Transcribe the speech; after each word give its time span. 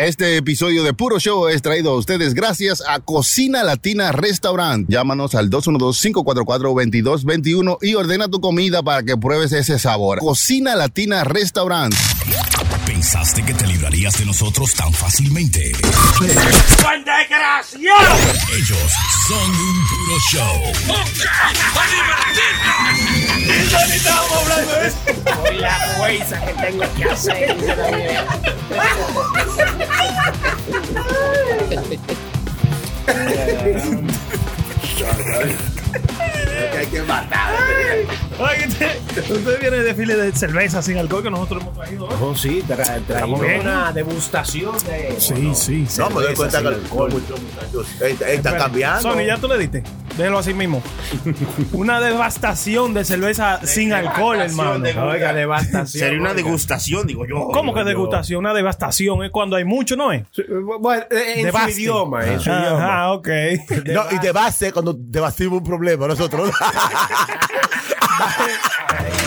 Este 0.00 0.36
episodio 0.38 0.82
de 0.82 0.94
Puro 0.94 1.18
Show 1.18 1.48
es 1.48 1.60
traído 1.60 1.90
a 1.90 1.96
ustedes 1.96 2.32
gracias 2.32 2.82
a 2.88 3.00
Cocina 3.00 3.62
Latina 3.62 4.12
Restaurant. 4.12 4.88
Llámanos 4.88 5.34
al 5.34 5.50
212-544-2221 5.50 7.76
y 7.82 7.96
ordena 7.96 8.28
tu 8.28 8.40
comida 8.40 8.82
para 8.82 9.02
que 9.02 9.18
pruebes 9.18 9.52
ese 9.52 9.78
sabor. 9.78 10.20
Cocina 10.20 10.74
Latina 10.74 11.22
Restaurant. 11.24 11.94
¿Pensaste 12.86 13.44
que 13.44 13.52
te 13.52 13.66
librarías 13.66 14.18
de 14.18 14.24
nosotros 14.24 14.72
tan 14.72 14.90
fácilmente? 14.90 15.72
¡Buen 16.82 17.04
desgraciado! 17.04 18.16
Ellos 18.56 18.90
son 19.28 19.50
un 19.50 19.86
puro 19.90 20.16
show. 20.32 20.62
Hoy 25.42 25.58
la 25.58 25.78
fuerza 25.98 26.40
que 26.40 26.54
tengo 26.54 26.84
que 26.96 27.04
hacer. 27.04 27.54
hay 36.78 36.86
que 36.86 37.02
matar. 37.02 38.29
Usted, 38.40 39.60
viene 39.60 39.78
de 39.78 39.94
file 39.94 40.16
de 40.16 40.32
cerveza 40.32 40.80
sin 40.82 40.96
alcohol 40.98 41.22
que 41.22 41.30
nosotros 41.30 41.62
hemos 41.62 41.74
traído. 41.76 42.06
¿eh? 42.10 42.14
Oh, 42.20 42.34
sí, 42.34 42.62
tra 42.66 42.98
traímos 43.06 43.40
bien. 43.40 43.60
una 43.60 43.92
degustación 43.92 44.74
de. 44.86 45.14
Sí, 45.20 45.52
sí. 45.54 45.86
No, 45.98 46.08
me 46.10 46.22
doy 46.22 46.34
cuenta 46.34 46.62
que 46.62 46.68
el- 46.68 46.74
alcohol. 46.74 47.10
muchos 47.12 47.40
muchachos 47.40 47.86
eh, 48.00 48.16
está 48.34 48.56
cambiando. 48.56 49.02
Sony, 49.12 49.24
ya 49.26 49.36
tú 49.36 49.48
le 49.48 49.58
diste. 49.58 49.82
Déjelo 50.16 50.38
así 50.38 50.52
mismo. 50.54 50.82
Una 51.72 52.00
devastación 52.00 52.92
de 52.94 53.04
cerveza 53.04 53.60
sin 53.66 53.92
alcohol, 53.92 54.40
hermano. 54.40 54.84
Oiga, 55.08 55.32
devastación. 55.32 55.86
Sería 55.86 56.20
una 56.20 56.34
degustación, 56.34 57.06
digo 57.06 57.26
yo. 57.26 57.48
¿Cómo 57.52 57.72
que 57.74 57.84
degustación? 57.84 58.38
Una 58.40 58.52
devastación 58.54 59.22
es 59.24 59.30
cuando 59.30 59.56
hay 59.56 59.64
mucho, 59.64 59.96
¿no 59.96 60.12
es? 60.12 60.24
Sí, 60.32 60.42
Bueno, 60.80 61.04
en 61.10 61.40
su 61.40 61.44
Devaste. 61.46 61.72
idioma, 61.72 62.26
en 62.26 62.40
su 62.40 62.50
idioma. 62.50 62.84
Ajá, 62.86 63.12
ok. 63.12 63.28
No, 63.86 64.02
y 64.10 64.18
de 64.18 64.32
base 64.32 64.72
cuando 64.72 64.94
debatimos 64.98 65.58
un 65.58 65.64
problema 65.64 66.06
nosotros. 66.08 66.50
right. 68.20 69.19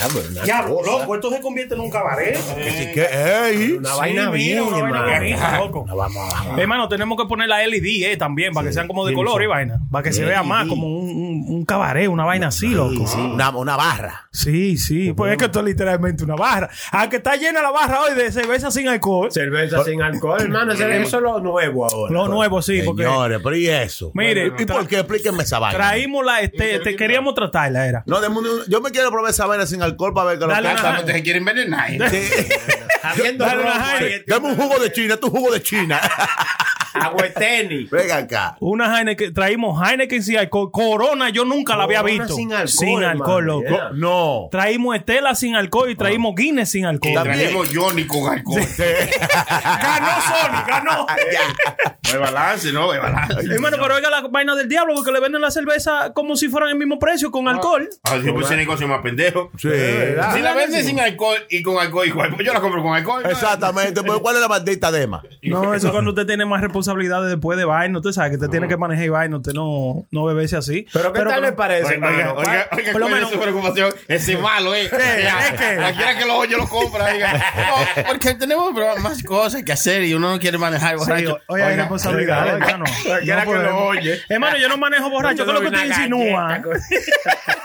Ah, 0.00 0.08
una 0.30 0.44
Ya, 0.44 0.64
cosa. 0.64 0.90
loco, 0.90 1.14
esto 1.14 1.30
se 1.30 1.40
convierte 1.40 1.74
en 1.74 1.80
un 1.80 1.90
cabaret. 1.90 2.36
Así 2.36 2.92
que, 2.92 3.06
ey. 3.12 3.72
Una 3.72 3.90
Sí, 3.92 3.98
vaina 3.98 4.30
bien, 4.30 4.60
una 4.62 4.78
vaina 4.78 4.98
hermano. 4.98 5.18
bonita, 5.18 5.58
loco. 5.58 5.84
No, 5.86 5.96
vamos, 5.96 6.32
vamos. 6.32 6.58
Hermano, 6.58 6.88
tenemos 6.88 7.18
que 7.18 7.26
poner 7.28 7.48
la 7.48 7.66
LED 7.66 7.84
eh, 8.04 8.16
también 8.16 8.52
para 8.52 8.66
que 8.68 8.72
sean 8.72 8.86
como 8.88 9.04
de 9.06 9.14
color 9.14 9.42
y 9.42 9.46
vaina. 9.46 9.80
Para 9.90 10.02
que 10.02 10.12
se 10.12 10.24
vea 10.24 10.42
más 10.42 10.66
como 10.66 10.86
un, 10.86 11.10
un, 11.10 11.44
un 11.48 11.64
cabaret, 11.64 12.08
una 12.08 12.24
vaina 12.24 12.48
así, 12.48 12.68
loco. 12.68 13.04
Una, 13.16 13.50
una 13.50 13.76
barra. 13.76 14.28
Sí, 14.32 14.76
sí. 14.78 15.12
Pues 15.12 15.32
es 15.32 15.38
que 15.38 15.44
esto 15.46 15.58
es 15.60 15.64
literalmente 15.66 16.24
una 16.24 16.36
barra. 16.36 16.70
Aunque 16.92 17.16
está 17.16 17.36
llena 17.36 17.60
la 17.62 17.70
barra 17.70 18.00
hoy 18.02 18.14
de 18.14 18.32
cerveza 18.32 18.70
sin 18.70 18.88
alcohol. 18.88 19.30
Cerveza 19.30 19.84
sin 19.84 20.00
alcohol, 20.02 20.40
hermano. 20.42 20.72
Eso 20.72 21.16
es 21.18 21.22
lo 21.22 21.38
nuevo 21.40 21.84
ahora. 21.86 22.12
Lo 22.12 22.28
nuevo, 22.28 22.62
sí, 22.62 22.82
porque. 22.84 23.02
Señores, 23.04 23.40
pero 23.42 23.56
¿y 23.56 23.68
eso? 23.68 24.10
Mire, 24.14 24.52
¿y 24.58 24.64
por 24.64 24.86
qué? 24.86 25.00
Explíquenme 25.00 25.42
esa 25.42 25.58
vaina. 25.58 25.76
Traímos 25.78 26.24
la. 26.24 26.40
Este, 26.40 26.78
te 26.80 26.96
queríamos 26.96 27.34
tratarla, 27.34 27.86
era. 27.86 28.02
No, 28.06 28.18
yo 28.68 28.80
me 28.80 28.90
quiero 28.90 29.10
probar 29.10 29.30
esa 29.30 29.46
vaina 29.46 29.66
sin 29.66 29.81
alcohol 29.82 30.14
para 30.14 30.30
ver 30.30 30.38
qué 30.38 30.46
lo 30.46 30.52
Dale 30.52 30.68
que 30.74 30.80
una- 30.80 30.92
No 30.92 31.04
te 31.04 31.12
se 31.12 31.22
quiere 31.22 31.38
envenenar. 31.38 31.90
Sí. 31.90 31.98
Habiendo 33.02 33.44
Dale 33.44 33.62
una 33.62 33.84
Dame 34.26 34.48
un 34.48 34.56
jugo 34.56 34.78
de 34.78 34.92
China, 34.92 35.16
tu 35.16 35.28
jugo 35.30 35.52
de 35.52 35.62
China. 35.62 36.00
Agua 36.94 37.22
de 37.22 37.30
tenis. 37.30 37.88
Venga 37.90 38.18
acá. 38.18 38.56
Una 38.60 38.98
Heineken, 38.98 39.32
traímos 39.32 39.80
Heineken 39.82 40.22
sin 40.22 40.36
alcohol. 40.36 40.70
Corona, 40.70 41.30
yo 41.30 41.46
nunca 41.46 41.74
la 41.74 41.84
había 41.84 42.02
Corona 42.02 42.18
visto. 42.24 42.34
sin 42.36 42.52
alcohol, 42.52 42.68
Sin 42.68 43.02
alcohol, 43.02 43.44
loco. 43.46 43.68
yeah. 43.68 43.90
No. 43.94 44.48
Traímos 44.50 44.96
Estela 44.96 45.34
sin 45.34 45.56
alcohol 45.56 45.90
y 45.90 45.94
traímos 45.96 46.34
Guinness 46.36 46.70
sin 46.72 46.84
alcohol. 46.84 47.14
También. 47.14 47.38
Trajimos 47.38 47.68
Johnny 47.74 48.06
con 48.06 48.30
alcohol. 48.30 48.60
Ganó 49.82 50.08
Sony, 50.20 50.64
ganó. 50.66 51.06
No 51.06 52.12
hay 52.12 52.18
balance, 52.18 52.72
¿no? 52.72 52.90
Hay 52.92 52.98
balance. 52.98 53.40
Hermano, 53.40 53.76
pero 53.80 53.94
oiga 53.94 54.10
la 54.10 54.20
vaina 54.28 54.54
del 54.54 54.68
diablo 54.68 54.94
porque 54.94 55.12
le 55.12 55.20
venden 55.20 55.40
la 55.40 55.50
cerveza 55.50 56.12
como 56.14 56.36
si 56.36 56.48
fueran 56.48 56.70
el 56.70 56.76
mismo 56.76 56.98
precio 56.98 57.30
con 57.30 57.48
alcohol. 57.48 57.88
Ah, 58.04 58.16
yo 58.22 58.34
pues 58.34 58.46
ese 58.46 58.56
negocio 58.56 58.86
más 58.86 59.00
pendejo. 59.02 59.50
Sí. 59.56 59.68
Si 60.34 60.40
la 60.40 60.52
venden 60.54 60.84
sin 60.84 61.00
alcohol 61.00 61.38
y 61.50 61.62
con 61.62 61.78
alcohol 61.78 62.06
igual, 62.06 62.34
pues 62.34 62.46
yo 62.46 62.52
la 62.52 62.60
compro 62.60 62.82
con 62.82 62.94
alcohol. 62.94 63.22
Exactamente. 63.28 64.02
Pero 64.02 64.20
¿cuál 64.20 64.36
es 64.36 64.42
la 64.42 64.48
maldita 64.48 64.90
dema? 64.90 65.22
No, 65.42 65.74
eso 65.74 65.86
es 65.88 65.92
cuando 65.92 66.10
usted 66.10 66.26
tiene 66.26 66.44
más 66.44 66.60
responsabilidades 66.60 67.30
después 67.30 67.58
de 67.58 67.64
vaina. 67.64 67.98
Usted 67.98 68.12
sabe 68.12 68.30
que 68.30 68.36
usted 68.36 68.48
tiene 68.48 68.68
que 68.68 68.76
manejar 68.76 69.08
vaina. 69.10 69.36
Usted 69.36 69.52
no, 69.52 70.06
no 70.10 70.24
beberse 70.24 70.56
así. 70.56 70.86
Pero 70.92 71.12
¿qué 71.12 71.22
tal 71.22 71.42
le 71.42 71.52
parece, 71.52 71.94
Oiga, 71.96 72.34
oiga, 72.34 72.68
Por 72.70 72.82
lo 72.84 72.90
¿cuál 72.92 73.02
es 73.04 73.10
menos- 73.10 73.30
su 73.30 73.40
preocupación? 73.40 73.94
Ese 74.08 74.36
malo, 74.38 74.74
¿eh? 74.74 74.84
¿Es? 74.84 74.90
Cualquiera 75.78 76.18
que 76.18 76.24
lo 76.26 76.36
oye 76.36 76.56
lo 76.56 76.68
compra. 76.68 77.12
No, 77.12 78.04
porque 78.08 78.34
tenemos 78.34 78.72
más 79.00 79.22
cosas 79.22 79.62
que 79.62 79.72
hacer 79.72 80.02
y 80.04 80.14
uno 80.14 80.30
no 80.30 80.38
quiere 80.38 80.58
manejar 80.58 80.90
Sí, 80.92 80.96
borracho. 80.98 81.40
oye, 81.48 81.62
hay 81.62 81.70
Oiga, 81.72 81.82
responsabilidades, 81.82 82.54
oiga, 82.54 82.66
hermano. 82.68 82.84
Cualquiera 83.06 83.44
que 83.44 83.52
lo 83.54 83.78
oye. 83.86 84.20
Hermano, 84.28 84.56
yo 84.58 84.68
no 84.68 84.76
manejo 84.76 85.10
borracho. 85.10 85.44
¿Qué 85.44 85.50
es 85.50 85.54
lo 85.54 85.60
que 85.60 85.66
usted 85.66 85.86
insinúa? 85.86 86.62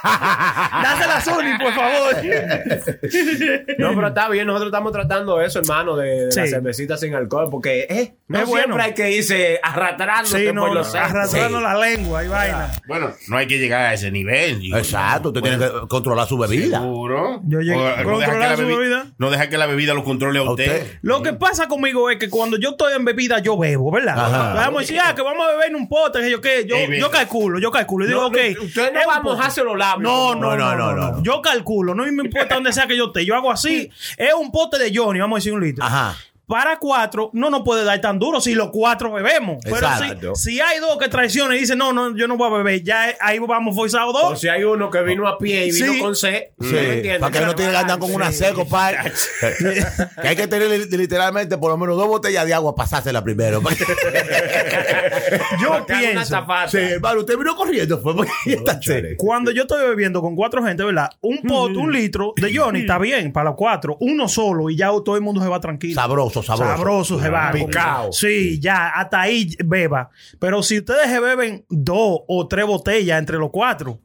Dásela 0.02 1.16
a 1.16 1.20
Sony, 1.20 1.58
por 1.60 1.72
favor. 1.74 1.97
No, 3.78 3.94
pero 3.94 4.08
está 4.08 4.28
bien, 4.28 4.46
nosotros 4.46 4.68
estamos 4.68 4.92
tratando 4.92 5.40
eso, 5.40 5.58
hermano, 5.60 5.96
de, 5.96 6.26
de 6.26 6.32
Sí. 6.32 6.40
la 6.40 6.46
cervecita 6.46 6.96
sin 6.96 7.14
alcohol, 7.14 7.48
porque 7.50 7.86
eh, 7.88 8.14
no 8.28 8.38
Es 8.40 8.46
bueno. 8.46 8.64
siempre 8.64 8.82
hay 8.84 8.94
que 8.94 9.10
irse 9.12 9.60
arrastrando 9.62 10.28
Sí, 10.30 10.46
no, 10.52 10.66
por 10.66 10.74
no, 10.74 10.80
arrastrando 10.80 11.60
la 11.60 11.74
lengua 11.78 12.24
y 12.24 12.28
vaina. 12.28 12.72
Bueno, 12.86 13.10
no 13.28 13.36
hay 13.36 13.46
que 13.46 13.58
llegar 13.58 13.82
a 13.86 13.94
ese 13.94 14.10
nivel. 14.10 14.60
digo. 14.60 14.76
Exacto. 14.76 15.28
Usted 15.28 15.42
tiene 15.42 15.58
que 15.58 15.70
controlar 15.88 16.26
su 16.26 16.38
bebida. 16.38 16.80
Seguro. 16.80 17.40
Yo 17.44 17.60
llegué- 17.60 17.76
O, 17.76 17.80
no, 17.80 17.84
deja 17.86 17.96
que 17.98 18.04
¿Controlar 18.04 18.50
la 18.50 18.56
su 18.56 18.62
bebi- 18.62 18.76
bebida? 18.78 19.06
no 19.18 19.30
deja 19.30 19.48
que 19.48 19.58
la 19.58 19.66
bebida 19.66 19.94
lo 19.94 20.04
controle 20.04 20.38
a 20.38 20.42
A 20.42 20.50
usted. 20.50 20.98
Lo 21.02 21.22
que 21.22 21.32
pasa 21.32 21.68
conmigo 21.68 22.10
es 22.10 22.18
que 22.18 22.28
cuando 22.28 22.56
yo 22.58 22.70
estoy 22.70 22.94
en 22.94 23.04
bebida, 23.04 23.38
yo 23.40 23.56
bebo, 23.58 23.90
¿verdad? 23.90 24.18
Ajá. 24.18 24.54
Vamos 24.54 24.78
a 24.78 24.80
decir, 24.80 24.98
ah, 25.02 25.14
que 25.14 25.22
vamos 25.22 25.46
a 25.46 25.50
beber 25.52 25.68
en 25.68 25.76
un 25.76 25.88
pote, 25.88 26.20
que 26.20 26.30
yo 26.30 26.40
qué, 26.40 26.66
yo, 26.66 27.10
calculo, 27.10 27.58
yo 27.58 27.70
calculo. 27.70 28.04
Y 28.04 28.08
digo, 28.08 28.20
No, 28.22 28.26
ok. 28.28 28.36
usted 28.62 28.92
no 28.92 29.00
va 29.08 29.16
a 29.16 29.20
mojarse 29.22 29.62
los 29.64 29.76
labios. 29.76 30.02
No, 30.02 30.34
no, 30.34 30.56
no, 30.56 30.74
no, 30.76 30.92
no. 30.94 31.22
Yo 31.22 31.40
calculo, 31.42 31.87
no 31.94 32.04
me 32.04 32.24
importa 32.24 32.54
donde 32.54 32.72
sea 32.72 32.86
que 32.86 32.96
yo 32.96 33.06
esté. 33.06 33.24
Yo 33.24 33.34
hago 33.34 33.50
así. 33.50 33.90
Es 34.16 34.34
un 34.34 34.50
pote 34.50 34.78
de 34.78 34.92
Johnny, 34.94 35.20
vamos 35.20 35.36
a 35.36 35.38
decir 35.38 35.52
un 35.52 35.60
litro. 35.60 35.84
Ajá. 35.84 36.16
Para 36.48 36.78
cuatro, 36.78 37.30
no 37.34 37.50
nos 37.50 37.62
puede 37.62 37.84
dar 37.84 38.00
tan 38.00 38.18
duro 38.18 38.40
si 38.40 38.54
los 38.54 38.70
cuatro 38.72 39.12
bebemos. 39.12 39.58
Pero 39.62 39.76
Exacto. 39.76 40.34
si, 40.34 40.52
si 40.52 40.60
hay 40.60 40.80
dos 40.80 40.96
que 40.98 41.08
traicionan 41.08 41.56
y 41.56 41.60
dicen, 41.60 41.76
no, 41.78 41.92
no, 41.92 42.16
yo 42.16 42.26
no 42.26 42.36
voy 42.36 42.50
a 42.50 42.56
beber, 42.56 42.82
ya 42.82 43.14
ahí 43.20 43.38
vamos 43.38 43.76
forzados 43.76 44.14
O 44.16 44.30
dos. 44.30 44.40
si 44.40 44.48
hay 44.48 44.64
uno 44.64 44.90
que 44.90 45.02
vino 45.02 45.28
a 45.28 45.36
pie 45.38 45.66
y 45.66 45.72
vino 45.72 45.92
Sí. 45.92 45.98
con 46.00 46.16
C. 46.16 46.52
Sí, 46.58 46.66
¿me 46.72 46.80
entiendes? 46.94 47.18
para 47.20 47.32
que 47.38 47.44
no 47.46 47.54
tiene 47.54 47.70
que 47.72 47.76
andar 47.76 47.98
con 47.98 48.12
una 48.14 48.32
seco, 48.32 48.66
pa. 48.66 48.90
que 50.22 50.28
hay 50.28 50.36
que 50.36 50.46
tener 50.48 50.68
li- 50.70 50.96
literalmente 50.96 51.58
por 51.58 51.70
lo 51.70 51.76
menos 51.76 51.96
dos 51.96 52.06
botellas 52.08 52.46
de 52.46 52.54
agua 52.54 52.74
pasársela 52.74 53.22
primero. 53.22 53.60
Yo 55.60 55.84
pienso. 55.86 56.46
sí, 56.68 56.78
hermano, 56.78 57.20
usted 57.20 57.36
vino 57.36 57.54
corriendo, 57.56 58.00
fue 58.00 58.14
porque 58.16 58.32
está 58.46 58.78
chévere. 58.80 59.16
Cuando 59.16 59.50
yo 59.50 59.62
estoy 59.62 59.86
bebiendo 59.88 60.20
con 60.20 60.34
cuatro 60.36 60.62
gente, 60.64 60.82
¿verdad? 60.84 61.10
Un 61.20 61.38
pot, 61.42 61.74
un 61.76 61.92
litro 61.92 62.32
de 62.36 62.56
Johnny 62.56 62.80
está 62.80 62.98
bien 62.98 63.32
para 63.32 63.50
los 63.50 63.56
cuatro. 63.56 63.96
Uno 64.00 64.28
solo 64.28 64.70
y 64.70 64.76
ya 64.76 64.88
todo 65.04 65.16
el 65.16 65.22
mundo 65.22 65.42
se 65.42 65.48
va 65.48 65.60
tranquilo. 65.60 65.94
Sabroso, 65.94 66.37
sabroso. 66.42 66.76
Sabroso 66.76 67.20
se 67.20 67.30
va. 67.30 67.50
Picao. 67.52 68.12
Sí, 68.12 68.58
ya, 68.60 68.88
hasta 68.88 69.20
ahí 69.20 69.50
beba. 69.64 70.10
Pero 70.38 70.62
si 70.62 70.78
ustedes 70.78 71.08
se 71.08 71.20
beben 71.20 71.64
dos 71.68 72.20
o 72.26 72.48
tres 72.48 72.66
botellas 72.66 73.18
entre 73.18 73.38
los 73.38 73.50
cuatro, 73.50 74.00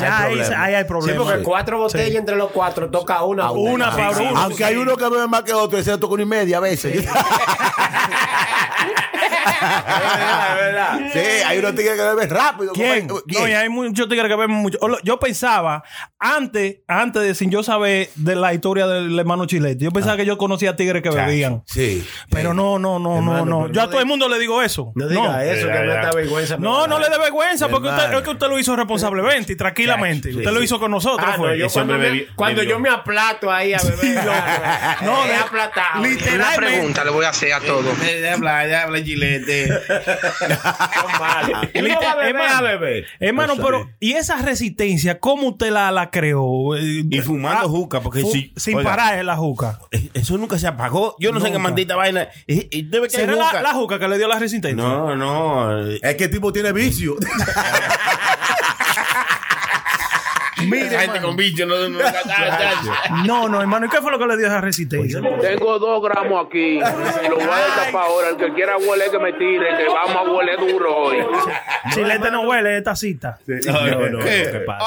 ya 0.00 0.18
hay 0.18 0.24
ahí, 0.32 0.36
problema. 0.38 0.64
ahí 0.64 0.74
hay 0.74 0.82
Sí, 0.82 0.88
problema. 0.88 1.24
porque 1.24 1.42
cuatro 1.42 1.78
botellas 1.78 2.08
Sí. 2.10 2.16
entre 2.16 2.36
los 2.36 2.50
cuatro 2.50 2.90
toca 2.90 3.22
una. 3.24 3.50
Una 3.50 3.90
Sí, 3.90 3.96
para 3.96 4.14
sí. 4.14 4.22
uno. 4.28 4.40
Aunque 4.40 4.64
hay 4.64 4.76
uno 4.76 4.96
que 4.96 5.08
bebe 5.08 5.26
más 5.28 5.42
que 5.42 5.52
otro, 5.52 5.78
ese 5.78 5.96
toca 5.98 6.14
una 6.14 6.22
y 6.22 6.26
media 6.26 6.56
a 6.58 6.60
veces. 6.60 7.06
Es 9.62 9.86
verdad, 9.86 10.50
es 10.50 10.64
verdad. 10.64 10.98
Sí, 11.12 11.18
hay 11.46 11.58
unos 11.58 11.74
tigres 11.74 11.94
que 11.96 12.02
beben 12.02 12.30
rápido. 12.30 12.72
¿Quién? 12.72 13.08
¿Quién? 13.26 13.42
No, 13.42 13.48
y 13.48 13.52
hay 13.52 13.68
muchos 13.68 14.08
tigres 14.08 14.28
que 14.28 14.34
beben 14.34 14.50
mucho. 14.56 14.78
Yo 15.04 15.18
pensaba, 15.20 15.82
antes, 16.18 16.78
antes 16.88 17.22
de 17.22 17.34
sin 17.34 17.50
yo 17.50 17.62
saber 17.62 18.10
de 18.16 18.34
la 18.34 18.52
historia 18.54 18.86
del 18.86 19.16
hermano 19.18 19.46
Chilete, 19.46 19.84
yo 19.84 19.90
pensaba 19.92 20.16
que 20.16 20.24
yo 20.24 20.36
conocía 20.38 20.74
tigres 20.76 21.02
que 21.02 21.10
bebían. 21.10 21.62
Sí. 21.66 22.04
Pero 22.30 22.54
no, 22.54 22.78
no, 22.78 22.98
no, 22.98 23.16
Hermano, 23.18 23.44
no, 23.44 23.60
no. 23.62 23.66
Yo 23.68 23.72
no 23.74 23.82
a 23.82 23.90
todo 23.90 24.00
el 24.00 24.06
mundo 24.06 24.28
le 24.28 24.38
digo 24.38 24.62
eso. 24.62 24.92
No 24.94 25.06
diga 25.06 25.44
eso, 25.44 25.66
Ya, 25.68 25.72
que 25.74 25.78
me 25.80 25.86
ya. 25.94 26.02
da 26.02 26.10
vergüenza. 26.12 26.56
No, 26.56 26.86
no 26.86 26.98
le 26.98 27.08
dé 27.08 27.18
vergüenza 27.18 27.68
porque 27.68 27.88
usted, 27.88 28.12
es 28.14 28.22
que 28.22 28.30
usted 28.30 28.48
lo 28.48 28.58
hizo 28.58 28.74
responsablemente 28.74 29.52
y 29.52 29.56
tranquilamente. 29.84 30.30
Sí, 30.30 30.36
usted 30.36 30.48
sí. 30.50 30.54
lo 30.54 30.62
hizo 30.62 30.78
con 30.78 30.90
nosotros. 30.90 31.28
Ah, 31.32 31.36
no, 31.38 31.54
yo 31.54 31.68
cuando, 31.70 31.98
me- 31.98 32.66
yo 32.66 32.78
me 32.78 32.88
aplato 32.88 33.50
ahí 33.50 33.72
a 33.74 33.78
beber. 33.78 34.24
No, 34.24 35.12
no, 35.16 35.24
de- 35.24 35.30
he 35.32 35.36
aplatado. 35.36 36.02
literal- 36.04 36.36
Una 36.36 36.56
pregunta 36.56 37.04
le 37.04 37.10
voy 37.10 37.24
a 37.24 37.28
hacer 37.30 37.52
a 37.52 37.60
todos. 37.60 37.98
De 38.00 38.28
hablar, 38.30 38.66
de 38.66 38.76
hablar, 38.76 39.02
Gilete. 39.02 39.68
Son 40.38 41.20
malos. 41.20 41.68
Y 41.74 41.78
uno 41.80 42.00
va 42.00 42.12
a 42.58 42.62
beber, 42.62 43.06
Hermano, 43.20 43.54
pero 43.56 43.90
¿y 44.00 44.12
esa 44.12 44.36
resistencia 44.42 45.18
cómo 45.18 45.48
usted 45.48 45.70
la, 45.70 45.90
la 45.90 46.10
creó? 46.10 46.76
Y 46.78 47.20
fumando 47.20 47.68
juca, 47.68 48.00
porque 48.00 48.20
fu- 48.20 48.32
si- 48.32 48.52
Sin 48.56 48.76
oiga. 48.78 48.90
parar 48.90 49.18
en 49.18 49.26
la 49.26 49.36
juca. 49.36 49.78
Eh, 49.90 50.08
Eso 50.14 50.36
nunca 50.38 50.58
se 50.58 50.66
apagó. 50.66 51.16
Yo 51.18 51.32
no 51.32 51.40
sé 51.40 51.50
qué 51.52 51.58
maldita 51.58 51.96
vaina. 51.96 52.28
Eh, 52.46 52.68
eh, 52.70 52.82
Debe 52.86 53.08
que 53.08 53.16
¿Será 53.16 53.32
juca. 53.34 53.52
la, 53.54 53.62
la 53.62 53.72
juca 53.72 53.98
que 53.98 54.08
le 54.08 54.18
dio 54.18 54.28
la 54.28 54.38
resistencia? 54.38 54.82
No, 54.82 55.16
no. 55.16 55.80
Es 55.86 56.14
que 56.16 56.24
el 56.24 56.30
tipo 56.30 56.52
tiene 56.52 56.72
vicio. 56.72 57.16
Mire, 60.72 60.86
Esa 60.86 61.00
gente 61.00 61.16
hermano. 61.18 61.26
con 61.28 61.36
bicho 61.36 61.66
no, 61.66 61.76
no, 61.88 61.88
no, 61.88 63.24
No, 63.26 63.48
no, 63.48 63.60
hermano. 63.60 63.86
¿Y 63.86 63.88
qué 63.88 63.98
fue 64.00 64.10
lo 64.10 64.18
que 64.18 64.26
le 64.26 64.36
dio 64.36 64.46
esa 64.46 64.60
resistencia? 64.60 65.20
Tengo 65.40 65.78
dos 65.78 66.02
gramos 66.02 66.46
aquí. 66.46 66.80
Lo 66.80 67.36
voy 67.36 67.44
a 67.44 67.56
destapar 67.64 68.06
ahora. 68.06 68.28
El 68.30 68.36
que 68.36 68.52
quiera 68.54 68.76
huele 68.78 69.04
que 69.10 69.18
me 69.18 69.32
tire, 69.34 69.76
que 69.76 69.86
vamos 69.86 70.16
a 70.16 70.22
huele 70.30 70.56
duro 70.56 70.96
hoy. 70.96 71.18
Chilete 71.94 72.30
no 72.30 72.42
huele 72.42 72.78
esta 72.78 72.96
cita. 72.96 73.38
No, 73.46 74.08
no, 74.10 74.18
¿qué 74.20 74.62
pasa? 74.66 74.84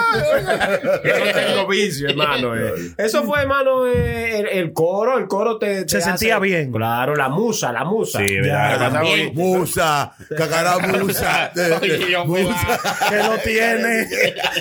Yo 1.04 1.32
tengo 1.32 1.66
vicio, 1.68 2.08
hermano. 2.08 2.56
eh. 2.56 2.72
Eso 2.96 3.24
fue, 3.24 3.40
hermano, 3.40 3.86
eh, 3.86 4.40
el, 4.40 4.46
el 4.48 4.72
coro. 4.72 5.18
El 5.18 5.26
coro 5.28 5.58
te. 5.58 5.84
te 5.84 5.88
Se 5.88 6.00
sentía 6.00 6.38
bien. 6.38 6.72
Claro, 6.72 7.14
la 7.16 7.28
musa, 7.28 7.72
la 7.72 7.84
musa. 7.84 8.18
Sí, 8.20 8.36
Ya, 8.44 8.76
¿verdad? 8.78 9.02
Musa, 9.34 10.12
cacará 10.36 10.78
musa. 10.78 11.52
Fui 12.26 12.40
Que 13.08 13.16
lo 13.16 13.38
tiene. 13.44 14.06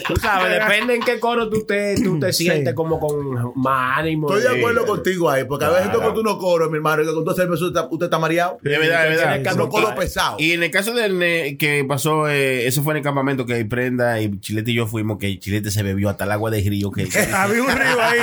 Tú 0.08 0.16
sabes, 0.18 0.52
depende 0.60 0.96
en 0.96 1.02
qué 1.02 1.20
coro 1.20 1.50
tú 1.50 1.66
te, 1.66 1.96
tú 2.02 2.20
te 2.20 2.34
sientes 2.34 2.74
como 2.74 3.00
con 3.00 3.52
más 3.56 4.00
ánimo. 4.00 4.34
Estoy 4.34 4.52
de 4.52 4.60
acuerdo 4.60 4.86
contigo 4.86 5.30
ahí, 5.30 5.44
porque 5.46 5.66
a 5.66 5.70
veces 5.70 5.92
tú 5.92 6.02
con 6.02 6.14
tú 6.14 6.24
no 6.24 6.38
coros, 6.38 6.70
mi 6.70 6.78
hermano, 6.78 7.04
y 7.04 7.06
con 7.06 7.24
tu 7.26 7.34
cerveza 7.34 7.66
usted, 7.66 7.82
usted 7.90 8.06
está 8.06 8.20
mareado. 8.20 8.58
Es 8.64 8.80
verdad, 8.80 9.42
que 9.44 9.58
no 9.58 9.70
coro 9.70 9.94
pesado. 9.96 10.38
Y 10.40 10.54
en 10.54 10.64
el 10.64 10.72
caso 10.72 10.94
del 10.94 11.58
que 11.58 11.86
pasó, 11.88 12.30
eh, 12.30 12.68
eso 12.68 12.84
fue 12.84 12.94
en 12.94 12.98
el 12.98 13.04
campamento 13.04 13.46
que 13.46 13.64
Prenda 13.66 14.20
y 14.22 14.40
Chilete 14.40 14.72
y 14.72 14.76
yo 14.76 14.88
fuimos, 14.88 15.18
que 15.20 15.29
Chilete 15.38 15.70
se 15.70 15.84
bebió 15.84 16.10
hasta 16.10 16.24
el 16.24 16.32
agua 16.32 16.50
del 16.50 16.66
río. 16.66 16.92
Que, 16.92 17.04
Había 17.34 17.62
un 17.62 17.76
río 17.76 18.02
ahí. 18.02 18.20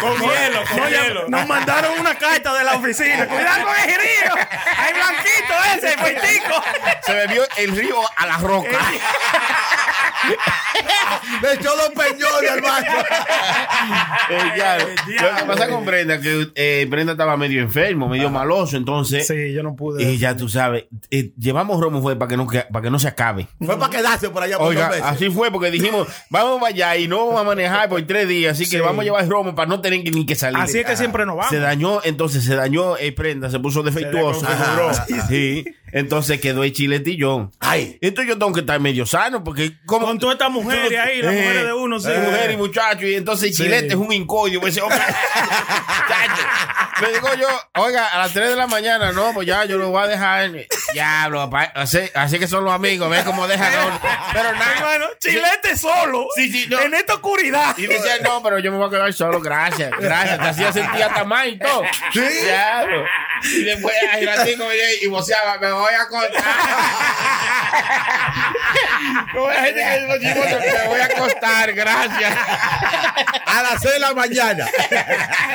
Con 0.00 0.20
hielo, 0.20 0.64
con 0.70 0.80
No, 0.80 0.88
hielo. 0.88 1.28
Nos 1.28 1.48
mandaron 1.48 1.98
una 1.98 2.14
carta 2.16 2.54
de 2.54 2.64
la 2.64 2.76
oficina. 2.76 3.26
Cuidado 3.26 3.64
con 3.66 3.76
el 3.76 3.96
río. 3.96 4.34
Hay 4.76 4.92
blanquito 4.92 5.86
ese, 5.86 5.98
fuertico. 5.98 6.62
se 7.04 7.14
bebió 7.14 7.42
el 7.56 7.76
río 7.76 7.96
a 8.16 8.26
la 8.26 8.36
roca. 8.38 8.78
Le 11.42 11.54
echó 11.54 11.70
los 11.76 11.88
peñones, 11.90 12.50
hermano. 12.56 12.86
Eh, 14.30 14.38
ya, 14.56 14.78
Lo 14.78 15.36
que 15.36 15.44
pasa 15.46 15.68
con 15.68 15.84
Brenda, 15.84 16.20
que 16.20 16.48
eh, 16.54 16.86
Brenda 16.88 17.12
estaba 17.12 17.36
medio 17.36 17.60
enfermo, 17.62 18.08
medio 18.08 18.30
maloso, 18.30 18.76
entonces. 18.76 19.26
Sí, 19.26 19.52
yo 19.52 19.62
no 19.62 19.74
pude. 19.76 20.02
Y 20.02 20.18
ya 20.18 20.36
tú 20.36 20.48
sabes, 20.48 20.84
eh, 21.10 21.32
llevamos 21.38 21.80
romo 21.80 22.00
fue 22.02 22.16
para 22.16 22.28
que 22.28 22.36
no 22.36 22.46
para 22.46 22.82
que 22.82 22.90
no 22.90 22.98
se 22.98 23.08
acabe. 23.08 23.48
Fue 23.60 23.78
para 23.78 23.90
quedarse 23.90 24.30
por 24.30 24.42
allá 24.42 24.58
por 24.58 24.68
Oiga, 24.68 24.82
dos 24.88 24.90
veces. 24.96 25.04
así 25.06 25.30
fue 25.30 25.50
porque 25.50 25.70
dijimos, 25.70 26.08
vamos 26.30 26.60
para 26.60 26.68
allá 26.74 26.96
y 26.96 27.08
no 27.08 27.26
vamos 27.26 27.40
a 27.40 27.44
manejar 27.44 27.88
por 27.88 28.00
tres 28.02 28.28
días, 28.28 28.52
así 28.52 28.64
que 28.64 28.76
Sí. 28.78 28.80
vamos 28.80 29.00
a 29.02 29.04
llevar 29.04 29.28
romo 29.28 29.54
para 29.54 29.68
no 29.68 29.80
tener 29.80 30.00
ni 30.14 30.26
que 30.26 30.34
salir. 30.34 30.58
Así 30.58 30.78
es 30.78 30.86
que 30.86 30.96
siempre 30.96 31.26
nos 31.26 31.36
vamos. 31.36 31.50
Se 31.50 31.58
dañó, 31.58 32.00
entonces 32.04 32.44
se 32.44 32.54
dañó 32.54 32.96
el 32.96 33.14
prenda, 33.14 33.50
se 33.50 33.58
puso 33.60 33.82
defectuoso. 33.82 34.46
Sí. 35.28 35.64
Entonces 35.92 36.40
quedó 36.40 36.64
el 36.64 36.72
chiletillón. 36.72 37.52
Ay. 37.60 37.98
Entonces 38.00 38.28
yo 38.34 38.38
tengo 38.38 38.52
que 38.52 38.60
estar 38.60 38.80
medio 38.80 39.06
sano 39.06 39.44
porque 39.44 39.74
como 39.86 40.10
Con 40.14 40.20
todas 40.20 40.34
estas 40.34 40.50
mujeres 40.52 41.00
ahí, 41.00 41.20
las 41.22 41.34
mujeres 41.34 41.64
de 41.64 41.72
uno, 41.72 41.98
sí. 41.98 42.08
eh, 42.08 42.18
mujer 42.18 42.50
y 42.52 42.56
muchacho, 42.56 43.04
y 43.04 43.16
entonces 43.16 43.56
chilete 43.56 43.88
es 43.88 43.94
un 43.96 44.12
incodio. 44.12 44.60
Pues, 44.60 44.76
chacho. 44.76 44.92
Le 47.00 47.12
digo 47.14 47.34
yo, 47.34 47.48
oiga, 47.74 48.06
a 48.06 48.18
las 48.18 48.32
3 48.32 48.50
de 48.50 48.54
la 48.54 48.68
mañana, 48.68 49.10
no, 49.10 49.32
pues 49.34 49.48
ya 49.48 49.64
yo 49.64 49.76
lo 49.76 49.88
voy 49.90 50.04
a 50.04 50.06
dejar. 50.06 50.52
Pa- 51.50 51.72
así, 51.74 51.98
así 52.14 52.38
que 52.38 52.46
son 52.46 52.64
los 52.64 52.72
amigos, 52.72 53.10
ve 53.10 53.24
cómo 53.24 53.48
dejan. 53.48 53.68
Pero 54.32 54.52
nada. 54.52 54.74
Hermano, 54.76 55.06
chilete 55.18 55.76
solo. 55.76 56.28
Sí, 56.36 56.48
sí, 56.48 56.66
no. 56.70 56.78
En 56.80 56.94
esta 56.94 57.14
oscuridad. 57.14 57.76
Y 57.76 57.88
decía, 57.88 58.18
no, 58.22 58.40
pero 58.40 58.60
yo 58.60 58.70
me 58.70 58.78
voy 58.78 58.86
a 58.86 58.90
quedar 58.90 59.12
solo, 59.12 59.40
gracias, 59.40 59.90
gracias. 59.98 60.38
Te 60.38 60.46
hacía 60.46 60.72
sentir 60.72 61.02
hasta 61.02 61.24
más 61.24 61.48
y 61.48 61.58
todo. 61.58 61.82
Sí. 62.12 62.22
Y 63.56 63.64
después 63.64 63.94
a 64.12 64.16
Giratico 64.18 64.64
y 65.02 65.06
voceaba, 65.08 65.58
me 65.58 65.72
voy 65.72 65.92
a 65.92 66.06
contar. 66.06 66.44
No, 69.34 69.48
hay 69.48 69.64
gente 69.64 69.80
que 69.82 70.03
dice, 70.18 70.34
"Chico, 70.34 70.78
me 70.82 70.88
voy 70.88 71.00
a 71.00 71.04
acostar, 71.06 71.72
gracias. 71.72 72.36
A 73.46 73.62
las 73.62 73.80
6 73.82 73.94
de 73.94 74.00
la 74.00 74.14
mañana. 74.14 74.66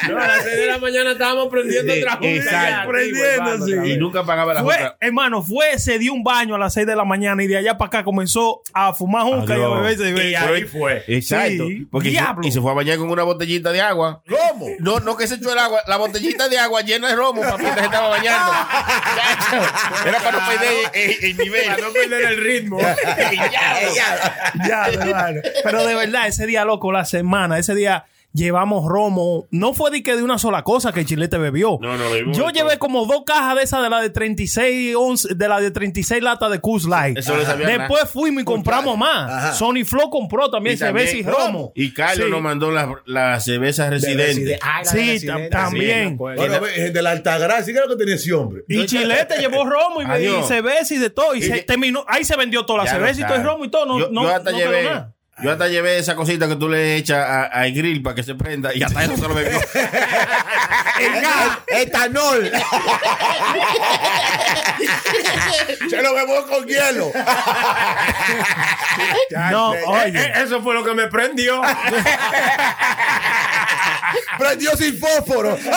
No, 0.09 0.17
a 0.17 0.27
las 0.27 0.43
6 0.43 0.55
de 0.57 0.65
la 0.67 0.77
mañana 0.77 1.11
estábamos 1.11 1.49
prendiendo 1.49 1.93
Sí, 1.93 1.99
otra 2.01 2.11
junta 2.13 2.27
exacto. 2.29 2.69
ya, 2.69 2.87
Prendiendo, 2.87 3.65
sí. 3.65 3.91
Y 3.91 3.97
nunca 3.97 4.23
pagaba 4.23 4.53
la 4.53 4.63
Fue, 4.63 4.75
junta. 4.75 4.97
hermano, 5.01 5.41
fue, 5.43 5.77
se 5.79 5.99
dio 5.99 6.13
un 6.13 6.23
baño 6.23 6.55
a 6.55 6.57
las 6.59 6.73
6 6.73 6.87
de 6.87 6.95
la 6.95 7.03
mañana 7.03 7.43
y 7.43 7.47
de 7.47 7.57
allá 7.57 7.77
para 7.77 7.87
acá 7.87 8.03
comenzó 8.03 8.61
a 8.73 8.93
fumar 8.93 9.23
junca 9.23 9.57
y 9.57 9.61
a 9.61 10.07
y 10.07 10.29
Y 10.31 10.35
ahí 10.35 10.63
fue. 10.63 11.03
Exacto. 11.07 11.67
Sí, 11.67 11.87
Porque 11.91 12.07
y 12.09 12.11
se, 12.11 12.17
diablo. 12.21 12.47
y 12.47 12.51
se 12.51 12.61
fue 12.61 12.71
a 12.71 12.75
bañar 12.75 12.97
con 12.97 13.09
una 13.09 13.23
botellita 13.23 13.71
de 13.71 13.81
agua. 13.81 14.21
¿Cómo? 14.29 14.67
No, 14.79 14.99
no 15.01 15.17
que 15.17 15.27
se 15.27 15.35
echó 15.35 15.51
el 15.51 15.59
agua, 15.59 15.81
la 15.87 15.97
botellita 15.97 16.47
de 16.47 16.57
agua 16.57 16.81
llena 16.81 17.09
de 17.09 17.15
romo, 17.15 17.41
papita, 17.41 17.75
se 17.75 17.83
estaba 17.85 18.07
bañando. 18.09 18.51
Era 20.07 20.19
para 20.19 20.31
no 20.39 20.47
perder 20.47 20.73
el, 20.93 21.23
el 21.25 21.37
nivel. 21.37 21.65
Para 21.65 21.81
no 21.81 21.91
perder 21.93 22.23
el 22.25 22.37
ritmo. 22.37 22.79
Ya, 23.49 23.79
hermano. 24.91 25.41
Pero 25.63 25.85
de 25.85 25.95
verdad, 25.95 26.27
ese 26.27 26.45
día, 26.45 26.65
loco, 26.65 26.91
la 26.91 27.05
semana, 27.05 27.57
ese 27.57 27.75
día 27.75 28.05
llevamos 28.33 28.85
romo. 28.87 29.47
No 29.51 29.73
fue 29.73 29.91
de 29.91 30.03
que 30.03 30.15
de 30.15 30.23
una 30.23 30.37
sola 30.37 30.63
cosa 30.63 30.91
que 30.93 30.99
el 31.01 31.05
Chilete 31.05 31.37
bebió. 31.37 31.77
No, 31.81 31.97
no, 31.97 32.09
bebimos 32.11 32.37
Yo 32.37 32.49
llevé 32.49 32.69
todo. 32.71 32.79
como 32.79 33.05
dos 33.05 33.23
cajas 33.25 33.55
de 33.55 33.63
esas 33.63 33.81
de 33.83 33.89
la 33.89 34.01
de 34.01 34.09
36 34.09 34.95
once, 34.97 35.33
de 35.35 35.47
la 35.47 35.59
de 35.59 35.71
36 35.71 36.21
latas 36.21 36.51
de 36.51 36.59
Coors 36.61 36.85
Light. 36.85 37.17
Eso 37.17 37.35
no 37.35 37.43
sabía 37.43 37.67
Después 37.79 38.09
fuimos 38.09 38.43
y 38.43 38.45
compramos 38.45 38.97
más. 38.97 39.31
Ajá. 39.31 39.53
Sony 39.53 39.83
Flow 39.85 40.09
compró 40.09 40.49
también 40.49 40.77
cerveza 40.77 41.15
y 41.17 41.23
romo. 41.23 41.71
Y 41.75 41.93
Carlos 41.93 42.27
Sí. 42.27 42.31
nos 42.31 42.41
mandó 42.41 42.71
las 42.71 42.87
las 43.05 43.43
cervezas 43.45 43.89
residentes. 43.89 44.59
Ah, 44.61 44.81
la 44.83 44.91
Sí, 44.91 44.97
residente, 44.97 45.49
tam- 45.49 45.49
también. 45.49 46.09
me. 46.11 46.15
Bueno, 46.15 46.59
de 46.93 47.01
la 47.01 47.11
Altagracia, 47.11 47.73
¿qué 47.73 47.79
lo 47.79 47.87
que 47.89 47.95
tenía 47.95 48.15
ese 48.15 48.31
hombre? 48.33 48.63
Y 48.67 48.85
Chilete 48.85 49.37
llevó 49.39 49.65
romo 49.65 50.01
y, 50.01 50.05
y 50.05 50.07
Adiós. 50.07 50.47
cerveza 50.47 50.93
y 50.93 50.97
de 50.97 51.09
todo. 51.09 51.35
Y, 51.35 51.39
Y 51.39 51.41
se 51.43 51.63
terminó. 51.63 52.05
Ahí 52.07 52.23
se 52.23 52.35
vendió 52.35 52.65
toda 52.65 52.79
la 52.79 52.85
Ya 52.85 52.93
lo 52.93 52.99
cerveza 52.99 53.21
y 53.21 53.23
todo 53.25 53.35
el 53.37 53.43
romo 53.43 53.65
y 53.65 53.69
todo. 53.69 53.85
No, 53.85 53.99
yo, 53.99 54.09
no, 54.11 54.23
yo 54.23 54.29
hasta 54.35 54.51
no 54.51 54.57
quedó 54.57 54.71
llevé, 54.71 54.83
nada. 54.83 55.15
Yo 55.41 55.51
hasta 55.51 55.67
llevé 55.67 55.97
esa 55.97 56.15
cosita 56.15 56.47
que 56.47 56.55
tú 56.55 56.69
le 56.69 56.95
echas 56.97 57.25
a- 57.25 57.43
al 57.45 57.71
grill 57.73 58.01
para 58.01 58.15
que 58.15 58.23
se 58.23 58.35
prenda 58.35 58.73
y 58.75 58.83
hasta 58.83 59.03
eso 59.03 59.15
se 59.15 59.27
lo 59.27 59.33
bebió. 59.33 59.59
Etanol. 61.67 62.51
Se 65.89 66.01
lo 66.01 66.13
bebo 66.13 66.45
con 66.47 66.65
hielo. 66.67 67.11
No, 69.51 69.69
oye. 69.69 70.19
eh, 70.19 70.33
Eso 70.43 70.61
fue 70.61 70.73
lo 70.73 70.83
que 70.83 70.93
me 70.93 71.07
prendió. 71.07 71.61
Prendió 74.37 74.71
sin 74.77 74.97
fósforo. 74.97 75.57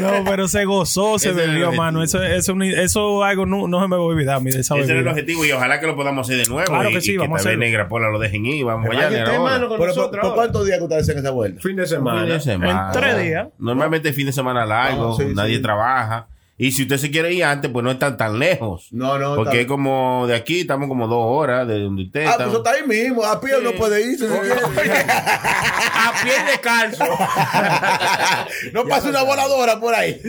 No, 0.00 0.24
pero 0.24 0.48
se 0.48 0.64
gozó, 0.64 1.18
se 1.18 1.32
bebió, 1.32 1.72
mano. 1.72 2.02
Eso, 2.02 2.22
eso, 2.22 2.54
eso 2.62 3.22
algo 3.24 3.46
no, 3.46 3.68
no 3.68 3.80
se 3.82 3.88
me 3.88 3.96
va 3.96 4.02
a 4.02 4.06
olvidar, 4.06 4.40
esa 4.46 4.76
Ese 4.76 4.90
era 4.92 5.00
el 5.00 5.08
objetivo 5.08 5.44
y 5.44 5.52
ojalá 5.52 5.80
que 5.80 5.86
lo 5.86 5.94
podamos 5.96 6.26
hacer 6.26 6.38
de 6.44 6.46
nuevo. 6.46 6.68
Claro 6.68 6.90
que 6.90 7.00
sí, 7.00 7.12
y 7.12 7.16
vamos 7.16 7.40
a 7.40 7.42
que 7.42 7.48
hacerlo. 7.48 7.64
Negra 7.64 7.88
Pola 7.88 8.08
lo 8.08 8.18
dejen 8.18 8.46
ir. 8.46 8.64
Vamos 8.64 8.88
allá. 8.90 9.24
¿por, 9.68 9.94
por 10.20 10.34
cuántos 10.34 10.66
días 10.66 10.78
que 10.78 10.84
ustedes 10.84 11.02
hacen 11.02 11.18
esa 11.18 11.30
vuelta? 11.30 11.60
Fin 11.60 11.76
de 11.76 11.82
Fin 11.86 11.96
semana. 11.96 12.24
de 12.24 12.40
semana. 12.40 12.90
En 12.94 13.00
tres 13.00 13.22
días. 13.22 13.48
Normalmente 13.58 14.12
fin 14.12 14.26
de 14.26 14.32
semana 14.32 14.64
largo, 14.66 15.12
Ah, 15.12 15.16
sí, 15.18 15.32
nadie 15.34 15.56
sí. 15.56 15.62
trabaja. 15.62 16.28
Y 16.56 16.70
si 16.70 16.82
usted 16.82 16.98
se 16.98 17.10
quiere 17.10 17.32
ir 17.32 17.42
antes, 17.44 17.68
pues 17.70 17.82
no 17.82 17.90
están 17.90 18.16
tan 18.16 18.38
lejos. 18.38 18.88
No, 18.92 19.18
no. 19.18 19.34
Porque 19.34 19.62
es 19.62 19.66
como 19.66 20.26
de 20.28 20.36
aquí, 20.36 20.60
estamos 20.60 20.88
como 20.88 21.08
dos 21.08 21.24
horas 21.26 21.66
de 21.66 21.80
donde 21.80 22.04
usted 22.04 22.26
Ah, 22.26 22.30
está. 22.32 22.44
pues 22.44 22.56
está 22.58 22.70
ahí 22.70 22.86
mismo. 22.86 23.24
A 23.24 23.40
pie 23.40 23.54
no 23.60 23.72
puede 23.72 24.00
irse. 24.02 24.28
si 24.28 24.34
quiere. 24.38 25.00
A 25.00 26.12
pie 26.22 26.32
de 26.52 26.60
calzo. 26.60 27.04
no 28.72 28.84
pasa 28.86 29.08
una 29.08 29.22
voladora 29.24 29.80
por 29.80 29.94
ahí. 29.94 30.20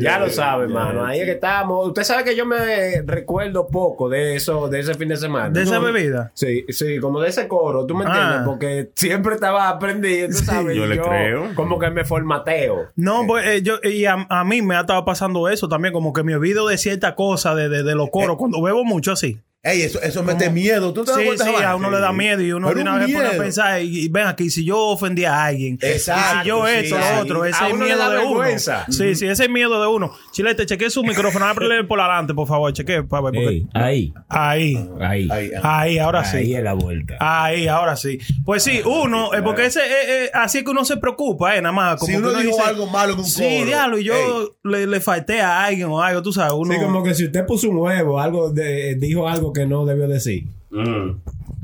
Ya 0.00 0.18
lo 0.18 0.28
sabe, 0.30 0.64
hermano. 0.64 1.04
Ahí 1.04 1.20
es 1.20 1.26
que 1.26 1.32
estamos. 1.32 1.86
Usted 1.88 2.02
sabe 2.02 2.24
que 2.24 2.34
yo 2.36 2.44
me 2.44 3.02
recuerdo 3.02 3.68
poco 3.68 4.08
de 4.08 4.36
eso, 4.36 4.68
de 4.68 4.80
ese 4.80 4.94
fin 4.94 5.08
de 5.08 5.16
semana. 5.16 5.50
¿De 5.50 5.62
esa 5.62 5.78
bebida? 5.78 6.32
Sí, 6.34 6.64
sí, 6.70 6.98
como 6.98 7.20
de 7.20 7.28
ese 7.28 7.46
coro, 7.48 7.86
¿tú 7.86 7.94
me 7.94 8.04
entiendes? 8.04 8.38
Ah. 8.40 8.42
Porque 8.44 8.90
siempre 8.94 9.34
estaba 9.34 9.68
aprendido, 9.68 10.28
tú 10.28 10.34
sabes. 10.44 10.76
yo 10.76 10.86
le 10.86 10.98
creo. 11.00 11.54
Como 11.54 11.78
que 11.78 11.90
me 11.90 12.04
formateo. 12.04 12.88
No, 12.96 13.24
pues 13.26 13.46
eh, 13.46 13.62
yo, 13.62 13.74
y 13.82 14.04
a, 14.06 14.26
a 14.28 14.44
mí 14.44 14.60
me 14.62 14.74
ha 14.76 14.80
estado 14.80 15.04
pasando 15.04 15.35
eso 15.48 15.68
también, 15.68 15.92
como 15.92 16.12
que 16.12 16.22
me 16.22 16.34
olvido 16.34 16.66
de 16.68 16.78
cierta 16.78 17.14
cosa 17.14 17.54
de, 17.54 17.68
de, 17.68 17.82
de 17.82 17.94
los 17.94 18.10
coros, 18.10 18.36
cuando 18.36 18.60
bebo 18.62 18.84
mucho 18.84 19.12
así. 19.12 19.38
Ey, 19.66 19.82
eso, 19.82 20.00
eso 20.00 20.22
mete 20.22 20.48
miedo. 20.50 20.92
¿Tú 20.92 21.04
te 21.04 21.10
das 21.10 21.20
Sí, 21.20 21.26
cuenta, 21.26 21.44
sí, 21.44 21.50
Juan? 21.52 21.64
a 21.64 21.74
uno 21.76 21.90
le 21.90 21.98
da 21.98 22.12
miedo 22.12 22.40
y 22.42 22.52
uno 22.52 22.72
de 22.72 22.80
una 22.82 22.92
un 22.94 22.98
vez 23.00 23.12
pone 23.12 23.26
a 23.26 23.28
miedo. 23.30 23.42
pensar, 23.42 23.82
y, 23.82 24.04
y 24.04 24.08
ven 24.08 24.26
aquí, 24.28 24.48
si 24.48 24.64
yo 24.64 24.78
ofendí 24.78 25.24
a 25.24 25.44
alguien, 25.44 25.78
Exacto, 25.82 26.38
y 26.38 26.42
si 26.42 26.48
yo 26.48 26.66
sí, 26.66 26.72
esto, 26.76 26.96
sí. 26.96 27.02
lo 27.16 27.20
otro, 27.22 27.44
ese 27.44 27.64
A 27.64 27.68
es 27.68 27.74
miedo 27.76 27.98
da 27.98 28.10
de 28.10 28.16
vergüenza. 28.16 28.84
uno. 28.86 28.96
Sí, 28.96 29.14
sí, 29.16 29.26
ese 29.26 29.44
es 29.44 29.50
miedo 29.50 29.80
de 29.80 29.88
uno. 29.88 30.12
Chilete, 30.32 30.66
cheque 30.66 30.88
su 30.90 31.02
micrófono, 31.02 31.46
ábrele 31.46 31.82
por 31.84 32.00
adelante, 32.00 32.32
por 32.34 32.46
favor, 32.46 32.72
cheque, 32.72 33.02
para 33.02 33.30
ver. 33.30 33.34
porque- 33.34 33.62
ahí, 33.74 34.12
Ahí, 34.28 34.88
ahí. 35.00 35.28
Ahí, 35.30 35.50
ah. 35.62 35.80
ahí, 35.80 35.98
ahora 35.98 36.24
sí. 36.24 36.54
es 36.54 36.62
la 36.62 36.74
vuelta. 36.74 37.16
Ahí, 37.18 37.66
ahora 37.66 37.96
sí. 37.96 38.18
Pues 38.44 38.62
sí, 38.62 38.80
uno, 38.84 39.34
eh, 39.34 39.42
porque 39.42 39.66
ese, 39.66 39.80
eh, 39.80 40.24
eh, 40.26 40.30
así 40.32 40.58
es 40.58 40.64
que 40.64 40.70
uno 40.70 40.84
se 40.84 40.96
preocupa, 40.96 41.56
eh, 41.56 41.60
nada 41.62 41.72
más. 41.72 41.96
Como 42.00 42.12
Si 42.12 42.16
uno 42.16 42.32
que 42.32 42.44
dijo 42.44 42.64
algo 42.64 42.86
malo 42.86 43.14
en 43.14 43.18
un 43.18 43.24
Sí, 43.24 43.64
diablo, 43.64 43.98
y 43.98 44.04
yo 44.04 44.52
le, 44.62 44.86
le 44.86 45.00
falté 45.00 45.40
a 45.40 45.64
alguien 45.64 45.88
o 45.88 46.00
algo, 46.00 46.22
tú 46.22 46.32
sabes, 46.32 46.52
uno. 46.56 46.72
Sí, 46.72 46.80
como 46.80 47.02
que 47.02 47.14
si 47.14 47.24
usted 47.24 47.44
puso 47.46 47.68
un 47.68 47.78
huevo, 47.78 48.20
algo 48.20 48.50
de, 48.50 48.94
dijo 48.96 49.28
algo 49.28 49.52
que 49.56 49.66
no 49.66 49.86
debió 49.86 50.06
decir. 50.06 50.44
Mm. 50.70 51.12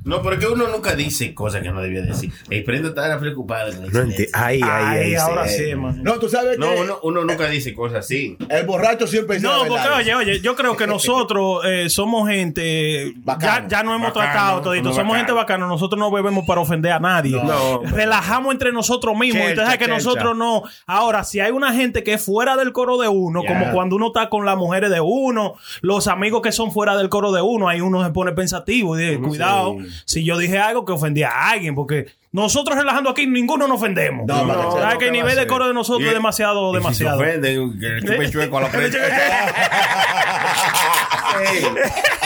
No, 0.05 0.21
pero 0.23 0.39
que 0.39 0.47
uno 0.47 0.67
nunca 0.69 0.95
dice 0.95 1.33
cosas 1.35 1.63
que 1.63 1.71
no 1.71 1.81
debía 1.81 2.03
decir. 2.03 2.33
El 2.51 2.65
prenda 2.65 2.89
estaba 2.89 3.19
preocupado. 3.21 3.73
No 3.73 3.87
enti- 3.87 3.91
silencio. 3.93 4.27
Ay, 4.33 4.61
ay, 4.63 4.85
Ay, 4.87 4.99
ay. 5.11 5.15
ahora 5.15 5.47
sí. 5.47 5.59
sí, 5.59 5.71
hermano. 5.71 6.03
No, 6.03 6.15
tú 6.19 6.29
sabes 6.29 6.59
No, 6.59 6.75
que 6.75 6.81
uno, 6.81 6.99
uno 7.03 7.25
nunca 7.25 7.49
dice 7.49 7.73
cosas 7.75 8.01
así. 8.01 8.37
el 8.49 8.67
borracho 8.67 9.07
siempre 9.07 9.37
dice 9.37 9.47
No, 9.47 9.59
porque 9.61 9.75
verdad. 9.75 9.99
oye, 9.99 10.15
oye, 10.15 10.41
yo 10.41 10.57
creo 10.57 10.77
que 10.77 10.87
nosotros 10.87 11.63
eh, 11.65 11.89
somos 11.89 12.29
gente, 12.29 13.13
ya, 13.15 13.21
Bacano. 13.25 13.69
ya 13.69 13.83
no 13.83 13.95
hemos 13.95 14.09
Bacano, 14.13 14.33
tratado 14.33 14.61
todito, 14.63 14.85
somos 14.89 14.97
bacano. 14.99 15.15
gente 15.15 15.33
bacana, 15.33 15.67
nosotros 15.67 15.99
no 15.99 16.11
bebemos 16.11 16.45
para 16.47 16.61
ofender 16.61 16.93
a 16.93 16.99
nadie. 17.01 17.41
No. 17.43 17.83
Relajamos 17.83 18.53
entre 18.53 18.73
nosotros 18.73 19.17
mismos, 19.17 19.39
Chelcha, 19.43 19.51
entonces 19.51 19.73
es 19.75 19.79
que 19.79 19.85
chelcha. 19.85 19.97
nosotros 20.05 20.37
no. 20.37 20.63
Ahora, 20.87 21.25
si 21.25 21.41
hay 21.41 21.53
una 21.53 21.73
gente 21.73 22.03
que 22.03 22.15
es 22.15 22.25
fuera 22.25 22.57
del 22.57 22.73
coro 22.73 22.99
de 22.99 23.09
uno, 23.09 23.43
como 23.47 23.71
cuando 23.73 23.97
uno 23.97 24.09
está 24.09 24.29
con 24.29 24.45
las 24.47 24.57
mujeres 24.57 24.91
de 24.91 25.01
uno, 25.01 25.55
los 25.81 26.09
amigos 26.09 26.43
que 26.43 26.51
son 26.53 26.73
fuera 26.73 26.97
del 26.97 27.09
coro 27.09 27.31
de 27.33 27.41
uno, 27.43 27.69
ahí 27.69 27.81
uno 27.81 28.05
se 28.05 28.11
pone 28.11 28.33
pensativo 28.33 28.99
y 28.99 29.03
dice, 29.05 29.21
cuidado, 29.21 29.77
si 30.05 30.25
yo 30.25 30.39
dije 30.39 30.59
algo 30.59 30.85
que 30.85 30.93
ofendía 30.93 31.29
a 31.29 31.51
alguien, 31.51 31.75
porque 31.75 32.07
nosotros 32.33 32.77
relajando 32.77 33.11
aquí, 33.11 33.27
ninguno 33.27 33.69
nos 33.69 33.79
ofendemos. 33.79 34.27
No, 34.27 34.37
¿Sabes 34.37 34.75
sepa 34.75 34.89
que 34.91 34.95
el 34.95 34.99
¿qué 34.99 35.07
va 35.07 35.13
nivel 35.13 35.37
de 35.37 35.47
coro 35.47 35.69
de 35.69 35.75
nosotros 35.75 36.09
es 36.09 36.15
demasiado, 36.15 36.71
y 36.71 36.73
si 36.73 36.79
demasiado. 36.79 37.19
se 37.19 37.25
ofenden, 37.25 37.79
que 37.79 37.89
le 37.89 38.01
chupe 38.01 38.31
chueco 38.31 38.59
a 38.59 38.63
la 38.63 38.71
prensa. 38.71 38.99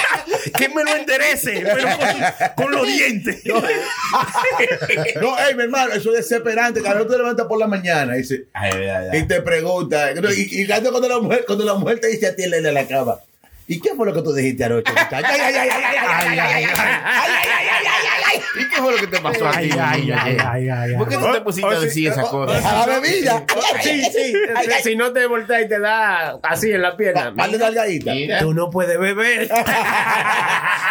que 0.58 0.68
me 0.68 0.84
lo 0.84 0.94
enderece, 0.94 1.62
pero 1.64 1.88
con, 1.98 2.64
con 2.64 2.72
los 2.72 2.86
dientes. 2.86 3.42
No, 5.20 5.38
ey, 5.38 5.54
mi 5.54 5.64
hermano, 5.64 5.94
eso 5.94 6.10
es 6.10 6.28
desesperante. 6.28 6.80
Tú 6.80 7.06
te 7.06 7.16
levantas 7.16 7.46
por 7.46 7.58
la 7.58 7.66
mañana 7.66 8.16
y, 8.16 8.20
dice, 8.20 8.44
Ay, 8.52 8.70
ay, 8.74 9.08
ay. 9.12 9.20
y 9.20 9.26
te 9.26 9.40
pregunta. 9.42 10.10
Y, 10.12 10.62
y 10.62 10.66
cuando, 10.66 10.90
cuando 10.90 11.08
la 11.08 11.18
mujer, 11.18 11.44
cuando 11.46 11.64
la 11.64 11.74
mujer 11.74 12.00
te 12.00 12.08
dice 12.08 12.28
a 12.28 12.36
ti 12.36 12.44
en 12.44 12.74
la 12.74 12.86
cama, 12.86 13.16
¿y 13.66 13.80
qué 13.80 13.90
fue 13.96 14.06
lo 14.06 14.14
que 14.14 14.22
tú 14.22 14.32
dijiste 14.32 14.64
anoche? 14.64 14.90
muchacho? 14.90 15.26
Ay, 15.28 15.40
ay, 15.40 15.54
ay, 15.54 15.68
ay, 15.70 15.96
ay, 15.98 16.38
ay, 16.38 16.38
ay, 16.38 16.64
ay, 16.64 16.64
ay. 18.26 18.42
¿Y 18.58 18.68
qué 18.68 18.76
fue 18.76 18.92
lo 18.92 18.98
que 18.98 19.06
te 19.06 19.20
pasó 19.20 19.48
a 19.48 19.52
ti? 19.52 19.70
Ay, 19.72 19.78
ay, 19.78 20.10
ay, 20.12 20.38
ay, 20.40 20.68
ay, 20.70 20.94
¿Por 20.96 21.08
qué 21.08 21.16
ay. 21.16 21.20
tú 21.20 21.32
te 21.32 21.40
pusiste 21.40 21.74
a 21.74 21.80
decir 21.80 22.08
esa 22.08 22.22
cosa? 22.22 22.82
A 22.82 22.86
la 22.86 22.98
bebida. 23.00 23.44
Sí, 23.82 24.02
sí. 24.04 24.32
Si 24.82 24.96
no 24.96 25.12
te 25.12 25.26
volteas 25.26 25.64
y 25.64 25.68
te 25.68 25.78
da 25.78 26.38
así 26.42 26.70
en 26.70 26.82
la 26.82 26.96
pierna. 26.96 27.30
Más 27.32 27.50
de 27.52 27.58
nalgadita. 27.58 28.12
Mira. 28.12 28.38
Tú 28.40 28.54
no 28.54 28.70
puedes 28.70 28.98
beber. 28.98 29.48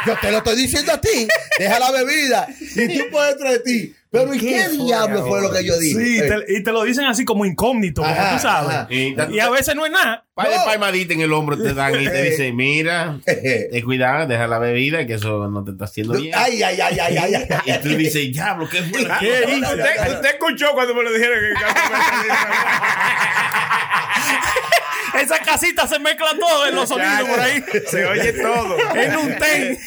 Yo 0.05 0.15
te 0.21 0.31
lo 0.31 0.37
estoy 0.37 0.55
diciendo 0.57 0.91
a 0.91 1.01
ti. 1.01 1.27
Deja 1.57 1.79
la 1.79 1.91
bebida. 1.91 2.47
Y 2.75 2.97
tú 2.97 3.05
puedes 3.11 3.37
traer 3.37 3.63
ti. 3.63 3.95
Pero 4.19 4.33
¿y 4.33 4.39
qué, 4.39 4.69
diablo 4.69 5.25
fue 5.25 5.41
lo 5.41 5.51
que 5.51 5.65
yo 5.65 5.77
dije? 5.77 6.03
Sí, 6.05 6.19
Eh, 6.19 6.29
te- 6.47 6.53
y 6.57 6.63
te 6.63 6.71
lo 6.71 6.83
dicen 6.83 7.05
así 7.05 7.25
como 7.25 7.45
incógnito, 7.45 8.01
como 8.01 8.13
Ajá, 8.13 8.35
tú 8.35 8.39
sabes. 8.41 8.75
ajá. 8.75 8.87
Y, 8.89 9.15
Y 9.35 9.39
a 9.39 9.49
veces 9.49 9.75
no 9.75 9.85
es 9.85 9.91
nada. 9.91 10.23
Par 10.33 10.49
de 10.49 10.55
No. 10.57 10.65
palmaditas 10.65 11.15
en 11.15 11.21
el 11.21 11.31
hombro 11.33 11.57
te 11.57 11.73
dan 11.73 11.93
y 12.01 12.05
te 12.05 12.21
dicen, 12.31 12.55
mira, 12.55 13.19
eh, 13.25 13.81
cuidado, 13.83 14.27
deja 14.27 14.47
la 14.47 14.59
bebida, 14.59 15.05
que 15.07 15.13
eso 15.15 15.47
no 15.49 15.63
te 15.63 15.71
está 15.71 15.85
haciendo 15.85 16.13
bien. 16.13 16.33
Ay, 16.37 16.61
ay, 16.63 16.79
ay, 16.81 16.97
ay, 16.99 17.17
ay, 17.17 17.33
ay. 17.35 17.47
Y 17.65 17.73
tú 17.81 17.89
dices, 17.95 18.31
diablo, 18.33 18.67
¿qué 18.69 18.81
fue? 18.83 19.01
lo 19.03 19.09
que- 19.19 19.19
¿Qué 19.19 19.55
hice? 19.55 19.75
Usted, 19.75 20.13
usted 20.15 20.29
escuchó 20.31 20.67
cuando 20.73 20.93
me 20.95 21.03
lo 21.03 21.13
dijeron 21.13 21.37
que 21.39 21.53
Esa 25.19 25.39
casita 25.39 25.87
se 25.87 25.99
mezcla 25.99 26.27
todo 26.39 26.67
en 26.67 26.75
los 26.75 26.89
sonidos 26.89 27.29
por 27.29 27.39
ahí. 27.39 27.63
se 27.87 28.05
oye 28.05 28.33
todo. 28.33 28.77
En 28.95 29.15
un 29.17 29.35
ten. 29.37 29.77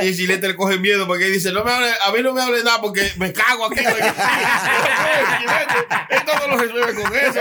Y, 0.00 0.04
y, 0.04 0.08
y 0.08 0.16
Chilete 0.16 0.48
le 0.48 0.56
coge 0.56 0.78
miedo 0.78 1.06
porque 1.06 1.26
dice, 1.26 1.52
no 1.52 1.64
me 1.64 1.70
hable, 1.72 1.88
a 2.06 2.12
mí 2.12 2.22
no 2.22 2.32
me 2.32 2.42
hable 2.42 2.62
nada 2.64 2.80
porque 2.80 3.10
me 3.16 3.32
cago 3.32 3.66
aquí. 3.66 3.80
Él 6.10 6.18
todo 6.26 6.48
lo 6.48 6.56
resuelve 6.58 6.94
con 6.94 7.14
eso. 7.14 7.40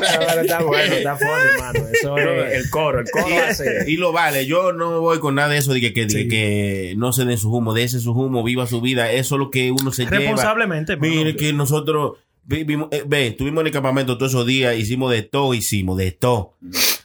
Pero 0.00 0.40
está 0.40 0.60
bueno, 0.62 0.94
está 0.94 1.16
funny, 1.16 1.30
hermano. 1.54 1.86
Eso 1.92 2.18
es 2.18 2.54
el 2.54 2.70
coro, 2.70 3.00
el 3.00 3.10
coro 3.10 3.38
hace. 3.48 3.84
Y 3.86 3.96
lo 3.96 4.12
vale, 4.12 4.46
yo 4.46 4.72
no 4.72 4.90
me 4.90 4.98
voy 4.98 5.18
con 5.20 5.34
nada 5.34 5.48
de 5.48 5.58
eso 5.58 5.72
de 5.72 5.80
que, 5.80 5.92
que, 5.92 6.06
de 6.06 6.28
que 6.28 6.94
no 6.96 7.12
se 7.12 7.24
den 7.24 7.38
su 7.38 7.52
humo, 7.52 7.74
de 7.74 7.84
ese 7.84 8.00
su 8.00 8.12
humo, 8.12 8.42
viva 8.42 8.66
su 8.66 8.80
vida, 8.80 9.10
eso 9.10 9.34
es 9.34 9.38
lo 9.38 9.50
que 9.50 9.70
uno 9.70 9.92
se 9.92 10.04
lleva. 10.04 10.18
Responsablemente. 10.18 10.96
Mire 10.96 11.36
que 11.36 11.52
nosotros 11.52 12.18
ve, 12.48 13.26
estuvimos 13.26 13.60
en 13.60 13.66
el 13.66 13.72
campamento 13.72 14.16
todos 14.16 14.32
esos 14.32 14.46
días, 14.46 14.76
hicimos 14.76 15.10
de 15.12 15.22
todo, 15.22 15.54
hicimos 15.54 15.98
de 15.98 16.12
todo. 16.12 16.54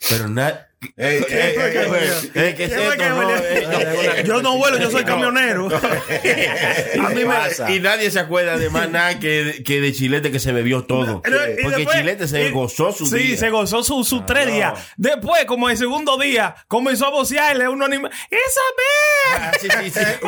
Pero 0.10 0.30
nada. 0.30 0.70
Ey, 0.98 1.18
ey, 1.18 1.26
ey, 1.30 1.56
ey, 2.36 2.54
¿Qué 2.56 2.64
es 2.66 2.72
esto? 2.72 3.10
No, 3.10 4.22
Yo 4.24 4.42
no 4.42 4.58
vuelo, 4.58 4.78
yo 4.78 4.92
soy 4.92 5.04
camionero. 5.04 5.68
A 7.04 7.10
mí 7.10 7.22
me- 7.26 7.76
y 7.76 7.80
nadie 7.80 8.12
se 8.12 8.20
acuerda 8.20 8.58
de 8.58 8.70
más 8.70 8.90
nada 8.90 9.20
que, 9.20 9.64
que 9.66 9.80
de 9.82 9.94
Chilete 9.94 10.32
que 10.32 10.40
se 10.40 10.52
bebió 10.52 10.84
todo. 10.84 11.22
Porque 11.22 11.38
después- 11.78 11.98
Chilete 11.98 12.28
se 12.28 12.48
y- 12.48 12.52
gozó 12.52 12.92
su 12.92 13.06
sí, 13.06 13.18
día. 13.18 13.38
se 13.38 13.50
gozó 13.50 13.84
sus 13.84 14.08
su 14.08 14.22
tres 14.26 14.48
días. 14.48 14.74
Después, 14.98 15.46
como 15.46 15.70
el 15.70 15.78
segundo 15.78 16.18
día, 16.18 16.56
comenzó 16.68 17.06
a 17.08 17.10
vocearle 17.12 17.66
a 17.66 17.70
uno 17.70 17.86
anima. 17.86 18.10
¡Isabel! 18.30 19.40
Ah, 19.40 19.52
sí, 19.60 19.68
sí, 19.84 19.90
sí. 19.90 20.00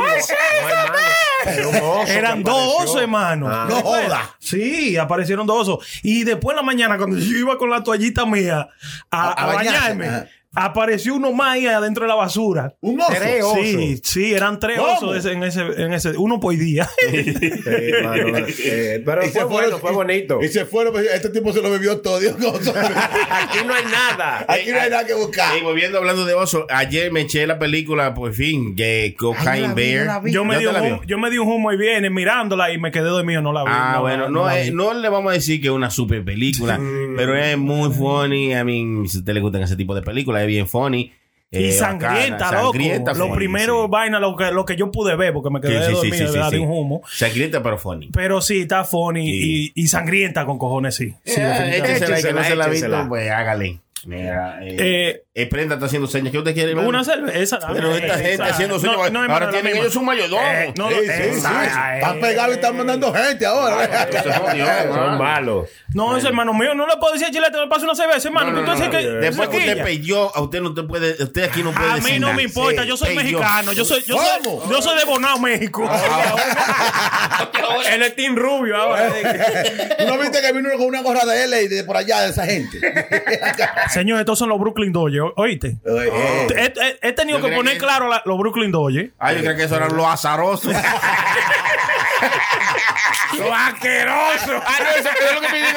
Un 1.67 2.07
Eran 2.07 2.43
dos 2.43 2.75
osos, 2.83 3.01
hermano. 3.01 3.47
Ah. 3.49 3.65
No 3.69 3.81
joda. 3.81 4.35
Sí, 4.39 4.97
aparecieron 4.97 5.45
dos 5.45 5.67
osos. 5.67 5.85
Y 6.03 6.23
después 6.23 6.53
en 6.53 6.57
la 6.57 6.63
mañana, 6.63 6.97
cuando 6.97 7.17
yo 7.17 7.37
iba 7.37 7.57
con 7.57 7.69
la 7.69 7.83
toallita 7.83 8.25
mía 8.25 8.67
a, 9.11 9.29
A- 9.29 9.29
a 9.29 9.43
a 9.43 9.45
bañarse, 9.53 9.79
bañarme, 9.79 10.07
ajá. 10.07 10.27
Apareció 10.55 11.15
uno 11.15 11.31
más 11.33 11.53
ahí 11.53 11.65
adentro 11.67 12.03
de 12.05 12.09
la 12.09 12.15
basura. 12.15 12.73
Un 12.81 12.99
oso. 13.01 13.11
Tres 13.17 13.43
osos. 13.43 13.59
Sí, 13.63 13.99
sí, 14.03 14.33
eran 14.33 14.59
tres 14.59 14.79
¿Cómo? 14.79 14.93
osos 14.93 15.17
ese- 15.17 15.33
en, 15.33 15.43
ese, 15.43 15.61
en 15.61 15.93
ese, 15.93 16.17
uno 16.17 16.39
por 16.39 16.55
día. 16.55 16.89
Sí, 17.05 17.69
hermano, 17.69 18.37
eh, 18.63 19.01
pero 19.05 19.25
Y 19.25 19.29
fue 19.29 19.41
se 19.41 19.43
bueno, 19.45 19.49
fueron- 19.77 19.79
fue 19.81 19.91
bonito. 19.91 20.39
Y 20.41 20.47
se 20.47 20.65
fueron, 20.65 20.93
pues, 20.93 21.07
este 21.13 21.29
tipo 21.29 21.51
se 21.53 21.61
lo 21.61 21.69
bebió 21.69 21.99
todo. 22.01 22.19
Dios. 22.19 22.35
Aquí 22.39 23.57
no 23.65 23.73
hay 23.73 23.83
nada. 23.91 24.45
Aquí 24.47 24.71
no 24.71 24.79
hay 24.79 24.89
nada 24.89 25.05
que 25.05 25.13
buscar. 25.13 25.57
Y 25.57 25.61
volviendo 25.61 25.97
hablando 25.97 26.25
de 26.25 26.33
oso, 26.33 26.65
ayer 26.69 27.11
me 27.11 27.21
eché 27.21 27.45
la 27.47 27.59
película, 27.59 28.13
por 28.13 28.33
fin, 28.33 28.75
que 28.75 29.15
Cocaine 29.17 29.73
Bear. 29.73 30.21
yo, 30.25 30.45
me 30.45 30.53
¿Ya 30.55 30.59
di 30.59 30.65
te 30.65 30.69
un, 30.69 30.73
la 30.73 30.81
hum- 30.81 30.99
vio? 30.99 31.03
yo 31.07 31.17
me 31.17 31.29
di 31.29 31.37
un 31.37 31.47
humo 31.47 31.71
y 31.71 31.77
viene 31.77 32.09
mirándola 32.09 32.71
y 32.71 32.77
me 32.77 32.91
quedé 32.91 33.05
dormido, 33.09 33.41
no 33.41 33.51
la 33.53 33.63
vi. 33.63 33.69
Ah, 33.71 33.93
no, 33.95 34.01
bueno, 34.01 34.29
no, 34.29 34.45
la 34.45 34.59
es- 34.59 34.69
vi. 34.69 34.75
no 34.75 34.93
le 34.93 35.09
vamos 35.09 35.31
a 35.31 35.33
decir 35.33 35.61
que 35.61 35.67
es 35.67 35.73
una 35.73 35.89
super 35.89 36.23
película, 36.23 36.79
pero 37.15 37.35
es 37.37 37.57
muy 37.57 37.91
funny. 37.91 38.53
I 38.53 38.63
mean, 38.63 39.07
si 39.07 39.17
a 39.17 39.19
usted 39.19 39.33
le 39.33 39.41
gustan 39.41 39.61
ese 39.63 39.75
tipo 39.75 39.93
de 39.95 40.01
películas, 40.01 40.44
es 40.45 40.47
bien 40.47 40.67
funny. 40.67 41.11
Y 41.51 41.65
eh, 41.65 41.71
sangrienta, 41.71 42.45
bacana, 42.45 42.61
loco. 42.63 42.73
sangrienta, 42.73 43.13
lo 43.13 43.25
funny, 43.27 43.35
primero 43.37 43.83
sí. 43.83 43.87
vaina, 43.89 44.19
lo 44.19 44.35
que, 44.35 44.51
lo 44.51 44.65
que 44.65 44.75
yo 44.75 44.91
pude 44.91 45.15
ver, 45.15 45.31
porque 45.31 45.49
me 45.49 45.61
quedé 45.61 45.79
sí, 45.79 45.85
sí, 45.87 45.91
dormido, 45.93 46.27
sí, 46.31 46.37
de 46.37 46.43
de 46.43 46.49
sí. 46.49 46.57
un 46.57 46.69
humo. 46.71 47.01
Sangrienta, 47.07 47.63
pero 47.63 47.77
funny. 47.77 48.09
Pero 48.11 48.41
sí, 48.41 48.61
está 48.61 48.83
funny 48.83 49.25
Sí. 49.25 49.71
y, 49.75 49.83
y 49.83 49.87
sangrienta 49.87 50.45
con 50.45 50.57
cojones, 50.57 50.95
sí. 50.95 51.13
Sí, 51.23 51.39
Eh, 51.39 51.43
definitivamente. 51.43 51.77
échesela, 51.93 52.19
y 52.19 52.23
que 52.23 52.33
no 52.33 52.43
se 52.43 52.55
la 52.55 52.65
ha 52.65 52.67
visto, 52.69 53.05
pues 53.07 53.31
hágale. 53.31 53.79
Mira, 54.05 54.59
eh, 54.61 54.75
Eh, 54.79 55.23
eh, 55.33 55.45
Prenda 55.47 55.75
está 55.75 55.87
haciendo 55.87 56.07
señas. 56.07 56.31
¿Qué 56.31 56.37
usted 56.37 56.53
quiere? 56.53 56.71
hermano? 56.71 56.87
Una 56.87 57.03
cerveza. 57.03 57.57
dame. 57.57 57.75
Pero 57.75 57.95
esta 57.95 58.13
gente 58.15 58.33
Esa- 58.33 58.45
haciendo 58.45 58.79
señas. 58.79 59.11
No, 59.11 59.27
no, 59.27 59.33
ahora 59.33 59.49
tienen 59.49 59.75
ellos 59.77 59.95
un 59.95 60.05
mayordomo. 60.05 60.41
Eh, 60.43 60.73
no, 60.77 60.89
Sí, 60.89 60.95
no, 60.95 61.01
sí, 61.01 61.07
sí. 61.07 61.37
esa- 61.37 61.95
Están 61.97 62.19
pegados 62.19 62.51
y 62.51 62.55
están 62.55 62.77
mandando 62.77 63.13
gente 63.13 63.45
ahora. 63.45 64.07
Son 64.93 65.17
malos. 65.17 65.69
No, 65.93 66.15
ese 66.17 66.27
hermano 66.27 66.53
mío, 66.53 66.75
no 66.75 66.85
le 66.87 66.97
puedo 66.97 67.13
decir 67.13 67.27
a 67.27 67.31
Chilete, 67.31 67.57
me 67.57 67.67
pasa 67.67 67.85
una 67.85 67.95
cerveza, 67.95 68.27
hermano. 68.27 68.61
Después 68.61 69.49
que 69.49 69.57
usted 69.57 69.83
peyó, 69.83 70.35
a 70.35 70.41
usted 70.41 70.61
no 70.61 70.73
te 70.73 70.83
puede, 70.83 71.21
usted 71.23 71.43
aquí 71.45 71.63
no 71.63 71.71
puede 71.73 71.89
A 71.89 71.97
mí 71.97 72.19
no 72.19 72.33
me 72.33 72.43
importa, 72.43 72.83
yo 72.83 72.97
soy 72.97 73.15
mexicano, 73.15 73.71
yo 73.73 73.85
soy, 73.85 74.03
yo 74.03 74.17
soy, 74.17 74.69
yo 74.69 74.81
soy 74.81 74.99
de 74.99 75.05
Bonao, 75.05 75.39
México. 75.39 75.89
Él 77.91 78.01
es 78.03 78.15
Team 78.15 78.35
Rubio 78.35 78.75
ahora. 78.77 79.09
¿Tú 79.97 80.05
no 80.05 80.17
viste 80.17 80.41
que 80.41 80.51
vino 80.53 80.69
con 80.77 80.87
una 80.87 81.01
gorra 81.01 81.25
de 81.25 81.43
L 81.45 81.61
y 81.63 81.67
de 81.67 81.83
por 81.83 81.97
allá 81.97 82.21
de 82.21 82.29
esa 82.29 82.45
gente? 82.45 82.79
Señor, 83.95 84.19
estos 84.19 84.37
son 84.37 84.49
los 84.49 84.59
Brooklyn 84.59 84.91
Dodgers, 84.93 85.31
oíste. 85.35 85.77
Oye, 85.85 86.09
eh. 86.13 86.47
He, 86.55 86.63
he- 86.85 86.99
he 87.09 87.13
tenido 87.13 87.39
Yo 87.39 87.45
que 87.49 87.55
poner 87.55 87.73
que- 87.73 87.79
claro 87.79 88.07
la- 88.07 88.21
los 88.25 88.37
Brooklyn 88.37 88.71
Dodgers. 88.71 89.09
Ah, 89.19 89.33
yo 89.33 89.39
creo 89.41 89.55
que 89.55 89.63
eso 89.63 89.75
eran 89.75 89.95
los 89.95 90.05
azarosos. 90.05 90.73
¡Lo 93.39 93.53
asqueroso! 93.53 94.61
Ah, 94.65 94.77
no, 94.79 94.89
eso 94.91 95.09
es 95.09 95.33
lo 95.33 95.41
que 95.41 95.49
me 95.49 95.57
dicen 95.57 95.75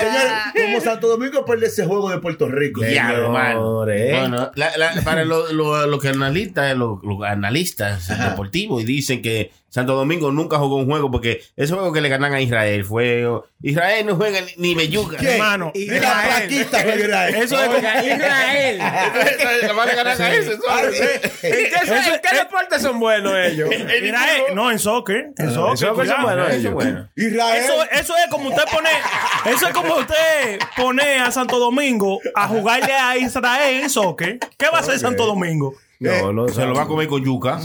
Señores, 0.00 0.32
como 0.54 0.80
Santo 0.80 1.08
Domingo 1.08 1.44
pierde 1.44 1.66
ese 1.66 1.84
juego 1.84 2.10
de 2.10 2.18
Puerto 2.18 2.48
Rico. 2.48 2.82
Ya, 2.84 3.12
hermano. 3.12 3.84
Bueno, 3.84 4.50
la- 4.54 4.76
la- 4.76 5.02
para 5.02 5.24
los 5.24 5.52
lo, 5.52 5.86
lo 5.86 5.98
que 5.98 6.08
analistas, 6.08 6.76
los, 6.76 6.98
analistas 7.26 8.08
deportivos, 8.08 8.82
y 8.82 8.84
dicen 8.84 9.22
que 9.22 9.52
Santo 9.68 9.94
Domingo 9.96 10.30
nunca 10.30 10.56
jugó 10.58 10.76
un 10.76 10.86
juego 10.86 11.10
porque 11.10 11.42
ese 11.56 11.72
juego 11.74 11.92
que 11.92 12.00
le 12.00 12.08
ganan 12.08 12.32
a 12.32 12.40
Israel 12.40 12.84
fue. 12.84 13.26
Israel 13.60 14.06
no 14.06 14.14
juega 14.14 14.38
ni, 14.56 14.74
belluga. 14.74 15.18
Hermano, 15.20 15.72
Y 15.74 15.86
la 15.86 16.22
plaquita 16.22 16.78
fue 16.78 16.96
Israel. 17.00 17.34
Eso 17.34 17.60
es 17.60 18.06
Israel. 18.06 18.78
¿sabes? 20.16 20.46
¿En 21.42 21.64
qué, 21.70 22.23
qué 22.28 22.36
deporte 22.36 22.80
son 22.80 23.00
buenos 23.00 23.34
ellos? 23.36 23.68
Mira, 23.68 24.36
eh, 24.36 24.54
no, 24.54 24.70
en 24.70 24.78
soccer. 24.78 25.32
En 25.36 25.52
soccer. 25.52 25.70
en 25.70 25.76
soccer 25.94 26.06
son 26.06 26.22
buenos 26.22 26.48
Eso 26.48 26.56
ellos. 26.56 26.66
es 26.66 26.74
bueno. 26.74 27.08
Israel. 27.16 27.62
Eso, 27.64 27.84
eso 27.90 28.14
es 28.16 28.30
como 28.30 28.48
usted 28.48 28.64
pone, 28.70 28.90
eso 29.46 29.66
es 29.66 29.72
como 29.74 29.96
usted 29.96 30.58
pone 30.76 31.18
a 31.18 31.30
Santo 31.30 31.58
Domingo 31.58 32.20
a 32.34 32.48
jugarle 32.48 32.92
a 32.92 33.16
Israel 33.16 33.82
en 33.82 33.90
soccer. 33.90 34.38
¿Qué 34.58 34.66
va 34.68 34.78
a 34.78 34.80
hacer 34.80 34.98
Santo 34.98 35.26
Domingo? 35.26 35.74
No, 36.00 36.32
no. 36.32 36.48
Se 36.48 36.64
lo 36.66 36.74
va 36.74 36.82
a 36.82 36.86
comer 36.86 37.06
con 37.08 37.24
yuca. 37.24 37.58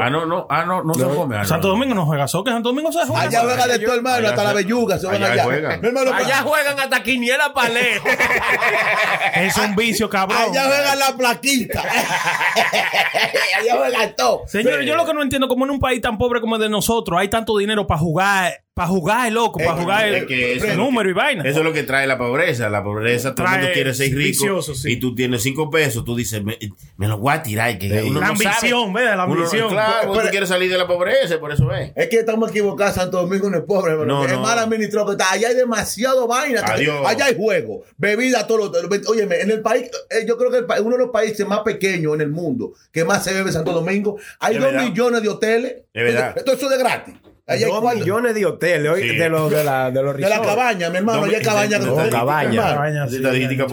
Ah, 0.00 0.10
no, 0.10 0.26
no. 0.26 0.46
Ah, 0.48 0.64
no, 0.64 0.82
no, 0.84 0.94
se 0.94 1.04
come. 1.04 1.36
Ah, 1.36 1.40
no. 1.40 1.44
Santo 1.48 1.68
Domingo 1.68 1.94
no 1.94 2.06
juega 2.06 2.28
soccer, 2.28 2.52
Santo 2.52 2.68
Domingo 2.68 2.92
se 2.92 3.00
juega. 3.06 3.22
Allá 3.22 3.40
juega 3.40 3.66
de 3.66 3.78
todo, 3.78 3.94
hermano, 3.94 4.16
Allá 4.16 4.28
hasta 4.30 4.44
la 4.44 4.52
belluga 4.52 4.98
se 4.98 5.06
van 5.06 5.16
allá 5.16 5.32
allá. 5.32 5.44
juegan. 5.44 5.84
Hermano, 5.84 6.12
Allá 6.14 6.42
juegan 6.42 6.78
hasta 6.78 7.02
quiniela 7.02 7.52
palé. 7.54 8.00
Es 9.34 9.56
un 9.56 9.74
vicio, 9.74 10.08
cabrón. 10.10 10.38
allá 10.50 10.64
juegan 10.66 10.98
la 10.98 11.16
plaquita. 11.16 11.82
allá 13.58 13.76
juegan 13.76 14.14
todo. 14.16 14.42
Señores, 14.46 14.86
yo 14.86 14.94
lo 14.96 15.06
que 15.06 15.14
no 15.14 15.22
entiendo, 15.22 15.48
como 15.48 15.64
en 15.64 15.70
un 15.70 15.80
país 15.80 16.00
tan 16.00 16.18
pobre 16.18 16.40
como 16.40 16.56
el 16.56 16.62
de 16.62 16.68
nosotros, 16.68 17.18
hay 17.18 17.28
tanto 17.28 17.56
dinero 17.58 17.86
para 17.86 17.98
jugar, 18.00 18.52
para 18.74 18.88
jugar, 18.88 19.30
loco, 19.30 19.58
para 19.58 19.74
jugar 19.74 20.08
Es 20.08 20.22
el, 20.22 20.26
que 20.26 20.54
eso 20.54 20.64
el 20.64 20.70
es 20.70 20.76
lo 20.78 20.84
número 20.84 21.04
que- 21.04 21.10
y 21.10 21.12
vaina. 21.12 21.42
Eso 21.46 21.58
es 21.58 21.64
lo 21.64 21.74
que 21.74 21.82
trae 21.82 22.06
la 22.06 22.16
pobreza. 22.16 22.70
La 22.70 22.82
pobreza, 22.82 23.34
todo 23.34 23.46
el 23.46 23.52
mundo 23.52 23.68
quiere 23.74 23.92
ser 23.92 24.06
rico. 24.08 24.18
vicioso, 24.18 24.74
sí. 24.74 24.92
Y 24.92 24.96
tú 24.96 25.14
tienes 25.14 25.42
cinco 25.42 25.68
pesos, 25.68 26.06
tú 26.06 26.16
dices, 26.16 26.42
me, 26.42 26.58
me 26.96 27.06
los 27.06 27.20
voy 27.20 27.34
a 27.34 27.42
tirar. 27.42 27.76
Que 27.78 28.02
uno 28.02 28.20
La 28.20 28.28
no 28.28 28.32
ambición, 28.32 28.92
¿ves? 28.94 29.04
La 29.14 29.26
Uno 29.26 29.34
ambición. 29.34 29.68
claro, 29.68 29.92
Pero- 30.00 30.12
porque 30.14 30.26
tú 30.26 30.30
quieres 30.30 30.48
salir 30.48 30.70
de 30.70 30.78
la 30.78 30.86
pobreza, 30.86 31.38
por 31.38 31.52
eso 31.52 31.70
es. 31.74 31.92
Es 31.94 32.08
que 32.08 32.16
estamos 32.20 32.50
equivocados, 32.50 32.94
Santo 32.94 33.18
Domingo 33.20 33.50
no 33.50 33.58
es 33.58 33.64
pobre, 33.64 33.92
hermano. 33.92 34.20
No, 34.20 34.24
es 34.24 34.32
no. 34.32 34.40
mal 34.40 34.58
administrado 34.58 35.06
que 35.08 35.12
está. 35.12 35.30
Allá 35.32 35.48
hay 35.48 35.54
demasiado 35.54 36.26
vaina. 36.26 36.62
Adiós. 36.64 37.06
Allá 37.06 37.26
hay 37.26 37.36
juego, 37.36 37.82
bebida, 37.98 38.46
todo 38.46 38.70
lo 38.70 38.72
Oye, 39.08 39.24
en 39.24 39.50
el 39.50 39.60
país, 39.60 39.90
eh, 40.08 40.24
yo 40.26 40.38
creo 40.38 40.50
que 40.50 40.58
el 40.58 40.66
uno 40.82 40.96
de 40.96 41.02
los 41.02 41.10
países 41.12 41.46
más 41.46 41.60
pequeños 41.60 42.14
en 42.14 42.22
el 42.22 42.30
mundo 42.30 42.72
que 42.90 43.04
más 43.04 43.22
se 43.22 43.34
bebe 43.34 43.48
en 43.48 43.52
Santo 43.52 43.72
Domingo, 43.72 44.16
hay 44.40 44.54
Es 44.56 44.62
dos 44.62 44.72
verdad. 44.72 44.88
millones 44.88 45.22
de 45.22 45.28
hoteles. 45.28 45.72
Es 45.92 46.04
verdad. 46.04 46.36
Todo 46.42 46.54
eso 46.56 46.68
de 46.70 46.78
gratis. 46.78 47.14
Allá 47.44 47.66
hay 47.66 47.72
Dos 47.72 47.80
cuatro- 47.80 47.98
millones 48.00 48.34
de 48.36 48.46
hoteles 48.46 48.92
Sí. 49.00 49.16
de 49.16 49.28
los 49.28 49.50
de, 49.50 49.64
la, 49.64 49.90
de 49.90 50.00
los 50.02 50.14
de 50.16 50.22
la 50.22 50.28
resorts. 50.28 50.48
cabaña, 50.48 50.90
mi 50.90 50.96
hermano. 50.98 51.18
No, 51.20 51.24
allá 51.26 51.38
hay 51.38 51.44
cabaña. 51.44 51.78
no, 51.78 52.04
que- 52.04 52.10
cabaña. 52.10 52.62
sí. 53.08 53.16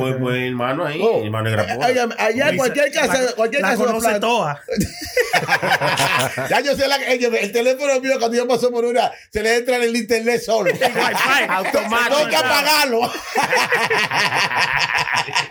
poner 0.01 0.47
hermano 0.47 0.85
ahí. 0.85 0.99
Oh. 1.03 1.23
hermano 1.23 1.49
de. 1.51 1.61
Allá, 1.85 2.07
allá 2.17 2.57
cualquier 2.57 2.91
casa, 2.91 3.35
cualquier 3.35 3.61
la 3.61 3.67
casa 3.69 3.81
de 3.83 3.87
conoce 3.87 4.07
plata- 4.07 4.19
toda. 4.19 4.61
Ya 6.49 6.59
yo 6.61 6.75
sé 6.75 6.87
la 6.87 6.97
que 6.99 7.13
el, 7.13 7.35
el 7.35 7.51
teléfono 7.51 7.99
mío 8.01 8.13
cuando 8.19 8.35
yo 8.37 8.47
paso 8.47 8.71
por 8.71 8.83
una 8.85 9.11
se 9.31 9.41
le 9.43 9.57
entra 9.57 9.75
en 9.77 9.83
el 9.83 9.95
internet 9.95 10.41
solo. 10.41 10.71
Automático. 11.49 12.15
Tengo 12.17 12.29
que 12.29 12.35
apagarlo. 12.35 13.01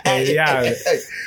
El. 0.05 0.77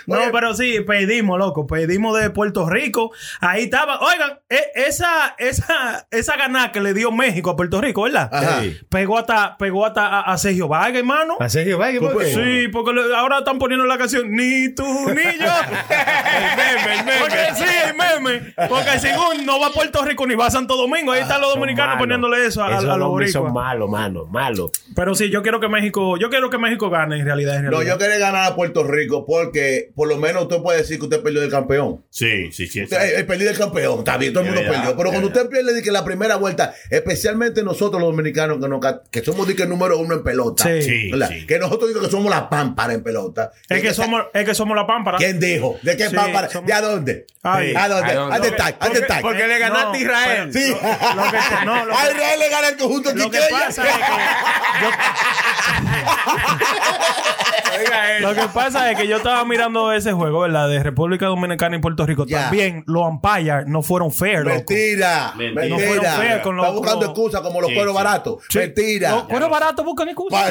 No, 0.07 0.19
pero 0.31 0.53
sí, 0.53 0.81
pedimos, 0.81 1.37
loco. 1.39 1.65
Pedimos 1.67 2.19
de 2.19 2.29
Puerto 2.31 2.69
Rico. 2.69 3.11
Ahí 3.39 3.63
estaba. 3.65 3.99
Oigan, 3.99 4.39
e- 4.49 4.71
esa, 4.75 5.35
esa, 5.37 6.07
esa 6.11 6.35
ganada 6.37 6.71
que 6.81 6.87
le 6.87 6.93
dio 6.93 7.11
México 7.11 7.49
a 7.49 7.55
Puerto 7.55 7.79
Rico, 7.81 8.03
¿verdad? 8.03 8.29
Ajá. 8.31 8.61
Pegó 8.89 9.17
hasta, 9.17 9.57
pegó 9.57 9.85
hasta 9.85 10.07
a, 10.07 10.21
a 10.21 10.37
Sergio 10.37 10.67
Vargas, 10.67 10.99
hermano. 10.99 11.37
¿A 11.39 11.49
Sergio 11.49 11.77
Vargas? 11.77 12.01
¿Por 12.01 12.17
qué? 12.23 12.33
Sí, 12.33 12.67
porque 12.71 12.93
le- 12.93 13.15
ahora 13.15 13.39
están 13.39 13.59
poniendo 13.59 13.85
la 13.85 13.97
canción 13.97 14.31
Ni 14.31 14.73
tú 14.73 14.83
ni 14.83 15.23
yo. 15.39 15.51
el 15.91 16.57
meme, 16.57 16.99
el 16.99 17.05
meme. 17.05 17.19
Porque 17.19 17.37
sí, 17.55 17.63
el 17.87 17.95
meme. 17.95 18.53
Porque 18.69 18.99
según 18.99 19.45
no 19.45 19.59
va 19.59 19.67
a 19.67 19.71
Puerto 19.71 20.03
Rico 20.03 20.25
ni 20.27 20.35
va 20.35 20.47
a 20.47 20.51
Santo 20.51 20.75
Domingo. 20.75 21.11
Ahí 21.11 21.21
están 21.21 21.41
los 21.41 21.53
dominicanos 21.53 21.95
malos. 21.95 21.99
poniéndole 22.01 22.45
eso 22.45 22.63
a, 22.63 22.67
a- 22.67 22.77
Esos 22.77 22.89
a 22.89 22.97
los 22.97 23.07
hombres 23.09 23.31
son 23.31 23.43
boricuas. 23.43 23.63
malos, 23.65 23.89
malos, 23.89 24.29
malos. 24.29 24.71
Pero 24.95 25.15
sí, 25.15 25.29
yo 25.29 25.41
quiero 25.41 25.59
que 25.59 25.67
México, 25.67 26.17
yo 26.17 26.29
quiero 26.29 26.49
que 26.49 26.57
México 26.57 26.89
gane 26.89 27.19
en 27.19 27.25
realidad. 27.25 27.57
En 27.57 27.65
No, 27.65 27.83
yo 27.83 27.97
quería 27.97 28.17
ganar 28.17 28.51
a 28.51 28.55
Puerto 28.55 28.83
Rico 28.83 29.25
porque 29.25 29.91
por 29.95 30.07
lo 30.07 30.17
menos 30.17 30.43
usted 30.43 30.61
puede 30.61 30.79
decir 30.79 30.97
que 30.99 31.05
usted 31.05 31.21
perdió 31.21 31.41
del 31.41 31.49
campeón. 31.51 32.03
Sí, 32.09 32.51
sí, 32.51 32.67
sí. 32.67 32.83
Usted, 32.83 32.97
eh, 33.01 33.19
eh, 33.19 33.23
perdí 33.23 33.45
del 33.45 33.57
campeón, 33.57 33.99
está 33.99 34.17
bien, 34.17 34.33
todo 34.33 34.43
el 34.43 34.51
mundo 34.53 34.69
perdió. 34.69 34.95
Pero 34.97 35.09
cuando 35.09 35.27
usted 35.27 35.49
pierde 35.49 35.73
de 35.73 35.81
que 35.81 35.91
la 35.91 36.03
primera 36.03 36.35
vuelta, 36.35 36.70
especialmente 36.89 37.63
nosotros 37.63 38.01
los 38.01 38.11
dominicanos 38.11 38.57
que, 38.59 38.67
nos 38.67 38.79
que 39.09 39.23
somos 39.23 39.47
el 39.49 39.69
número 39.69 39.97
uno 39.99 40.15
en 40.15 40.23
pelota, 40.23 40.63
que 40.65 41.57
nosotros 41.59 41.89
digo 41.89 42.01
que 42.01 42.09
somos 42.09 42.29
la 42.29 42.49
pámpara 42.49 42.93
en 42.93 43.03
pelota. 43.03 43.51
Es 43.69 43.81
que 43.81 43.93
somos, 43.93 44.23
es 44.33 44.45
que 44.45 44.53
somos 44.55 44.75
la 44.75 44.85
pámpara. 44.87 45.17
¿Quién 45.17 45.39
dijo? 45.39 45.77
¿De 45.81 45.95
qué 45.97 46.09
Sí, 46.09 46.15
pámpara? 46.15 46.49
somos- 46.49 46.67
¿De 46.67 46.73
a 46.73 46.81
dónde? 46.81 47.25
Ay. 47.43 47.73
¿A 47.75 47.87
dónde? 47.87 48.11
¿A 48.11 48.15
dónde? 48.15 48.35
¿A 48.35 48.39
dónde 48.39 48.47
está? 48.49 48.65
¿A 48.67 48.71
dónde 48.85 48.99
está? 48.99 49.21
Porque 49.21 49.47
le 49.47 49.57
ganaste 49.59 49.85
No, 49.87 49.93
a 49.93 49.97
Israel. 49.97 50.49
pero- 50.53 50.65
Sí. 50.65 50.71
Lo 50.71 51.31
que- 51.31 51.65
no, 51.65 51.85
lo 51.85 51.91
que- 51.93 51.97
A 51.99 52.11
Israel 52.11 52.39
le 52.39 52.49
gana 52.49 52.67
el 52.69 52.77
conjunto 52.77 53.13
Lo 53.15 53.31
que 53.31 53.39
pasa 53.49 53.83
es 53.83 53.89
que 53.95 54.01
Oiga, 57.79 58.17
eh. 58.17 58.21
Lo 58.21 58.33
que 58.35 58.41
pasa 58.53 58.91
es 58.91 58.97
que 58.97 59.07
yo 59.07 59.17
estaba 59.17 59.43
mirando 59.45 59.91
ese 59.93 60.11
juego, 60.11 60.41
¿verdad? 60.41 60.69
De 60.69 60.81
República 60.83 61.25
Dominicana 61.27 61.75
y 61.75 61.79
Puerto 61.79 62.05
Rico. 62.05 62.25
También 62.25 62.83
los 62.87 63.03
umpires 63.07 63.65
no 63.67 63.81
fueron 63.81 64.11
fair, 64.11 64.39
loco. 64.39 64.55
Mentira, 64.55 65.33
Mentira. 65.35 65.65
No 65.67 65.79
fueron 65.79 66.05
feas 66.21 66.41
con 66.41 66.55
los- 66.61 66.69
Está 66.69 66.79
buscando 66.79 67.05
excusas 67.07 67.41
como 67.41 67.61
los 67.61 67.69
Sí, 67.69 67.75
cueros 67.75 67.93
sí. 67.93 67.95
baratos. 68.03 68.43
Sí. 68.49 68.59
Mentira. 68.59 69.11
Los 69.11 69.23
cueros 69.25 69.49
baratos 69.49 69.85
buscan 69.85 70.09
excusa. 70.09 70.35
Pa- 70.37 70.47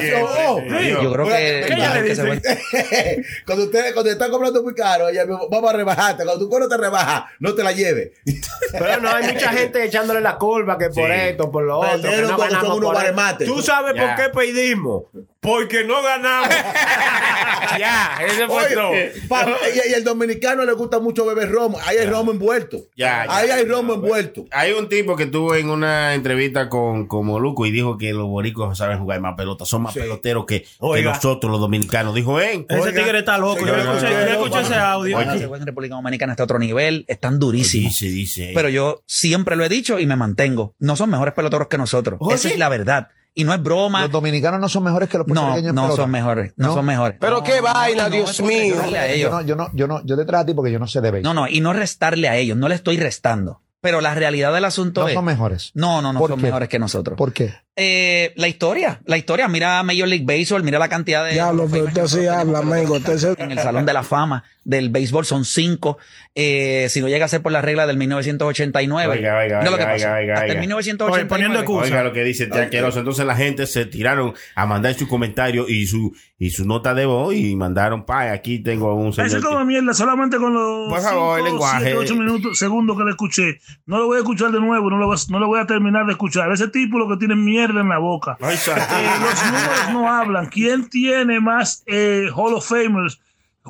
oh, 0.48 0.60
sí, 0.60 0.66
sí. 0.78 0.88
Yo 0.90 1.12
creo 1.12 1.26
que, 1.26 1.64
¿qué 1.66 1.72
ella 1.74 1.94
le 1.94 2.04
que 2.04 2.14
se 2.16 2.22
dice? 2.24 3.24
cuando 3.46 3.64
usted 3.64 3.80
cuando 3.94 4.02
te 4.04 4.10
está 4.12 4.30
comprando 4.30 4.62
muy 4.62 4.74
caro, 4.74 5.08
ella 5.08 5.24
me- 5.26 5.36
vamos 5.50 5.70
a 5.70 5.76
rebajarte. 5.76 6.24
Cuando 6.24 6.44
tu 6.44 6.48
cuero 6.50 6.68
te 6.68 6.76
rebaja, 6.76 7.26
no 7.38 7.54
te 7.54 7.62
la 7.62 7.72
lleves. 7.72 8.10
Pero 8.72 9.00
no, 9.00 9.10
hay 9.10 9.32
mucha 9.32 9.50
gente 9.52 9.84
echándole 9.84 10.20
la 10.20 10.36
culpa 10.38 10.78
que 10.78 10.86
por 10.90 11.06
Sí. 11.08 11.12
esto, 11.12 11.50
por 11.50 11.64
lo 11.64 11.78
otro. 11.78 12.10
Que 12.10 12.22
no 12.22 12.36
ganamos 12.36 12.80
por. 12.80 12.96
Tú 13.44 13.62
sabes 13.62 13.94
por 14.00 14.14
qué 14.16 14.28
pedimos. 14.34 15.04
Porque 15.40 15.84
no 15.84 16.02
ganamos. 16.02 16.50
ya, 17.78 18.18
ese 18.26 18.46
fue 18.46 18.66
Oye, 18.66 18.74
todo. 18.74 19.26
pa- 19.28 19.46
y, 19.74 19.90
y 19.90 19.94
el 19.94 20.04
dominicano 20.04 20.66
le 20.66 20.72
gusta 20.74 20.98
mucho 21.00 21.24
beber 21.24 21.50
romo. 21.50 21.78
Ahí 21.86 21.96
hay 21.96 22.06
romo 22.06 22.32
envuelto. 22.32 22.76
Ya, 22.94 23.24
ya. 23.24 23.36
Ahí 23.36 23.50
hay 23.50 23.64
romo 23.64 23.94
envuelto. 23.94 24.44
Hay 24.50 24.72
un 24.72 24.90
tipo 24.90 25.16
que 25.16 25.24
estuvo 25.24 25.54
en 25.54 25.70
una 25.70 26.12
entrevista 26.14 26.68
con, 26.68 27.06
con 27.06 27.24
Moluco 27.24 27.64
y 27.64 27.70
dijo 27.70 27.96
que 27.96 28.12
los 28.12 28.26
boricos 28.26 28.76
saben 28.76 28.98
jugar 28.98 29.20
más 29.20 29.34
pelota, 29.34 29.64
son 29.64 29.82
más 29.82 29.94
peloteros 29.94 30.44
que, 30.44 30.66
nosotros 30.80 31.50
los 31.50 31.60
dominicanos. 31.60 32.14
Dijo, 32.14 32.38
¿eh? 32.38 32.66
Ese 32.68 32.92
tigre 32.92 33.20
está 33.20 33.38
loco. 33.38 33.64
Yo 33.64 33.74
escuché, 33.74 34.10
yo 34.10 34.42
escuché 34.44 34.60
ese 34.60 34.74
audio. 34.74 35.16
Juego 35.16 35.56
en 35.56 35.66
República 35.66 35.94
Dominicana 35.94 36.34
está 36.34 36.42
a 36.42 36.44
otro 36.44 36.58
nivel, 36.58 37.06
están 37.08 37.38
durísimos. 37.38 37.92
Dice, 37.92 38.06
dice. 38.06 38.52
Pero 38.54 38.68
yo 38.68 39.02
siempre 39.06 39.56
lo 39.56 39.64
he 39.64 39.70
dicho 39.70 39.98
y 39.98 40.06
me 40.06 40.16
mantengo. 40.16 40.74
No 40.78 40.96
son 40.96 41.08
mejores 41.08 41.32
peloteros 41.32 41.68
que 41.68 41.78
nosotros. 41.78 42.18
Oye. 42.20 42.34
Esa 42.34 42.48
es 42.48 42.58
la 42.58 42.68
verdad. 42.68 43.08
Y 43.34 43.44
no 43.44 43.54
es 43.54 43.62
broma. 43.62 44.02
Los 44.02 44.10
dominicanos 44.10 44.60
no 44.60 44.68
son 44.68 44.82
mejores 44.84 45.08
que 45.08 45.18
los 45.18 45.26
No, 45.26 45.34
puertorriqueños 45.34 45.74
no 45.74 45.82
pelota. 45.82 46.02
son 46.02 46.10
mejores. 46.10 46.52
No, 46.56 46.66
¿No? 46.68 46.74
son 46.74 46.84
mejores. 46.84 47.16
Pero 47.20 47.36
No, 47.38 47.42
qué 47.44 47.56
no, 47.58 47.62
vaina, 47.62 48.04
no, 48.04 48.10
Dios 48.10 48.40
mío. 48.42 48.74
Yo 49.18 49.30
no, 49.30 49.40
yo 49.42 49.56
no, 49.56 49.68
yo 49.72 49.86
no, 49.86 50.04
yo 50.04 50.16
detrás 50.16 50.44
de 50.44 50.52
ti 50.52 50.56
porque 50.56 50.72
yo 50.72 50.78
no 50.78 50.86
sé 50.88 51.00
de 51.00 51.10
béisbol. 51.10 51.34
No, 51.34 51.42
no, 51.42 51.48
y 51.48 51.60
no 51.60 51.72
restarle 51.72 52.28
a 52.28 52.36
ellos. 52.36 52.56
No 52.56 52.68
le 52.68 52.74
estoy 52.74 52.98
restando. 52.98 53.62
Pero 53.82 54.02
la 54.02 54.14
realidad 54.14 54.52
del 54.52 54.66
asunto 54.66 55.00
No 55.02 55.08
es. 55.08 55.14
son 55.14 55.24
mejores. 55.24 55.70
No, 55.74 56.02
no, 56.02 56.12
no 56.12 56.18
¿Por 56.18 56.28
son 56.30 56.38
qué? 56.40 56.46
mejores 56.46 56.68
que 56.68 56.78
nosotros. 56.78 57.16
¿Por 57.16 57.32
qué? 57.32 57.54
Eh, 57.82 58.34
la 58.36 58.46
historia, 58.46 59.00
la 59.06 59.16
historia. 59.16 59.48
Mira 59.48 59.82
Major 59.82 60.06
League 60.06 60.26
Baseball, 60.26 60.62
mira 60.62 60.78
la 60.78 60.88
cantidad 60.90 61.24
de. 61.24 61.32
Diablo, 61.32 61.66
pero 61.70 61.84
usted 61.86 62.06
sí 62.08 62.26
habla. 62.26 62.60
Usted 62.60 63.16
se- 63.16 63.42
En 63.42 63.52
el 63.52 63.58
Salón 63.58 63.86
de 63.86 63.94
la 63.94 64.02
Fama 64.02 64.44
del 64.64 64.90
béisbol 64.90 65.24
son 65.24 65.46
cinco. 65.46 65.96
Eh, 66.34 66.86
si 66.90 67.00
no 67.00 67.08
llega 67.08 67.24
a 67.24 67.28
ser 67.28 67.40
por 67.40 67.52
la 67.52 67.62
regla 67.62 67.86
del 67.86 67.96
1989. 67.96 69.14
Oiga, 69.16 69.62
lo 69.64 69.70
que 69.70 69.76
oiga, 69.76 69.92
pasa. 69.92 70.14
oiga, 70.14 70.34
Hasta 70.34 70.44
oiga. 70.44 70.54
el 70.54 70.60
1989. 70.60 71.12
Oye, 71.22 71.24
poniendo 71.28 71.58
excusa. 71.58 71.84
Oiga 71.84 72.04
lo 72.04 72.12
que 72.12 72.22
dice 72.24 72.44
este 72.44 72.60
asqueroso. 72.60 72.98
Entonces 72.98 73.24
la 73.24 73.34
gente 73.36 73.66
se 73.66 73.86
tiraron 73.86 74.34
a 74.54 74.66
mandar 74.66 74.94
su 74.94 75.08
comentario 75.08 75.66
y 75.68 75.86
su 75.86 76.12
y 76.38 76.50
su 76.50 76.64
nota 76.66 76.94
de 76.94 77.04
voz 77.04 77.34
y 77.34 77.54
mandaron, 77.54 78.06
pa, 78.06 78.32
aquí 78.32 78.60
tengo 78.60 78.94
un 78.94 79.12
señor. 79.12 79.42
como 79.42 79.58
que-". 79.58 79.64
mierda, 79.66 79.92
solamente 79.92 80.38
con 80.38 80.54
los 80.54 80.88
Por 80.88 81.00
favor, 81.02 81.38
el 81.38 81.44
5, 81.44 81.50
lenguaje. 81.52 81.84
7, 81.84 81.96
8 81.98 82.14
minutos, 82.16 82.58
segundos 82.58 82.96
que 82.96 83.04
le 83.04 83.10
escuché. 83.10 83.58
No 83.84 83.98
lo 83.98 84.06
voy 84.06 84.16
a 84.16 84.20
escuchar 84.20 84.50
de 84.50 84.58
nuevo, 84.58 84.88
no 84.88 84.96
lo, 84.96 85.06
voy 85.08 85.16
a- 85.16 85.32
no 85.32 85.38
lo 85.38 85.46
voy 85.48 85.60
a 85.60 85.66
terminar 85.66 86.06
de 86.06 86.12
escuchar. 86.12 86.50
Ese 86.52 86.68
tipo 86.68 86.98
lo 86.98 87.08
que 87.08 87.16
tiene 87.18 87.36
mierda 87.36 87.69
en 87.76 87.88
la 87.88 87.98
boca. 87.98 88.36
Ay. 88.40 88.56
Eh, 88.56 89.10
los 89.20 89.44
números 89.44 89.92
no 89.92 90.12
hablan. 90.12 90.46
¿Quién 90.46 90.88
tiene 90.88 91.40
más 91.40 91.82
eh, 91.86 92.28
Hall 92.34 92.54
of 92.54 92.68
Famers? 92.68 93.20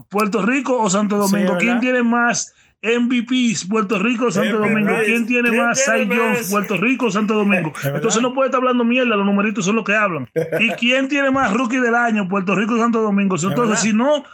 ¿Puerto 0.08 0.42
Rico 0.42 0.80
o 0.80 0.88
Santo 0.88 1.16
Domingo? 1.16 1.56
¿Quién 1.58 1.80
tiene 1.80 2.02
más 2.02 2.54
MVPs? 2.82 3.66
¿Puerto 3.68 3.98
Rico 3.98 4.26
o 4.26 4.30
Santo 4.30 4.58
Domingo? 4.58 4.92
¿Quién 5.04 5.26
tiene 5.26 5.50
¿Quién 5.50 5.62
más 5.62 5.84
Cy 5.84 6.08
Jones? 6.08 6.50
¿Puerto 6.50 6.76
Rico 6.76 7.06
o 7.06 7.10
Santo 7.10 7.34
Domingo? 7.34 7.72
Entonces 7.84 8.22
no 8.22 8.32
puede 8.32 8.48
estar 8.48 8.60
hablando 8.60 8.84
mierda, 8.84 9.16
los 9.16 9.26
numeritos 9.26 9.64
son 9.64 9.76
los 9.76 9.84
que 9.84 9.94
hablan. 9.94 10.28
¿Y 10.60 10.70
quién 10.70 11.08
tiene 11.08 11.30
más 11.30 11.52
rookie 11.52 11.78
del 11.78 11.94
año? 11.94 12.28
¿Puerto 12.28 12.54
Rico 12.54 12.74
o 12.74 12.78
Santo 12.78 13.02
Domingo? 13.02 13.36
Entonces, 13.42 13.80
si 13.80 13.92
no 13.92 14.24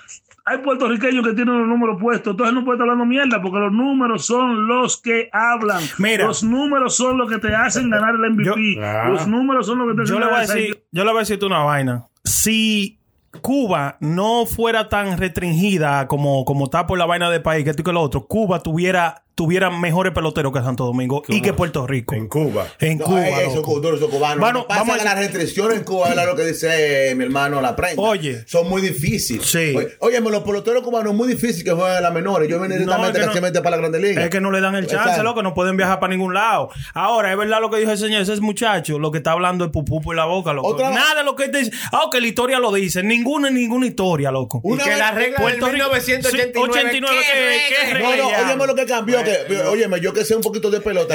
hay 0.48 0.58
puertorriqueños 0.58 1.26
que 1.26 1.34
tienen 1.34 1.58
los 1.58 1.66
números 1.68 1.98
puestos, 2.00 2.30
entonces 2.30 2.54
no 2.54 2.64
puede 2.64 2.76
estar 2.76 2.88
hablando 2.88 3.04
mierda, 3.04 3.42
porque 3.42 3.58
los 3.58 3.72
números 3.72 4.24
son 4.24 4.68
los 4.68 5.02
que 5.02 5.28
hablan. 5.32 5.82
Mira. 5.98 6.26
los 6.26 6.44
números 6.44 6.96
son 6.96 7.18
los 7.18 7.28
que 7.28 7.38
te 7.38 7.52
hacen 7.52 7.90
ganar 7.90 8.14
el 8.14 8.30
MVP. 8.30 8.76
Yo- 8.76 9.10
los 9.10 9.26
números 9.26 9.66
son 9.66 9.78
los 9.78 9.88
que 9.88 9.94
te 9.96 10.02
hacen 10.02 10.14
Yo 10.14 10.20
le 10.20 10.26
voy 10.26 10.34
a 10.34 10.38
ganar 10.42 10.56
el 10.56 10.62
decir, 10.62 10.84
yo 10.92 11.04
le 11.04 11.10
voy 11.10 11.16
a 11.18 11.20
decirte 11.20 11.46
una 11.46 11.64
vaina. 11.64 12.06
Si 12.22 13.00
Cuba 13.42 13.96
no 14.00 14.46
fuera 14.46 14.88
tan 14.88 15.18
restringida 15.18 16.06
como, 16.06 16.44
como 16.44 16.66
está 16.66 16.86
por 16.86 16.96
la 16.96 17.06
vaina 17.06 17.28
del 17.28 17.42
país, 17.42 17.64
que 17.64 17.70
esto 17.70 17.82
y 17.82 17.84
que 17.84 17.92
lo 17.92 18.00
otro, 18.00 18.26
Cuba 18.26 18.60
tuviera 18.62 19.24
tuviera 19.36 19.68
mejores 19.68 20.14
peloteros 20.14 20.50
que 20.50 20.60
Santo 20.60 20.86
Domingo 20.86 21.22
y 21.28 21.42
que 21.42 21.52
Puerto 21.52 21.86
Rico. 21.86 22.14
En 22.14 22.26
Cuba. 22.26 22.66
En 22.80 22.96
No, 22.96 23.04
Cuba. 23.04 23.20
culturos, 23.62 23.98
esos 24.00 24.10
cubanos. 24.10 24.40
Bueno, 24.40 24.62
que 24.62 24.68
pasa 24.68 24.80
vamos 24.80 24.96
es 24.96 25.02
a- 25.02 25.04
las 25.04 25.18
restricciones 25.18 25.76
en 25.76 25.84
Cuba, 25.84 26.08
es 26.08 26.16
lo 26.26 26.34
que 26.34 26.44
dice 26.46 27.10
eh, 27.10 27.14
mi 27.14 27.24
hermano 27.24 27.60
la 27.60 27.76
prensa. 27.76 28.00
Oye. 28.00 28.44
Son 28.46 28.66
muy 28.66 28.80
difíciles. 28.80 29.46
Sí. 29.46 29.74
Oye, 29.76 29.88
óyeme, 30.00 30.30
los 30.30 30.42
peloteros 30.42 30.82
cubanos 30.82 31.12
es 31.12 31.18
muy 31.18 31.28
difícil 31.28 31.62
que 31.64 31.72
jueguen 31.72 31.98
a 31.98 32.00
las 32.00 32.14
menores. 32.14 32.48
Yo 32.48 32.58
venía 32.58 32.78
No, 32.78 32.84
directamente 32.84 33.18
es 33.20 33.28
que 33.28 33.40
no- 33.40 33.46
casi 33.46 33.52
para 33.62 33.70
la 33.72 33.76
Grande 33.76 34.00
Liga. 34.00 34.24
Es 34.24 34.30
que 34.30 34.40
no 34.40 34.50
le 34.50 34.60
dan 34.62 34.74
el 34.74 34.86
chance, 34.86 35.22
loco, 35.22 35.42
no 35.42 35.52
pueden 35.52 35.76
viajar 35.76 36.00
para 36.00 36.10
ningún 36.14 36.32
lado. 36.32 36.70
Ahora, 36.94 37.30
es 37.30 37.36
verdad 37.36 37.60
lo 37.60 37.68
que 37.70 37.76
dijo 37.76 37.92
el 37.92 37.98
señor, 37.98 38.22
ese 38.22 38.40
muchacho, 38.40 38.98
lo 38.98 39.10
que 39.12 39.18
está 39.18 39.32
hablando 39.32 39.66
es 39.66 39.70
pupú 39.70 40.00
por 40.00 40.16
la 40.16 40.24
boca, 40.24 40.54
loco. 40.54 40.68
Otra- 40.68 40.90
Nada 40.90 41.14
de 41.16 41.24
lo 41.24 41.36
que 41.36 41.48
te 41.50 41.58
dice. 41.58 41.72
Ah, 41.92 42.06
que 42.10 42.22
la 42.22 42.26
historia 42.26 42.58
lo 42.58 42.72
dice. 42.72 43.02
Ninguna, 43.02 43.50
ninguna 43.50 43.84
historia, 43.86 44.30
loco. 44.30 44.62
Y 44.64 44.78
que 44.78 44.96
la 44.96 45.10
regla 45.10 45.36
Puerto 45.36 45.66
Rico- 45.68 45.90
1989. 45.90 46.52
Sí, 46.54 46.58
89, 46.70 47.20
¿qué- 47.68 47.74
qué 47.86 47.92
regla? 47.92 48.16
No, 48.16 48.30
no, 48.30 48.46
óyeme 48.46 48.66
lo 48.66 48.74
que 48.74 48.86
cambió. 48.86 49.25
Que, 49.48 49.56
óyeme, 49.62 50.00
yo 50.00 50.12
que 50.12 50.24
sé 50.24 50.34
un 50.34 50.42
poquito 50.42 50.70
de 50.70 50.80
pelota. 50.80 51.14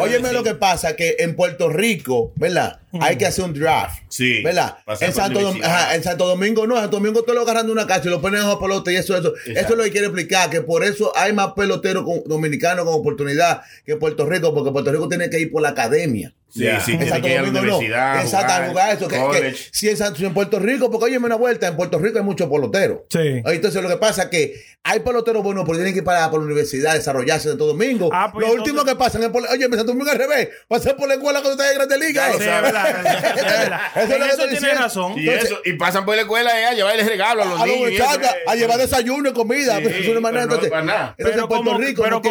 Óyeme 0.00 0.32
lo 0.32 0.42
que 0.42 0.54
pasa, 0.54 0.96
que 0.96 1.16
en 1.18 1.34
Puerto 1.34 1.68
Rico, 1.68 2.32
¿verdad? 2.36 2.80
Hay 3.00 3.16
que 3.16 3.26
hacer 3.26 3.44
un 3.44 3.52
draft. 3.54 4.02
Sí. 4.08 4.42
¿Verdad? 4.42 4.78
En 5.00 5.12
Santo, 5.12 5.38
Dom- 5.40 5.50
universidad. 5.50 5.82
ajá, 5.82 5.94
en 5.94 6.02
Santo 6.02 6.26
Domingo 6.26 6.66
no, 6.66 6.74
en 6.76 6.82
Santo 6.82 6.96
Domingo 6.98 7.22
te 7.22 7.32
lo 7.34 7.42
agarran 7.42 7.66
de 7.66 7.72
una 7.72 7.86
casa 7.86 8.02
y 8.06 8.10
lo 8.10 8.20
ponen 8.20 8.40
a 8.40 8.58
pelota 8.58 8.90
y 8.92 8.96
eso, 8.96 9.16
eso. 9.16 9.32
Eso 9.46 9.58
es 9.68 9.76
lo 9.76 9.82
que 9.84 9.90
quiere 9.90 10.06
explicar, 10.08 10.50
que 10.50 10.60
por 10.60 10.84
eso 10.84 11.12
hay 11.16 11.32
más 11.32 11.52
peloteros 11.54 12.04
dominicanos 12.26 12.84
con 12.84 12.94
oportunidad 12.94 13.62
que 13.86 13.96
Puerto 13.96 14.26
Rico, 14.26 14.52
porque 14.54 14.72
Puerto 14.72 14.90
Rico 14.92 15.08
tiene 15.08 15.30
que 15.30 15.38
ir 15.40 15.50
por 15.52 15.62
la 15.62 15.68
academia. 15.70 16.34
Sí, 16.52 16.64
sí, 16.84 16.92
En 16.92 16.98
tiene 16.98 17.08
Santo 17.08 17.26
que 17.26 17.32
ir 17.32 17.38
a 17.38 17.42
la 17.42 17.46
Domingo 17.48 17.66
no. 17.66 17.76
universidad, 17.78 18.20
Exacto, 18.22 18.52
jugar, 18.52 18.68
jugar 18.70 18.96
eso. 18.96 19.08
Que, 19.08 19.14
que 19.16 19.20
college. 19.22 19.68
si, 19.72 19.88
en, 19.88 19.96
San- 19.96 20.16
si 20.16 20.24
en 20.24 20.34
Puerto 20.34 20.58
Rico, 20.58 20.90
porque 20.90 21.04
oye, 21.06 21.18
una 21.18 21.36
vuelta, 21.36 21.68
en 21.68 21.76
Puerto 21.76 21.98
Rico 21.98 22.18
hay 22.18 22.24
muchos 22.24 22.48
peloteros. 22.50 23.00
Sí. 23.08 23.42
Entonces 23.44 23.82
lo 23.82 23.88
que 23.88 23.96
pasa 23.96 24.24
es 24.24 24.28
que 24.30 24.54
hay 24.82 25.00
peloteros 25.00 25.42
buenos, 25.42 25.64
pero 25.64 25.76
tienen 25.76 25.92
que 25.92 25.98
ir 25.98 26.04
para, 26.04 26.30
por 26.30 26.40
la 26.40 26.46
universidad, 26.46 26.94
desarrollarse 26.94 27.48
en 27.48 27.52
Santo 27.52 27.66
Domingo. 27.66 28.08
Ah, 28.12 28.30
pues 28.32 28.46
lo 28.46 28.52
entonces- 28.52 28.72
último 28.72 28.84
que 28.90 28.96
pasa 28.98 29.22
en 29.22 29.30
por, 29.30 29.42
oye, 29.44 29.64
en 29.64 29.70
Santo 29.72 29.92
Domingo 29.92 30.10
al 30.10 30.18
revés, 30.18 30.48
pasar 30.68 30.96
por 30.96 31.06
la 31.08 31.14
escuela 31.14 31.40
cuando 31.42 31.62
estás 31.62 31.70
en 31.72 31.78
Grande 31.86 31.98
Liga. 32.06 32.26
Sí, 32.32 32.38
es 32.40 32.46
verdad, 32.46 32.90
es 33.96 34.04
es. 34.04 34.10
Eso 34.10 34.24
es 34.24 34.34
eso 34.34 34.46
diciendo. 34.46 34.80
razón. 34.82 35.12
Y, 35.18 35.28
eso, 35.28 35.58
y 35.64 35.72
pasan 35.74 36.04
por 36.04 36.16
la 36.16 36.22
escuela 36.22 36.60
eh, 36.60 36.64
a 36.66 36.72
llevarles 36.72 37.06
regalo 37.06 37.42
a 37.42 37.44
los 37.44 37.60
a 37.60 37.66
los 37.66 37.74
niños. 37.76 37.90
y 37.92 37.96
eso. 37.96 38.04
muchachos, 38.10 38.30
a 38.46 38.54
llevar 38.56 38.78
desayuno 38.78 39.30
y 39.30 39.32
comida. 39.32 39.76
Sí, 39.76 39.82
pues, 39.82 39.96
eso 39.96 40.10
no 40.10 40.16
es 40.16 40.22
manera. 40.22 40.44
pero 40.44 40.46
no 40.46 40.54
entonces, 40.54 40.70
para 40.70 40.82
nada. 40.84 41.14
entonces 41.18 41.42
en 41.42 41.48
Puerto 41.48 41.78
Rico 41.78 42.02
pero, 42.02 42.22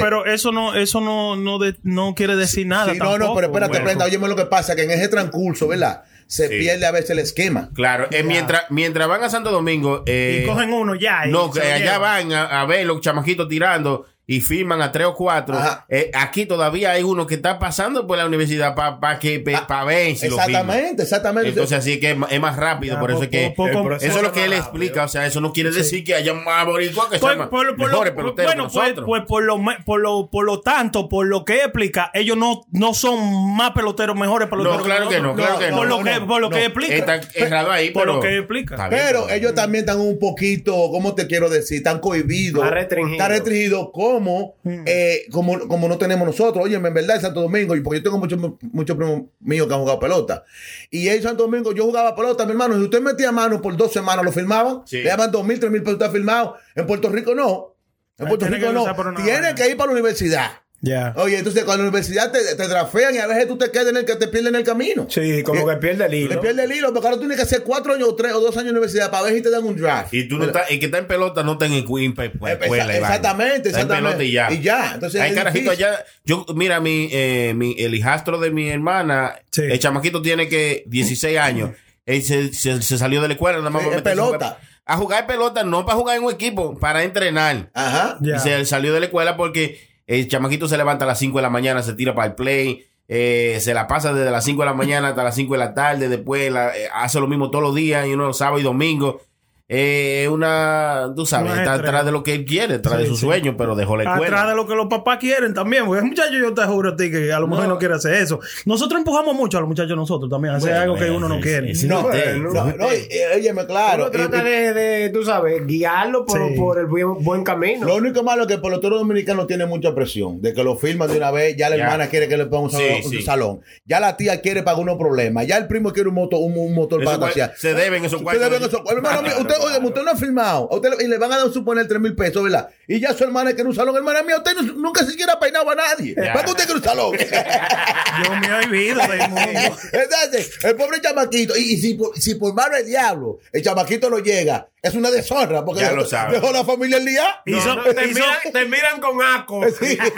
pero 0.00 0.26
eso 0.26 0.50
no, 0.52 0.74
eso 0.74 1.00
no, 1.00 2.14
quiere 2.14 2.36
decir 2.36 2.66
nada. 2.66 2.94
No, 2.94 3.18
no, 3.18 3.34
pero 3.34 3.48
espérate, 3.48 3.67
bueno. 3.68 3.84
Brenda, 3.84 4.04
óyeme 4.04 4.28
lo 4.28 4.36
que 4.36 4.46
pasa, 4.46 4.74
que 4.76 4.82
en 4.84 4.90
ese 4.90 5.08
transcurso, 5.08 5.68
¿verdad? 5.68 6.02
Se 6.26 6.48
Sí. 6.48 6.58
pierde 6.58 6.84
a 6.86 6.90
veces 6.90 7.10
el 7.10 7.18
esquema. 7.20 7.70
Claro, 7.74 8.06
eh, 8.10 8.22
mientras, 8.22 8.64
mientras 8.70 9.08
van 9.08 9.24
a 9.24 9.30
Santo 9.30 9.50
Domingo. 9.50 10.02
eh, 10.06 10.40
Y 10.42 10.46
cogen 10.46 10.72
uno 10.72 10.94
ya. 10.94 11.24
No, 11.26 11.50
que 11.50 11.60
lo 11.60 11.64
allá 11.66 11.78
llevan. 11.78 12.00
van 12.00 12.32
a, 12.32 12.60
a 12.60 12.66
ver 12.66 12.84
los 12.86 13.00
chamaquitos 13.00 13.48
tirando 13.48 14.06
y 14.30 14.42
firman 14.42 14.82
a 14.82 14.92
tres 14.92 15.06
o 15.06 15.14
cuatro. 15.14 15.58
Eh, 15.88 16.10
aquí 16.12 16.44
todavía 16.44 16.90
hay 16.90 17.02
uno 17.02 17.26
que 17.26 17.34
está 17.36 17.58
pasando 17.58 18.06
por 18.06 18.18
la 18.18 18.26
universidad 18.26 18.74
para 18.74 19.18
que 19.18 19.40
pa 19.40 19.84
ver 19.84 20.14
si 20.16 20.28
lo 20.28 20.36
firman. 20.36 20.50
Exactamente, 20.50 21.02
exactamente. 21.02 21.48
Entonces 21.48 21.78
así 21.78 21.98
que 21.98 22.10
es 22.10 22.16
más- 22.18 22.30
es 22.30 22.38
más 22.38 22.56
rápido, 22.56 22.96
Ya, 22.96 23.00
por 23.00 23.10
eso 23.10 23.20
po- 23.20 23.24
es 23.24 23.30
que 23.30 23.54
po- 23.56 23.70
po- 23.72 23.92
eso 23.94 24.06
es 24.18 24.22
lo 24.22 24.30
que 24.32 24.44
él 24.44 24.52
explica, 24.52 25.04
o 25.04 25.08
sea, 25.08 25.24
eso 25.26 25.40
no 25.40 25.52
quiere 25.54 25.70
decir 25.70 26.04
que 26.04 26.14
haya 26.14 26.34
más 26.34 26.66
boricuas 26.66 27.06
que 27.08 27.18
Pues, 27.18 27.34
sean 27.36 27.48
por, 27.48 27.48
por 27.48 27.66
lo, 27.66 27.86
mejores 27.88 28.12
por- 28.12 28.22
peloteros 28.34 28.54
bueno, 28.54 28.68
pues, 28.70 28.92
pues 29.06 29.22
por, 29.26 29.42
lo, 29.44 29.58
por, 29.86 30.00
lo, 30.00 30.28
por 30.30 30.44
lo 30.44 30.60
tanto, 30.60 31.08
por 31.08 31.26
lo 31.26 31.46
que 31.46 31.62
explica, 31.62 32.10
ellos 32.12 32.36
no, 32.36 32.66
no 32.70 32.92
son 32.92 33.56
más 33.56 33.70
peloteros, 33.70 34.14
mejores 34.14 34.48
peloteros. 34.48 34.76
No, 34.78 34.84
claro 34.84 35.08
que 35.08 35.20
no, 35.22 35.34
claro 35.34 35.58
que 35.58 35.70
no. 35.70 35.76
Por 35.78 35.86
lo 35.88 36.02
que, 36.04 36.20
por 36.20 36.40
lo 36.42 36.50
que 36.50 36.64
explica. 36.66 36.94
Está 37.14 37.20
errado 37.34 37.72
ahí, 37.72 37.92
por 37.92 38.02
pero 38.02 38.14
lo 38.16 38.20
que 38.20 38.36
explica. 38.40 38.74
Está 38.74 38.90
Pero 38.90 39.30
ellos 39.30 39.54
también 39.54 39.84
están 39.86 40.00
un 40.00 40.18
poquito, 40.18 40.74
¿cómo 40.90 41.14
te 41.14 41.26
quiero 41.26 41.48
decir? 41.48 41.78
Están 41.78 42.00
cohibidos. 42.00 42.62
Más 42.62 42.74
restringidos. 42.74 43.12
Están 43.12 43.30
restringidos 43.30 43.88
como, 44.18 44.56
eh, 44.64 45.26
como, 45.30 45.68
como 45.68 45.88
no 45.88 45.96
tenemos 45.98 46.26
nosotros. 46.26 46.64
Oye, 46.64 46.76
en 46.76 46.82
verdad, 46.82 47.16
en 47.16 47.22
Santo 47.22 47.40
Domingo, 47.40 47.76
y 47.76 47.80
porque 47.80 48.00
yo 48.00 48.04
tengo 48.04 48.18
muchos 48.18 48.38
muchos 48.72 48.96
primos 48.96 49.22
míos 49.40 49.66
que 49.66 49.74
han 49.74 49.80
jugado 49.80 49.98
pelota. 49.98 50.44
Y 50.90 51.08
en 51.08 51.22
Santo 51.22 51.44
Domingo 51.44 51.72
yo 51.72 51.84
jugaba 51.84 52.14
pelota, 52.14 52.44
mi 52.44 52.52
hermano. 52.52 52.76
Si 52.76 52.82
usted 52.82 53.00
metía 53.00 53.32
mano 53.32 53.62
por 53.62 53.76
dos 53.76 53.92
semanas, 53.92 54.24
lo 54.24 54.32
firmaban. 54.32 54.82
Sí. 54.84 54.98
Le 54.98 55.08
daban 55.08 55.30
dos 55.30 55.44
mil, 55.44 55.58
tres 55.58 55.70
mil 55.70 55.82
pesos 55.82 56.00
está 56.00 56.10
firmado. 56.10 56.56
En 56.74 56.86
Puerto 56.86 57.08
Rico 57.08 57.34
no. 57.34 57.76
En 58.18 58.28
Puerto 58.28 58.46
Rico 58.46 58.72
no. 58.72 58.84
Tiene 59.24 59.54
que 59.54 59.68
ir 59.68 59.76
para 59.76 59.88
la 59.88 59.92
universidad. 59.92 60.50
Ya. 60.80 61.12
Oye, 61.16 61.38
entonces 61.38 61.64
cuando 61.64 61.82
la 61.82 61.88
universidad 61.90 62.30
te, 62.30 62.38
te 62.54 62.68
trafean 62.68 63.12
y 63.12 63.18
a 63.18 63.26
veces 63.26 63.48
tú 63.48 63.58
te 63.58 63.68
quedas 63.72 63.88
en 63.88 63.96
el 63.96 64.04
que 64.04 64.14
te 64.14 64.28
pierden 64.28 64.54
en 64.54 64.60
el 64.60 64.64
camino. 64.64 65.08
Sí, 65.10 65.42
como 65.42 65.66
que 65.66 65.74
pierde 65.76 66.04
el 66.04 66.10
Te 66.12 66.16
hilo. 66.16 66.40
pierde 66.40 66.62
el 66.62 66.70
hilo, 66.72 66.92
porque 66.92 67.06
ahora 67.08 67.16
tú 67.16 67.22
tienes 67.22 67.36
que 67.36 67.42
hacer 67.42 67.64
cuatro 67.64 67.94
años 67.94 68.08
o 68.08 68.14
tres 68.14 68.32
o 68.32 68.40
dos 68.40 68.54
años 68.56 68.66
de 68.66 68.70
universidad 68.72 69.10
para 69.10 69.24
ver 69.24 69.34
si 69.34 69.42
te 69.42 69.50
dan 69.50 69.64
un 69.64 69.76
draft. 69.76 70.14
Y 70.14 70.28
tú 70.28 70.38
no 70.38 70.44
estás, 70.44 70.70
el 70.70 70.78
que 70.78 70.86
está 70.86 70.98
en 70.98 71.08
pelota 71.08 71.42
no 71.42 71.54
está 71.54 71.66
en 71.66 71.84
Queen 71.84 72.14
pues, 72.14 72.28
Eh, 72.30 72.58
escuela. 72.60 72.86
vaina. 72.86 72.94
exactamente, 72.94 73.56
Está 73.70 73.80
en 73.80 73.86
exactamente. 73.86 74.16
pelota 74.18 74.24
y 74.24 74.30
ya. 74.32 74.52
Y 74.52 74.60
ya, 74.62 74.90
entonces 74.94 75.20
Hay 75.20 75.34
carajito 75.34 75.70
allá. 75.72 76.04
Yo, 76.24 76.46
mira, 76.54 76.78
mi, 76.80 77.08
eh, 77.10 77.54
mi, 77.56 77.74
el 77.78 77.92
hijastro 77.96 78.38
de 78.38 78.50
mi 78.52 78.68
hermana, 78.68 79.34
Sí. 79.50 79.62
el 79.62 79.78
chamaquito 79.80 80.22
tiene 80.22 80.48
que 80.48 80.84
16 80.86 81.38
años. 81.38 81.70
Él 82.06 82.22
se, 82.22 82.52
se- 82.54 82.80
se 82.82 82.98
salió 82.98 83.20
de 83.20 83.26
la 83.26 83.34
escuela 83.34 83.58
nada 83.58 83.70
más 83.70 83.82
Sí, 83.82 83.88
a 83.94 84.02
pelota. 84.02 84.36
jugar- 84.36 84.58
A 84.90 84.96
jugar 84.96 85.26
pelota, 85.26 85.64
no 85.64 85.84
para 85.84 85.98
jugar 85.98 86.16
en 86.16 86.22
un 86.24 86.32
equipo, 86.32 86.78
para 86.78 87.02
entrenar. 87.02 87.68
Ajá. 87.74 88.16
Ya. 88.22 88.36
Y 88.36 88.38
se 88.38 88.64
salió 88.64 88.94
de 88.94 89.00
la 89.00 89.06
escuela 89.06 89.36
porque 89.36 89.86
el 90.08 90.26
chamaquito 90.26 90.66
se 90.66 90.76
levanta 90.76 91.04
a 91.04 91.08
las 91.08 91.18
5 91.20 91.38
de 91.38 91.42
la 91.42 91.50
mañana, 91.50 91.82
se 91.82 91.92
tira 91.92 92.14
para 92.14 92.26
el 92.28 92.34
play, 92.34 92.84
eh, 93.06 93.58
se 93.60 93.72
la 93.74 93.86
pasa 93.86 94.12
desde 94.12 94.30
las 94.30 94.44
5 94.44 94.62
de 94.62 94.66
la 94.66 94.74
mañana 94.74 95.08
hasta 95.08 95.22
las 95.22 95.34
5 95.36 95.52
de 95.54 95.58
la 95.60 95.74
tarde, 95.74 96.08
después 96.08 96.50
la- 96.50 96.76
eh, 96.76 96.88
hace 96.92 97.20
lo 97.20 97.26
mismo 97.28 97.50
todos 97.50 97.62
los 97.62 97.74
días, 97.74 98.06
y 98.06 98.12
uno 98.14 98.32
sábado 98.32 98.58
y 98.58 98.62
domingo. 98.64 99.20
Eh, 99.70 100.26
una, 100.30 101.12
tú 101.14 101.26
sabes, 101.26 101.52
Una 101.52 101.60
está 101.60 101.74
estrella. 101.74 101.88
atrás 101.90 102.06
de 102.06 102.12
lo 102.12 102.22
que 102.22 102.32
él 102.34 102.46
quiere, 102.46 102.76
atrás 102.76 102.94
Sí, 102.96 103.02
de 103.02 103.06
su 103.08 103.16
sí. 103.16 103.20
sueño, 103.26 103.54
pero 103.58 103.76
dejó 103.76 103.98
la 103.98 104.04
Atrás 104.04 104.16
escuela. 104.22 104.48
de 104.48 104.56
lo 104.56 104.66
que 104.66 104.74
los 104.74 104.86
papás 104.86 105.18
quieren 105.18 105.52
también. 105.52 105.84
Porque 105.84 106.00
muchachos, 106.02 106.36
yo 106.40 106.54
te 106.54 106.62
juro 106.62 106.90
a 106.92 106.96
ti 106.96 107.10
que 107.10 107.30
a 107.34 107.38
lo 107.38 107.46
mejor 107.48 107.68
no, 107.68 107.78
quiere 107.78 107.94
hacer 107.94 108.14
eso. 108.14 108.40
Nosotros 108.64 108.98
empujamos 108.98 109.34
mucho 109.34 109.58
a 109.58 109.60
los 109.60 109.68
muchachos 109.68 109.94
nosotros 109.94 110.30
también. 110.30 110.54
a 110.54 110.56
Hacer 110.56 110.70
Bueno, 110.70 110.82
algo 110.84 110.94
que 110.94 111.00
bueno, 111.10 111.16
uno 111.18 111.28
no 111.28 111.34
sí, 111.36 111.42
quiere. 111.42 111.74
sí, 111.74 111.86
No, 111.86 112.00
usted, 112.00 112.36
no, 112.36 112.50
no, 112.50 112.64
no, 112.78 112.86
y- 112.94 113.36
óyeme, 113.36 113.66
claro. 113.66 114.04
Uno 114.04 114.10
trata 114.10 114.40
y- 114.40 114.44
de, 114.44 114.72
de, 114.72 115.08
tú 115.10 115.22
sabes, 115.22 115.66
guiarlo 115.66 116.24
por, 116.24 116.38
Sí. 116.48 116.54
por 116.56 116.78
el 116.78 116.86
buen, 116.86 117.22
buen 117.22 117.44
camino. 117.44 117.86
Lo 117.86 117.96
único 117.96 118.22
malo 118.22 118.42
es 118.42 118.48
que 118.48 118.54
el 118.54 118.62
pelotero 118.62 118.96
dominicano 118.96 119.46
tiene 119.46 119.66
mucha 119.66 119.94
presión. 119.94 120.40
De 120.40 120.54
que 120.54 120.64
lo 120.64 120.76
firman 120.76 121.10
de 121.10 121.18
una 121.18 121.30
vez, 121.30 121.56
ya 121.58 121.68
la 121.68 121.76
Ya. 121.76 121.84
hermana 121.84 122.06
quiere 122.08 122.26
que 122.26 122.38
le 122.38 122.46
ponga 122.46 122.62
un 122.64 122.70
Sí, 122.70 122.76
salón, 122.78 123.00
un 123.04 123.10
sí. 123.10 123.22
salón. 123.22 123.60
Ya 123.84 124.00
la 124.00 124.16
tía 124.16 124.40
quiere 124.40 124.62
pagar 124.62 124.80
unos 124.80 124.96
problemas. 124.96 125.46
Ya 125.46 125.58
el 125.58 125.66
primo 125.66 125.92
quiere 125.92 126.08
un 126.08 126.14
motor, 126.14 126.40
un, 126.40 126.56
un 126.56 126.74
motor 126.74 127.02
Eso 127.02 127.20
para 127.20 127.54
se 127.54 127.74
deben 127.74 128.02
esos 128.06 128.22
cuartos. 128.22 128.42
deben 128.50 128.62
esos- 128.62 128.80
hermano, 128.90 129.28
usted, 129.40 129.57
oye, 129.58 129.78
usted 129.86 130.02
no 130.02 130.10
ha 130.10 130.16
firmado. 130.16 130.68
A 130.70 130.76
usted 130.76 130.90
le- 130.98 131.04
y 131.04 131.08
le 131.08 131.18
van 131.18 131.32
a 131.32 131.38
dar 131.38 131.52
suponer 131.52 131.86
3 131.86 132.00
mil 132.00 132.14
pesos, 132.14 132.42
¿verdad? 132.42 132.68
Y 132.86 133.00
ya 133.00 133.12
su 133.14 133.24
hermana 133.24 133.52
quiere 133.52 133.68
un 133.68 133.74
salón. 133.74 133.94
Hermana 133.96 134.22
mía, 134.22 134.36
usted 134.38 134.54
no- 134.54 134.72
nunca 134.74 135.04
siquiera 135.04 135.34
ha 135.34 135.40
peinado 135.40 135.70
a 135.70 135.74
nadie. 135.74 136.14
¿Para 136.14 136.44
qué 136.44 136.50
usted 136.50 136.64
quiere 136.64 136.78
un 136.78 136.84
salón? 136.84 137.16
Yo 138.24 138.34
me 138.36 138.46
he 138.46 138.66
vivido 138.66 139.00
del 139.06 139.28
mundo. 139.28 139.76
Entonces, 139.92 140.50
el 140.64 140.74
pobre 140.76 141.00
chamaquito, 141.00 141.56
y, 141.56 141.72
y 141.72 141.76
si, 141.78 141.94
por- 141.94 142.18
si 142.18 142.34
por 142.36 142.54
mano 142.54 142.76
el 142.76 142.86
diablo, 142.86 143.38
el 143.52 143.62
chamaquito 143.62 144.08
no 144.10 144.18
llega, 144.18 144.66
es 144.82 144.94
una 144.94 145.10
deshonra, 145.10 145.64
porque 145.64 145.80
Ya 145.80 145.88
dejó, 145.88 146.00
lo 146.02 146.06
sabe. 146.06 146.34
dejó 146.34 146.52
la 146.52 146.64
familia 146.64 146.98
el 146.98 147.04
día. 147.04 147.40
Y 147.44 147.52
No, 147.52 147.60
son- 147.62 147.76
no, 147.78 147.82
te, 147.84 148.04
y 148.06 148.14
miran, 148.14 148.36
te 148.52 148.64
miran 148.66 149.00
con 149.00 149.20
asco. 149.22 149.60
Sí. 149.80 149.98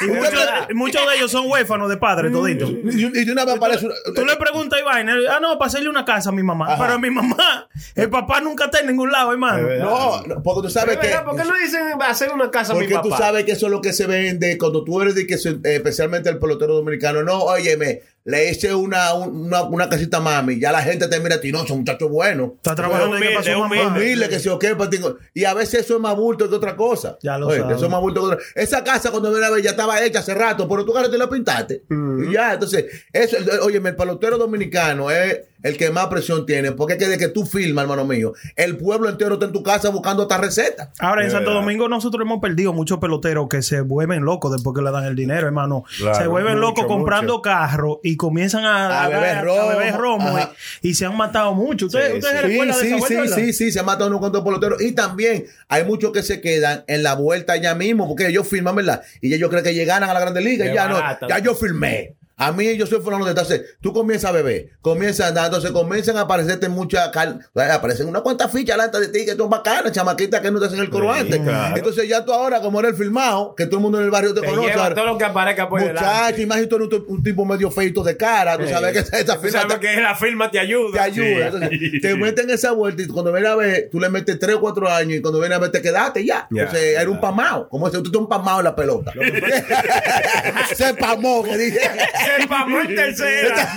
y 0.00 0.04
y 0.04 0.74
muchos, 0.74 1.08
de 1.08 1.16
ellos 1.16 1.30
son 1.30 1.50
huérfanos 1.50 1.88
de 1.88 1.96
padres, 1.96 2.32
toditos. 2.32 2.70
y, 2.70 3.06
y 3.06 3.24
de 3.24 3.32
una 3.32 3.44
vez 3.44 3.56
aparece 3.56 3.86
una- 3.86 3.94
Tú 4.14 4.24
le 4.24 4.36
preguntas 4.36 4.78
a 4.78 4.82
Iván, 4.82 5.08
ah, 5.08 5.38
no, 5.40 5.58
para 5.58 5.66
hacerle 5.68 5.88
una 5.88 6.04
casa 6.04 6.28
a 6.30 6.32
mi 6.32 6.42
mamá. 6.42 6.72
Ajá. 6.74 6.84
Pero 6.86 6.98
mi 6.98 7.10
mamá, 7.10 7.68
el 7.94 8.10
papá 8.10 8.40
nunca 8.40 8.66
está 8.66 8.80
en 8.80 8.88
ningún 8.88 9.10
lado, 9.10 9.32
hermano. 9.32 9.68
No, 9.78 10.22
no, 10.22 10.42
porque 10.42 10.62
tú 10.68 10.70
sabes 10.70 10.98
Es 11.00 11.08
que. 11.08 11.18
¿Por 11.24 11.36
qué 11.36 11.44
no 11.44 11.54
dicen 11.56 11.80
va 12.00 12.06
a 12.06 12.10
hacer 12.10 12.30
una 12.32 12.50
casa 12.50 12.72
a 12.72 12.76
mi 12.76 12.82
Porque 12.82 12.94
papá? 12.94 13.08
tú 13.08 13.14
sabes 13.16 13.44
que 13.44 13.52
eso 13.52 13.66
es 13.66 13.72
lo 13.72 13.80
que 13.80 13.92
se 13.92 14.06
vende 14.06 14.56
cuando 14.58 14.84
tú 14.84 15.00
eres 15.00 15.14
de 15.14 15.26
que 15.26 15.34
eh, 15.34 15.58
especialmente 15.64 16.28
el 16.30 16.38
pelotero 16.38 16.74
dominicano. 16.74 17.22
No, 17.22 17.40
óyeme, 17.40 18.02
le 18.24 18.50
hice 18.50 18.74
una, 18.74 19.12
una, 19.14 19.62
una 19.64 19.88
casita 19.88 20.16
a 20.16 20.20
mami. 20.20 20.58
Ya 20.58 20.72
la 20.72 20.82
gente 20.82 21.08
te 21.08 21.20
mira 21.20 21.36
a 21.36 21.40
ti, 21.40 21.52
no, 21.52 21.66
son 21.66 21.78
muchachos 21.78 22.08
buenos. 22.08 22.52
Está 22.56 22.74
trabajando 22.74 23.18
qué 23.18 23.30
pasó, 23.34 23.58
mamá. 23.58 23.88
Humilde, 23.88 24.28
que 24.28 24.40
se 24.40 24.48
o 24.50 24.58
qué. 24.58 24.74
Y 25.34 25.44
a 25.44 25.52
veces 25.52 25.80
eso 25.80 25.96
es 25.96 26.00
más 26.00 26.16
bulto 26.16 26.48
que 26.48 26.54
otra 26.54 26.74
cosa. 26.74 27.18
Ya 27.22 27.36
lo 27.36 27.48
Oye, 27.48 27.60
sabes. 27.60 27.76
Eso 27.76 27.84
es 27.86 27.90
más 27.90 28.00
bulto 28.00 28.20
que 28.20 28.26
otra 28.34 28.38
Esa 28.54 28.82
casa 28.82 29.10
cuando 29.10 29.30
viene 29.30 29.46
a 29.46 29.50
ver 29.50 29.62
ya 29.62 29.70
estaba 29.70 30.02
hecha 30.02 30.20
hace 30.20 30.34
rato, 30.34 30.66
pero 30.68 30.84
tú 30.84 30.92
agarraste 30.92 31.16
y 31.16 31.18
la 31.18 31.28
pintaste. 31.28 31.84
Y 31.90 32.32
ya, 32.32 32.54
entonces, 32.54 32.86
eso, 33.12 33.36
oye, 33.62 33.76
el 33.76 33.96
pelotero 33.96 34.38
dominicano 34.38 35.10
es 35.10 35.40
el 35.64 35.76
que 35.76 35.90
más 35.90 36.06
presión 36.06 36.46
tiene, 36.46 36.70
porque 36.70 36.92
es 36.92 36.98
que 37.00 37.08
de 37.08 37.18
que 37.18 37.26
tú 37.28 37.44
filmas, 37.44 37.82
hermano 37.82 38.04
mío, 38.04 38.34
el 38.54 38.76
pueblo 38.76 39.08
entero 39.08 39.34
está 39.34 39.46
en 39.46 39.52
tu 39.52 39.64
casa 39.64 39.88
buscando 39.88 40.22
esta 40.22 40.38
receta. 40.38 40.92
Ahora, 41.00 41.24
en 41.24 41.32
Santo 41.32 41.52
Domingo 41.52 41.88
nosotros 41.88 42.22
hemos 42.22 42.40
perdido 42.40 42.72
muchos 42.72 42.98
peloteros 42.98 43.48
que 43.48 43.62
se 43.62 43.80
vuelven 43.80 44.24
locos 44.24 44.52
después 44.52 44.76
que 44.76 44.82
le 44.82 44.92
dan 44.92 45.04
el 45.04 45.16
dinero, 45.16 45.46
hermano. 45.46 45.84
Claro, 45.98 46.14
se 46.14 46.26
vuelven 46.28 46.54
mucho, 46.54 46.66
locos 46.68 46.84
comprando 46.86 47.42
carros 47.42 47.96
y 48.04 48.16
comienzan 48.16 48.64
a, 48.64 49.04
A 49.04 49.08
beber 49.08 49.36
a 49.38 49.42
romo, 49.42 49.68
beber 49.68 49.94
romo 49.96 50.28
ajá. 50.28 50.52
y, 50.82 50.90
y 50.90 50.94
se 50.94 51.06
han 51.06 51.16
matado 51.16 51.52
mucho. 51.54 51.86
¿Ustedes 51.86 52.12
Sí, 52.14 52.20
sí. 52.20 52.28
se 52.28 52.42
recuerdan 52.42 52.76
de 52.78 52.82
sí, 52.82 52.94
esa 52.94 53.06
sí, 53.08 53.14
vuelta, 53.16 53.34
sí, 53.34 53.52
sí, 53.54 53.72
se 53.72 53.80
han 53.80 53.86
matado 53.86 54.08
unos 54.08 54.20
cuantos 54.20 54.44
peloteros. 54.44 54.82
Y 54.82 54.92
también 54.92 55.46
hay 55.68 55.84
muchos 55.84 56.12
que 56.12 56.22
se 56.22 56.40
quedan 56.42 56.84
en 56.86 57.02
la 57.02 57.14
vuelta 57.14 57.56
ya 57.56 57.74
mismo, 57.74 58.06
porque 58.06 58.26
ellos 58.28 58.46
firman, 58.46 58.76
¿verdad? 58.76 59.02
Y 59.22 59.32
ellos 59.32 59.48
creen 59.48 59.64
que 59.64 59.72
llegaran 59.74 60.08
a 60.10 60.12
la 60.12 60.20
Grande 60.20 60.42
Liga. 60.42 60.66
Qué 60.66 60.72
Y 60.72 60.74
ya 60.74 60.88
no, 60.88 61.00
ya 61.28 61.38
yo 61.38 61.54
firmé. 61.54 62.14
A 62.36 62.50
mí 62.52 62.76
yo 62.76 62.86
soy 62.86 63.00
fulano 63.00 63.24
de 63.24 63.32
tal. 63.34 63.44
Entonces, 63.44 63.76
tú 63.80 63.92
comienzas 63.92 64.30
a 64.30 64.32
beber, 64.32 64.70
comienzas 64.80 65.26
a 65.26 65.28
andar, 65.28 65.44
entonces 65.46 65.70
comienzan 65.70 66.16
a 66.16 66.22
aparecerte 66.22 66.68
muchas 66.68 67.08
cal- 67.10 67.38
aparecen 67.54 68.08
unas 68.08 68.22
cuantas 68.22 68.50
fichas 68.50 68.76
delante 68.76 68.98
de 69.00 69.08
ti 69.08 69.24
que 69.24 69.36
son 69.36 69.48
bacanas, 69.48 69.92
chamaquitas 69.92 70.40
que 70.40 70.50
no 70.50 70.58
te 70.58 70.66
hacen 70.66 70.80
el 70.80 70.90
coro 70.90 71.12
antes. 71.12 71.38
claro. 71.38 71.76
Entonces 71.76 72.08
ya 72.08 72.24
tú 72.24 72.32
ahora, 72.32 72.60
como 72.60 72.80
eres 72.80 72.92
el 72.92 72.96
filmado, 72.98 73.54
que 73.54 73.66
todo 73.66 73.76
el 73.76 73.82
mundo 73.82 73.98
en 73.98 74.04
el 74.06 74.10
barrio 74.10 74.34
te, 74.34 74.40
Te 74.40 74.48
conoce. 74.48 74.68
lleva 74.70 74.92
todo 74.94 75.06
lo 75.06 75.16
que 75.18 75.24
aparezca 75.24 75.68
por. 75.68 75.80
Muchacho, 75.80 76.40
imagínate 76.42 76.68
tú 76.68 76.76
eres 76.76 76.88
un, 76.92 77.04
un 77.16 77.22
tipo 77.22 77.44
medio 77.44 77.70
feito 77.70 78.02
de 78.02 78.16
cara, 78.16 78.58
tú 78.58 78.64
Sí. 78.64 78.70
sabes 78.70 78.92
que 78.92 78.98
esa, 78.98 79.18
esa 79.18 79.34
Tú 79.36 79.42
firma 79.42 79.60
sabes 79.60 79.80
te- 79.80 79.86
que 79.94 80.00
la 80.00 80.14
firma 80.16 80.50
te 80.50 80.58
ayuda. 80.58 80.92
te 80.92 81.00
ayuda. 81.00 81.46
Entonces, 81.46 81.70
te 82.02 82.14
meten 82.16 82.50
esa 82.50 82.72
vuelta 82.72 83.02
y 83.02 83.06
cuando 83.06 83.32
viene 83.32 83.46
a 83.48 83.54
ver, 83.54 83.88
tú 83.92 84.00
le 84.00 84.08
metes 84.08 84.38
3 84.40 84.56
o 84.56 84.60
4 84.60 84.88
años 84.90 85.18
y 85.18 85.20
cuando 85.22 85.38
viene 85.38 85.54
a 85.54 85.58
ver 85.58 85.70
te 85.70 85.80
quedaste 85.80 86.24
ya. 86.24 86.48
Entonces, 86.50 86.98
era 86.98 87.08
un 87.08 87.20
pamao. 87.20 87.68
Como 87.68 87.86
si 87.86 87.92
tú 87.98 88.04
estás 88.06 88.20
un 88.20 88.28
pamao 88.28 88.58
en 88.58 88.64
la 88.64 88.74
pelota. 88.74 89.12
Se 90.74 90.94
pamó, 90.94 91.42
que 91.44 91.56
dije. 91.56 91.78
Se 92.24 92.46
pamó 92.48 92.80
en 92.80 92.94
tercera. 92.94 93.68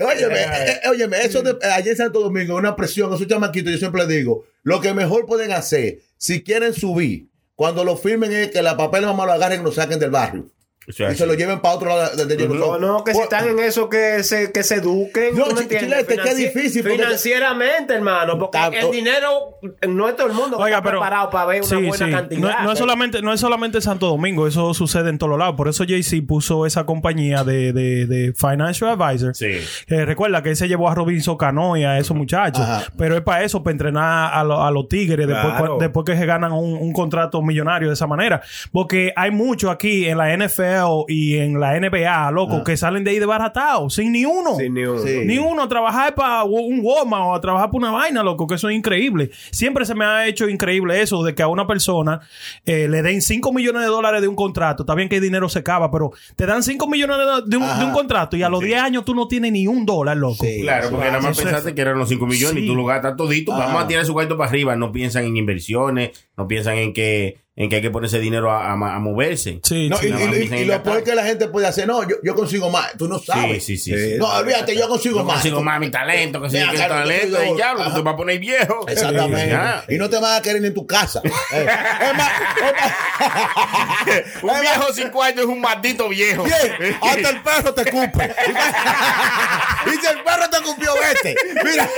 óyeme, 0.00 0.40
eh, 0.40 0.80
óyeme, 0.90 1.20
eso 1.22 1.42
de 1.42 1.50
eh, 1.50 1.70
allá 1.72 1.90
en 1.90 1.96
Santo 1.96 2.20
Domingo, 2.20 2.56
una 2.56 2.76
presión, 2.76 3.12
esos 3.12 3.26
chamaquitos, 3.26 3.72
yo 3.72 3.78
siempre 3.78 4.06
digo, 4.06 4.44
lo 4.62 4.80
que 4.80 4.94
mejor 4.94 5.26
pueden 5.26 5.52
hacer, 5.52 6.00
si 6.16 6.42
quieren 6.42 6.72
subir, 6.74 7.28
cuando 7.54 7.84
lo 7.84 7.96
firmen 7.96 8.32
es 8.32 8.50
que 8.50 8.62
la 8.62 8.76
papel 8.76 9.06
mamá 9.06 9.26
lo 9.26 9.32
agarren 9.32 9.60
y 9.60 9.64
lo 9.64 9.72
saquen 9.72 9.98
del 9.98 10.10
barrio. 10.10 10.46
Y 10.86 10.92
se 10.92 11.26
lo 11.26 11.34
lleven 11.34 11.60
para 11.60 11.74
otro 11.76 11.88
lado 11.88 12.16
del 12.16 12.28
del- 12.28 12.48
No, 12.58 12.78
no, 12.78 13.04
que 13.04 13.14
si 13.14 13.20
están 13.20 13.48
en 13.48 13.58
eso, 13.58 13.88
que 13.88 14.22
se, 14.22 14.52
que 14.52 14.62
se 14.62 14.76
eduquen. 14.76 15.34
No, 15.36 15.44
¿tú 15.44 15.54
me 15.54 15.60
Ch- 15.60 15.62
entiendes? 15.62 16.06
Chilete, 16.06 16.16
qué 16.16 16.30
Financi- 16.30 16.36
difícil, 16.54 16.82
porque- 16.82 16.96
Financieramente, 16.98 17.94
hermano, 17.94 18.38
porque 18.38 18.58
Tanto- 18.58 18.78
el 18.78 18.90
dinero 18.92 19.58
no 19.88 20.08
es 20.08 20.16
todo 20.16 20.26
el 20.26 20.32
mundo 20.34 20.56
que 20.58 20.62
Oiga, 20.64 20.76
está 20.78 20.88
pero 20.90 21.00
preparado 21.00 21.30
para 21.30 21.46
ver 21.46 21.60
una 21.62 21.68
sí, 21.68 21.74
buena 21.86 22.06
sí. 22.06 22.12
cantidad. 22.12 22.40
No, 22.58 22.64
no 22.64 22.72
es 22.72 22.78
solamente, 22.78 23.22
no 23.22 23.32
es 23.32 23.40
solamente 23.40 23.80
Santo 23.80 24.06
Domingo, 24.06 24.46
eso 24.46 24.74
sucede 24.74 25.10
en 25.10 25.18
todos 25.18 25.38
lados. 25.38 25.54
Por 25.56 25.68
eso 25.68 25.84
Jay-Z 25.86 26.26
puso 26.26 26.66
esa 26.66 26.84
compañía 26.84 27.44
de, 27.44 27.72
de, 27.72 28.06
de 28.06 28.32
Financial 28.34 28.90
Advisor. 29.00 29.32
Eh, 29.40 30.04
recuerda 30.04 30.42
que 30.42 30.50
él 30.50 30.56
se 30.56 30.68
llevó 30.68 30.88
a 30.90 30.94
Robinson 30.94 31.36
Cano 31.36 31.76
y 31.76 31.84
a 31.84 31.98
esos 31.98 32.16
muchachos. 32.16 32.62
Ajá. 32.62 32.84
Pero 32.98 33.16
es 33.16 33.22
para 33.22 33.42
eso, 33.44 33.62
para 33.62 33.72
entrenar 33.72 34.34
a, 34.34 34.44
lo- 34.44 34.62
a 34.62 34.70
los 34.70 34.88
tigres 34.88 35.26
después, 35.26 35.54
Claro. 35.54 35.78
después 35.80 36.04
que 36.04 36.16
se 36.16 36.26
ganan 36.26 36.52
un, 36.52 36.74
un 36.74 36.92
contrato 36.92 37.40
millonario 37.42 37.88
de 37.88 37.94
esa 37.94 38.06
manera. 38.06 38.42
Porque 38.72 39.12
hay 39.16 39.30
muchos 39.30 39.70
aquí 39.70 40.06
en 40.06 40.18
la 40.18 40.32
NFL 40.36 40.73
y 41.08 41.36
en 41.38 41.60
la 41.60 41.78
NBA, 41.78 42.30
loco, 42.30 42.62
que 42.64 42.76
salen 42.76 43.04
de 43.04 43.10
ahí 43.12 43.18
desbaratados, 43.18 43.94
sin 43.94 44.12
ni 44.12 44.24
uno. 44.24 44.56
Sin 44.56 44.74
ni 44.74 44.84
uno. 44.84 44.98
Sí. 45.02 45.20
Ni 45.24 45.38
uno 45.38 45.62
a 45.64 45.68
trabajar 45.68 46.14
para 46.14 46.44
un 46.44 46.80
Walmart 46.82 47.24
o 47.26 47.34
a 47.34 47.40
trabajar 47.40 47.68
para 47.70 47.78
una 47.78 47.90
vaina, 47.90 48.22
loco, 48.22 48.46
que 48.46 48.54
eso 48.56 48.68
es 48.68 48.76
increíble. 48.76 49.30
Siempre 49.50 49.84
se 49.84 49.94
me 49.94 50.04
ha 50.04 50.26
hecho 50.26 50.48
increíble 50.48 51.00
eso 51.00 51.22
de 51.22 51.34
que 51.34 51.42
a 51.42 51.48
una 51.48 51.66
persona 51.66 52.20
eh, 52.64 52.88
le 52.88 53.02
den 53.02 53.22
5 53.22 53.52
millones 53.52 53.82
de 53.82 53.88
dólares 53.88 54.20
de 54.22 54.28
un 54.28 54.36
contrato. 54.36 54.82
Está 54.82 54.94
bien 54.94 55.08
que 55.08 55.16
el 55.16 55.22
dinero 55.22 55.48
se 55.48 55.60
acaba, 55.60 55.90
pero 55.90 56.12
te 56.36 56.46
dan 56.46 56.62
5 56.62 56.86
millones 56.88 57.16
de, 57.18 57.50
de 57.50 57.56
un, 57.56 57.78
de 57.78 57.92
contrato 57.92 58.36
y 58.36 58.42
a 58.42 58.48
los 58.48 58.60
10 58.60 58.80
años 58.80 59.04
tú 59.04 59.14
no 59.14 59.28
tienes 59.28 59.52
ni 59.52 59.66
un 59.66 59.84
dólar, 59.86 60.16
loco. 60.16 60.44
Sí. 60.44 60.60
Claro, 60.62 60.90
porque 60.90 61.06
nada 61.06 61.20
más 61.20 61.36
es- 61.38 61.44
pensaste 61.44 61.74
que 61.74 61.80
eran 61.80 61.98
los 61.98 62.08
5 62.08 62.26
millones 62.26 62.56
Sí. 62.56 62.64
y 62.64 62.66
tú 62.66 62.74
lo 62.74 62.84
gastas 62.84 63.16
todito. 63.16 63.52
Ah. 63.52 63.58
Vamos 63.66 63.84
a 63.84 63.86
tirar 63.86 64.04
su 64.04 64.12
cuarto 64.12 64.36
para 64.36 64.50
arriba. 64.50 64.76
No 64.76 64.92
piensan 64.92 65.24
en 65.24 65.36
inversiones, 65.36 66.10
no 66.36 66.46
piensan 66.48 66.76
en 66.78 66.92
que, 66.92 67.38
en 67.56 67.68
que 67.70 67.76
hay 67.76 67.82
que 67.82 67.90
ponerse 67.90 68.18
dinero 68.18 68.50
a, 68.50 68.70
a- 68.70 68.72
a 68.72 68.98
moverse. 68.98 69.60
Sí, 69.62 69.88
No, 69.88 69.96
sí. 69.98 70.08
y, 70.08 70.54
y- 70.54 70.60
y 70.62 70.64
lo 70.64 70.82
peor 70.82 71.04
que 71.04 71.14
la 71.14 71.24
gente 71.24 71.46
puede 71.48 71.66
hacer, 71.68 71.86
no, 71.86 72.02
yo, 72.08 72.16
yo 72.22 72.34
consigo 72.34 72.68
más, 72.70 72.92
tú 72.98 73.06
no 73.08 73.18
sabes. 73.20 73.64
sí, 73.64 73.76
sí. 73.76 73.92
sí. 73.96 74.14
No, 74.18 74.26
olvídate, 74.28 74.76
yo 74.76 74.88
consigo 74.88 75.18
Yo 75.18 75.24
más. 75.24 75.34
consigo 75.36 75.62
más 75.62 75.78
mi 75.78 75.90
talento, 75.90 76.40
que 76.42 76.48
claro, 76.48 76.94
talento. 76.96 77.38
Y 77.44 77.56
ya, 77.58 77.74
te 77.76 78.02
vas 78.02 78.14
a 78.14 78.16
poner 78.16 78.38
viejo. 78.40 78.84
Exactamente. 78.88 79.56
Y 79.94 79.98
no 79.98 80.10
te 80.10 80.18
van 80.18 80.36
a 80.38 80.42
querer 80.42 80.60
ni 80.60 80.68
en 80.68 80.74
tu 80.74 80.86
casa. 80.86 81.20
Eh, 81.52 81.66
es 82.10 82.16
más, 82.16 82.32
Un 84.42 84.60
viejo 84.60 84.92
cinco 84.92 85.22
años 85.22 85.40
es 85.40 85.46
un 85.46 85.60
maldito 85.60 86.08
viejo. 86.08 86.42
Bien, 86.44 86.96
hasta 87.00 87.30
el 87.30 87.42
perro 87.42 87.72
te 87.74 87.84
cupe. 87.90 88.24
y 89.86 89.90
si 89.90 90.06
el 90.06 90.22
perro 90.24 90.48
te 90.50 90.60
cupió, 90.62 90.92
vete. 90.94 91.36
Mira. 91.64 91.88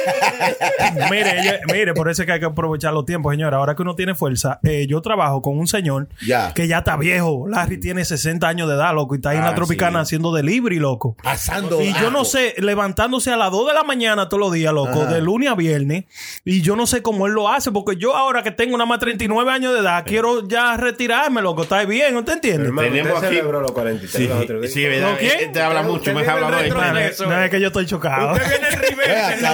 mire, 1.10 1.60
mire, 1.72 1.94
por 1.94 2.10
eso 2.10 2.22
es 2.22 2.26
que 2.26 2.32
hay 2.32 2.40
que 2.40 2.46
aprovechar 2.46 2.92
los 2.92 3.04
tiempos, 3.06 3.32
señora. 3.32 3.56
Ahora 3.56 3.74
que 3.74 3.82
uno 3.82 3.94
tiene 3.94 4.14
fuerza, 4.14 4.60
eh, 4.62 4.86
yo 4.88 5.00
trabajo 5.00 5.40
con 5.46 5.58
un 5.60 5.68
señor 5.68 6.08
Ya. 6.26 6.52
que 6.54 6.66
ya 6.66 6.78
está 6.78 6.96
viejo. 6.96 7.46
Larry 7.48 7.78
tiene 7.78 8.04
60 8.04 8.48
años 8.48 8.68
de 8.68 8.74
edad, 8.74 8.92
loco, 8.94 9.14
y 9.14 9.18
está 9.18 9.30
ahí 9.30 9.36
en 9.36 9.44
Ah, 9.44 9.50
la 9.50 9.54
Tropicana 9.54 10.00
sí. 10.00 10.02
haciendo 10.08 10.34
delivery, 10.34 10.78
loco. 10.80 11.16
Asando. 11.22 11.80
Y 11.80 11.92
yo 11.94 12.10
no 12.10 12.24
sé, 12.24 12.54
levantándose 12.58 13.30
a 13.32 13.36
las 13.36 13.50
2 13.52 13.68
de 13.68 13.74
la 13.74 13.84
mañana 13.84 14.28
todos 14.28 14.40
los 14.40 14.52
días, 14.52 14.72
loco, 14.74 15.02
Ajá. 15.02 15.14
de 15.14 15.20
lunes 15.20 15.48
a 15.50 15.54
viernes. 15.54 16.04
Y 16.44 16.62
yo 16.62 16.74
no 16.74 16.86
sé 16.88 17.00
cómo 17.02 17.26
él 17.26 17.32
lo 17.34 17.48
hace, 17.48 17.70
porque 17.70 17.96
yo 17.96 18.16
ahora 18.16 18.42
que 18.42 18.50
tengo 18.50 18.76
nada 18.76 18.86
más 18.86 18.98
39 18.98 19.50
años 19.52 19.72
de 19.74 19.80
edad, 19.80 20.02
quiero 20.04 20.46
ya 20.48 20.76
retirarme, 20.76 21.42
loco. 21.42 21.62
Está 21.62 21.84
bien, 21.84 22.16
¿usted 22.16 22.32
entiende? 22.32 22.66
Hermano, 22.66 22.88
Tenemos 22.88 23.18
aquí- 23.22 23.26
celebró 23.36 23.60
los 23.60 23.70
43 23.72 24.10
Sí, 24.10 24.28
los 24.52 24.72
sí, 24.72 24.84
verdad. 24.84 25.12
¿Lo 25.12 25.18
quién? 25.18 25.32
Eh, 25.40 25.50
Te 25.52 25.60
habla 25.62 25.82
mucho, 25.82 26.12
me 26.12 26.20
vive 26.22 26.32
habla 26.32 26.56
dentro 26.62 26.80
de 26.80 26.92
No, 26.92 26.98
eso, 26.98 27.26
no, 27.26 27.40
es 27.42 27.50
que 27.50 27.60
yo 27.60 27.68
estoy 27.68 27.86
chocado. 27.86 28.32
Usted 28.32 28.42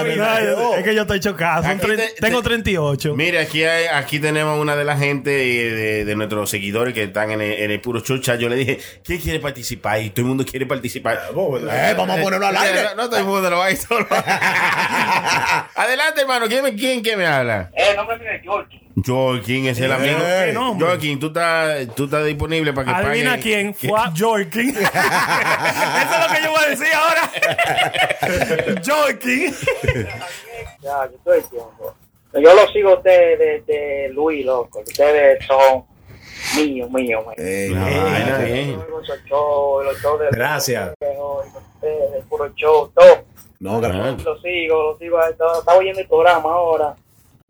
viene. 0.05 0.55
No, 0.55 0.75
es 0.75 0.83
que 0.83 0.95
yo 0.95 1.01
estoy 1.01 1.19
chocado. 1.19 1.63
Son 1.63 1.79
te- 1.79 2.13
tengo 2.19 2.41
te- 2.41 2.49
38. 2.49 3.15
Mire, 3.15 3.39
aquí, 3.39 3.63
hay- 3.63 3.85
aquí 3.87 4.19
tenemos 4.19 4.59
una 4.59 4.75
de 4.75 4.85
la 4.85 4.97
gente 4.97 5.31
eh, 5.33 5.82
de, 5.83 6.05
de 6.05 6.15
nuestros 6.15 6.49
seguidores 6.49 6.93
que 6.93 7.03
están 7.03 7.31
en 7.31 7.41
el, 7.41 7.51
en 7.53 7.71
el 7.71 7.81
puro 7.81 7.99
chucha. 8.01 8.35
Yo 8.35 8.49
le 8.49 8.55
dije, 8.55 8.79
¿quién 9.03 9.19
quiere 9.19 9.39
participar? 9.39 10.01
Y 10.01 10.09
todo 10.11 10.21
el 10.21 10.27
mundo 10.27 10.45
quiere 10.45 10.65
participar. 10.65 11.19
Eh, 11.29 11.93
vamos 11.97 12.17
a 12.17 12.21
ponerlo 12.21 12.47
al 12.47 12.57
aire. 12.57 12.83
No, 12.83 12.95
no 12.95 13.09
todo 13.09 13.19
el 13.19 13.25
mundo 13.25 13.49
lo 13.49 13.57
va 13.57 13.65
a 13.65 13.71
ir 13.71 13.77
solo. 13.77 14.07
Adelante, 15.75 16.21
hermano. 16.21 16.47
¿Quién, 16.47 16.63
me- 16.63 16.75
quién 16.75 17.01
que 17.03 17.15
me 17.17 17.25
habla? 17.25 17.69
Eh, 17.75 17.93
no 17.95 18.05
me 18.05 18.17
pide 18.17 18.39
George. 18.43 18.79
Joaquín 19.05 19.65
es 19.67 19.79
el 19.79 19.91
amigo. 19.91 20.19
Eh, 20.21 20.53
tú 21.19 21.27
estás, 21.27 21.87
tú 21.95 22.05
estás 22.05 22.25
disponible 22.25 22.73
para 22.73 22.85
que 22.85 23.07
Adivina 23.07 23.37
paguen- 23.37 23.41
quién 23.41 23.73
fue 23.73 23.99
Jorkin. 24.17 24.69
Eso 24.77 24.79
es 24.79 26.27
lo 26.27 26.35
que 26.35 26.43
yo 26.43 26.51
voy 26.51 26.63
a 26.63 26.69
decir 26.69 26.87
ahora. 26.93 27.31
Jorkin. 28.85 29.55
Ya, 30.81 31.09
yo 31.09 31.15
estoy 31.17 31.41
tiempo. 31.49 31.95
Yo 32.33 32.53
lo 32.53 32.67
sigo 32.71 32.89
a 32.89 32.93
ustedes 32.95 33.37
desde 33.65 34.09
Luis, 34.09 34.45
loco. 34.45 34.79
Ustedes 34.79 35.45
son 35.45 35.83
míos, 36.57 36.89
míos. 36.91 37.23
Eh, 37.37 37.69
de- 38.39 38.77
Gracias. 40.31 40.93
puro 42.29 42.49
show, 42.55 42.91
todo. 42.95 43.23
No, 43.59 43.79
gra- 43.79 43.91
Ah, 43.93 44.17
Lo 44.25 44.37
sigo, 44.41 44.83
lo 44.91 44.97
sigo. 44.97 45.21
Estaba, 45.23 45.59
estaba 45.59 45.77
oyendo 45.77 45.99
el 46.01 46.07
programa 46.07 46.49
ahora. 46.53 46.95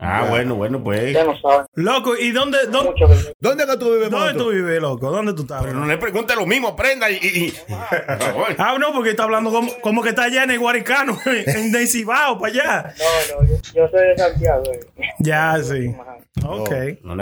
Ah, 0.00 0.26
bueno, 0.28 0.56
bueno, 0.56 0.82
pues. 0.82 1.12
Ya 1.12 1.24
no 1.24 1.38
saben. 1.40 1.66
Loco, 1.74 2.16
¿y 2.16 2.32
dónde, 2.32 2.58
dónde, 2.68 2.92
¿Dónde 3.40 3.64
que 3.66 3.76
tú 3.76 3.94
vives, 3.94 4.10
dónde 4.10 4.34
tú 4.34 4.50
vives, 4.50 4.80
loco? 4.82 5.10
¿Dónde 5.10 5.32
tú 5.34 5.42
estás? 5.42 5.62
Pero 5.62 5.74
no 5.78 5.86
le 5.86 5.96
pregunte 5.98 6.34
lo 6.34 6.44
mismo, 6.46 6.74
prenda 6.74 7.08
y. 7.10 7.54
Ah, 8.58 8.76
no, 8.78 8.92
porque 8.92 9.10
está 9.10 9.22
hablando 9.24 9.50
como, 9.50 9.70
como 9.80 10.02
que 10.02 10.10
está 10.10 10.24
allá 10.24 10.44
en 10.44 10.50
el 10.50 10.58
Guaricano, 10.58 11.16
en 11.26 11.70
Dencibao, 11.72 12.38
para 12.38 12.52
allá. 12.52 12.94
No, 12.98 13.42
no, 13.42 13.48
yo, 13.48 13.56
yo 13.74 13.88
soy 13.88 14.08
de 14.08 14.16
Santiago. 14.18 14.62
eh. 14.72 14.80
Ya, 15.20 15.56
sí. 15.62 15.94
Ok. 16.44 16.70
No, 17.02 17.16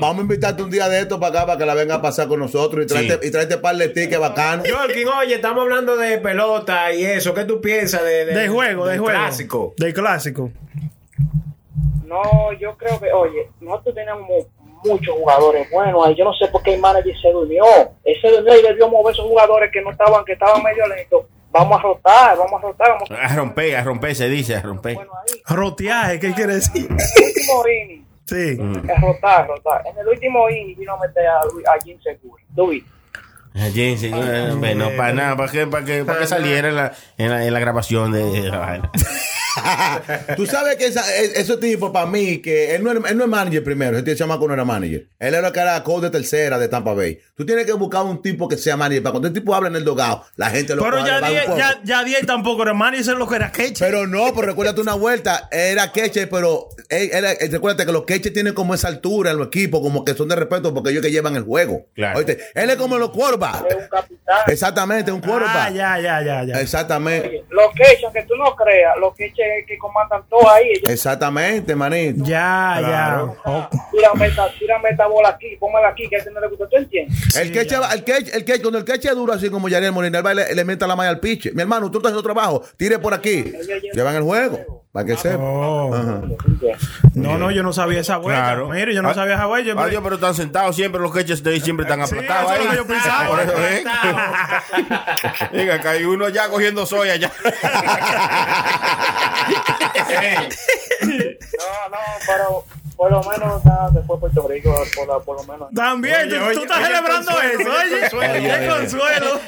vamos 0.00 0.18
a 0.18 0.20
invitarte 0.20 0.62
un 0.62 0.70
día 0.70 0.88
de 0.88 1.00
esto 1.00 1.18
para 1.20 1.38
acá 1.38 1.46
para 1.46 1.58
que 1.58 1.64
la 1.66 1.74
venga 1.74 1.94
a 1.94 2.02
pasar 2.02 2.26
con 2.28 2.40
nosotros 2.40 2.84
y 2.84 2.88
tráete, 2.88 3.18
Sí. 3.22 3.28
y 3.28 3.30
tráete 3.30 3.58
par 3.58 3.76
de 3.76 3.88
tickets 3.88 4.18
bacano. 4.20 4.64
Jorkin, 4.68 5.08
oye, 5.08 5.36
estamos 5.36 5.62
hablando 5.62 5.96
de 5.96 6.18
pelota 6.18 6.92
y 6.92 7.04
eso. 7.04 7.32
¿Qué 7.34 7.44
tú 7.44 7.60
piensas 7.60 8.02
de, 8.02 8.26
De 8.26 8.48
juego, 8.48 8.84
de 8.84 8.92
del 8.92 9.00
juego. 9.00 9.18
clásico? 9.18 9.74
Del 9.78 9.94
clásico. 9.94 10.50
No, 12.06 12.52
yo 12.52 12.76
creo 12.76 12.98
que, 13.00 13.12
oye, 13.12 13.50
nosotros 13.60 13.94
tenemos 13.94 14.46
muchos 14.84 15.14
jugadores 15.16 15.68
buenos 15.70 16.06
ahí. 16.06 16.14
Yo 16.14 16.24
no 16.24 16.32
sé 16.34 16.46
por 16.48 16.62
qué 16.62 16.74
el 16.74 16.80
manager 16.80 17.14
se 17.20 17.30
durmió. 17.32 17.64
Él 18.04 18.16
se 18.20 18.28
durmió 18.30 18.58
y 18.58 18.62
debió 18.62 18.88
mover 18.88 19.12
esos 19.14 19.26
jugadores 19.26 19.70
que 19.72 19.82
no 19.82 19.90
estaban, 19.90 20.24
que 20.24 20.32
estaban 20.34 20.62
medio 20.62 20.86
lentos. 20.86 21.24
Vamos 21.50 21.78
a 21.78 21.82
rotar, 21.82 22.36
vamos 22.36 22.62
a 22.62 22.66
rotar, 22.66 22.88
vamos 22.90 23.10
a 23.10 23.14
A 23.14 23.34
romper, 23.36 23.76
a 23.76 23.82
romper 23.82 24.14
se 24.14 24.28
dice, 24.28 24.54
a 24.56 24.60
romper. 24.62 24.94
bueno 24.94 25.10
ahí. 25.14 25.40
Roteaje, 25.56 26.20
¿qué 26.20 26.32
quiere 26.34 26.54
decir? 26.56 26.86
En 26.86 26.96
el 26.96 27.24
último 27.26 27.68
inning, 27.68 28.06
Sí. 28.26 28.58
es 28.92 29.00
rotar, 29.00 29.46
rotar. 29.48 29.82
En 29.86 29.98
el 29.98 30.06
último 30.08 30.50
inning 30.50 30.76
vino 30.78 30.92
a 30.94 30.98
meter 31.00 31.26
a, 31.26 31.44
Luis- 31.46 31.66
a 31.66 31.80
Jim 31.82 31.98
Segura. 32.02 32.42
Eh, 33.54 34.52
bueno, 34.58 34.90
para 34.98 35.12
nada, 35.14 35.36
para 35.36 35.50
que, 35.50 35.66
para 35.66 35.84
que, 35.84 36.04
para 36.04 36.18
que 36.18 36.26
saliera 36.26 36.68
en 36.68 36.76
la, 36.76 36.92
en 37.16 37.30
la, 37.30 37.46
en 37.46 37.52
la 37.54 37.60
grabación 37.60 38.12
de 38.12 38.50
la 38.50 38.58
vaina. 38.66 38.90
Tú 40.36 40.46
sabes 40.46 40.76
que 40.76 40.86
esa, 40.86 41.02
e- 41.16 41.40
ese 41.40 41.56
tipo, 41.56 41.92
para 41.92 42.06
mí, 42.06 42.38
que 42.38 42.74
él 42.74 42.82
no, 42.84 42.92
es, 42.92 42.98
él 43.10 43.16
no 43.16 43.24
es 43.24 43.30
manager 43.30 43.64
primero. 43.64 43.98
Ese 43.98 44.16
chamaco 44.16 44.46
no 44.46 44.54
era 44.54 44.64
manager. 44.64 45.06
Él 45.18 45.34
era 45.34 45.46
el 45.48 45.52
que 45.52 45.60
era 45.60 45.82
coach 45.82 46.02
de 46.02 46.10
tercera 46.10 46.58
de 46.58 46.68
Tampa 46.68 46.94
Bay. 46.94 47.18
Tú 47.36 47.44
tienes 47.46 47.66
que 47.66 47.72
buscar 47.72 48.02
un 48.04 48.22
tipo 48.22 48.48
que 48.48 48.56
sea 48.56 48.76
manager. 48.76 49.02
Para 49.02 49.12
cuando 49.12 49.28
el 49.28 49.34
tipo 49.34 49.54
habla 49.54 49.68
en 49.68 49.76
el 49.76 49.84
dogado, 49.84 50.24
la 50.36 50.50
gente 50.50 50.74
lo 50.74 50.82
Pero 50.82 50.98
ya 51.06 51.16
le 51.16 51.20
va 51.20 51.26
un 51.28 51.32
10 51.32 51.44
poco. 51.46 51.58
ya, 51.58 51.80
ya 51.84 52.04
10 52.04 52.26
tampoco 52.26 52.62
era 52.62 52.74
man 52.74 52.94
y 52.94 52.98
eso 52.98 53.12
es 53.12 53.18
lo 53.18 53.28
que 53.28 53.36
era 53.36 53.52
Keche. 53.52 53.84
Pero 53.84 54.06
no, 54.06 54.32
pero 54.34 54.46
recuérdate 54.48 54.80
una 54.80 54.94
vuelta, 54.94 55.48
era 55.50 55.92
Keche, 55.92 56.26
pero 56.26 56.68
él- 56.88 57.10
recuérdate 57.50 57.86
que 57.86 57.92
los 57.92 58.04
Keche 58.04 58.30
tienen 58.30 58.54
como 58.54 58.74
esa 58.74 58.88
altura 58.88 59.30
en 59.30 59.38
los 59.38 59.48
equipos, 59.48 59.80
como 59.80 60.04
que 60.04 60.14
son 60.14 60.28
de 60.28 60.36
respeto 60.36 60.72
porque 60.74 60.90
ellos 60.90 61.02
que 61.02 61.10
llevan 61.10 61.36
el 61.36 61.42
juego. 61.42 61.86
Claro. 61.94 62.18
Oíste, 62.18 62.38
él 62.54 62.70
es 62.70 62.76
como 62.76 62.98
los 62.98 63.10
quarterbacks. 63.10 63.64
Es 63.68 63.76
un 63.76 63.88
capitán. 63.88 64.36
Exactamente, 64.46 65.12
un 65.12 65.20
Ah, 65.24 65.26
quarterback. 65.26 65.72
ya, 65.74 65.98
ya, 66.00 66.22
ya, 66.22 66.44
ya. 66.44 66.60
Exactamente. 66.60 67.28
Oye, 67.28 67.44
Los 67.50 67.68
quechos, 67.74 68.12
que 68.12 68.22
tú 68.24 68.34
no 68.36 68.54
creas, 68.56 68.94
los 69.00 69.14
quechos 69.14 69.38
que, 69.46 69.64
que 69.66 69.78
comandan 69.78 70.22
todo 70.28 70.48
ahí. 70.50 70.68
Ellos 70.70 70.90
Exactamente, 70.90 71.74
manito. 71.74 72.24
Ya, 72.24 72.76
Claro. 72.78 73.36
ya. 73.46 73.68
tírame 73.92 74.26
esta, 74.26 74.48
tírame 74.58 74.88
esta 74.90 75.06
bola 75.06 75.28
aquí, 75.30 75.56
póngala 75.58 75.88
aquí, 75.88 76.08
que 76.08 76.16
a 76.16 76.18
ese 76.18 76.30
no 76.30 76.40
le 76.40 76.48
gusta. 76.48 76.68
¿Tú 76.68 76.76
entiendes? 76.76 77.36
El 77.36 77.52
que 77.52 77.60
echa, 77.60 77.92
el 77.94 78.04
que, 78.04 78.16
el 78.16 78.44
que, 78.44 78.60
cuando 78.60 78.78
el 78.78 78.84
que 78.84 78.94
echa 78.94 79.12
duro 79.14 79.32
así 79.32 79.48
como 79.50 79.68
Yariel 79.68 79.92
Molina, 79.92 80.18
él 80.18 80.36
le, 80.36 80.54
le 80.54 80.64
mete 80.64 80.86
la 80.86 80.96
malla 80.96 81.10
al 81.10 81.20
piche. 81.20 81.52
Mi 81.52 81.62
hermano, 81.62 81.90
tú 81.90 81.98
estás 81.98 82.10
haciendo 82.10 82.22
trabajo, 82.22 82.62
tire 82.76 82.98
por 82.98 83.14
aquí. 83.14 83.52
Llevan 83.92 84.16
el 84.16 84.22
juego, 84.22 84.84
para 84.92 85.06
que 85.06 85.16
sepa. 85.16 85.42
Ajá. 85.44 86.22
No, 87.14 87.38
no, 87.38 87.50
yo 87.50 87.62
no 87.62 87.72
sabía 87.72 88.00
esa 88.00 88.16
vuelta. 88.18 88.42
Claro. 88.42 88.68
Mire, 88.68 88.94
yo 88.94 89.02
no 89.02 89.10
Ah, 89.10 89.14
sabía 89.14 89.34
esa 89.34 89.46
vuelta. 89.46 89.72
Yo- 89.72 89.78
Adiós, 89.80 90.00
pero 90.02 90.14
están 90.16 90.34
sentados 90.34 90.74
siempre, 90.76 91.00
los 91.00 91.12
queches 91.12 91.42
de 91.42 91.50
ahí 91.52 91.60
siempre 91.60 91.84
están 91.84 92.00
aplastados 92.02 92.52
eso 92.52 92.60
es 92.60 92.64
lo 92.66 92.70
ahí. 92.72 92.76
yo 92.76 92.86
pensaba. 92.86 93.26
Por 93.28 93.40
eso, 93.40 93.52
¿eh? 93.68 93.84
Venga, 95.52 95.74
acá 95.74 95.90
hay 95.90 96.04
uno 96.04 96.28
ya 96.28 96.48
cogiendo 96.48 96.84
soya 96.86 97.16
ya. 97.16 97.30
No, 101.06 101.88
no, 101.90 101.98
pero 102.26 102.64
por 102.96 103.10
lo 103.10 103.22
menos 103.24 103.64
nada, 103.64 103.90
después 103.92 104.20
Puerto 104.20 104.48
Rico, 104.48 104.74
por, 104.96 105.06
la- 105.08 105.18
por 105.20 105.36
lo 105.36 105.52
menos. 105.52 105.68
También, 105.74 106.28
tú, 106.28 106.36
tú 106.54 106.62
estás 106.62 106.86
celebrando 106.86 107.30
eso, 107.42 108.16
oye. 108.18 108.40
Qué 108.42 108.68
consuelo. 108.68 109.40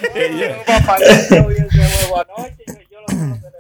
Papá, 0.66 0.96
yo 1.30 1.46
vi 1.48 1.54
ese 1.56 1.68
juego 2.06 2.20
anoche, 2.20 2.54
yo- 2.66 2.74
yo 2.90 3.00
lo- 3.00 3.14
yo 3.14 3.26
lo 3.26 3.34
celebré. 3.36 3.58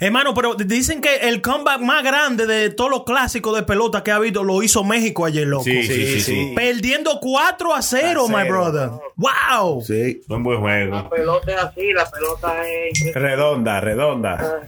Hermano, 0.00 0.32
pero 0.34 0.54
dicen 0.54 1.00
que 1.00 1.16
el 1.28 1.40
comeback 1.42 1.80
más 1.80 2.04
grande 2.04 2.46
de 2.46 2.70
todos 2.70 2.90
los 2.90 3.04
clásicos 3.04 3.56
de 3.56 3.62
pelota 3.64 4.02
que 4.04 4.12
ha 4.12 4.16
habido 4.16 4.44
lo 4.44 4.62
hizo 4.62 4.84
México 4.84 5.24
ayer, 5.24 5.46
loco. 5.46 5.64
Sí, 5.64 5.82
sí, 5.84 6.06
sí, 6.06 6.20
sí. 6.20 6.52
Perdiendo 6.54 7.18
4 7.20 7.74
a 7.74 7.82
0, 7.82 8.28
my 8.28 8.44
brother. 8.48 8.90
Wow. 9.16 9.82
Sí. 9.82 10.20
Buen 10.28 10.42
buen 10.44 10.60
juego. 10.60 10.94
La 10.96 11.08
pelota 11.08 11.50
es 11.52 11.58
así, 11.58 11.92
la 11.92 12.08
pelota 12.08 12.54
es... 12.68 13.14
Redonda, 13.14 13.80
redonda. 13.80 14.60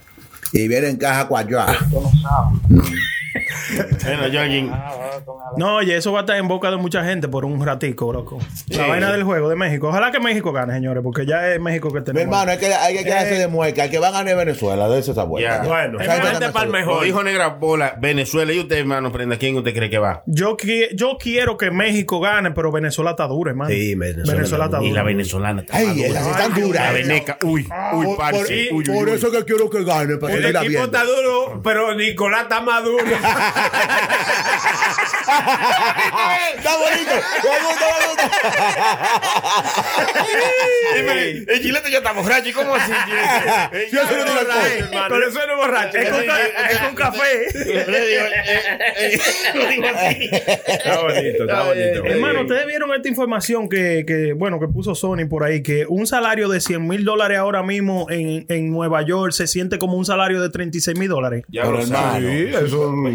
Y 0.52 0.68
viene 0.68 0.88
en 0.88 0.96
caja. 0.96 1.28
Tú 1.28 2.00
no. 2.00 2.82
Bueno, 4.04 4.22
Jorgin. 4.32 4.70
No, 5.56 5.76
oye, 5.76 5.96
eso 5.96 6.12
va 6.12 6.20
a 6.20 6.22
estar 6.22 6.36
en 6.36 6.48
boca 6.48 6.70
de 6.70 6.76
mucha 6.76 7.04
gente 7.04 7.28
por 7.28 7.44
un 7.44 7.64
ratico, 7.64 8.12
loco. 8.12 8.38
La 8.68 8.84
Sí. 8.84 8.88
vaina 8.90 9.12
del 9.12 9.22
juego 9.24 9.48
de 9.48 9.56
México. 9.56 9.88
Ojalá 9.88 10.10
que 10.10 10.18
México 10.20 10.52
gane, 10.52 10.72
señores, 10.74 11.02
porque 11.02 11.26
ya 11.26 11.48
es 11.48 11.60
México 11.60 11.92
que 11.92 12.00
Mi 12.00 12.04
tenemos. 12.04 12.22
hermano, 12.32 12.52
hay 12.52 12.58
que, 12.58 12.66
hay 12.74 12.96
que 12.96 13.04
quedarse 13.04 13.34
de 13.34 13.48
mueca. 13.48 13.84
El 13.84 13.90
que 13.90 13.98
van 13.98 14.14
a 14.14 14.18
ganar 14.18 14.36
Venezuela, 14.36 14.88
de 14.88 14.98
esa 14.98 15.24
vuelta. 15.24 15.62
Ya. 15.62 15.68
Bueno, 15.68 15.98
O 15.98 16.02
sea, 16.02 16.14
hay 16.14 16.20
ganar 16.32 16.52
para 16.52 16.66
el 16.66 16.72
mejor. 16.72 17.04
dijo 17.04 17.22
Negra 17.22 17.48
Bola, 17.48 17.96
Venezuela. 18.00 18.52
¿Y 18.52 18.60
usted, 18.60 18.78
hermano, 18.78 19.12
prenda? 19.12 19.36
¿Quién 19.36 19.56
usted 19.56 19.74
cree 19.74 19.90
que 19.90 19.98
va? 19.98 20.22
Yo, 20.26 20.56
qui- 20.56 20.88
yo 20.94 21.16
quiero 21.18 21.56
que 21.56 21.70
México 21.70 22.20
gane, 22.20 22.50
pero 22.52 22.72
Venezuela 22.72 23.10
está 23.10 23.26
dura, 23.26 23.50
hermano. 23.50 23.70
Sí, 23.70 23.94
Venezuela 23.94 24.32
Venezuela 24.32 24.64
está 24.66 24.78
Y 24.78 24.84
la 24.86 24.90
dura. 24.90 25.02
venezolana. 25.04 25.60
está 25.62 25.76
Ay, 25.76 25.86
dura. 26.06 26.20
están 26.20 26.54
duras. 26.54 26.82
La 26.86 26.92
veneca. 26.92 27.38
Uy, 27.44 27.68
uy, 27.94 28.06
Por, 28.06 28.16
parce. 28.16 28.38
por- 28.38 28.50
Uy, 28.50 28.68
uy, 28.72 28.84
por 28.84 29.08
uy. 29.08 29.14
eso 29.14 29.30
que 29.30 29.44
quiero 29.44 29.68
que 29.70 29.84
gane, 29.84 30.16
para 30.16 30.34
El 30.34 30.44
equipo 30.46 30.60
viendo. 30.62 30.84
está 30.84 31.04
duro, 31.04 31.60
pero 31.62 31.94
Nicolás 31.94 32.42
está 32.42 32.60
más 32.60 32.82
duro. 32.84 33.04
Está 36.56 36.76
bonito. 36.76 37.14
Me 37.14 37.58
gusta, 37.66 37.86
me 38.00 38.06
gusta. 38.08 38.30
El 41.50 41.60
chilete 41.62 41.90
ya 41.90 41.98
está 41.98 42.12
borracho. 42.12 42.48
¿y 42.48 42.52
¿Cómo 42.52 42.74
así? 42.74 42.92
Yo 43.92 44.06
soy 44.06 44.16
hermano. 44.20 45.06
Pero 45.08 45.28
eso 45.28 45.38
no 45.46 45.52
es 45.52 45.58
borracho. 45.58 45.98
Es 45.98 46.08
con, 46.10 46.24
ca- 46.26 46.46
es 46.70 46.78
con 46.78 46.94
café. 46.94 47.46
Eh, 47.54 47.84
eh, 48.96 49.18
lo 49.54 49.66
digo 49.66 49.86
así. 49.94 50.30
Está 50.32 51.00
bonito, 51.00 51.44
está 51.44 51.62
bonito. 51.64 52.04
Hermano, 52.04 52.40
ustedes 52.42 52.66
vieron 52.66 52.92
esta 52.94 53.08
información 53.08 53.68
que, 53.68 54.04
que, 54.06 54.32
bueno, 54.34 54.58
que 54.60 54.68
puso 54.68 54.94
Sony 54.94 55.26
por 55.28 55.44
ahí, 55.44 55.62
que 55.62 55.86
un 55.88 56.06
salario 56.06 56.48
de 56.48 56.60
100 56.60 56.86
mil 56.86 57.04
dólares 57.04 57.38
ahora 57.38 57.62
mismo 57.62 58.06
en, 58.10 58.44
en 58.48 58.70
Nueva 58.70 59.02
York 59.02 59.32
se 59.32 59.46
siente 59.46 59.78
como 59.78 59.94
un 59.96 60.04
salario 60.04 60.40
de 60.42 60.50
36 60.50 60.98
mil 60.98 61.08
dólares. 61.08 61.42
Ya 61.48 61.62
Pero 61.62 61.78
lo 61.78 61.86
sabe. 61.86 62.50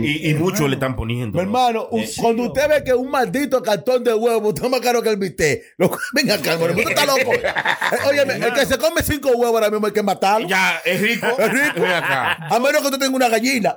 Y, 0.03 0.29
y 0.29 0.33
muchos 0.33 0.67
le 0.67 0.75
están 0.75 0.95
poniendo. 0.95 1.37
Mi 1.37 1.43
hermano, 1.43 1.87
un- 1.91 2.03
cuando 2.19 2.43
usted 2.43 2.67
ve 2.69 2.83
que 2.83 2.93
un 2.93 3.09
maldito 3.09 3.61
cartón 3.61 4.03
de 4.03 4.13
huevo 4.13 4.49
está 4.49 4.67
más 4.69 4.79
caro 4.81 5.01
que 5.01 5.09
el 5.09 5.17
bistec, 5.17 5.61
venga 6.13 6.35
acá, 6.35 6.53
hermano, 6.53 6.73
usted 6.73 6.89
está 6.89 7.05
loco. 7.05 7.31
Oye, 8.09 8.21
el 8.21 8.53
que 8.53 8.65
se 8.65 8.77
come 8.77 9.01
cinco 9.03 9.29
huevos 9.29 9.55
ahora 9.55 9.69
mismo 9.69 9.87
hay 9.87 9.93
que 9.93 10.03
matarlo. 10.03 10.47
Ya, 10.47 10.79
es 10.83 11.01
rico. 11.01 11.27
Es 11.39 11.51
rico. 11.51 11.85
Acá. 11.85 12.33
A 12.49 12.59
menos 12.59 12.81
que 12.81 12.87
usted 12.87 12.99
tenga 12.99 13.15
una 13.15 13.29
gallina. 13.29 13.75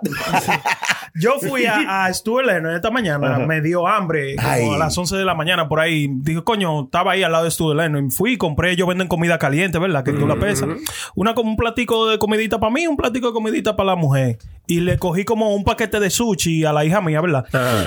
Yo 1.14 1.38
fui 1.40 1.66
a, 1.66 2.04
a 2.04 2.14
Stuart 2.14 2.48
esta 2.74 2.90
mañana, 2.90 3.38
me 3.40 3.60
dio 3.60 3.86
hambre, 3.88 4.36
como 4.36 4.48
Ay. 4.48 4.68
a 4.74 4.78
las 4.78 4.96
11 4.96 5.16
de 5.16 5.24
la 5.24 5.34
mañana 5.34 5.68
por 5.68 5.80
ahí. 5.80 6.08
Dije, 6.10 6.42
coño, 6.44 6.84
estaba 6.84 7.12
ahí 7.12 7.22
al 7.22 7.32
lado 7.32 7.44
de 7.44 7.50
Stuart 7.50 7.76
Lennon. 7.78 8.10
Fui 8.10 8.32
y 8.34 8.36
compré, 8.36 8.72
ellos 8.72 8.86
venden 8.86 9.08
comida 9.08 9.38
caliente, 9.38 9.78
¿verdad? 9.78 10.04
Que 10.04 10.12
tú 10.12 10.26
la 10.26 10.36
pesas. 10.36 10.68
Una 11.14 11.34
como 11.34 11.50
un 11.50 11.56
platico 11.56 12.06
de 12.08 12.18
comidita 12.18 12.60
para 12.60 12.72
mí, 12.72 12.86
un 12.86 12.96
platico 12.96 13.28
de 13.28 13.32
comidita 13.32 13.74
para 13.76 13.88
la 13.88 13.96
mujer. 13.96 14.38
Y 14.66 14.80
le 14.80 14.98
cogí 14.98 15.24
como 15.24 15.54
un 15.54 15.64
paquete 15.64 15.98
de 15.98 16.07
sushi 16.10 16.64
a 16.64 16.72
la 16.72 16.84
hija 16.84 17.00
mía, 17.00 17.20
¿verdad? 17.20 17.44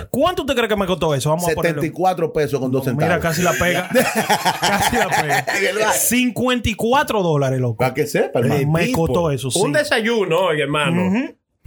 ¿Cuánto 0.10 0.46
te 0.46 0.54
crees 0.54 0.70
que 0.70 0.76
me 0.76 0.86
costó 0.86 1.14
eso? 1.16 1.30
Vamos 1.30 1.46
a 1.50 1.54
ponerlo. 1.54 1.82
74 1.82 2.34
pesos 2.34 2.60
con 2.60 2.72
dos 2.72 2.84
centavos. 2.86 3.04
Mira, 3.10 3.20
casi 3.20 3.42
la 3.42 3.54
pega. 3.54 3.90
casi 4.62 4.96
la 4.98 5.08
pega. 5.10 5.92
54 5.94 7.24
dólares, 7.24 7.60
loco. 7.60 7.78
Para 7.78 7.94
que 7.94 8.06
sepa, 8.08 8.40
hermano. 8.40 8.72
Me 8.72 8.92
costó 8.92 9.32
eso, 9.32 9.50
sí. 9.52 9.60
Un 9.62 9.72
desayuno, 9.74 10.38
oye, 10.40 10.64
hermano. 10.64 11.04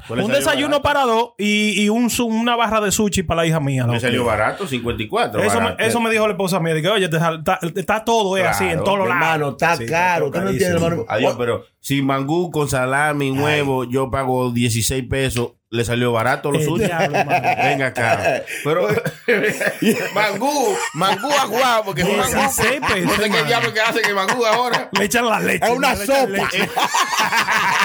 Un 0.06 0.30
desayuno 0.30 0.82
para 0.82 1.04
dos 1.04 1.30
y, 1.38 1.82
y 1.82 1.88
un, 1.88 2.10
su- 2.10 2.26
una 2.26 2.56
barra 2.56 2.78
de 2.82 2.92
sushi 2.92 3.22
para 3.22 3.40
la 3.42 3.46
hija 3.46 3.58
mía. 3.58 3.86
Me 3.86 3.98
salió 3.98 4.22
barato, 4.24 4.66
54. 4.66 5.40
Eso 5.42 5.54
me, 5.54 5.64
barato. 5.64 5.82
eso 5.82 6.00
me 6.00 6.10
dijo 6.10 6.26
la 6.26 6.32
esposa 6.34 6.60
mía. 6.60 6.74
Dije, 6.74 6.88
oye, 6.90 7.06
está, 7.06 7.58
está 7.74 8.04
todo 8.04 8.36
es 8.36 8.44
así, 8.44 8.64
en 8.64 8.70
Claro, 8.72 8.84
todos 8.84 8.98
los 8.98 9.08
lados. 9.08 9.22
Hermano, 9.22 9.48
está 9.52 9.76
Sí, 9.76 9.86
caro. 9.86 10.26
está 10.26 10.38
Usted 10.40 10.40
no 10.44 10.50
entiende, 10.50 10.74
carísimo. 10.78 10.86
hermano. 10.88 11.06
Adiós, 11.08 11.34
pero 11.38 11.64
si 11.80 12.02
mangú 12.02 12.50
con 12.50 12.68
salami, 12.68 13.30
huevo, 13.30 13.84
yo 13.84 14.10
pago 14.10 14.50
16 14.50 15.04
pesos, 15.08 15.52
le 15.74 15.84
salió 15.84 16.12
barato 16.12 16.52
diablo, 16.52 17.18
hermano. 17.18 17.48
Venga 17.64 17.86
acá. 17.86 18.44
Pero 18.62 18.88
mangú, 20.14 20.76
mangú 20.94 21.32
aguado, 21.32 21.84
porque 21.86 22.02
es 22.02 22.08
un 22.08 22.16
mangú. 22.16 22.32
16 22.32 22.80
pesos, 22.80 23.04
No 23.04 23.16
sé 23.16 23.30
qué 23.30 23.42
diablo 23.42 23.74
que 23.74 23.80
hace 23.80 24.00
el 24.02 24.14
mangú 24.14 24.46
ahora. 24.46 24.88
Le 24.92 25.04
echan 25.04 25.28
la 25.28 25.40
leche. 25.40 25.64
Es 25.64 25.70
una 25.72 25.94
le 25.94 26.04
echan 26.04 26.36
sopa. 26.36 26.48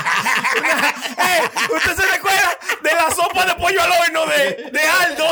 ¿Usted 1.75 1.95
se 1.95 2.11
recuerda 2.11 2.57
de 2.81 2.91
la 2.91 3.09
sopa 3.11 3.45
de 3.45 3.55
pollo 3.55 3.81
al 3.81 3.91
horno 3.91 4.25
de, 4.27 4.69
de 4.71 4.81
Aldo? 4.81 5.25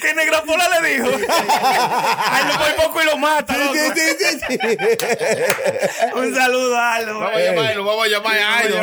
que 0.00 0.14
Negra 0.14 0.42
Pola 0.42 0.80
le 0.80 0.88
dijo. 0.94 1.08
A 1.08 2.40
él 2.40 2.48
lo 2.48 2.58
pone 2.58 2.74
poco 2.74 3.02
y 3.02 3.04
lo 3.06 3.16
mata. 3.18 3.56
loco. 3.56 3.74
Sí, 3.74 3.80
sí, 3.94 4.16
sí, 4.18 4.38
sí. 4.48 4.58
Un 6.14 6.34
saludo 6.34 6.76
a 6.76 6.94
Aldo. 6.94 7.20
Vamos 7.20 7.36
a 7.36 7.40
llamarlo, 7.40 7.84
vamos 7.84 8.04
a 8.04 8.08
llamar 8.08 8.38
a 8.38 8.58
Aldo. 8.58 8.76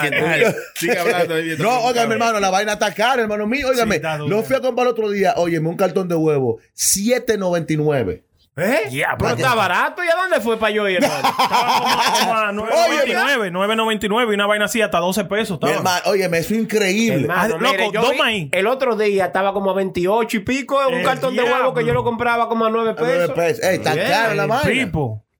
¿qué 0.00 0.10
tal? 0.10 0.56
Sigue 0.74 0.98
hablando 0.98 1.34
ahí. 1.34 1.55
No, 1.58 1.80
oiga, 1.84 2.06
mi 2.06 2.12
hermano, 2.14 2.40
la 2.40 2.50
vaina 2.50 2.72
está 2.74 2.92
cara, 2.94 3.22
hermano 3.22 3.46
mío. 3.46 3.68
Óigame, 3.68 4.00
lo 4.26 4.42
fui 4.42 4.56
a 4.56 4.60
comprar 4.60 4.86
el 4.86 4.92
otro 4.92 5.10
día. 5.10 5.34
Óyeme, 5.36 5.68
un 5.68 5.76
cartón 5.76 6.08
de 6.08 6.14
huevo, 6.14 6.58
7.99. 6.76 8.22
¿Eh? 8.58 8.88
Pero 9.18 9.30
está 9.34 9.54
barato. 9.54 10.02
¿Y 10.02 10.08
a 10.08 10.14
dónde 10.16 10.40
fue 10.40 10.58
para 10.58 10.70
yo 10.72 10.88
ir, 10.88 10.96
hermano? 11.04 11.28
Estaba 11.28 12.50
como, 12.52 12.62
como 12.64 12.70
a 12.70 12.70
9.99, 12.70 13.50
9.99 13.52 14.30
y 14.30 14.34
una 14.34 14.46
vaina 14.46 14.64
así 14.64 14.80
hasta 14.80 14.98
12 14.98 15.24
pesos. 15.26 15.58
Mi 15.60 15.68
Estaba. 15.68 15.98
hermano, 15.98 16.10
óyeme, 16.10 16.38
eso 16.38 16.54
es 16.54 16.60
increíble. 16.60 17.20
Hermano, 17.24 17.42
Ah, 17.42 17.48
loco, 17.48 17.72
mire, 17.72 17.90
yo 17.92 18.10
vi-. 18.24 18.48
El 18.52 18.66
otro 18.66 18.96
día 18.96 19.26
estaba 19.26 19.52
como 19.52 19.70
a 19.72 19.74
28 19.74 20.36
y 20.38 20.40
pico. 20.40 20.78
Un 20.88 20.94
El 20.94 21.04
cartón 21.04 21.36
de 21.36 21.42
huevo 21.42 21.74
que 21.74 21.84
yo 21.84 21.92
lo 21.92 22.02
compraba 22.02 22.48
como 22.48 22.64
a 22.64 22.70
9 22.70 22.90
A 22.90 22.94
nueve 22.98 23.28
pesos. 23.28 23.34
pesos. 23.36 23.62
Ey, 23.62 23.76
está 23.76 23.92
Bien, 23.92 24.06
cara 24.08 24.34
la 24.34 24.46
vaina. 24.46 24.64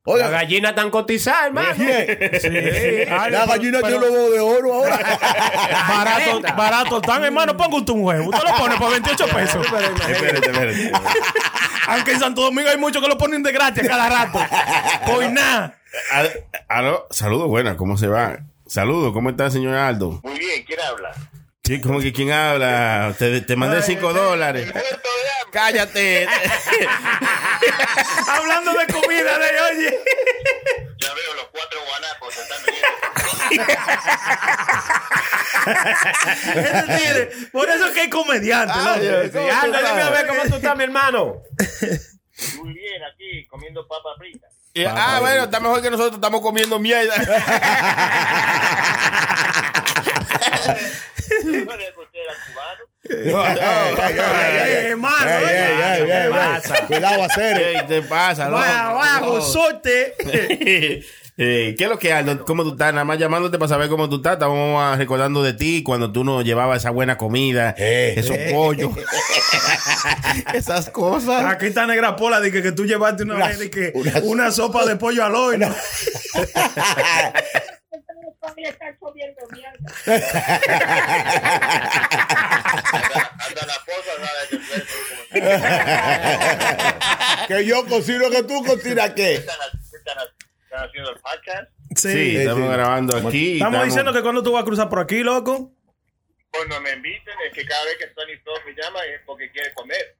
Pipo. 0.06 0.16
La 0.16 0.26
Oiga, 0.26 0.30
gallina 0.30 0.74
tan 0.74 0.90
cotizada, 0.90 1.46
hermano. 1.46 1.84
la 3.30 3.46
gallina 3.46 3.80
tiene 3.80 3.98
huevos 3.98 4.32
de 4.32 4.40
oro 4.40 4.74
ahora. 4.74 4.98
Barato, 5.88 6.56
barato 6.56 7.00
tan, 7.00 7.24
hermano, 7.24 7.56
ponga 7.56 7.76
usted 7.76 7.92
un 7.92 8.04
huevo. 8.04 8.30
Usted 8.30 8.48
lo 8.48 8.56
pone 8.56 8.76
por 8.76 8.90
28 8.90 9.26
pesos. 9.28 9.66
Espérate, 9.66 10.50
espérate. 10.50 10.92
Aunque 11.88 12.12
en 12.12 12.20
Santo 12.20 12.42
Domingo 12.42 12.68
hay 12.68 12.78
muchos 12.78 13.02
que 13.02 13.08
lo 13.08 13.18
ponen 13.18 13.42
de 13.42 13.52
gratis 13.52 13.86
cada 13.86 14.08
rato. 14.08 14.40
Aló, 16.68 17.06
saludos, 17.10 17.48
buenas, 17.48 17.76
¿cómo 17.76 17.96
se 17.96 18.08
va? 18.08 18.40
Saludos, 18.66 19.12
¿cómo 19.12 19.30
está, 19.30 19.50
señor 19.50 19.74
Aldo? 19.76 20.20
Muy 20.22 20.38
bien, 20.38 20.64
¿quién 20.66 20.80
habla? 20.80 21.14
Sí, 21.66 21.80
¿cómo 21.80 21.98
que 21.98 22.12
quién 22.12 22.30
habla? 22.30 23.12
Te, 23.18 23.40
te 23.40 23.56
mandé 23.56 23.82
5 23.82 24.12
dólares. 24.12 24.72
Cállate. 25.50 26.28
Hablando 28.28 28.72
de 28.72 28.86
comida, 28.86 29.36
de 29.36 29.60
oye. 29.72 29.98
Ya 30.98 31.12
veo 31.12 31.34
los 31.34 31.46
cuatro 31.50 31.80
guanacos 31.88 32.34
se 32.34 32.42
están 32.42 32.58
Ese 36.64 36.82
tigre, 36.96 37.30
por 37.50 37.68
eso 37.68 37.86
es 37.86 37.92
que 37.92 38.02
hay 38.02 38.10
comediante. 38.10 38.74
Sí, 39.32 39.38
Aldo, 39.50 39.78
dime 39.78 40.02
a 40.02 40.10
ver 40.10 40.26
cómo 40.28 40.42
tú 40.42 40.54
estás, 40.54 40.76
mi 40.76 40.84
hermano. 40.84 41.42
Muy 42.62 42.74
bien, 42.74 43.02
aquí 43.12 43.44
comiendo 43.48 43.88
papas 43.88 44.16
fritas. 44.18 44.52
Y- 44.72 44.84
ah, 44.84 45.18
bueno, 45.20 45.42
está 45.44 45.58
mejor 45.58 45.82
que 45.82 45.90
nosotros 45.90 46.14
estamos 46.14 46.40
comiendo 46.42 46.78
mierda. 46.78 47.14
Hermano. 54.88 55.36
Cuidado, 56.86 57.22
hacer. 57.24 57.56
¿Qué 57.56 57.82
te 57.88 58.02
pasa? 58.02 58.48
Vaya, 58.48 58.90
abajo, 58.90 59.40
sorte. 59.40 60.14
Eh, 61.38 61.74
¿Qué 61.76 61.84
es 61.84 61.90
lo 61.90 61.98
que 61.98 62.14
Aldo? 62.14 62.46
¿Cómo 62.46 62.62
tú 62.62 62.70
estás? 62.70 62.94
Nada 62.94 63.04
más 63.04 63.18
llamándote 63.18 63.58
para 63.58 63.68
saber 63.68 63.90
cómo 63.90 64.08
tú 64.08 64.16
estás. 64.16 64.34
Estamos 64.34 64.96
recordando 64.96 65.42
de 65.42 65.52
ti 65.52 65.82
cuando 65.82 66.10
tú 66.10 66.24
nos 66.24 66.42
llevabas 66.44 66.78
esa 66.78 66.90
buena 66.90 67.18
comida, 67.18 67.74
esos 67.76 68.38
pollos, 68.50 68.92
esas 70.54 70.88
cosas. 70.88 71.44
Aquí 71.44 71.66
está 71.66 71.86
Negra 71.86 72.16
Pola, 72.16 72.40
de 72.40 72.50
que, 72.50 72.62
que 72.62 72.72
tú 72.72 72.86
llevaste 72.86 73.24
una, 73.24 73.48
vez 73.48 73.58
de 73.58 73.70
que 73.70 73.92
una, 74.22 74.50
sopa 74.50 74.86
de 74.86 74.96
pollo 74.96 75.26
al 75.26 75.34
horno. 75.34 75.68
que 87.48 87.66
yo 87.66 87.86
cocino 87.86 88.30
que 88.30 88.42
tú 88.42 88.64
cocinas 88.64 89.12
qué. 89.14 89.34
¿Están 89.34 89.58
haciendo 90.70 91.10
el 91.10 91.20
podcast? 91.20 91.70
Sí, 91.94 92.36
estamos 92.36 92.70
grabando 92.70 93.16
aquí. 93.16 93.54
Estamos 93.54 93.84
diciendo 93.84 94.12
que 94.12 94.22
cuando 94.22 94.42
tú 94.42 94.52
vas 94.52 94.62
a 94.62 94.64
cruzar 94.64 94.88
por 94.88 95.00
aquí, 95.00 95.22
loco. 95.22 95.72
Cuando 96.50 96.80
me 96.80 96.92
inviten, 96.92 97.34
es 97.46 97.54
que 97.54 97.66
cada 97.66 97.84
vez 97.84 97.96
que 97.98 98.06
Sony 98.14 98.42
Top 98.44 98.58
me 98.64 98.72
llama 98.80 99.00
es 99.04 99.20
porque 99.26 99.50
quiere 99.50 99.74
comer. 99.74 100.16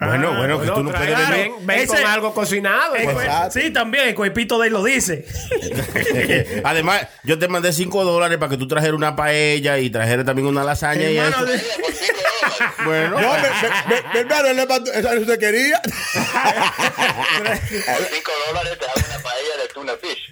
Bueno, 0.00 0.36
bueno, 0.36 0.60
que 0.60 0.66
tú 0.68 0.82
no 0.84 0.92
puedes 0.92 1.08
Claro, 1.08 1.30
venir. 1.36 1.52
ven, 1.56 1.66
ven 1.66 1.86
con 1.88 1.96
Ese- 1.96 2.06
algo 2.06 2.32
cocinado. 2.32 2.92
Pues. 2.94 3.06
cue- 3.16 3.50
sí, 3.50 3.70
también, 3.72 4.06
el 4.08 4.14
cuepito 4.14 4.56
de 4.60 4.68
él 4.68 4.72
lo 4.74 4.84
dice. 4.84 5.24
Además, 6.64 7.02
yo 7.24 7.36
te 7.38 7.48
mandé 7.48 7.72
5 7.72 8.04
dólares 8.04 8.38
para 8.38 8.50
que 8.50 8.56
tú 8.56 8.68
trajeras 8.68 8.94
una 8.94 9.16
paella 9.16 9.76
y 9.78 9.90
trajeras 9.90 10.24
también 10.24 10.46
una 10.46 10.62
lasaña 10.62 11.10
y 11.10 11.16
Hermano, 11.16 11.46
eso. 11.48 11.52
de- 11.52 11.62
Bueno, 12.84 13.20
No, 13.20 13.32
me, 13.34 13.40
me, 13.42 13.48
me, 13.88 14.02
mi 14.12 14.18
hermano, 14.20 14.48
él 14.48 14.56
le 14.56 15.26
se 15.26 15.38
quería. 15.38 15.80
Por 15.82 15.94
5 18.12 18.32
dólares 18.48 18.78
te 18.78 18.84
hago 18.84 19.00
una 19.04 19.18
paella 19.22 19.54
de 19.62 19.68
tuna 19.74 19.92
fish. 20.00 20.22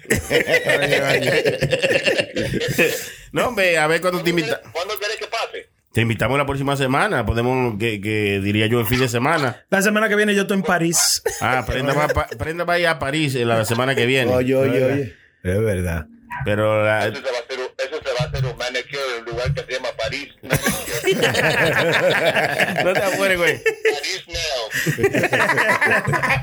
no, 3.31 3.47
hombre, 3.47 3.77
a 3.77 3.87
ver 3.87 4.01
cuando 4.01 4.23
te 4.23 4.29
invita. 4.29 4.61
¿Cuándo 4.71 4.97
quieres 4.97 5.17
que 5.17 5.27
pase? 5.27 5.69
Te 5.97 6.01
invitamos 6.01 6.37
la 6.37 6.45
próxima 6.45 6.77
semana. 6.77 7.25
Podemos, 7.25 7.75
que, 7.79 7.99
que 7.99 8.39
diría 8.39 8.67
yo, 8.67 8.79
el 8.79 8.85
fin 8.85 8.99
de 8.99 9.09
semana. 9.09 9.65
La 9.71 9.81
semana 9.81 10.07
que 10.07 10.15
viene 10.15 10.35
yo 10.35 10.43
estoy 10.43 10.57
en 10.57 10.61
París. 10.63 11.23
Ah, 11.41 11.63
prenda 11.65 11.95
va, 11.95 12.07
pa- 12.09 12.27
prenda 12.37 12.65
va 12.65 12.73
a 12.73 12.79
ir 12.79 12.85
a 12.85 12.99
París 12.99 13.33
eh, 13.33 13.45
la 13.45 13.65
semana 13.65 13.95
que 13.95 14.05
viene. 14.05 14.31
Oye, 14.31 14.53
oye, 14.55 14.83
oye. 14.83 15.15
Es 15.41 15.59
verdad. 15.59 16.05
Pero 16.45 16.85
la- 16.85 17.07
Eso 17.07 17.15
se 17.15 17.21
va 17.23 17.29
a 17.29 17.31
hacer 17.41 17.59
eso 17.79 17.99
se 18.03 18.13
va 18.13 18.19
a 18.19 18.25
hacer 18.27 18.45
un 18.45 18.55
manicure 18.57 19.01
en 19.17 19.23
un 19.23 19.29
lugar 19.31 19.51
que 19.55 19.61
se 19.63 19.71
llama 19.73 19.89
París. 19.97 20.29
no 22.83 22.93
te 22.93 23.03
apures, 23.03 23.37
güey. 23.39 23.57
París 23.63 24.23
Nail. 24.27 25.01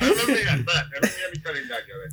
No 0.01 0.07
me 0.35 0.43
no 0.43 0.57
mi 1.33 1.39
calendario, 1.41 1.95
a 1.95 1.99
ver. 1.99 2.09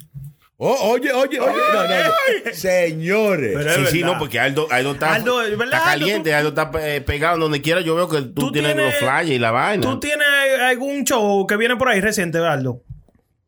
Oh, 0.63 0.91
oye, 0.91 1.11
oye, 1.11 1.39
oye. 1.39 1.59
No, 1.73 1.87
no. 1.87 2.53
Señores. 2.53 3.53
Pero 3.57 3.73
Sí, 3.87 3.91
sí, 3.97 4.03
no, 4.03 4.19
porque 4.19 4.39
Aldo, 4.39 4.67
Aldo 4.69 4.91
está, 4.91 5.15
Aldo, 5.15 5.37
¿verdad, 5.37 5.63
está 5.63 5.77
Aldo? 5.77 6.05
caliente, 6.05 6.33
Aldo 6.35 6.49
está 6.49 6.71
eh, 6.87 7.01
pegado 7.01 7.39
donde 7.39 7.63
quiera. 7.63 7.81
Yo 7.81 7.95
veo 7.95 8.07
que 8.07 8.17
tú, 8.21 8.33
Tú 8.33 8.51
tienes, 8.51 8.75
tienes- 8.75 8.93
los 8.93 8.95
flyers 8.99 9.31
y 9.31 9.39
la 9.39 9.49
vaina. 9.49 9.81
¿Tú 9.81 9.99
tienes 9.99 10.27
algún 10.59 11.03
show 11.03 11.47
que 11.47 11.57
viene 11.57 11.77
por 11.77 11.89
ahí 11.89 11.99
reciente, 11.99 12.37
Aldo? 12.37 12.83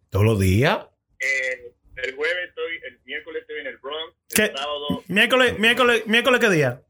Todos 0.09 0.25
los 0.25 0.39
días. 0.39 0.79
Eh, 1.19 1.71
el 1.97 2.15
jueves 2.15 2.49
estoy, 2.49 2.73
el 2.87 2.99
miércoles 3.05 3.41
estoy 3.43 3.59
en 3.59 3.67
el 3.67 3.77
Bronx, 3.77 4.15
¿Qué? 4.33 4.41
el 4.45 4.57
sábado 4.57 5.03
Miércoles, 5.07 5.59
miércoles, 5.59 6.03
miércoles, 6.07 6.39
¿qué 6.39 6.49
día? 6.49 6.81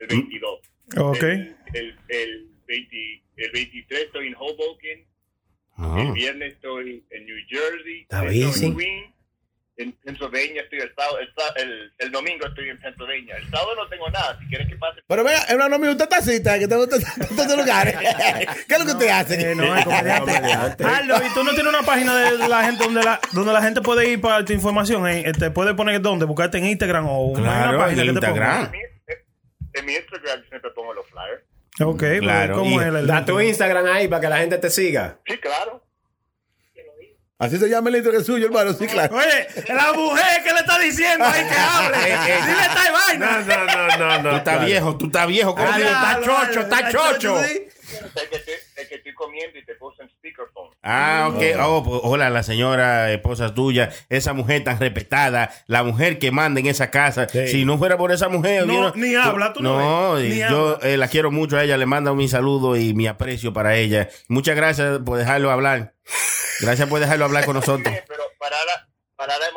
el 0.00 0.06
22. 0.08 0.60
Ok. 0.98 1.22
El, 1.22 1.56
el, 1.74 1.98
el, 2.08 2.48
20 2.66 3.22
el 3.36 3.50
23 3.52 4.00
estoy 4.06 4.26
en 4.26 4.34
Hoboken. 4.34 5.06
Ah. 5.82 6.02
El 6.02 6.12
viernes 6.12 6.52
estoy 6.54 7.04
en 7.10 7.26
New 7.26 7.36
Jersey. 7.48 8.02
Está 8.02 8.24
estoy 8.24 8.66
en 8.66 8.76
Queens. 8.76 9.12
En 9.78 9.90
Pennsylvania 10.04 10.62
estoy 10.62 10.80
el 10.80 10.94
sábado. 10.94 11.18
El, 11.18 11.28
sá- 11.34 11.54
el, 11.56 11.92
el 11.98 12.12
domingo 12.12 12.46
estoy 12.46 12.68
en 12.68 12.78
Pennsylvania. 12.78 13.36
El 13.38 13.48
sábado 13.50 13.74
no 13.74 13.88
tengo 13.88 14.08
nada. 14.10 14.38
Si 14.38 14.46
quieres 14.46 14.68
que 14.68 14.76
pase. 14.76 15.00
Pero 15.08 15.24
venga, 15.24 15.44
hermano 15.48 15.78
mío, 15.78 15.90
usted 15.92 16.04
está 16.04 16.20
cita, 16.20 16.58
que 16.58 16.68
te 16.68 16.76
gusta 16.76 16.96
estos 16.96 17.56
lugares. 17.56 17.96
¿Qué 18.68 18.74
es 18.74 18.78
lo 18.78 18.84
que 18.84 18.92
usted 18.92 19.08
hace? 19.08 19.50
Eh, 19.52 19.54
no, 19.54 19.74
es 19.74 19.84
comediante. 19.84 20.84
Aldo, 20.84 21.16
¿y 21.26 21.34
tú 21.34 21.42
no 21.42 21.54
tienes 21.54 21.72
una 21.72 21.82
página 21.82 22.14
de 22.16 22.48
la 22.48 22.64
gente 22.64 22.84
donde 22.84 23.02
la, 23.02 23.18
donde 23.32 23.52
la 23.52 23.62
gente 23.62 23.80
puede 23.80 24.10
ir 24.10 24.20
para 24.20 24.44
tu 24.44 24.52
información? 24.52 25.06
Eh, 25.08 25.32
¿Te 25.36 25.50
puede 25.50 25.74
poner 25.74 26.00
dónde? 26.02 26.26
¿Buscarte 26.26 26.58
en 26.58 26.66
Instagram 26.66 27.06
o 27.06 27.28
una- 27.28 27.42
Claro, 27.42 27.68
una 27.70 27.78
página 27.86 28.02
en 28.02 28.08
que 28.14 28.20
te 28.20 28.26
ponga? 28.26 28.60
Instagram. 28.60 28.64
En 28.64 28.70
mi, 28.72 29.80
en 29.80 29.86
mi 29.86 29.92
Instagram 29.94 30.44
siempre 30.50 30.70
pongo 30.72 30.92
los 30.94 31.06
flyers. 31.08 31.42
Ok, 31.80 32.02
Claro, 32.20 32.56
¿cómo 32.56 32.80
y 32.80 32.84
es 32.84 32.94
el 32.94 33.06
Da 33.06 33.24
tu 33.24 33.40
Instagram 33.40 33.86
ahí 33.86 34.08
para 34.08 34.20
que 34.20 34.28
la 34.28 34.38
gente 34.38 34.58
te 34.58 34.68
siga. 34.70 35.18
Sí, 35.26 35.38
claro. 35.38 35.82
Así 37.38 37.56
se 37.58 37.68
llama 37.68 37.88
el 37.90 37.96
intro 37.96 38.12
que 38.12 38.18
es 38.18 38.26
suyo, 38.26 38.46
hermano. 38.46 38.72
Sí, 38.72 38.86
claro. 38.86 39.16
Oye, 39.16 39.48
la 39.74 39.92
mujer 39.94 40.44
que 40.44 40.52
le 40.52 40.60
está 40.60 40.78
diciendo 40.78 41.24
ahí 41.24 41.42
que 41.48 41.54
hable. 41.56 41.98
Dile 42.46 42.62
esta 42.62 42.92
vaina. 42.92 43.40
no, 43.40 43.66
no, 43.66 43.96
no, 43.98 44.22
no. 44.22 44.30
Tú 44.30 44.36
estás 44.36 44.64
viejo, 44.64 44.96
tú 44.98 45.06
estás 45.06 45.26
viejo. 45.26 45.54
¿cómo 45.56 45.66
Aldo, 45.66 45.84
que- 45.84 45.90
está 45.92 46.20
chocho, 46.22 46.60
está 46.60 46.90
chocho. 46.92 47.40
Es 47.40 47.48
que, 48.88 48.94
es 48.94 49.01
comiendo 49.22 49.58
y 49.58 49.64
te 49.64 49.74
puse 49.76 50.02
en 50.02 50.08
speakerphone. 50.10 50.70
Ah, 50.82 51.30
ok. 51.32 51.42
Oh, 51.60 51.82
pues, 51.84 52.00
hola, 52.04 52.28
la 52.30 52.42
señora 52.42 53.12
esposa 53.12 53.54
tuya, 53.54 53.90
esa 54.08 54.32
mujer 54.32 54.64
tan 54.64 54.78
respetada, 54.80 55.50
la 55.66 55.82
mujer 55.84 56.18
que 56.18 56.30
manda 56.32 56.58
en 56.60 56.66
esa 56.66 56.90
casa. 56.90 57.28
Si 57.28 57.64
no 57.64 57.78
fuera 57.78 57.96
por 57.96 58.10
esa 58.12 58.28
mujer, 58.28 58.66
No, 58.66 58.72
yo 58.74 58.92
ni 58.96 59.14
habla, 59.14 59.52
tú 59.52 59.62
no 59.62 59.78
No, 59.78 60.12
ves, 60.14 60.24
y 60.24 60.28
ni 60.30 60.38
yo 60.38 60.78
eh, 60.82 60.96
la 60.96 61.08
quiero 61.08 61.30
mucho 61.30 61.56
a 61.56 61.62
ella, 61.64 61.76
le 61.76 61.86
mando 61.86 62.14
mi 62.14 62.28
saludo 62.28 62.76
y 62.76 62.94
mi 62.94 63.06
aprecio 63.06 63.52
para 63.52 63.76
ella. 63.76 64.08
Muchas 64.28 64.56
gracias 64.56 64.98
por 65.04 65.18
dejarlo 65.18 65.50
hablar. 65.50 65.94
Gracias 66.60 66.88
por 66.88 67.00
dejarlo 67.00 67.24
hablar 67.24 67.44
con 67.44 67.54
nosotros. 67.60 67.92
Sí, 67.94 68.00
pero 68.08 68.22
parar, 68.38 68.58
a- 68.76 68.88
parar 69.16 69.38
de 69.40 69.52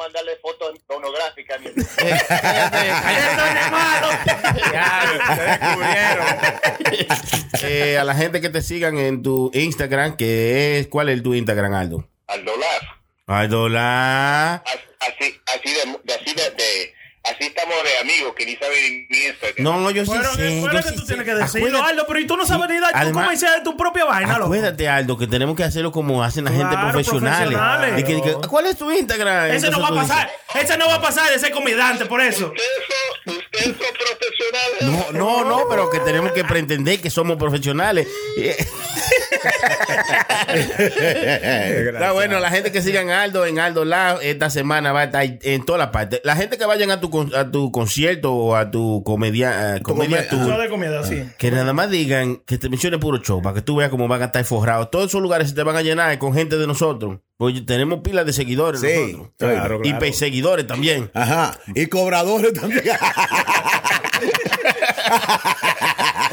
Eh, 7.63 7.97
a 7.97 8.03
la 8.03 8.16
gente 8.16 8.41
que 8.41 8.49
te 8.49 8.61
sigan 8.61 8.97
en 8.97 9.22
tu 9.24 9.51
Instagram, 9.53 10.18
que 10.18 10.80
es, 10.80 10.88
¿cuál 10.88 11.09
es 11.09 11.22
tu 11.24 11.34
Instagram, 11.34 11.74
Aldo? 11.74 12.09
Al 12.28 12.43
dólar. 12.45 12.82
Aldo 13.28 13.70
la... 13.70 14.55
Así, 14.99 15.39
así 15.47 15.74
de, 15.74 15.99
de- 16.03 16.13
así 16.13 16.34
de, 16.36 16.43
de- 16.51 16.93
así 17.32 17.43
estamos 17.45 17.76
de 17.84 17.97
amigos 17.99 18.34
que 18.36 18.45
ni 18.45 18.55
saben 18.55 19.07
ni 19.09 19.17
Instagram. 19.26 19.63
No, 19.63 19.91
yo 19.91 20.05
sí 20.05 20.11
Pero, 20.15 20.32
sé. 20.34 20.38
¿qué 20.38 20.61
yo 20.61 20.67
es 20.80 20.86
que 20.86 20.89
sí 20.91 20.95
tú 20.95 21.01
sé. 21.01 21.07
tienes 21.07 21.26
que 21.26 21.36
decirlo, 21.36 21.67
Acuérdate- 21.67 21.89
Aldo? 21.91 22.05
Pero 22.07 22.19
y 22.19 22.28
tú 22.28 22.38
no 22.38 22.45
sabes 22.45 22.69
ni 22.69 22.80
dar 22.80 22.91
tú 22.91 22.97
Además- 22.99 23.23
comercial 23.26 23.53
de 23.57 23.61
tu 23.63 23.78
propia 23.78 24.05
vaina, 24.05 24.34
loco. 24.34 24.43
Acuérdate, 24.45 24.88
Aldo, 24.89 25.17
que 25.17 25.28
tenemos 25.28 25.55
que 25.55 25.63
hacerlo 25.63 25.91
como 25.91 26.23
hacen 26.23 26.45
la 26.45 26.51
gente 26.51 26.69
Claro, 26.69 26.91
profesionales. 26.91 27.38
profesionales. 27.57 27.99
Y 27.99 28.03
que- 28.03 28.21
que, 28.21 28.47
¿Cuál 28.47 28.67
es 28.67 28.78
tu 28.78 28.91
Instagram? 28.91 29.51
Ese 29.51 29.69
no 29.69 29.80
va 29.82 29.88
a 29.88 29.91
dices, 29.91 30.07
pasar. 30.07 30.32
Ese 30.61 30.78
no 30.78 30.88
va 30.88 30.95
a 30.95 31.01
pasar 31.01 31.32
de 31.32 31.39
ser 31.39 31.51
comediante, 31.51 32.05
por 32.05 32.21
eso. 32.21 32.47
Ustedes 32.47 32.69
son, 33.26 33.38
ustedes 33.38 33.65
son 33.65 33.76
profesionales. 33.76 35.11
No, 35.13 35.43
no, 35.43 35.43
no, 35.45 35.63
pero 35.69 35.89
que 35.89 35.99
tenemos 35.99 36.32
que 36.32 36.43
pretender 36.43 36.99
que 37.01 37.09
somos 37.09 37.38
profesionales. 37.38 38.07
Está 40.47 42.11
bueno, 42.11 42.39
la 42.39 42.49
gente 42.49 42.71
que 42.71 42.82
sigan 42.82 43.09
Aldo 43.09 43.45
en 43.45 43.59
Aldo 43.59 43.86
Lab 43.86 44.19
esta 44.21 44.49
semana 44.49 44.91
va 44.91 45.01
a 45.01 45.03
estar 45.05 45.26
en 45.41 45.65
todas 45.65 45.80
las 45.80 45.89
partes. 45.89 46.21
La 46.23 46.36
gente 46.36 46.57
que 46.57 46.65
vayan 46.65 46.91
a 46.91 46.99
tu 46.99 47.09
a 47.36 47.51
tu 47.51 47.72
concierto 47.72 48.34
o 48.34 48.55
a 48.55 48.70
tu 48.72 49.03
comedia, 49.03 49.80
comedia 49.84 50.22
de 50.22 50.70
comida, 50.70 51.03
sí. 51.03 51.24
que 51.38 51.51
nada 51.51 51.74
más 51.74 51.89
digan 51.89 52.38
que 52.45 52.57
te 52.57 52.70
mencione 52.70 52.97
puro 52.97 53.18
show 53.20 53.41
para 53.41 53.55
que 53.55 53.61
tú 53.61 53.76
veas 53.78 53.89
cómo 53.89 54.07
van 54.07 54.22
a 54.22 54.26
estar 54.26 54.43
forrados. 54.45 54.89
Todos 54.91 55.07
esos 55.07 55.22
lugares 55.22 55.49
se 55.49 55.55
te 55.55 55.63
van 55.63 55.76
a 55.76 55.82
llenar 55.82 56.18
con 56.20 56.34
gente 56.34 56.57
de 56.57 56.68
nosotros. 56.68 57.20
Porque 57.38 57.61
tenemos 57.61 57.99
pilas 57.99 58.26
de 58.26 58.32
seguidores 58.34 58.80
Sí, 58.82 58.88
nosotros. 59.13 59.32
claro, 59.38 59.80
Y 59.80 59.84
claro. 59.89 59.99
perseguidores 59.99 60.68
también. 60.68 61.11
Ajá. 61.13 61.57
Y 61.76 61.88
cobradores 61.88 62.53
también. 62.53 62.84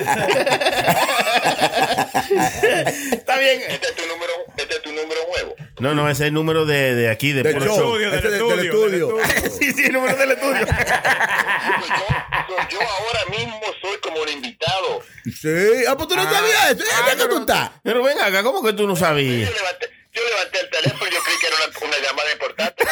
Está 2.37 3.39
bien. 3.39 3.61
Este 3.69 3.87
es 3.89 3.95
tu 3.97 4.03
número, 4.07 4.33
este 4.57 4.75
es 4.77 4.83
tu 4.83 4.91
número 4.91 5.21
nuevo. 5.33 5.55
No, 5.81 5.95
no, 5.95 6.09
ese 6.09 6.25
es 6.25 6.29
el 6.29 6.35
número 6.35 6.65
de, 6.67 6.95
de 6.95 7.11
aquí, 7.11 7.33
de 7.33 7.43
Del 7.43 7.55
puro 7.55 7.67
show. 7.67 7.77
show. 7.77 7.97
Ese 7.97 8.17
es 8.17 8.23
del- 8.23 8.49
del 8.49 8.65
estudio. 8.67 9.17
sí, 9.59 9.73
sí, 9.73 9.85
el 9.87 9.93
número 9.93 10.17
del 10.17 10.33
estudio. 10.33 10.67
Pues 10.67 11.89
yo, 11.89 12.57
yo 12.71 12.81
ahora 12.81 13.25
mismo 13.31 13.61
soy 13.81 13.97
como 14.01 14.23
un 14.23 14.29
invitado. 14.29 15.03
Sí. 15.25 15.85
Ah, 15.89 15.97
pues 15.97 16.09
tú 16.09 16.17
no 16.17 16.25
sabías 16.25 16.71
eso. 16.73 16.85
Ah, 16.95 17.11
¿Qué 17.17 17.25
tú 17.27 17.39
estás? 17.41 17.71
Pero 17.83 18.03
ven 18.03 18.19
acá, 18.21 18.43
¿cómo 18.43 18.63
que 18.63 18.73
tú 18.73 18.87
no 18.87 18.97
sabías? 18.97 19.49
Yo 19.51 19.55
levanté, 19.57 19.91
yo 20.15 20.23
levanté 20.29 20.61
el 20.61 20.69
teléfono 20.71 21.11
y 21.11 21.15
yo 21.15 21.21
creí 21.23 21.37
que 21.41 21.47
era 21.47 21.57
una, 21.57 21.87
una 21.87 21.99
llamada 22.07 22.33
importante. 22.33 22.85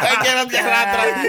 Ay, 0.00 0.16
que 0.22 0.34
no 0.34 0.48
te 0.48 0.58
arrastra. 0.58 1.04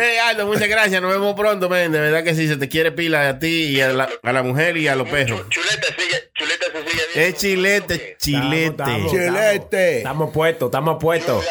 Eh, 0.00 0.20
Aldo, 0.20 0.46
muchas 0.46 0.68
gracias. 0.68 1.02
Nos 1.02 1.10
vemos 1.12 1.34
pronto, 1.34 1.68
men. 1.68 1.92
De 1.92 2.00
verdad 2.00 2.24
que 2.24 2.34
sí, 2.34 2.48
se 2.48 2.56
te 2.56 2.68
quiere 2.68 2.92
pila 2.92 3.28
a 3.28 3.38
ti 3.38 3.66
y 3.76 3.80
a 3.80 3.88
la, 3.88 4.08
a 4.22 4.32
la 4.32 4.42
mujer 4.42 4.76
y 4.76 4.88
a 4.88 4.94
los 4.94 5.08
perros. 5.08 5.42
Chuleta 5.48 5.86
sigue, 5.98 6.30
chuleta 6.34 6.66
se 6.66 6.90
sigue 6.90 7.02
viendo. 7.14 7.28
Es 7.28 7.34
chilete, 7.36 8.16
chilete. 8.18 8.82
Estamos, 8.82 9.10
Chilete. 9.12 9.96
Estamos 9.98 10.32
puestos, 10.32 10.68
estamos 10.68 10.96
puestos. 11.00 11.44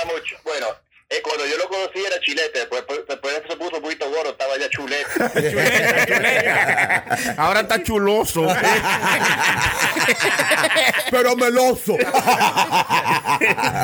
Bueno, 0.44 0.68
eh, 1.10 1.22
cuando 1.22 1.46
yo 1.46 1.58
lo 1.58 1.68
conocí 1.68 2.00
era 2.06 2.20
chilete, 2.22 2.60
después, 2.60 2.84
después, 2.88 3.34
después 3.34 3.57
estaba 4.68 5.34
ya 5.34 5.50
chulete. 6.08 7.36
Ahora 7.38 7.62
está 7.62 7.82
chuloso. 7.84 8.48
Pero 11.12 11.36
meloso. 11.36 11.98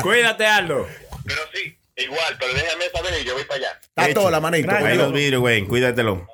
Cuídate, 0.02 0.46
Aldo. 0.46 0.86
Pero 1.26 1.40
sí, 1.52 1.76
igual, 1.96 2.36
pero 2.38 2.54
déjame 2.54 2.84
saber 2.92 3.20
y 3.20 3.24
yo 3.24 3.34
voy 3.34 3.44
para 3.44 3.58
allá. 3.60 3.80
Está 3.82 4.14
toda 4.14 4.30
la 4.30 4.40
manito. 4.40 4.70
Ahí 4.70 4.96
los 4.96 5.12
vidrios, 5.12 5.40
güey. 5.40 5.64
Cuídatelo. 5.66 6.26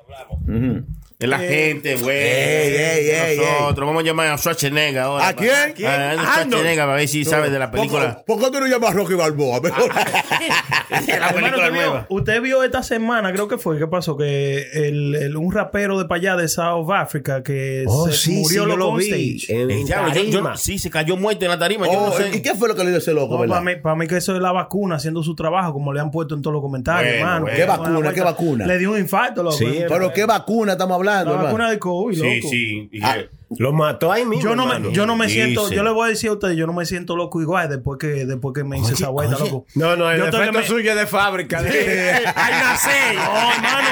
Es 1.21 1.29
la 1.29 1.37
gente, 1.39 1.95
güey. 1.97 2.17
Ey, 2.17 2.73
ey, 2.75 3.09
ey, 3.09 3.37
Nosotros 3.37 3.87
vamos 3.87 4.03
a 4.03 4.05
llamar 4.05 4.27
a 4.27 4.37
Schwarzenegger 4.37 4.99
ahora. 5.01 5.27
¿A 5.27 5.33
quién? 5.33 5.51
A 5.85 6.11
a 6.11 6.15
Schwarzenegger 6.15 6.77
para 6.85 6.93
ver 6.95 7.07
si 7.07 7.23
sabe 7.25 7.49
de 7.49 7.59
la 7.59 7.69
película. 7.69 8.23
¿Por 8.25 8.39
qué 8.39 8.49
tú 8.51 8.59
no 8.59 8.67
llamas 8.67 8.89
a 8.91 8.93
Rocky 8.93 9.13
Balboa? 9.13 9.61
Mejor. 9.61 9.89
la 10.89 10.97
Hermano, 10.97 11.35
película 11.35 11.57
¿usted 11.57 11.71
vio- 11.71 11.81
nueva. 11.85 12.05
Usted 12.09 12.41
vio 12.41 12.63
esta 12.63 12.83
semana, 12.83 13.31
creo 13.31 13.47
que 13.47 13.57
fue, 13.57 13.77
¿qué 13.77 13.87
pasó? 13.87 14.17
Que 14.17 14.63
el, 14.73 15.15
el- 15.15 15.37
un 15.37 15.51
rapero 15.51 15.97
de 15.99 16.05
para 16.05 16.19
allá 16.19 16.35
de 16.35 16.47
South 16.47 16.89
Africa 16.91 17.43
que 17.43 17.83
Oh, 17.87 18.07
se 18.09 18.13
sí, 18.17 18.31
murió 18.39 18.63
sí, 18.65 18.75
lo 18.77 18.87
on 18.89 18.97
vi. 18.97 19.37
En 19.47 19.87
yo- 19.87 19.95
yo- 20.07 20.13
tarima. 20.13 20.57
sí, 20.57 20.79
se 20.79 20.89
cayó 20.89 21.17
muerto 21.17 21.45
en 21.45 21.51
la 21.51 21.59
tarima. 21.59 21.85
yo 21.85 21.93
Oh, 21.93 22.07
no 22.09 22.13
sé. 22.13 22.31
¿Y 22.35 22.41
qué 22.41 22.55
fue 22.55 22.67
lo 22.67 22.75
que 22.75 22.83
le 22.83 22.89
dio 22.89 22.97
ese 22.99 23.13
loco, 23.13 23.35
No, 23.35 23.41
verdad? 23.41 23.57
para, 23.61 23.75
mí, 23.75 23.81
para 23.81 23.95
mí 23.95 24.07
que 24.07 24.17
eso 24.17 24.35
es 24.35 24.41
la 24.41 24.51
vacuna 24.51 24.95
haciendo 24.95 25.21
su 25.23 25.35
trabajo, 25.35 25.73
como 25.73 25.93
le 25.93 25.99
han 26.01 26.09
puesto 26.11 26.35
en 26.35 26.41
todos 26.41 26.53
los 26.53 26.61
comentarios, 26.63 27.13
Bueno, 27.13 27.19
hermano. 27.27 27.41
bueno. 27.45 27.57
¿Qué 27.57 27.65
vacuna? 27.65 28.13
¿Qué 28.13 28.21
vacuna? 28.21 28.65
Le 28.65 28.77
dio 28.79 28.91
un 28.91 28.97
infarto, 28.99 29.43
loco. 29.43 29.55
Sí, 29.57 29.83
Pero 29.87 30.11
qué 30.13 30.25
vacuna 30.25 30.71
estamos 30.73 30.95
hablando, 30.95 31.10
la 31.23 31.23
vacuna 31.23 31.69
de 31.69 31.79
COVID, 31.79 32.17
loco. 32.17 32.29
Sí, 32.29 32.41
sí. 32.49 32.89
Y 32.91 33.01
Ah. 33.03 33.17
Lo 33.57 33.73
mató 33.73 34.13
ahí 34.13 34.23
mismo. 34.25 34.41
Yo 34.45 34.55
no, 34.55 34.63
hermano. 34.63 34.87
me, 34.91 34.95
yo 34.95 35.05
no 35.05 35.17
me 35.17 35.25
Dice. 35.27 35.43
siento, 35.43 35.69
yo 35.69 35.83
le 35.83 35.89
voy 35.91 36.05
a 36.07 36.09
decir 36.11 36.29
a 36.29 36.33
ustedes, 36.33 36.55
yo 36.55 36.65
no 36.67 36.71
me 36.71 36.85
siento 36.85 37.17
loco 37.17 37.41
igual 37.41 37.67
después 37.67 37.99
que, 37.99 38.25
después 38.25 38.53
que 38.55 38.63
me 38.63 38.79
hice 38.79 38.93
esa 38.93 39.09
vuelta, 39.09 39.35
oye. 39.35 39.43
loco. 39.51 39.65
No, 39.75 39.97
no, 39.97 40.09
el 40.09 40.19
Yo 40.19 40.23
tengo 40.29 40.37
efecto 40.37 40.51
que 40.53 40.57
me- 40.63 40.67
suyo 40.67 40.91
es 40.91 40.97
de 40.97 41.05
fábrica. 41.05 41.61
de- 41.61 42.23
¡Ay, 42.33 42.53
nacé! 42.61 43.13
No, 43.15 43.51
hermano. 43.51 43.89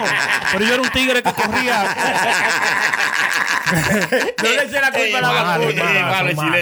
Pero 0.53 0.65
yo 0.65 0.73
era 0.75 0.81
un 0.81 0.89
tigre 0.91 1.21
que 1.21 1.33
corría. 1.33 1.83
No 3.69 4.49
le 4.49 4.63
eché 4.63 4.81
la 4.81 4.91
culpa 4.91 5.17
a 5.19 5.21
la 5.21 5.31
vacuna. 5.31 6.57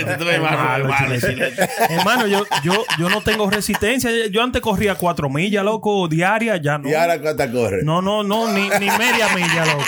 Hermano, 1.89 2.27
yo, 2.27 2.43
yo, 2.63 2.85
yo 2.99 3.09
no 3.09 3.21
tengo 3.21 3.49
resistencia. 3.49 4.09
Yo 4.29 4.43
antes 4.43 4.61
corría 4.61 4.95
cuatro 4.95 5.29
millas, 5.29 5.63
loco, 5.63 6.07
diarias, 6.07 6.59
ya 6.61 6.77
no. 6.77 6.89
¿Y 6.89 6.93
ahora 6.93 7.19
cuánta 7.21 7.49
corre? 7.51 7.83
No, 7.83 8.01
no, 8.01 8.23
no, 8.23 8.51
ni, 8.51 8.67
ni 8.67 8.89
media 8.97 9.27
milla, 9.35 9.65
loco. 9.65 9.83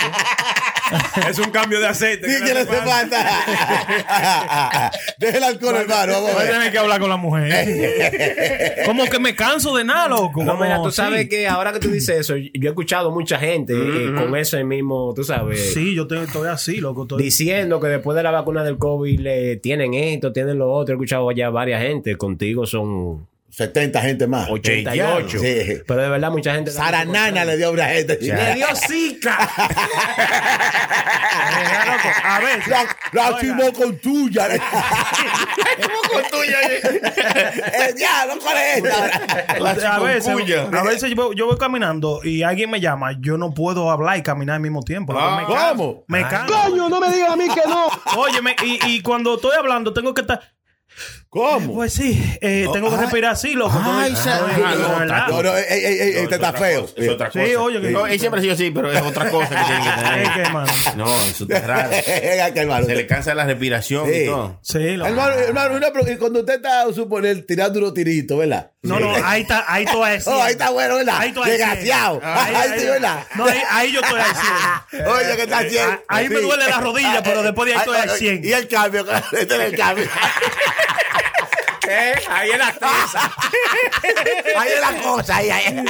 Es 1.28 1.38
un 1.38 1.50
cambio 1.50 1.80
de 1.80 1.86
aceite. 1.86 2.28
Sí, 2.28 2.44
que 2.44 2.52
hace 2.52 2.66
falta. 2.66 4.90
Deja 5.18 5.38
el 5.38 5.44
alcohol, 5.44 5.76
hermano. 5.76 6.12
Vamos 6.12 6.30
a 6.30 6.34
Voy 6.34 6.42
a 6.42 6.44
ver. 6.44 6.52
tener 6.52 6.72
que 6.72 6.78
hablar 6.78 7.00
con 7.00 7.10
la 7.10 7.16
mujer. 7.16 8.82
Como 8.86 9.04
que 9.04 9.18
me 9.18 9.34
canso 9.34 9.74
de 9.76 9.84
nada, 9.84 10.08
loco. 10.08 10.44
No, 10.44 10.56
mira, 10.56 10.82
tú 10.82 10.90
sabes 10.90 11.28
que 11.28 11.48
ahora 11.48 11.72
que 11.72 11.78
tú 11.78 11.90
dices 11.90 12.20
eso, 12.20 12.36
yo 12.36 12.50
he 12.54 12.68
escuchado 12.68 13.10
mucha 13.10 13.38
gente 13.38 13.72
eh, 13.74 14.12
con 14.16 14.34
ese 14.36 14.64
mismo, 14.64 15.12
tú 15.14 15.24
sabes, 15.24 15.72
Sí, 15.72 15.94
yo 15.94 16.02
estoy 16.02 16.48
así, 16.48 16.78
loco. 16.78 17.02
Estoy... 17.02 17.22
diciendo 17.22 17.80
que 17.80 17.88
después 17.88 18.16
de 18.16 18.22
la 18.22 18.30
vacuna 18.30 18.64
del 18.64 18.78
COVID 18.78 19.20
le 19.20 19.56
tienen 19.56 19.94
esto, 19.94 20.32
tienen 20.32 20.58
lo 20.58 20.72
otro. 20.72 20.94
He 20.94 20.96
escuchado 20.96 21.30
ya 21.32 21.50
varias 21.50 21.82
gente. 21.82 22.16
Contigo 22.16 22.66
son 22.66 23.26
70 23.50 24.00
gente 24.00 24.26
más. 24.26 24.48
88. 24.48 25.38
Sí. 25.38 25.82
Pero 25.86 26.02
de 26.02 26.08
verdad, 26.08 26.30
mucha 26.30 26.54
gente. 26.54 26.70
Saranana 26.70 27.44
le 27.44 27.56
dio 27.56 27.68
a 27.68 27.70
una 27.70 27.84
gente. 27.86 28.18
Le 28.20 28.54
dio 28.54 28.66
zika. 28.76 29.36
A 32.24 32.40
ver, 32.40 32.60
La, 32.68 32.84
la 33.12 33.40
chimó 33.40 33.72
con 33.72 33.96
tuya. 33.98 34.48
con 36.10 36.22
tuya. 36.30 36.58
El 37.88 37.94
diablo, 37.94 38.34
¿cuál 38.42 38.56
es 38.56 38.76
esta? 38.84 39.58
La 39.58 39.70
a 39.70 39.98
veces, 40.00 40.28
a 40.28 40.82
veces 40.82 41.10
yo, 41.10 41.16
voy- 41.16 41.36
yo 41.36 41.46
voy 41.46 41.58
caminando 41.58 42.20
y 42.24 42.42
alguien 42.42 42.70
me 42.70 42.80
llama, 42.80 43.12
yo 43.20 43.36
no 43.36 43.52
puedo 43.52 43.90
hablar 43.90 44.16
y 44.18 44.22
caminar 44.22 44.56
al 44.56 44.62
mismo 44.62 44.82
tiempo. 44.82 45.14
Ah, 45.18 45.40
me. 45.40 45.46
¿cómo? 45.46 46.04
Me 46.08 46.26
canso. 46.26 46.54
Coño, 46.54 46.88
no 46.88 47.00
me 47.00 47.12
digas 47.12 47.30
a 47.30 47.36
mí 47.36 47.48
que 47.48 47.62
no. 47.68 47.86
Oye, 48.16 48.38
y, 48.64 48.78
y 48.96 49.02
cuando 49.02 49.34
estoy 49.34 49.56
hablando 49.58 49.92
tengo 49.92 50.14
que 50.14 50.22
estar... 50.22 50.40
¿Cómo? 51.32 51.74
Pues 51.74 51.92
sí, 51.94 52.20
eh, 52.40 52.66
tengo 52.72 52.88
que 52.88 52.96
ay. 52.96 53.00
respirar 53.02 53.30
así, 53.34 53.52
loco. 53.54 53.80
Ay, 53.84 54.16
se- 54.16 54.28
no, 54.30 54.48
no, 54.48 54.74
no, 54.88 54.98
¿verdad? 54.98 55.28
No, 55.28 55.42
no, 55.44 55.56
ey, 55.56 55.64
ey, 55.70 55.84
ey, 55.84 55.84
ey, 55.84 55.98
No, 55.98 56.04
este 56.06 56.18
es 56.24 56.32
está 56.32 56.48
otra 56.48 56.60
feo. 56.60 56.80
cosa, 56.82 56.94
Es 56.96 57.08
otra 57.08 57.30
Sí, 57.30 57.38
cosa. 57.38 57.60
oye, 57.60 57.80
que- 57.80 57.90
No, 57.92 58.06
él 58.08 58.18
siempre 58.18 58.40
ha 58.40 58.42
sido 58.42 58.54
así, 58.54 58.70
pero 58.72 58.90
es 58.90 59.00
otra 59.00 59.30
cosa 59.30 59.48
que 59.48 59.54
tiene 59.64 59.84
que 59.84 59.90
tener. 60.02 60.22
Es 60.24 60.28
que, 60.30 60.40
hermano. 60.40 60.72
No, 60.96 61.14
eso 61.22 61.44
está 61.44 61.60
raro. 61.68 61.90
Hermano. 62.56 62.86
Se 62.86 62.96
le 62.96 63.06
cansa 63.06 63.34
la 63.36 63.44
respiración 63.44 64.08
Sí. 64.10 64.16
y 64.22 64.26
todo. 64.26 64.58
Sí, 64.60 64.96
loco. 64.96 65.08
Hermano, 65.08 65.34
hermano, 65.36 65.74
una 65.76 65.92
cuando 66.18 66.40
usted 66.40 66.54
está, 66.56 66.92
suponer, 66.92 67.46
tirando 67.46 67.78
unos 67.78 67.94
tiritos, 67.94 68.36
¿verdad? 68.36 68.72
No, 68.82 68.98
no, 68.98 69.14
ahí 69.24 69.42
está, 69.42 69.64
ahí 69.68 69.84
tú 69.84 70.02
a 70.04 70.10
Oh, 70.26 70.42
ahí 70.42 70.50
está 70.52 70.70
bueno, 70.70 70.96
¿verdad? 70.96 71.14
Ahí 71.16 71.32
cien. 71.32 71.44
Desgraciado. 71.44 72.20
Ahí, 72.24 72.70
sí, 72.76 72.86
¿verdad? 72.86 73.24
No, 73.36 73.46
ahí, 73.70 73.92
yo 73.92 74.00
estoy 74.00 74.18
al 74.20 74.34
100. 74.90 75.06
Oye, 75.06 75.36
que 75.36 75.42
está 75.42 75.58
al 75.58 75.70
100. 75.70 76.00
Ahí 76.08 76.28
me 76.28 76.36
Sí. 76.38 76.42
duele 76.42 76.66
la 76.66 76.80
rodilla, 76.80 77.22
pero 77.22 77.44
después 77.44 77.66
de 77.68 77.74
ahí 77.74 77.78
estoy 77.78 77.96
al 77.98 78.10
100. 78.10 78.44
Y 78.44 78.52
el 78.52 78.66
cambio, 78.66 79.06
este 79.30 79.42
es 79.54 79.60
el 79.60 79.76
cambio. 79.76 80.08
Eh, 81.90 82.12
Ahí 82.28 82.50
es 82.50 82.58
la 82.58 82.72
tiza. 82.72 83.20
Ahí 84.56 84.68
es 84.74 84.80
la 84.80 85.02
cosa, 85.02 85.36
ahí, 85.36 85.48
ahí. 85.50 85.84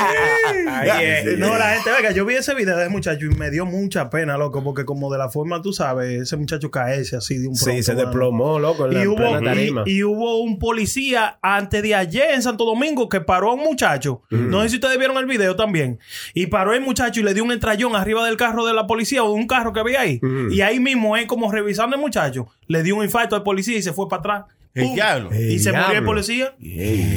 Ahí 0.69 1.05
es. 1.05 1.39
No, 1.39 1.57
la 1.59 1.75
gente, 1.75 1.91
venga, 1.91 2.11
yo 2.13 2.25
vi 2.25 2.35
ese 2.35 2.55
video 2.55 2.77
de 2.77 2.83
ese 2.85 2.91
muchacho 2.91 3.27
y 3.27 3.31
me 3.31 3.51
dio 3.51 3.67
mucha 3.67 4.09
pena, 4.11 4.37
loco, 4.37 4.63
porque 4.63 4.85
como 4.85 5.11
de 5.13 5.19
la 5.19 5.29
forma, 5.29 5.61
tú 5.63 5.73
sabes, 5.73 6.23
ese 6.23 6.37
muchacho 6.37 6.71
caerse 6.71 7.17
así 7.17 7.39
de 7.39 7.49
un 7.49 7.55
Sí, 7.57 7.65
pronto, 7.65 7.83
se 7.83 7.93
mano. 7.95 8.05
desplomó, 8.07 8.59
loco, 8.59 8.87
en 8.87 8.95
la 8.95 8.99
Y 9.01 9.03
en 9.03 9.09
hubo, 9.09 9.41
tarima. 9.45 9.83
y, 9.87 9.97
y 9.99 10.05
hubo 10.05 10.39
un 10.43 10.59
policía 10.59 11.39
antes 11.43 11.83
de 11.83 11.95
ayer 11.95 12.31
en 12.35 12.43
Santo 12.43 12.65
Domingo 12.65 13.09
que 13.09 13.21
paró 13.21 13.51
a 13.51 13.55
un 13.55 13.61
muchacho. 13.61 14.23
No 14.31 14.63
sé 14.63 14.71
si 14.71 14.75
ustedes 14.77 14.99
vieron 14.99 15.17
el 15.19 15.27
video 15.27 15.57
también. 15.57 15.99
Y 16.35 16.47
paró 16.47 16.73
el 16.75 16.81
muchacho 16.81 17.21
y 17.21 17.23
le 17.25 17.35
dio 17.35 17.45
un 17.45 17.53
entrallón 17.53 17.97
arriba 17.97 18.25
del 18.27 18.37
carro 18.37 18.65
de 18.67 18.75
la 18.75 18.87
policía 18.87 19.23
o 19.23 19.33
un 19.33 19.47
carro 19.47 19.73
que 19.73 19.81
había 19.81 20.01
ahí. 20.01 20.21
Y 20.51 20.61
ahí 20.63 20.81
mismo, 20.81 21.17
él 21.17 21.27
como 21.27 21.51
revisando 21.51 21.97
el 21.97 22.03
muchacho, 22.03 22.47
le 22.67 22.83
dio 22.83 22.97
un 22.97 23.05
infarto 23.05 23.37
al 23.37 23.43
policía 23.43 23.77
y 23.77 23.83
se 23.83 23.93
fue 23.93 24.09
para 24.09 24.21
atrás. 24.21 24.45
El 24.73 24.95
diablo. 24.95 25.31
Y 25.35 25.59
se 25.59 25.73
murió 25.73 25.99
el 25.99 26.05
policía. 26.05 26.55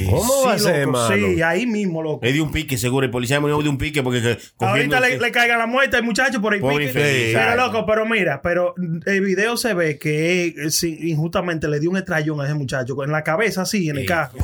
¿Cómo 0.10 0.43
va 0.45 0.54
a 0.54 0.60
ser, 0.60 0.88
mano? 0.88 1.16
Sí, 1.16 1.41
ahí 1.41 1.66
mismo, 1.68 2.01
loco. 2.01 2.26
Es 2.26 2.34
de 2.34 2.41
un 2.41 2.51
pique, 2.51 2.78
seguro. 2.78 3.06
El 3.06 3.12
policía 3.12 3.39
murió 3.39 3.62
de 3.62 3.70
un 3.70 3.78
pique 3.78 4.01
porque 4.01 4.38
Ahorita 4.60 4.99
le, 4.99 5.20
le 5.20 5.32
caiga 5.32 5.58
la 5.58 5.68
muerte 5.68 5.97
al 5.97 6.04
muchacho 6.04 6.41
por 6.41 6.54
el 6.56 6.62
pique. 6.62 6.86
infeliz, 6.86 7.34
Pero 7.36 7.56
loco, 7.56 7.86
pero 7.86 8.06
mira, 8.06 8.41
pero 8.41 8.74
el 9.06 9.22
video 9.22 9.56
se 9.58 9.74
ve 9.74 9.99
que 9.99 10.47
eh, 10.47 10.72
sí, 10.72 10.97
injustamente 11.01 11.68
le 11.68 11.80
dio 11.80 11.89
un 11.91 11.97
estrellón 11.97 12.41
a 12.41 12.45
ese 12.45 12.56
muchacho 12.56 13.04
en 13.04 13.12
la 13.12 13.24
cabeza 13.24 13.62
así, 13.62 13.89
en 13.89 13.97
el 13.97 14.06
carro. 14.06 14.38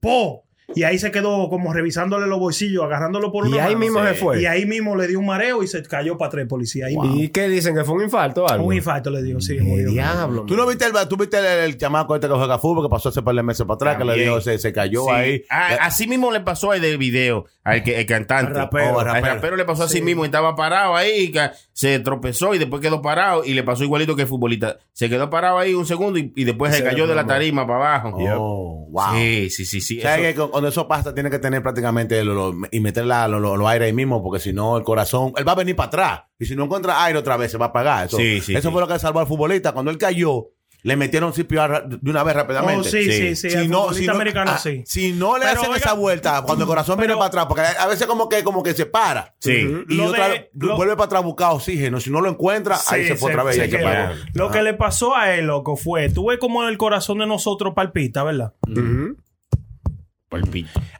¡Po! 0.00 0.45
Y 0.74 0.82
ahí 0.82 0.98
se 0.98 1.12
quedó 1.12 1.48
como 1.48 1.72
revisándole 1.72 2.26
los 2.26 2.40
bolsillos, 2.40 2.82
agarrándolo 2.84 3.30
por 3.30 3.46
Y 3.46 3.52
una 3.52 3.64
ahí 3.66 3.74
mano. 3.76 3.78
mismo 3.78 4.04
se 4.04 4.14
fue. 4.14 4.42
Y 4.42 4.46
ahí 4.46 4.66
mismo 4.66 4.96
le 4.96 5.06
dio 5.06 5.20
un 5.20 5.26
mareo 5.26 5.62
y 5.62 5.68
se 5.68 5.80
cayó 5.84 6.18
para 6.18 6.30
tres 6.32 6.46
policías. 6.48 6.88
Ahí. 6.88 6.96
¿Y 7.22 7.28
qué 7.28 7.48
dicen? 7.48 7.74
¿Que 7.76 7.84
fue 7.84 7.94
un 7.94 8.02
infarto 8.02 8.44
o 8.44 8.48
algo? 8.48 8.66
Un 8.66 8.74
infarto 8.74 9.08
le 9.10 9.22
dio, 9.22 9.40
sí. 9.40 9.58
murió. 9.60 9.90
Diablo. 9.90 10.42
¿Tú 10.42 10.56
no 10.56 10.66
viste 10.66 10.86
el, 10.86 10.92
tú 11.08 11.16
viste 11.16 11.38
el, 11.38 11.44
el 11.70 11.78
chamaco 11.78 12.16
este 12.16 12.26
que 12.26 12.34
juega 12.34 12.58
fútbol 12.58 12.84
que 12.86 12.90
pasó 12.90 13.10
hace 13.10 13.22
par 13.22 13.36
de 13.36 13.42
meses 13.44 13.64
para 13.64 13.74
atrás, 13.76 13.96
que 13.98 14.04
le 14.04 14.22
dio, 14.22 14.40
se, 14.40 14.58
se 14.58 14.72
cayó 14.72 15.04
Sí. 15.04 15.10
ahí? 15.12 15.44
Ah, 15.50 15.74
Eh, 15.74 15.78
así 15.80 16.08
mismo 16.08 16.32
le 16.32 16.40
pasó 16.40 16.72
al 16.72 16.80
del 16.80 16.98
video, 16.98 17.44
al 17.62 17.84
que, 17.84 18.00
el 18.00 18.06
cantante. 18.06 18.50
Al 18.50 18.56
rapero. 18.56 18.96
Oh, 18.96 19.00
al 19.00 19.06
Al 19.08 19.14
rapero. 19.14 19.34
rapero 19.34 19.56
le 19.56 19.64
pasó 19.64 19.84
así 19.84 20.02
mismo, 20.02 20.24
estaba 20.24 20.56
parado 20.56 20.96
ahí, 20.96 21.30
que 21.30 21.48
se 21.72 22.00
tropezó 22.00 22.54
y 22.54 22.58
después 22.58 22.82
quedó 22.82 23.00
parado 23.02 23.44
y 23.44 23.54
le 23.54 23.62
pasó 23.62 23.84
igualito 23.84 24.16
que 24.16 24.22
el 24.22 24.28
futbolista. 24.28 24.78
Se 24.92 25.08
quedó 25.08 25.30
parado 25.30 25.58
ahí 25.58 25.74
un 25.74 25.86
segundo 25.86 26.18
y, 26.18 26.32
y 26.34 26.42
después 26.44 26.72
se, 26.72 26.78
Se 26.78 26.84
cayó 26.84 27.06
de 27.06 27.14
la 27.14 27.24
tarima 27.26 27.66
para 27.66 27.98
abajo. 27.98 28.16
Oh, 28.36 28.88
wow. 28.90 29.14
Sí, 29.14 29.48
sí, 29.50 29.64
sí, 29.64 29.80
sí. 29.80 30.00
¿Sabes 30.00 30.34
eso- 30.34 30.50
que 30.56 30.60
cuando 30.60 30.68
eso 30.68 30.88
pasa 30.88 31.14
tiene 31.14 31.30
que 31.30 31.38
tener 31.38 31.62
prácticamente 31.62 32.24
lo- 32.24 32.34
lo- 32.52 32.68
y 32.70 32.80
meter 32.80 33.04
la- 33.04 33.28
lo- 33.28 33.38
lo- 33.40 33.56
los 33.56 33.68
aires 33.68 33.86
ahí 33.86 33.92
mismo 33.92 34.22
porque 34.22 34.40
si 34.40 34.52
no 34.52 34.76
el 34.76 34.84
corazón, 34.84 35.32
él 35.36 35.46
va 35.46 35.52
a 35.52 35.56
venir 35.56 35.76
para 35.76 35.88
atrás 35.88 36.20
y 36.38 36.46
si 36.46 36.56
no 36.56 36.64
encuentra 36.64 37.04
aire 37.04 37.18
otra 37.18 37.36
vez 37.36 37.50
se 37.52 37.58
va 37.58 37.66
a 37.66 37.68
apagar. 37.68 38.06
Eso, 38.06 38.16
Sí, 38.16 38.40
sí, 38.40 38.54
eso 38.54 38.68
sí. 38.68 38.72
fue 38.72 38.80
lo 38.80 38.88
que 38.88 38.98
salvó 38.98 39.20
al 39.20 39.26
futbolista. 39.26 39.72
Cuando 39.72 39.90
él 39.90 39.98
cayó, 39.98 40.48
le 40.82 40.94
metieron 40.96 41.32
CPR 41.32 41.82
de 41.88 42.10
una 42.10 42.22
vez 42.22 42.36
rápidamente. 42.36 42.80
Oh, 42.80 42.84
sí, 42.84 43.10
sí, 43.10 43.34
sí. 43.34 43.50
Si 43.50 43.66
no, 43.66 43.92
si 43.92 44.06
no- 44.06 44.12
americano 44.12 44.52
ah, 44.54 44.58
sí. 44.58 44.82
si 44.86 45.12
no 45.12 45.36
le 45.36 45.44
Pero, 45.46 45.58
hacen 45.60 45.72
oiga, 45.72 45.84
esa 45.84 45.94
vuelta, 45.94 46.42
cuando 46.42 46.62
el 46.64 46.68
corazón 46.68 46.96
viene 46.98 47.14
para 47.14 47.26
atrás, 47.26 47.46
porque 47.46 47.62
a 47.62 47.86
veces 47.88 48.06
como 48.06 48.28
que, 48.28 48.44
como 48.44 48.62
que 48.62 48.72
se 48.72 48.86
para. 48.86 49.34
Sí. 49.40 49.66
Y 49.88 49.94
Lo 49.96 50.06
otra 50.06 50.28
de- 50.28 50.50
lo- 50.54 50.76
vuelve 50.76 50.94
para 50.94 51.06
atrás 51.06 51.22
a 51.22 51.24
buscar 51.26 51.52
oxígeno. 51.52 51.98
Si 51.98 52.08
no 52.10 52.20
lo 52.20 52.28
encuentra, 52.30 52.76
ahí 52.88 53.04
se 53.04 53.16
fue 53.16 53.32
otra 53.32 53.42
vez 53.42 53.56
y 53.56 53.68
se 53.68 53.78
paró. 53.78 54.14
Lo 54.34 54.50
que 54.52 54.62
le 54.62 54.74
pasó 54.74 55.16
a 55.16 55.34
él, 55.34 55.46
loco, 55.46 55.76
fue, 55.76 56.08
tú 56.08 56.28
ves 56.28 56.38
como 56.38 56.62
el 56.68 56.78
corazón 56.78 57.18
de 57.18 57.26
nosotros 57.26 57.74
palpita, 57.74 58.22
¿verdad? 58.22 58.54
Palpita. 58.60 59.22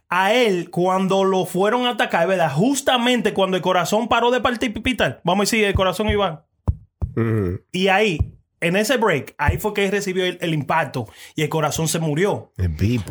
A 0.09 0.33
él, 0.33 0.71
cuando 0.71 1.25
lo 1.25 1.45
fueron 1.47 1.87
a 1.87 1.91
atacar, 1.91 2.27
¿verdad? 2.29 2.53
Justamente 2.53 3.33
cuando 3.35 3.57
el 3.57 3.63
corazón 3.63 4.09
paró 4.09 4.31
de 4.31 4.41
palpitar, 4.41 5.21
vamos 5.25 5.43
a 5.43 5.45
decir, 5.51 5.65
el 5.65 5.75
corazón 5.75 6.09
iba. 6.09 6.47
Y 7.73 7.89
ahí, 7.89 8.19
en 8.61 8.77
ese 8.77 8.97
break, 8.97 9.35
ahí 9.39 9.59
fue 9.59 9.75
que 9.75 9.85
él 9.85 9.91
recibió 9.93 10.25
el, 10.25 10.39
el 10.41 10.55
impacto 10.55 11.07
y 11.35 11.43
el 11.43 11.49
corazón 11.49 11.89
se 11.89 11.99
murió. 11.99 12.53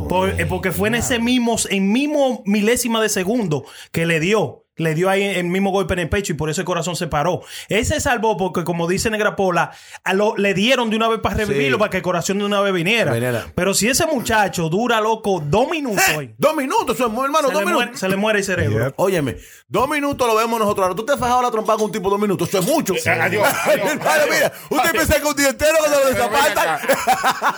Por- 0.08 0.40
eh, 0.40 0.46
porque 0.46 0.72
fue 0.72 0.88
en 0.90 0.96
ese 0.96 1.20
mismo, 1.20 1.56
en 1.70 1.92
mismo 1.92 2.42
milésima 2.46 3.02
de 3.02 3.10
segundo 3.10 3.66
que 3.92 4.06
le 4.06 4.20
dio. 4.20 4.65
Le 4.78 4.94
dio 4.94 5.10
ahí 5.10 5.24
el 5.24 5.46
mismo 5.46 5.72
golpe 5.72 5.94
en 5.94 6.00
el 6.00 6.10
pecho 6.10 6.34
y 6.34 6.36
por 6.36 6.50
eso 6.50 6.60
el 6.62 6.66
corazón 6.66 6.96
se 6.98 7.08
paró. 7.08 7.42
Él 7.70 7.86
se 7.86 8.02
salvó 8.02 8.36
porque, 8.36 8.64
como 8.66 8.88
dice 8.88 9.10
Negra 9.10 9.36
Pola, 9.36 9.72
a 10.04 10.14
lo- 10.14 10.36
le 10.36 10.54
dieron 10.54 10.90
de 10.90 10.98
una 10.98 11.08
vez 11.08 11.20
para 11.22 11.36
revivirlo, 11.36 11.78
Sí. 11.78 11.80
para 11.80 11.90
que 11.92 11.98
el 11.98 12.04
corazón 12.04 12.40
de 12.40 12.46
una 12.46 12.60
vez 12.60 12.74
viniera. 12.74 13.14
Viniera. 13.14 13.46
Pero 13.56 13.74
si 13.74 13.88
ese 13.88 14.06
muchacho 14.06 14.68
dura, 14.68 15.00
loco, 15.00 15.42
dos 15.46 15.70
minutos. 15.70 16.04
hoy, 16.18 16.36
Dos 16.38 16.56
minutos, 16.58 16.96
eso 16.98 17.08
es, 17.08 17.14
hermano, 17.14 17.48
se, 17.48 17.54
dos 17.54 17.62
le 17.62 17.66
minutos. 17.66 17.86
muere, 17.86 17.98
se 17.98 18.10
le 18.10 18.16
muere 18.18 18.40
el 18.40 18.46
cerebro. 18.46 18.94
Óyeme, 18.98 19.38
dos 19.68 19.88
minutos 19.88 20.28
lo 20.28 20.36
vemos 20.36 20.60
nosotros. 20.60 20.84
Ahora, 20.84 20.96
tú 20.96 21.06
te 21.06 21.14
has 21.14 21.20
fajado 21.20 21.42
la 21.42 21.52
trompa 21.52 21.76
con 21.76 21.86
un 21.86 21.92
tipo 21.94 22.10
dos 22.10 22.20
minutos. 22.20 22.50
Eso 22.50 22.60
es 22.60 22.66
mucho. 22.66 22.94
adiós, 22.96 23.48
adiós, 23.66 23.92
Hermano, 23.92 24.24
mira, 24.30 24.52
usted 24.70 24.92
piensa 24.92 25.20
que 25.22 25.26
un 25.26 25.36
día 25.36 25.50
entero 25.50 25.76
cuando 25.80 26.00
lo 26.00 26.06
desapartan. 26.10 26.80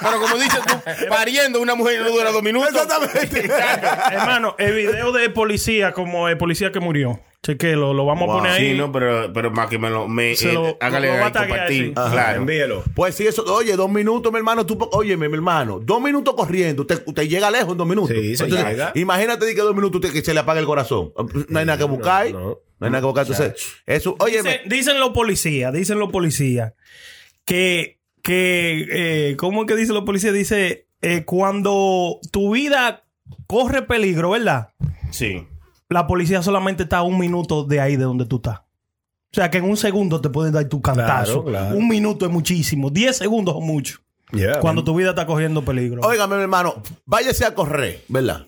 Pero 0.02 0.22
como 0.22 0.36
dices 0.36 0.60
tú, 0.68 1.08
pariendo 1.10 1.62
una 1.62 1.74
mujer 1.76 2.02
no 2.02 2.10
dura 2.12 2.32
dos 2.32 2.44
minutos. 2.44 2.70
Exactamente. 2.70 3.50
Hermano, 4.12 4.56
el 4.60 4.74
video 4.74 5.12
de 5.12 5.30
policía, 5.32 5.92
como 5.94 6.28
el 6.28 6.38
policía 6.38 6.72
que 6.72 6.80
murió. 6.80 7.07
Chequelo, 7.44 7.94
lo 7.94 8.06
vamos 8.06 8.30
a 8.30 8.34
poner 8.40 8.52
ahí. 8.52 8.72
Sí, 8.72 8.78
no, 8.78 8.92
pero, 8.92 9.32
pero 9.32 9.52
más 9.52 9.68
que 9.70 9.78
me 9.78 9.90
lo. 9.90 10.08
Me, 10.08 10.36
Se 10.36 10.50
eh, 10.50 10.54
lo- 10.54 10.76
hágale 10.82 11.08
lo 11.18 11.24
a 11.26 11.32
compartir. 11.32 11.94
Ajá. 11.96 12.12
Claro. 12.12 12.40
Envíelo. 12.42 12.84
Pues 12.96 13.16
sí, 13.16 13.26
eso, 13.28 13.44
oye, 13.54 13.76
dos 13.78 13.90
minutos, 13.90 14.32
mi 14.34 14.38
hermano, 14.40 14.66
tú, 14.66 14.78
óyeme, 14.92 15.30
mi 15.30 15.36
hermano, 15.36 15.80
dos 15.80 16.02
minutos 16.02 16.34
corriendo, 16.36 16.82
usted, 16.82 17.04
usted 17.06 17.24
llega 17.30 17.50
lejos 17.52 17.72
en 17.72 17.78
dos 17.78 17.88
minutos. 17.88 18.10
Sí, 18.18 18.36
se 18.36 18.48
llega. 18.50 18.92
Imagínate 18.96 19.54
que 19.54 19.62
dos 19.62 19.76
minutos 19.76 20.02
usted, 20.02 20.12
que 20.12 20.26
se 20.26 20.34
le 20.34 20.40
apaga 20.42 20.60
el 20.60 20.66
corazón. 20.66 21.14
No 21.48 21.60
hay 21.60 21.66
nada 21.66 21.78
que 21.78 21.84
buscar. 21.86 22.32
no. 22.32 22.58
No, 22.80 22.86
hay 22.86 22.92
nada 22.92 23.02
que 23.02 23.06
buscar. 23.08 23.26
Entonces, 23.28 23.74
eso, 23.86 24.16
oye, 24.20 24.42
Dice- 24.44 24.62
dicen 24.66 25.00
los 25.00 25.10
policías, 25.12 25.72
dicen 25.74 26.00
los 26.00 26.12
policías 26.12 26.74
que, 27.46 28.00
que 28.24 28.86
eh, 29.32 29.36
¿cómo 29.38 29.62
es 29.62 29.68
que 29.68 29.76
dicen 29.76 29.96
los 29.96 30.04
policías? 30.04 30.34
Dice, 30.34 30.88
eh, 31.02 31.24
cuando 31.24 32.20
tu 32.32 32.54
vida 32.54 33.04
corre 33.48 33.84
peligro, 33.84 34.32
¿verdad? 34.32 34.70
Sí. 35.12 35.48
La 35.90 36.06
policía 36.08 36.42
solamente 36.42 36.84
está 36.84 36.98
a 36.98 37.04
un 37.04 37.18
minuto 37.18 37.64
de 37.64 37.80
ahí 37.80 37.96
de 37.96 38.04
donde 38.04 38.26
tú 38.26 38.38
estás. 38.38 38.60
O 38.60 39.34
sea 39.34 39.50
que 39.52 39.58
en 39.60 39.66
un 39.66 39.78
segundo 39.78 40.20
te 40.22 40.30
pueden 40.30 40.54
dar 40.54 40.66
tu 40.66 40.82
cantazo. 40.82 41.44
Claro, 41.44 41.46
claro. 41.46 41.78
Un 41.78 41.88
minuto 41.88 42.26
es 42.26 42.32
muchísimo. 42.32 42.90
Diez 42.90 43.18
segundos 43.18 43.54
son 43.56 43.66
mucho. 43.66 44.00
Yeah, 44.32 44.60
Cuando 44.60 44.82
man. 44.82 44.86
tu 44.86 44.96
vida 44.96 45.10
está 45.12 45.26
corriendo 45.26 45.64
peligro. 45.64 46.02
óigame, 46.02 46.36
mi 46.36 46.42
hermano, 46.42 46.82
váyase 47.06 47.46
a 47.46 47.54
correr, 47.56 48.04
¿verdad? 48.10 48.46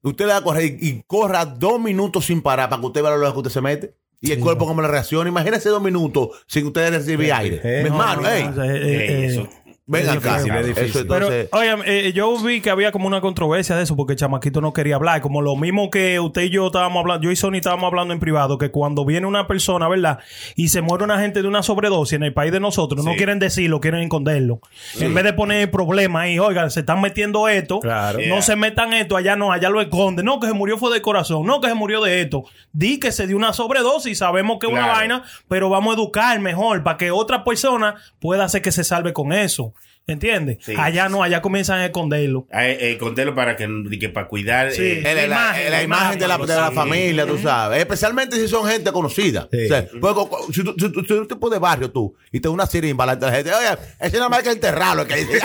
Usted 0.00 0.24
le 0.26 0.32
va 0.32 0.38
a 0.38 0.42
correr 0.42 0.64
y, 0.80 0.88
y 0.88 1.02
corra 1.06 1.44
dos 1.44 1.78
minutos 1.80 2.24
sin 2.26 2.40
parar 2.40 2.70
para 2.70 2.80
que 2.80 2.86
usted 2.86 3.02
vea 3.02 3.16
lo 3.16 3.32
que 3.32 3.38
usted 3.38 3.50
se 3.50 3.60
mete. 3.60 3.94
Y 4.20 4.32
el 4.32 4.40
cuerpo 4.40 4.66
como 4.66 4.80
le 4.82 4.88
reacciona. 4.88 5.28
Imagínese 5.28 5.68
dos 5.68 5.82
minutos 5.82 6.30
sin 6.46 6.62
que 6.62 6.68
usted 6.68 6.90
reciba 6.90 7.36
aire. 7.38 7.60
eh, 7.62 7.82
mi 7.84 7.90
No, 7.90 7.96
hermano, 7.96 8.22
no, 8.22 8.28
ey, 8.30 8.44
no, 8.48 8.64
eh, 8.64 8.76
eh, 8.76 9.06
eh, 9.10 9.26
Eso. 9.26 9.48
Ven 9.88 10.02
es 10.02 10.08
acá. 10.10 10.34
difícil, 10.38 10.54
es 10.56 10.66
difícil. 10.66 10.90
Eso 10.90 11.08
Pero, 11.08 11.32
entonces... 11.32 11.48
oye, 11.52 12.08
eh, 12.08 12.12
yo 12.12 12.38
vi 12.38 12.60
que 12.60 12.70
había 12.70 12.92
como 12.92 13.06
una 13.08 13.20
controversia 13.20 13.74
de 13.74 13.82
eso 13.82 13.96
porque 13.96 14.12
el 14.12 14.18
chamaquito 14.18 14.60
no 14.60 14.72
quería 14.72 14.94
hablar. 14.94 15.20
Como 15.20 15.42
lo 15.42 15.56
mismo 15.56 15.90
que 15.90 16.20
usted 16.20 16.42
y 16.42 16.50
yo 16.50 16.66
estábamos 16.66 17.00
hablando, 17.00 17.24
yo 17.24 17.30
y 17.32 17.36
Sony 17.36 17.54
estábamos 17.56 17.88
hablando 17.88 18.14
en 18.14 18.20
privado, 18.20 18.58
que 18.58 18.70
cuando 18.70 19.04
viene 19.04 19.26
una 19.26 19.46
persona, 19.48 19.88
¿verdad? 19.88 20.20
Y 20.54 20.68
se 20.68 20.80
muere 20.82 21.02
una 21.04 21.18
gente 21.18 21.42
de 21.42 21.48
una 21.48 21.62
sobredosis 21.64 22.12
en 22.14 22.22
el 22.22 22.32
país 22.32 22.52
de 22.52 22.60
nosotros, 22.60 23.04
no 23.04 23.14
quieren 23.16 23.38
decirlo, 23.40 23.80
quieren 23.80 24.02
esconderlo. 24.02 24.60
En 25.00 25.12
vez 25.14 25.24
de 25.24 25.32
poner 25.32 25.62
el 25.62 25.70
problema 25.70 26.20
ahí, 26.20 26.38
oigan, 26.38 26.70
se 26.70 26.80
están 26.80 27.00
metiendo 27.00 27.48
esto, 27.48 27.80
Claro. 27.80 28.18
no 28.18 28.24
Yeah. 28.24 28.42
se 28.42 28.56
metan 28.56 28.92
esto, 28.92 29.16
allá 29.16 29.34
no, 29.36 29.52
allá 29.52 29.70
lo 29.70 29.80
esconden. 29.80 30.24
No, 30.24 30.38
que 30.38 30.46
se 30.46 30.52
murió 30.52 30.76
fue 30.78 30.92
del 30.92 31.00
corazón, 31.02 31.46
no, 31.46 31.60
que 31.60 31.68
se 31.68 31.74
murió 31.74 32.02
de 32.02 32.20
esto. 32.20 32.44
Di 32.72 33.00
que 33.00 33.10
se 33.10 33.26
dio 33.26 33.36
una 33.36 33.52
sobredosis, 33.54 34.18
sabemos 34.18 34.58
que 34.60 34.66
es 34.66 34.72
una 34.72 34.86
vaina, 34.86 35.22
pero 35.48 35.70
vamos 35.70 35.92
a 35.94 35.98
educar 35.98 36.38
mejor 36.40 36.82
para 36.82 36.96
que 36.98 37.10
otra 37.10 37.42
persona 37.44 37.94
pueda 38.20 38.44
hacer 38.44 38.60
que 38.62 38.70
se 38.72 38.84
salve 38.84 39.12
con 39.12 39.32
eso. 39.32 39.72
¿Entiendes? 40.08 40.56
Sí. 40.62 40.72
Allá 40.76 41.08
no, 41.10 41.22
allá 41.22 41.42
comienzan 41.42 41.80
a 41.80 41.84
esconderlo. 41.84 42.46
Eh, 42.50 42.78
eh, 42.80 42.98
contélo 42.98 43.34
para 43.34 43.56
que, 43.56 43.68
que 44.00 44.08
para 44.08 44.26
cuidar. 44.26 44.72
Sí. 44.72 44.82
eh, 44.82 45.02
la, 45.04 45.14
la- 45.14 45.24
imagen, 45.26 45.70
la 45.70 45.82
imagen 45.82 46.18
de 46.18 46.26
la, 46.26 46.38
de 46.38 46.46
la 46.46 46.68
sí. 46.70 46.74
familia, 46.74 47.26
tú 47.26 47.36
sabes. 47.36 47.78
Especialmente 47.78 48.36
si 48.36 48.48
son 48.48 48.66
gente 48.66 48.90
conocida. 48.90 49.46
Sí. 49.52 49.66
O 49.66 49.68
sea, 49.68 49.86
co- 50.00 50.46
si, 50.50 50.64
tú, 50.64 50.74
si, 50.78 50.90
tú- 50.90 51.00
si 51.02 51.06
tú 51.08 51.18
un 51.20 51.28
tipo 51.28 51.50
de 51.50 51.58
barrio 51.58 51.90
tú 51.90 52.14
y 52.32 52.40
te 52.40 52.48
das 52.48 52.54
una 52.54 52.66
sirimba 52.66 53.04
la 53.04 53.12
gente, 53.30 53.52
oye, 53.52 53.78
ese 54.00 54.16
nada 54.16 54.30
más 54.30 54.38
hay 54.38 54.44
que 54.46 54.50
enterrarlo. 54.52 55.06
Que 55.06 55.16
dice. 55.16 55.38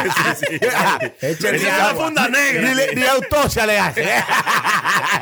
Ni- 0.62 0.68
agua. 0.68 1.00
ni- 1.92 2.00
funda 2.00 2.30
negra. 2.30 2.74
Ni, 2.74 3.02
ni 3.02 3.06
autopsia 3.06 3.66
le 3.66 3.78
hace. 3.78 4.04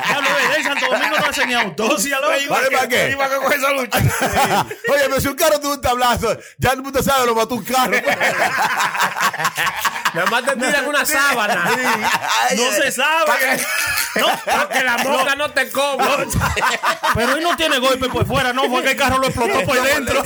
Ya 0.10 0.22
lo 0.22 0.36
ves, 0.36 0.58
en 0.58 0.64
Santo 0.64 0.86
Domingo 0.90 1.18
no 1.20 1.26
hacen 1.26 1.48
ni 1.48 1.54
autopsia, 1.54 2.20
loco. 2.20 2.34
¿Vale 2.50 2.72
para 2.72 2.88
qué? 2.88 3.12
Iba 3.12 3.26
a 3.26 3.30
coger 3.30 3.60
esa 3.60 3.72
lucha. 3.72 4.00
Oye, 4.92 5.04
pero 5.06 5.22
si 5.22 5.28
un 5.28 5.36
carro 5.36 5.60
tuvo 5.60 5.74
un 5.74 5.82
tablazo, 5.82 6.38
ya 6.58 6.72
el 6.72 6.82
mundo 6.82 7.04
sabe 7.04 7.26
lo 7.26 7.36
mató 7.36 7.56
un 7.56 7.64
carro. 7.64 7.92
Nada 10.14 10.30
más 10.30 10.44
te 10.44 10.56
tiran 10.56 10.88
una 10.88 11.06
sábana. 11.06 11.72
No 12.56 12.72
se 12.72 12.92
sabe. 12.92 13.32
No, 14.20 14.28
Para 14.46 14.68
que 14.70 14.84
la 14.84 14.98
mosca 14.98 15.36
no 15.36 15.52
te 15.52 15.70
coma. 15.70 16.26
pero 17.16 17.36
él 17.38 17.44
no 17.44 17.56
tiene 17.56 17.80
golpe 17.80 18.10
por 18.10 18.26
fuera, 18.26 18.52
no, 18.54 18.64
fue 18.70 18.84
que 18.84 18.92
el 18.92 18.98
carro 18.98 19.20
lo 19.20 19.28
explotó 19.28 19.62
por 19.64 19.82
dentro. 19.82 20.22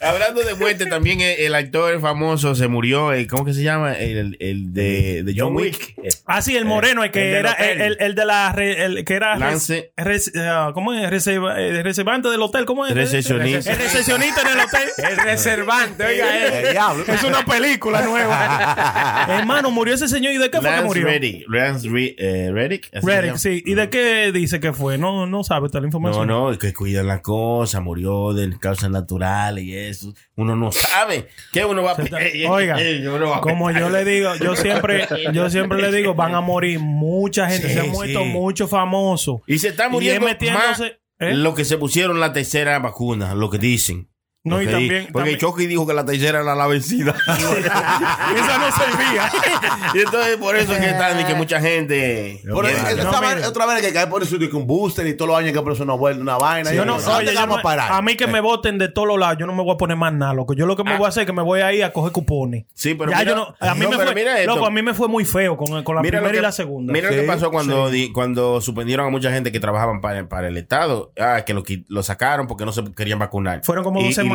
Hablando 0.00 0.42
de 0.42 0.54
muerte, 0.54 0.86
también 0.86 1.20
el, 1.20 1.38
el 1.40 1.54
actor 1.54 2.00
famoso 2.00 2.54
se 2.54 2.68
murió. 2.68 3.12
eh, 3.12 3.26
¿Cómo 3.26 3.44
que 3.44 3.52
se 3.54 3.62
llama? 3.62 3.92
El, 3.94 4.36
el 4.40 4.72
de, 4.72 5.22
de 5.24 5.34
John 5.36 5.54
Wick. 5.54 5.94
Ah, 6.26 6.40
sí, 6.42 6.56
el 6.56 6.64
moreno, 6.64 7.04
el 7.04 7.10
que 7.10 7.30
El 7.30 7.36
era 7.36 7.52
el, 7.52 7.80
el- 7.80 7.96
el 8.00 8.14
de 8.14 8.24
la 8.24 8.52
re- 8.52 8.84
el 8.84 9.04
que 9.04 9.14
era 9.14 9.36
Lance. 9.36 9.92
res- 9.96 10.32
ah, 10.36 10.70
¿cómo 10.74 10.94
es? 10.94 11.08
Reserva- 11.10 11.58
eh, 11.58 11.82
reservante 11.82 12.28
del 12.28 12.40
hotel, 12.42 12.64
¿cómo 12.64 12.86
es? 12.86 12.94
Recepcionista. 12.94 13.70
El 13.72 13.78
recepcionista 13.78 14.40
en 14.42 14.48
el 14.48 14.60
hotel. 14.60 14.88
El 14.98 15.16
reservante, 15.18 16.04
oiga 16.04 16.36
El 16.46 16.52
él. 16.66 16.72
diablo. 16.72 17.04
Es 17.06 17.22
una 17.24 17.44
película 17.44 18.02
nueva. 18.02 19.26
Hermano, 19.38 19.70
murió 19.70 19.94
ese 19.94 20.08
señor 20.08 20.32
y 20.32 20.38
de 20.38 20.50
qué 20.50 20.59
fue 20.60 20.76
que 20.78 20.84
murió? 20.84 21.06
Reddick. 21.06 21.44
Lance 21.48 21.88
Re- 21.88 22.14
eh, 22.18 22.50
Reddick. 22.52 22.88
¿así 22.94 23.06
se 23.06 23.20
Reddick, 23.20 23.36
sí. 23.36 23.62
¿Y 23.66 23.74
de 23.74 23.90
qué 23.90 24.30
dice 24.32 24.60
que 24.60 24.72
fue? 24.72 24.98
No, 24.98 25.26
no 25.26 25.42
sabe 25.44 25.68
toda 25.68 25.80
la 25.80 25.84
No, 25.84 25.88
información. 25.88 26.26
no, 26.28 26.50
es 26.52 26.58
que 26.58 26.72
cuidan 26.72 27.06
la 27.06 27.22
cosa, 27.22 27.80
murió 27.80 28.32
de 28.32 28.56
causas 28.58 28.90
naturales 28.90 29.64
y 29.64 29.74
eso. 29.76 30.12
Uno 30.36 30.56
no 30.56 30.72
sabe. 30.72 31.28
¿Qué 31.52 31.64
uno 31.64 31.82
va 31.82 31.92
a 31.92 31.96
Oiga, 32.50 32.76
Uno 33.14 33.30
va 33.30 33.38
a 33.38 33.40
como 33.40 33.70
yo 33.70 33.90
le 33.90 34.04
digo, 34.04 34.34
yo 34.36 34.56
siempre, 34.56 35.06
yo 35.32 35.50
siempre 35.50 35.80
le 35.82 35.92
digo, 35.96 36.14
van 36.14 36.34
a 36.34 36.40
morir 36.40 36.78
mucha 36.80 37.48
gente, 37.48 37.68
Sí, 37.68 37.74
se 37.74 37.80
han 37.80 37.90
muerto 37.90 38.20
sí. 38.20 38.26
muchos 38.28 38.70
famosos. 38.70 39.40
Y 39.46 39.58
se 39.58 39.68
está 39.68 39.86
es 39.86 39.90
muriendo 39.90 40.26
más 40.52 40.80
¿eh? 40.80 41.34
lo 41.34 41.54
que 41.54 41.64
se 41.64 41.76
pusieron 41.78 42.18
la 42.20 42.32
tercera 42.32 42.78
vacuna, 42.78 43.34
lo 43.34 43.50
que 43.50 43.58
dicen. 43.58 44.08
No, 44.42 44.56
porque, 44.56 44.70
y 44.70 44.72
también. 44.72 45.08
Porque 45.12 45.36
Chucky 45.36 45.66
dijo 45.66 45.86
que 45.86 45.92
la 45.92 46.06
tercera 46.06 46.40
era 46.40 46.54
la 46.54 46.66
vencida. 46.66 47.14
Esa 47.28 48.58
no 48.58 48.72
servía. 48.72 49.30
y 49.94 49.98
entonces, 49.98 50.36
por 50.38 50.56
eso 50.56 50.72
es 50.72 50.78
que 50.78 50.88
están 50.88 51.20
y 51.20 51.24
que 51.24 51.34
mucha 51.34 51.60
gente. 51.60 52.40
Por 52.50 52.64
eso, 52.64 52.82
no, 52.96 53.48
otra 53.48 53.66
vaina 53.66 53.82
que 53.82 53.92
cae 53.92 54.06
por 54.06 54.22
eso 54.22 54.38
que 54.38 54.46
un 54.46 54.66
booster 54.66 55.06
y 55.06 55.14
todos 55.14 55.28
los 55.28 55.38
años 55.38 55.52
que 55.52 55.60
por 55.60 55.74
eso 55.74 55.82
una, 55.82 55.94
una 55.94 56.38
vaina. 56.38 56.72
Yo 56.72 56.86
no, 56.86 56.96
oye, 56.96 57.34
yo 57.34 57.40
a, 57.40 57.62
parar? 57.62 57.92
a 57.92 58.00
mí 58.00 58.16
que 58.16 58.26
me 58.26 58.40
voten 58.40 58.78
de 58.78 58.88
todos 58.88 59.06
los 59.06 59.18
lados, 59.18 59.36
yo 59.38 59.46
no 59.46 59.52
me 59.52 59.62
voy 59.62 59.74
a 59.74 59.76
poner 59.76 59.98
más 59.98 60.14
nada, 60.14 60.32
loco. 60.32 60.54
Yo 60.54 60.64
lo 60.64 60.74
que 60.74 60.84
me 60.84 60.92
ah. 60.92 60.96
voy 60.96 61.04
a 61.04 61.08
hacer 61.10 61.22
es 61.24 61.26
que 61.26 61.34
me 61.34 61.42
voy 61.42 61.60
a 61.60 61.72
ir 61.74 61.84
a 61.84 61.92
coger 61.92 62.12
cupones. 62.12 62.64
Sí, 62.72 62.94
pero. 62.94 63.10
Ya 63.10 63.22
yo 63.24 63.36
no, 63.36 63.54
a 63.60 63.74
mí 63.74 63.86
me 63.86 63.94
fue, 63.94 64.46
loco, 64.46 64.64
a 64.64 64.70
mí 64.70 64.80
me 64.80 64.94
fue 64.94 65.08
muy 65.08 65.26
feo 65.26 65.58
con, 65.58 65.82
con 65.84 65.96
la 65.96 66.00
primera 66.00 66.34
y 66.34 66.40
la 66.40 66.52
segunda. 66.52 66.94
Mira 66.94 67.10
sí, 67.10 67.16
lo 67.16 67.20
que 67.20 67.26
pasó 67.26 67.50
cuando, 67.50 67.90
sí. 67.90 68.10
cuando 68.10 68.62
suspendieron 68.62 69.06
a 69.06 69.10
mucha 69.10 69.30
gente 69.30 69.52
que 69.52 69.60
trabajaban 69.60 70.00
para, 70.00 70.48
el 70.48 70.56
Estado. 70.56 71.12
Ah, 71.20 71.42
que 71.44 71.52
lo, 71.52 71.62
lo 71.88 72.02
sacaron 72.02 72.46
porque 72.46 72.64
no 72.64 72.72
se 72.72 72.82
querían 72.94 73.18
vacunar. 73.18 73.60
Fueron 73.64 73.84
como 73.84 74.02
12 74.02 74.29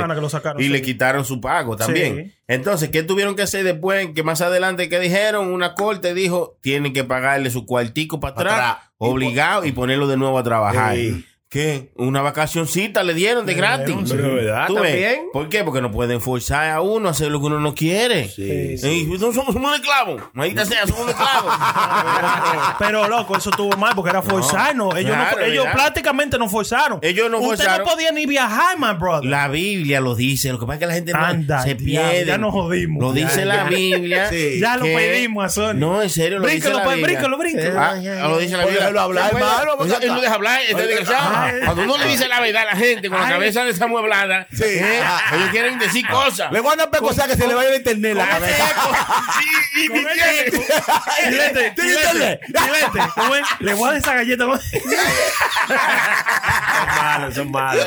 y 0.64 0.70
le 0.70 0.82
quitaron 0.82 1.26
su 1.26 1.42
pago 1.42 1.76
también. 1.76 2.34
Entonces, 2.48 2.90
¿qué 2.90 3.04
tuvieron 3.04 3.36
que 3.36 3.44
hacer 3.44 3.64
después? 3.64 4.10
Que 4.14 4.24
más 4.24 4.42
adelante, 4.42 4.90
¿qué 4.90 5.00
dijeron? 5.00 5.52
Una 5.52 5.76
corte 5.76 6.14
dijo, 6.14 6.58
tienen 6.62 6.94
que 6.94 7.04
pagarle 7.04 7.50
su 7.50 7.66
cuartico 7.66 8.20
para, 8.20 8.34
atrás, 8.36 8.78
obligado, 8.98 9.66
y, 9.66 9.70
y 9.70 9.72
ponerlo 9.72 10.08
de 10.08 10.18
nuevo 10.18 10.38
a 10.38 10.44
trabajar. 10.44 10.96
Sí. 10.96 11.26
¿Qué? 11.56 11.90
Una 11.96 12.22
vacacioncita 12.22 13.02
le 13.02 13.14
dieron 13.14 13.46
de 13.46 13.54
gratis. 13.54 13.96
Pero 14.10 14.24
de 14.24 14.34
verdad, 14.44 14.68
¿Tú 14.68 14.74
ves? 14.74 14.84
también. 14.92 15.22
¿Por 15.32 15.48
qué? 15.48 15.64
Porque 15.64 15.80
no 15.80 15.90
pueden 15.90 16.20
forzar 16.20 16.70
a 16.70 16.82
uno 16.82 17.08
a 17.08 17.12
hacer 17.12 17.32
lo 17.32 17.40
que 17.40 17.46
uno 17.46 17.62
no 17.62 17.74
quiere. 17.74 18.28
Sí, 18.28 18.76
Y 18.84 19.06
no 19.06 19.18
somos, 19.32 19.36
somos 19.54 19.56
un 19.56 19.74
esclavo. 19.74 20.18
Maldita 20.34 20.66
sea, 20.66 20.86
somos 20.86 21.04
un 21.04 21.10
esclavo. 21.12 21.50
Pero 22.80 23.08
loco, 23.08 23.38
eso 23.38 23.52
estuvo 23.52 23.74
mal 23.78 23.94
porque 23.96 24.10
era 24.10 24.22
forzarnos. 24.22 24.98
Ellos, 24.98 25.16
claro, 25.16 25.38
no, 25.40 25.46
ellos 25.46 25.66
prácticamente 25.72 26.38
no 26.38 26.50
forzaron. 26.50 27.00
Ellos 27.02 27.32
no 27.32 27.38
Usted 27.38 27.64
forzaron. 27.64 27.86
no 27.86 27.90
podía 27.94 28.12
ni 28.12 28.26
viajar, 28.26 28.78
my 28.78 29.00
brother. 29.00 29.30
La 29.30 29.48
Biblia 29.48 30.02
lo 30.02 30.14
dice. 30.14 30.52
Lo 30.52 30.60
que 30.60 30.66
pasa 30.66 30.74
es 30.74 30.80
que 30.82 30.88
la 30.88 30.94
gente 30.94 31.14
Anda, 31.16 31.62
se 31.64 31.78
pierde. 31.78 32.26
ya 32.26 32.38
nos 32.38 32.52
jodimos. 32.52 33.02
Lo 33.02 33.14
dice 33.14 33.40
ya. 33.40 33.46
la 33.46 33.64
Biblia. 33.64 34.26
Sí. 34.36 34.60
Ya 34.60 34.76
lo 34.76 34.84
pedimos 34.84 35.46
a 35.46 35.50
Sony. 35.50 35.76
No, 35.76 36.02
en 36.02 36.10
serio, 36.10 36.40
lo 36.40 36.46
Bríncalo, 36.46 36.76
dice 36.76 36.78
la 36.80 36.84
pues, 36.84 36.98
Biblia. 36.98 37.18
bríncalo, 37.20 37.38
bríncalo. 37.38 37.80
Ah, 37.80 38.28
lo 38.28 38.38
dice 38.40 38.58
la 38.58 38.64
Biblia. 38.66 38.80
déjalo 38.82 39.00
hablar, 39.00 39.32
hermano, 39.34 39.76
no 39.78 40.22
deja 40.22 40.34
hablar, 40.34 40.60
este 40.68 40.88
desgraciado. 40.88 41.45
Cuando 41.66 41.84
uno 41.84 41.98
le 41.98 42.06
dice 42.08 42.28
la 42.28 42.40
verdad 42.40 42.64
a 42.64 42.66
la 42.66 42.76
gente 42.76 43.10
con 43.10 43.20
la 43.22 43.30
cabeza 43.30 43.64
desamueblada, 43.66 44.48
Sí. 44.52 44.64
¿eh? 44.66 45.02
Ellos 45.34 45.50
quieren 45.52 45.80
decir 45.80 46.06
cosas. 46.08 46.52
Le 46.52 46.62
van 46.62 46.80
a 46.80 46.90
pecosar 46.90 47.30
que 47.30 47.36
se 47.36 47.48
le 47.48 47.54
vaya 47.54 47.70
el 47.70 47.76
internet 47.78 48.16
la 48.16 48.28
cabeza. 48.28 48.66
Sí, 49.40 49.84
y 49.84 49.88
Con 49.88 49.98
ni 49.98 50.04
ese 50.04 50.52
tiene. 50.52 50.66
Chilete, 51.24 51.72
¿Tiene 51.76 51.90
chilete, 51.92 52.00
internet? 52.12 52.40
chilete. 52.48 53.10
¿Cómo 53.16 53.36
es? 53.36 53.44
Le 53.60 53.74
voy 53.74 53.84
a 53.84 53.92
dar 53.92 53.98
esa 54.02 54.14
galleta. 54.16 54.46
Son 55.66 56.88
malos, 57.04 57.34
son 57.36 57.52
malos. 57.52 57.86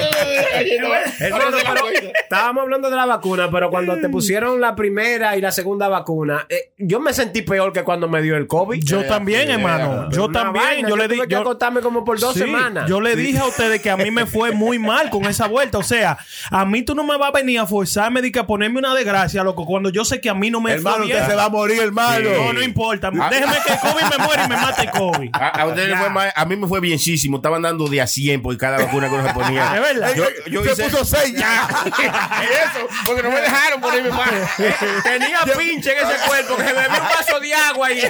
Hermano, 1.18 1.56
pero 1.62 1.86
estábamos 2.22 2.62
hablando 2.62 2.90
de 2.90 2.96
la 2.96 3.06
vacuna, 3.06 3.50
pero 3.50 3.70
cuando 3.70 3.96
te 3.98 4.08
pusieron 4.08 4.60
la 4.60 4.74
primera 4.74 5.36
y 5.36 5.40
la 5.40 5.52
segunda 5.52 5.88
vacuna, 5.88 6.46
eh, 6.48 6.72
yo 6.78 7.00
me 7.00 7.12
sentí 7.12 7.42
peor 7.42 7.72
que 7.72 7.82
cuando 7.84 8.08
me 8.08 8.22
dio 8.22 8.36
el 8.36 8.46
COVID. 8.46 8.80
Yo 8.82 9.04
también, 9.04 9.50
hermano. 9.50 10.10
Yo 10.10 10.28
también. 10.30 10.86
Yo 10.86 10.96
le 10.96 11.04
tuve 11.04 11.14
di. 11.16 11.20
que 11.22 11.28
yo- 11.28 11.40
acostarme 11.40 11.80
como 11.80 12.04
por 12.04 12.18
dos 12.18 12.34
semanas. 12.34 12.88
Yo 12.88 13.00
le 13.00 13.14
Sí. 13.14 13.16
Dije 13.38 13.46
a 13.46 13.48
ustedes 13.50 13.80
que 13.80 13.90
a 13.90 13.96
mí 13.96 14.10
me 14.10 14.26
fue 14.26 14.52
muy 14.52 14.78
mal 14.78 15.10
con 15.10 15.24
esa 15.26 15.46
vuelta. 15.46 15.78
O 15.78 15.82
sea, 15.82 16.18
a 16.50 16.64
mí 16.64 16.82
tú 16.82 16.94
no 16.94 17.04
me 17.04 17.16
vas 17.16 17.28
a 17.28 17.32
venir 17.32 17.58
a 17.60 17.66
forzarme 17.66 18.20
de 18.22 18.32
que 18.32 18.38
a 18.38 18.46
ponerme 18.46 18.78
una 18.78 18.94
desgracia, 18.94 19.42
loco, 19.44 19.64
cuando 19.64 19.90
yo 19.90 20.04
sé 20.04 20.20
que 20.20 20.28
a 20.28 20.34
mí 20.34 20.50
no 20.50 20.60
me 20.60 20.72
Hermano, 20.72 20.98
fue 20.98 21.06
bien. 21.06 21.18
usted 21.18 21.30
se 21.30 21.36
va 21.36 21.44
a 21.44 21.48
morir, 21.48 21.80
hermano. 21.80 22.30
No, 22.30 22.52
no 22.52 22.62
importa. 22.62 23.10
Ah. 23.20 23.28
Déjeme 23.30 23.54
que 23.66 23.72
el 23.72 23.78
COVID 23.80 24.18
me 24.18 24.24
muera 24.24 24.44
y 24.44 24.48
me 24.48 24.56
mate 24.56 24.82
el 24.82 24.90
COVID. 24.90 25.30
A, 25.32 25.48
a 25.62 25.74
Ya. 25.76 25.98
fue 25.98 26.10
mal- 26.10 26.32
a 26.34 26.44
mí 26.44 26.56
me 26.56 26.66
fue 26.66 26.80
bienísimo. 26.80 27.36
Estaban 27.38 27.62
dando 27.62 27.86
de 27.88 28.00
a 28.00 28.06
100 28.06 28.42
por 28.42 28.56
cada 28.56 28.78
vacuna 28.78 29.08
que 29.08 29.14
uno 29.14 29.26
se 29.28 29.34
ponía. 29.34 29.74
Es 29.76 29.80
verdad. 29.80 30.14
Yo, 30.14 30.24
yo 30.50 30.64
se 30.64 30.72
hice- 30.72 30.84
puso 30.90 31.04
seis 31.04 31.34
ya. 31.34 31.68
y 31.86 31.88
eso, 31.98 32.88
porque 33.04 33.22
no 33.22 33.30
me 33.30 33.40
dejaron 33.40 33.80
ponerme 33.80 34.10
más. 34.10 34.28
Tenía 35.04 35.40
pinche 35.56 35.92
en 35.92 36.06
ese 36.06 36.26
cuerpo 36.26 36.56
que 36.56 36.64
se 36.64 36.72
bebía 36.72 36.88
un 37.00 37.08
vaso 37.08 37.40
de 37.40 37.54
agua 37.54 37.92
y 37.92 38.00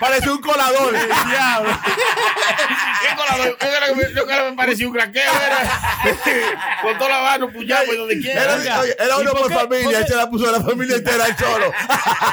Parece 0.00 0.28
un 0.30 0.40
colador. 0.40 0.92
Diablo. 1.28 1.70
¿Qué 3.00 3.16
colador? 3.16 3.46
Yo 3.48 3.56
creo 3.58 3.80
que 3.88 3.94
me- 3.94 4.14
yo 4.14 4.24
creo 4.26 4.44
que 4.44 4.50
me 4.50 4.56
parecía 4.56 4.86
un 4.88 4.92
craqueo. 4.94 5.32
Era, 5.32 5.80
con 6.82 6.98
toda 6.98 7.10
la 7.10 7.20
mano 7.22 7.48
puñado 7.50 7.86
por 7.86 7.96
donde 7.98 8.18
quiera. 8.20 8.42
Era, 8.42 8.56
¿Y 9.18 9.20
uno 9.22 9.32
por 9.32 9.48
qué? 9.48 9.54
familia. 9.54 9.84
¿Por 9.84 9.94
Él 9.94 10.02
qué? 10.04 10.08
se 10.08 10.16
la 10.16 10.28
puso 10.30 10.48
a 10.48 10.52
la 10.52 10.60
familia 10.64 10.96
entera 10.96 11.26
él 11.26 11.36
solo. 11.38 11.72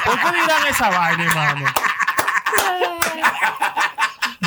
¿Por 0.04 0.20
qué 0.20 0.40
dirán 0.40 0.66
esa 0.68 0.90
vaina, 0.90 1.24
hermano? 1.24 1.66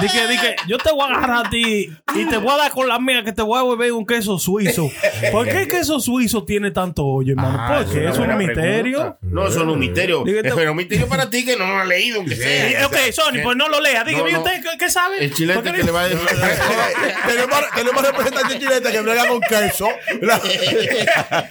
Dije, 0.05 0.27
dije, 0.27 0.55
yo 0.67 0.77
te 0.77 0.91
voy 0.91 1.01
a 1.01 1.05
agarrar 1.17 1.45
a 1.45 1.49
ti 1.49 1.91
y 2.15 2.25
te 2.25 2.37
voy 2.37 2.53
a 2.53 2.57
dar 2.57 2.71
con 2.71 2.87
la 2.87 2.99
mía 2.99 3.23
que 3.23 3.31
te 3.31 3.41
voy 3.41 3.59
a 3.59 3.63
beber 3.63 3.91
un 3.93 4.05
queso 4.05 4.37
suizo. 4.39 4.89
¿Por 5.31 5.45
qué 5.47 5.61
el 5.63 5.67
queso 5.67 5.99
suizo 5.99 6.43
tiene 6.43 6.71
tanto 6.71 7.03
hoyo, 7.05 7.31
hermano? 7.33 7.57
Ah, 7.59 7.81
¿Por 7.83 7.91
qué? 7.93 7.99
una 8.01 8.09
¿Es 8.11 8.17
un 8.17 8.37
misterio? 8.37 9.17
No, 9.21 9.47
eso 9.47 9.59
no 9.63 9.71
es 9.71 9.73
un 9.73 9.79
misterio. 9.79 10.23
Digo, 10.23 10.39
Es 10.43 10.53
pero 10.53 10.71
un 10.71 10.77
misterio 10.77 11.07
para 11.07 11.29
ti 11.29 11.43
que 11.45 11.55
no 11.57 11.65
lo 11.67 11.77
has 11.77 11.87
leído, 11.87 12.17
aunque 12.19 12.35
sea. 12.35 12.69
Sí, 12.69 12.75
ok, 12.85 12.95
Sony, 13.11 13.41
pues 13.43 13.57
no 13.57 13.67
lo 13.69 13.79
lea. 13.81 14.03
Dígame 14.03 14.31
No, 14.31 14.37
no. 14.39 14.43
usted, 14.43 14.61
¿qué, 14.61 14.77
qué 14.77 14.89
sabe? 14.89 15.23
El 15.25 15.33
chilete 15.33 15.59
¿Por 15.61 15.71
qué 15.71 15.77
que 15.77 15.83
le 15.83 15.91
va 15.91 16.01
a 16.01 16.07
decir. 16.07 16.27
tenemos, 17.27 17.59
tenemos 17.75 18.05
representantes 18.05 18.59
chiletas 18.59 18.91
que 18.91 19.01
bregan 19.01 19.27
con 19.27 19.41
queso. 19.41 19.87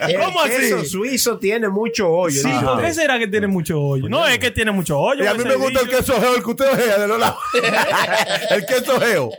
el 0.09 0.21
¿Cómo 0.21 0.41
así? 0.41 0.51
queso 0.57 0.85
suizo 0.85 1.39
tiene 1.39 1.69
mucho 1.69 2.09
hoyo. 2.11 2.41
Sí. 2.43 2.51
¿por 2.65 2.81
qué 2.83 2.95
será 2.95 3.19
que 3.19 3.27
tiene 3.27 3.47
mucho 3.47 3.81
hoyo? 3.81 4.09
No, 4.09 4.27
es 4.27 4.39
que 4.39 4.51
tiene 4.51 4.71
mucho 4.71 4.99
hoyo. 4.99 5.25
Y 5.25 5.27
a 5.27 5.35
mí 5.35 5.41
ese 5.41 5.49
me 5.49 5.55
gusta 5.57 5.81
el 5.81 5.89
queso 5.89 6.21
geo, 6.21 6.37
el 6.37 6.43
que 6.43 6.51
usted 6.51 6.77
vea 6.77 6.99
de 6.99 7.09
los 7.09 7.19
lados. 7.19 7.37
El 8.51 8.67
queso 8.67 9.01
geo. 9.01 9.31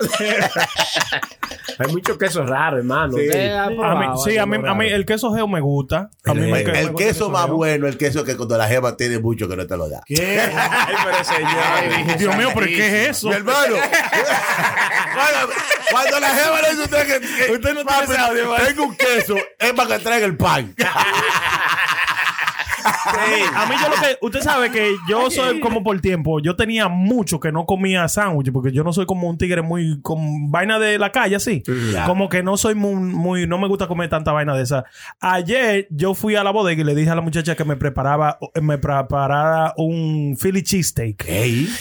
Hay 1.78 1.88
mucho 1.91 2.18
queso 2.18 2.45
raro, 2.45 2.78
hermano. 2.78 3.18
Sí. 3.18 3.28
A 3.49 3.70
mí, 3.70 4.06
sí, 4.24 4.38
a 4.38 4.45
mí, 4.45 4.58
a 4.88 4.95
el 4.95 5.06
queso 5.06 5.34
geo 5.34 5.47
me 5.47 5.60
gusta. 5.60 6.10
A 6.26 6.34
mí 6.34 6.51
me, 6.51 6.62
El, 6.62 6.72
me 6.72 6.80
el 6.80 6.95
queso 6.95 7.30
más 7.30 7.45
geo. 7.45 7.56
bueno, 7.56 7.88
el 7.88 7.97
queso 7.97 8.24
que 8.24 8.36
cuando 8.38 8.58
la 8.58 8.68
jeva 8.68 8.95
tiene 8.95 9.20
mucho 9.20 9.47
que 9.47 9.56
no 9.56 9.68
te 9.68 9.76
lo 9.76 9.89
da. 9.89 10.01
Ay, 10.10 10.95
pero 11.03 11.24
señor. 11.24 12.18
Dios 12.18 12.38
mío, 12.38 12.49
pero 12.53 12.68
¿qué 12.68 12.88
es 12.88 13.10
eso? 13.18 13.30
Mi 13.30 13.36
hermano. 13.36 13.76
cuando, 15.14 15.53
cuando 15.91 16.20
la 16.20 16.30
jeva 16.30 16.62
le 16.62 16.70
dice 16.70 16.82
a 16.82 16.86
usted 16.86 17.08
que, 17.08 17.20
que 17.45 17.51
Usted 17.53 17.74
no 17.74 17.84
tiene 17.84 18.66
tengo 18.68 18.84
un 18.84 18.95
queso, 18.95 19.36
es 19.60 19.74
para 19.74 19.97
que 19.97 20.03
traiga 20.03 20.26
el 20.26 20.38
pan. 20.38 20.74
A 22.86 23.66
mí 23.68 23.76
yo 23.82 23.90
lo 23.90 23.96
que... 23.96 24.18
Usted 24.22 24.42
sabe 24.42 24.72
que 24.72 24.96
yo 25.10 25.30
soy 25.32 25.60
como 25.60 25.84
por 25.84 26.00
tiempo. 26.02 26.40
Yo 26.40 26.56
tenía 26.56 26.88
mucho 26.88 27.40
que 27.40 27.52
no 27.52 27.66
comía 27.66 28.08
sándwich 28.08 28.52
porque 28.52 28.72
yo 28.72 28.84
no 28.84 28.94
soy 28.94 29.06
como 29.06 29.30
un 29.30 29.38
tigre 29.38 29.62
muy... 29.62 30.02
con 30.02 30.52
vaina 30.52 30.80
de 30.80 30.98
la 31.00 31.12
calle 31.12 31.36
así. 31.36 31.64
Como 32.06 32.30
que 32.30 32.44
no 32.44 32.58
soy 32.58 32.76
muy, 32.76 32.96
muy... 32.96 33.48
No 33.48 33.58
me 33.58 33.68
gusta 33.68 33.88
comer 33.88 34.10
tanta 34.10 34.32
vaina 34.32 34.56
de 34.56 34.64
esa. 34.64 34.86
Ayer 35.20 35.88
yo 35.90 36.14
fui 36.14 36.36
a 36.36 36.44
la 36.44 36.52
bodega 36.52 36.82
y 36.82 36.86
le 36.86 36.96
dije 36.96 37.10
a 37.10 37.16
la 37.16 37.22
muchacha 37.22 37.56
que 37.56 37.66
me 37.66 37.76
preparaba... 37.76 38.38
Me 38.62 38.78
preparara 38.78 39.74
un 39.78 40.38
Philly 40.42 40.64
cheesesteak. 40.64 41.26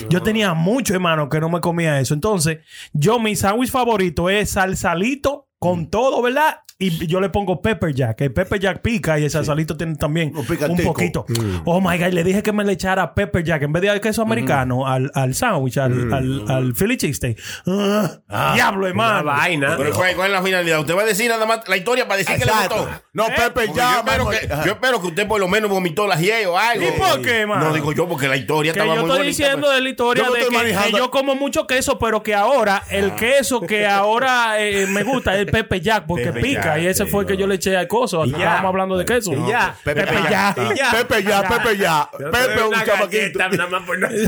Yo 0.09 0.23
tenía 0.23 0.55
mucho, 0.55 0.95
hermano, 0.95 1.29
que 1.29 1.41
no 1.41 1.49
me 1.49 1.61
comía 1.61 2.01
eso. 2.01 2.15
Entonces, 2.15 2.59
yo 2.93 3.19
mi 3.19 3.37
sándwich 3.37 3.71
favorito 3.71 4.31
es 4.31 4.51
salsalito 4.51 5.49
con 5.59 5.89
todo, 5.89 6.21
¿verdad? 6.21 6.61
Y 6.77 7.07
yo 7.07 7.21
le 7.21 7.29
pongo 7.29 7.63
pepper 7.63 7.95
jack. 7.95 8.21
El 8.23 8.33
pepper 8.33 8.59
jack 8.59 8.83
pica 8.83 9.17
y 9.19 9.25
el 9.25 9.31
salsalito 9.31 9.77
tiene 9.77 9.95
también 9.95 10.33
Un 10.37 10.77
poquito. 10.85 11.25
Oh 11.65 11.81
my 11.81 11.97
God, 11.99 12.09
le 12.13 12.25
dije 12.25 12.43
que 12.43 12.53
me 12.53 12.65
le 12.65 12.73
echara 12.73 13.15
pepper 13.15 13.45
jack 13.45 13.63
en 13.63 13.73
vez 13.73 13.83
de 13.83 14.01
queso 14.01 14.23
americano 14.23 14.87
al, 14.87 15.11
al 15.15 15.35
sándwich, 15.35 15.79
al, 15.79 16.13
al, 16.13 16.45
al 16.51 16.75
Philly 16.75 16.97
cheesesteak. 16.97 17.39
Ah, 17.67 18.53
diablo, 18.55 18.81
Una 18.81 18.89
hermano. 18.89 19.25
vaina. 19.25 19.75
Pero 19.77 19.93
¿cuál, 19.93 20.15
cuál 20.17 20.27
es 20.29 20.33
la 20.33 20.43
finalidad? 20.43 20.81
Usted 20.81 20.97
va 20.97 21.03
a 21.03 21.07
decir 21.07 21.31
nada 21.31 21.47
más 21.47 21.61
la 21.69 21.77
historia 21.77 22.07
para 22.09 22.19
decir 22.19 22.37
que 22.37 22.45
le 22.45 22.51
Exacto. 22.51 22.77
gustó. 22.77 23.03
No, 23.13 23.27
¿Eh? 23.29 23.33
Porque 23.55 23.69
ya. 23.75 23.93
yo, 23.93 23.99
espero 23.99 24.29
que, 24.31 24.49
yo 24.67 24.73
espero 24.73 25.01
que 25.01 25.07
usted 25.07 25.29
por 25.29 25.41
lo 25.41 25.49
menos 25.49 25.71
vomitó 25.71 26.07
la 26.07 26.17
GIE 26.17 26.47
o 26.47 26.59
algo. 26.59 26.85
¿Y 26.89 26.91
por 26.99 27.23
qué, 27.23 27.47
mano? 27.47 27.67
No 27.69 27.73
digo 27.75 27.93
yo 27.93 28.09
porque 28.09 28.27
la 28.29 28.37
historia 28.37 28.73
Que 28.73 28.81
estaba 28.81 28.97
yo 28.97 29.03
muy 29.03 29.11
estoy 29.11 29.19
bonita. 29.27 29.45
diciendo 29.45 29.67
pues. 29.69 29.77
de 29.77 29.81
la 29.83 29.89
historia 29.91 30.25
Yo 30.25 30.33
de 30.33 30.39
estoy 30.41 30.53
que, 30.53 30.59
manejando- 30.59 30.91
que 30.91 30.97
yo 30.99 31.11
como 31.11 31.35
mucho 31.37 31.67
queso, 31.67 31.99
pero 31.99 32.23
que 32.23 32.35
ahora 32.35 32.83
el 32.91 33.15
queso 33.15 33.61
que 33.61 33.87
ahora 33.87 34.61
eh, 34.61 34.87
me 34.89 35.05
gusta 35.05 35.35
es 35.35 35.41
el 35.41 35.47
Pepe 35.47 35.81
Jack 35.81 36.07
porque 36.07 36.25
Pepe 36.33 36.41
pica. 36.41 36.64
Y 36.79 36.87
ese 36.87 37.07
fue 37.07 37.23
el 37.23 37.29
que 37.29 37.37
yo 37.37 37.47
le 37.47 37.55
eché 37.57 37.77
al 37.77 37.87
coso. 37.89 38.25
Estábamos 38.25 38.69
hablando 38.69 38.97
de 38.97 39.05
queso. 39.05 39.33
Y 39.33 39.49
ya. 39.49 39.75
Pepe, 39.85 40.05
ya. 40.31 40.55
Pepe 40.93 41.23
ya, 41.23 41.43
Pepe 41.49 41.77
ya. 41.77 42.09
Pepe 42.19 42.63
un 42.63 42.73
chamaquito. 42.85 43.39
galleta, 43.39 43.49
nada 43.51 43.69
más 43.71 43.83
por 43.85 43.99
no- 43.99 44.09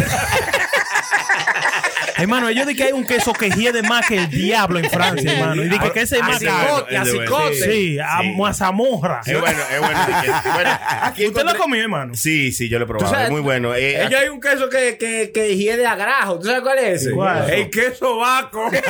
Hermano, 2.18 2.48
ellos 2.48 2.66
dicen 2.66 2.76
que 2.78 2.84
hay 2.84 2.92
un 2.92 3.06
queso 3.06 3.34
que 3.34 3.50
hiede 3.50 3.82
más 3.82 4.06
que 4.06 4.16
el 4.16 4.30
diablo 4.30 4.78
en 4.78 4.88
Francia, 4.90 5.32
hermano. 5.32 5.62
Y 5.62 5.68
dicen 5.68 5.90
que 5.90 6.00
ese 6.00 6.16
es 6.16 6.22
más 6.22 6.38
que... 6.38 6.46
De- 6.46 6.96
acicote. 6.96 7.54
Sí, 7.56 7.98
a 7.98 8.22
mazamorra. 8.36 9.20
Es 9.26 9.38
bueno, 9.38 9.58
es 9.70 9.78
bueno. 9.80 10.00
¿Usted 11.28 11.44
lo 11.44 11.56
comió, 11.58 11.82
hermano? 11.82 12.14
Sí, 12.14 12.52
sí, 12.52 12.70
yo 12.70 12.78
lo 12.78 12.86
he 12.86 12.88
probado. 12.88 13.14
Es 13.16 13.30
muy 13.30 13.42
bueno. 13.42 13.74
Eh, 13.74 14.02
Ellos 14.06 14.18
hay 14.20 14.28
un 14.28 14.40
queso 14.40 14.70
que, 14.70 14.96
que, 14.98 15.30
que 15.32 15.56
hiede 15.58 15.86
a 15.86 15.94
grajo. 15.94 16.38
¿Tú 16.38 16.46
sabes 16.46 16.62
cuál 16.62 16.78
es 16.78 17.02
ese? 17.02 17.10
El 17.54 17.68
queso 17.70 18.16
vaco. 18.16 18.70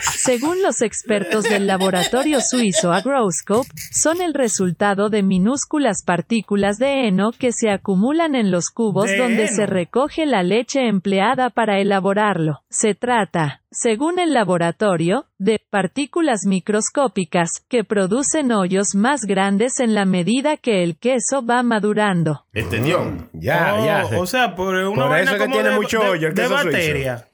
Según 0.00 0.62
los 0.62 0.82
expertos 0.82 1.44
del 1.44 1.66
laboratorio 1.66 2.40
suizo 2.40 2.92
Agroscope, 2.92 3.68
son 3.92 4.20
el 4.20 4.34
resultado 4.34 5.08
de 5.08 5.22
minúsculas 5.22 6.02
partículas 6.04 6.78
de 6.78 7.06
heno 7.06 7.30
que 7.32 7.52
se 7.52 7.70
acumulan 7.70 8.34
en 8.34 8.50
los 8.50 8.70
cubos 8.70 9.06
De 9.06 9.18
donde 9.18 9.46
heno. 9.46 9.56
se 9.56 9.66
recoge 9.66 10.26
la 10.26 10.42
leche 10.42 10.88
empleada 10.88 11.50
para 11.50 11.78
elaborarlo. 11.78 12.62
Se 12.68 12.94
trata, 12.94 13.62
según 13.78 14.18
el 14.18 14.32
laboratorio, 14.32 15.26
de 15.38 15.60
partículas 15.70 16.40
microscópicas 16.46 17.50
que 17.68 17.84
producen 17.84 18.50
hoyos 18.52 18.94
más 18.94 19.22
grandes 19.22 19.80
en 19.80 19.94
la 19.94 20.04
medida 20.06 20.56
que 20.56 20.82
el 20.82 20.96
queso 20.96 21.44
va 21.44 21.62
madurando. 21.62 22.44
¿Entendió? 22.54 23.28
Ya, 23.34 23.74
Oh, 23.78 23.84
ya. 23.84 24.18
O 24.18 24.26
sea, 24.26 24.54
por 24.56 24.74
una 24.74 24.94
Por 24.94 25.08
vaina 25.10 25.22
eso 25.30 25.32
que 25.34 25.38
como 25.40 25.54
tiene 25.54 25.68
de, 25.70 25.76
mucho 25.76 25.98
de- 26.00 26.08
hoyo 26.08 26.28
el 26.28 26.34
de 26.34 26.42
queso 26.42 26.54
suizo. 26.58 26.70
bacteria. 26.72 27.28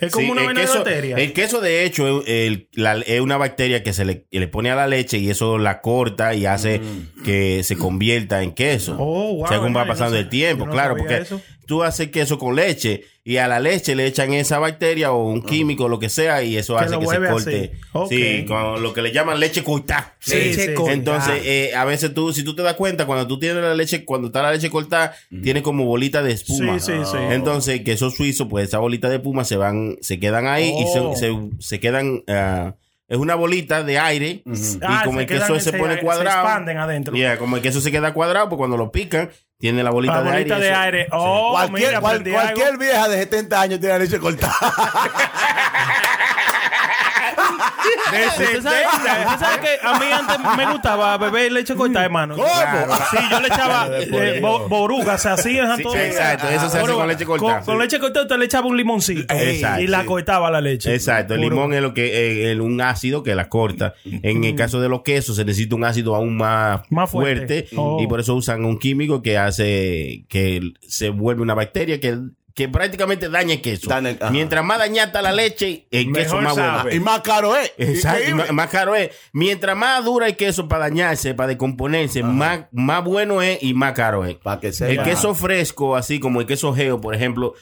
Es 0.00 0.12
como 0.12 0.26
Sí, 0.26 0.32
una 0.32 0.42
vaina 0.44 0.60
queso, 0.60 0.72
de 0.72 0.78
bacteria. 0.80 1.16
El 1.16 1.32
queso, 1.32 1.60
de 1.60 1.84
hecho, 1.84 2.20
es, 2.22 2.24
el- 2.28 2.68
la- 2.74 2.96
es 3.06 3.20
una 3.20 3.36
bacteria 3.36 3.82
que 3.84 3.92
se 3.92 4.04
le, 4.04 4.24
que 4.24 4.40
le 4.40 4.48
pone 4.48 4.70
a 4.70 4.74
la 4.74 4.86
leche 4.88 5.18
y 5.18 5.30
eso 5.30 5.56
la 5.58 5.80
corta 5.80 6.34
y 6.34 6.46
hace 6.46 6.80
que 7.24 7.62
se 7.62 7.76
convierta 7.78 8.42
en 8.42 8.52
queso. 8.52 8.94
Mm. 8.94 9.00
Oh, 9.00 9.34
wow, 9.36 9.46
según 9.48 9.74
va 9.76 9.86
pasando 9.86 10.16
el 10.16 10.28
tiempo, 10.28 10.66
no 10.66 10.72
claro, 10.72 10.96
porque 10.96 11.18
eso. 11.18 11.40
Tú 11.66 11.82
haces 11.82 12.10
queso 12.10 12.38
con 12.38 12.54
leche 12.56 13.04
y 13.24 13.38
a 13.38 13.48
la 13.48 13.58
leche 13.60 13.94
le 13.96 14.06
echan 14.06 14.32
esa 14.32 14.58
bacteria 14.60 15.10
o 15.12 15.26
un 15.28 15.42
químico, 15.42 15.88
lo 15.88 15.98
que 15.98 16.08
sea, 16.08 16.42
y 16.44 16.56
eso 16.56 16.76
Que 16.76 16.84
hace 16.84 16.98
que 16.98 17.06
se 17.06 17.18
corte. 17.26 17.72
Sí, 18.08 18.44
con 18.46 18.82
lo 18.82 18.92
que 18.92 19.02
le 19.02 19.12
llaman 19.12 19.40
leche 19.40 19.64
cortada. 19.64 20.14
Sí, 20.20 20.34
Leche 20.36 20.66
sí. 20.68 20.74
cortada. 20.74 20.92
Entonces, 20.94 21.42
eh, 21.44 21.72
a 21.76 21.84
veces 21.84 22.14
tú, 22.14 22.32
si 22.32 22.44
tú 22.44 22.54
te 22.54 22.62
das 22.62 22.74
cuenta, 22.74 23.04
cuando 23.04 23.26
tú 23.26 23.38
tienes 23.40 23.62
la 23.62 23.74
leche, 23.74 24.04
cuando 24.04 24.28
está 24.28 24.42
la 24.42 24.52
leche 24.52 24.70
cortada, 24.70 25.14
tiene 25.42 25.62
como 25.62 25.84
bolita 25.84 26.22
de 26.22 26.32
espuma. 26.32 26.78
Sí, 26.78 26.92
sí, 26.92 26.98
sí. 27.10 27.16
Entonces, 27.30 27.80
queso 27.82 28.10
suizo, 28.10 28.48
pues 28.48 28.68
esa 28.68 28.78
bolita 28.78 29.08
de 29.08 29.16
espuma 29.16 29.44
se 29.44 29.56
van, 29.56 29.96
se 30.00 30.20
quedan 30.20 30.46
ahí 30.46 30.68
y 30.68 30.84
Oh. 30.98 31.14
se, 31.16 31.26
se, 31.26 31.36
se 31.58 31.80
quedan, 31.80 32.22
ah, 32.28 32.74
es 33.08 33.18
una 33.18 33.34
bolita 33.34 33.82
de 33.84 33.98
aire 33.98 34.42
y 34.44 34.52
Ah, 34.82 35.02
como 35.04 35.18
se 35.18 35.22
el 35.24 35.28
queso 35.28 35.54
se, 35.60 35.70
se- 35.72 35.78
pone 35.78 35.94
se 35.96 36.00
cuadrado. 36.00 36.42
expanden 36.46 36.76
adentro. 36.78 37.14
Yeah, 37.14 37.38
como 37.38 37.56
el 37.56 37.62
queso 37.62 37.80
se 37.80 37.90
queda 37.92 38.12
cuadrado, 38.12 38.48
pues 38.48 38.56
cuando 38.58 38.76
lo 38.76 38.90
pican, 38.92 39.30
tiene 39.58 39.82
la 39.82 39.90
bolita 39.90 40.16
La 40.16 40.22
de 40.22 40.30
bolita 40.30 40.54
aire. 40.56 40.66
de 40.66 40.74
aire. 40.74 41.06
Oh, 41.12 41.50
cualquier 41.52 41.88
mira, 41.88 42.00
cual- 42.00 42.22
cualquier 42.30 42.76
vieja 42.78 43.08
de 43.08 43.18
70 43.18 43.60
años 43.60 43.80
tiene 43.80 43.94
la 43.94 43.98
leche 44.00 44.18
cortada. 44.18 44.54
Usted 47.86 48.62
sabe, 48.62 48.76
usted 48.92 49.38
sabe 49.38 49.60
que 49.60 49.86
a 49.86 49.98
mí 49.98 50.06
antes 50.12 50.36
me 50.56 50.72
gustaba 50.72 51.16
beber 51.18 51.52
leche 51.52 51.74
cortada, 51.74 52.04
hermano. 52.04 52.34
Claro. 52.34 52.94
Sí, 53.10 53.16
yo 53.30 53.40
le 53.40 53.48
echaba 53.48 53.88
eh, 53.92 54.38
bo- 54.40 54.68
boruga, 54.68 55.18
se 55.18 55.28
hacían 55.28 55.76
Sí, 55.76 55.82
todo. 55.82 55.92
sí, 55.94 55.98
exacto, 55.98 56.48
eso 56.48 56.60
se 56.60 56.66
hace 56.66 56.80
Boruga. 56.80 56.98
con 57.00 57.08
leche 57.08 57.24
cortada, 57.26 57.60
Con, 57.62 57.78
leche 57.78 57.98
cortada 57.98 58.22
usted 58.24 58.36
le 58.38 58.44
echaba 58.46 58.66
un 58.66 58.76
limoncito. 58.76 59.32
Exacto, 59.34 59.82
y 59.82 59.86
la 59.86 60.00
sí. 60.02 60.06
cortaba 60.06 60.50
la 60.50 60.60
leche. 60.60 60.94
Exacto, 60.94 61.34
el 61.34 61.40
limón 61.40 61.72
es 61.74 61.82
lo 61.82 61.94
que 61.94 62.06
eh, 62.46 62.50
el- 62.52 62.60
un 62.60 62.80
ácido 62.80 63.22
que 63.22 63.34
la 63.34 63.48
corta. 63.48 63.94
En 64.04 64.44
el 64.44 64.54
caso 64.54 64.80
de 64.80 64.88
los 64.88 65.02
quesos 65.02 65.36
se 65.36 65.44
necesita 65.44 65.74
un 65.76 65.84
ácido 65.84 66.14
aún 66.14 66.36
más, 66.36 66.80
Más 66.90 67.10
fuerte. 67.10 67.66
fuerte, 67.66 67.76
Oh. 67.76 67.98
y 68.02 68.06
por 68.06 68.20
eso 68.20 68.34
usan 68.34 68.64
un 68.64 68.78
químico 68.78 69.22
que 69.22 69.38
hace 69.38 70.24
que 70.28 70.60
se 70.88 71.10
vuelve 71.10 71.42
una 71.42 71.54
bacteria 71.54 72.00
que, 72.00 72.16
que 72.56 72.70
prácticamente 72.70 73.28
daña 73.28 73.52
el 73.52 73.60
queso. 73.60 73.90
Mientras 74.30 74.64
más 74.64 74.78
dañada 74.78 75.08
está 75.08 75.20
la 75.20 75.30
leche, 75.32 75.86
el 75.90 76.06
Mejor 76.06 76.22
queso 76.22 76.40
más 76.40 76.54
sabe. 76.54 76.82
bueno. 76.84 76.96
Y 76.96 77.00
más 77.00 77.20
caro 77.20 77.54
es. 77.54 77.70
Exacto, 77.76 78.30
y 78.30 78.32
más, 78.32 78.50
más 78.50 78.70
caro 78.70 78.94
es. 78.96 79.10
Mientras 79.34 79.76
más 79.76 80.02
dura 80.06 80.26
el 80.26 80.36
queso 80.36 80.66
para 80.66 80.84
dañarse, 80.88 81.34
para 81.34 81.48
descomponerse, 81.48 82.22
más, 82.22 82.60
más 82.72 83.04
bueno 83.04 83.42
es 83.42 83.62
y 83.62 83.74
más 83.74 83.92
caro 83.92 84.24
es. 84.24 84.36
Para 84.36 84.58
que 84.58 84.72
sea. 84.72 84.88
El 84.88 85.02
queso 85.02 85.34
fresco, 85.34 85.96
así 85.96 86.18
como 86.18 86.40
el 86.40 86.46
queso 86.46 86.72
geo, 86.74 86.98
por 86.98 87.14
ejemplo, 87.14 87.52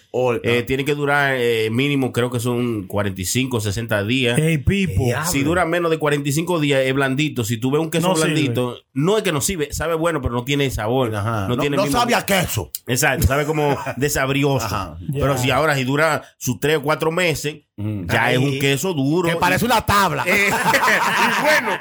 eh, 0.44 0.62
tiene 0.62 0.84
que 0.84 0.94
durar 0.94 1.34
eh, 1.36 1.70
mínimo, 1.72 2.12
creo 2.12 2.30
que 2.30 2.38
son 2.38 2.86
45, 2.86 3.60
60 3.60 4.04
días. 4.04 4.38
Hey, 4.40 4.58
Pipo. 4.58 5.02
Si 5.24 5.42
dura 5.42 5.64
menos 5.64 5.90
de 5.90 5.98
45 5.98 6.60
días, 6.60 6.82
es 6.84 6.94
blandito. 6.94 7.42
Si 7.42 7.56
tú 7.56 7.72
ves 7.72 7.80
un 7.80 7.90
queso 7.90 8.10
No 8.10 8.14
sirve. 8.14 8.30
blandito, 8.30 8.78
no 8.92 9.16
es 9.16 9.24
que 9.24 9.32
no 9.32 9.40
sirve, 9.40 9.72
sabe 9.72 9.96
bueno, 9.96 10.22
pero 10.22 10.34
no 10.34 10.44
tiene 10.44 10.70
sabor. 10.70 11.10
No, 11.10 11.48
No- 11.48 11.56
tiene 11.58 11.76
no 11.76 11.82
el 11.82 11.88
mismo- 11.88 11.98
sabe 12.00 12.14
a 12.14 12.24
queso. 12.24 12.70
Exacto, 12.86 13.26
sabe 13.26 13.44
como 13.44 13.76
desabrioso. 13.96 14.83
Pero 15.12 15.36
si 15.38 15.50
ahora 15.50 15.74
si 15.74 15.84
dura 15.84 16.22
sus 16.38 16.58
3 16.60 16.78
o 16.78 16.82
4 16.82 17.10
meses, 17.10 17.62
ya 17.76 18.24
Ay. 18.26 18.34
es 18.34 18.40
un 18.40 18.58
queso 18.60 18.94
duro. 18.94 19.28
Que 19.28 19.36
parece 19.36 19.64
una 19.64 19.84
tabla. 19.84 20.22
Eh, 20.26 20.48
y 20.48 21.42
bueno, 21.42 21.78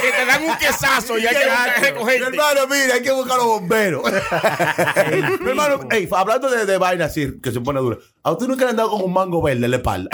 que 0.00 0.12
te 0.12 0.24
dan 0.24 0.44
un 0.44 0.56
quesazo 0.56 1.18
y 1.18 1.26
hay 1.26 1.34
que 1.34 1.80
recogerte. 1.80 2.26
hermano, 2.26 2.66
mira, 2.68 2.94
hay 2.94 3.02
que 3.02 3.10
buscar 3.10 3.38
los 3.38 3.46
bomberos. 3.46 4.02
Mi 5.40 5.50
hermano, 5.50 5.80
ey, 5.90 6.08
hablando 6.12 6.48
de, 6.48 6.64
de 6.64 6.78
vaina 6.78 7.06
así, 7.06 7.40
que 7.42 7.50
se 7.50 7.60
pone 7.60 7.80
dura. 7.80 7.98
¿A 8.22 8.32
usted 8.32 8.46
nunca 8.46 8.64
le 8.64 8.70
han 8.70 8.76
dado 8.76 8.90
con 8.90 9.02
un 9.02 9.12
mango 9.12 9.42
verde 9.42 9.64
en 9.64 9.70
la 9.70 9.76
espalda? 9.78 10.10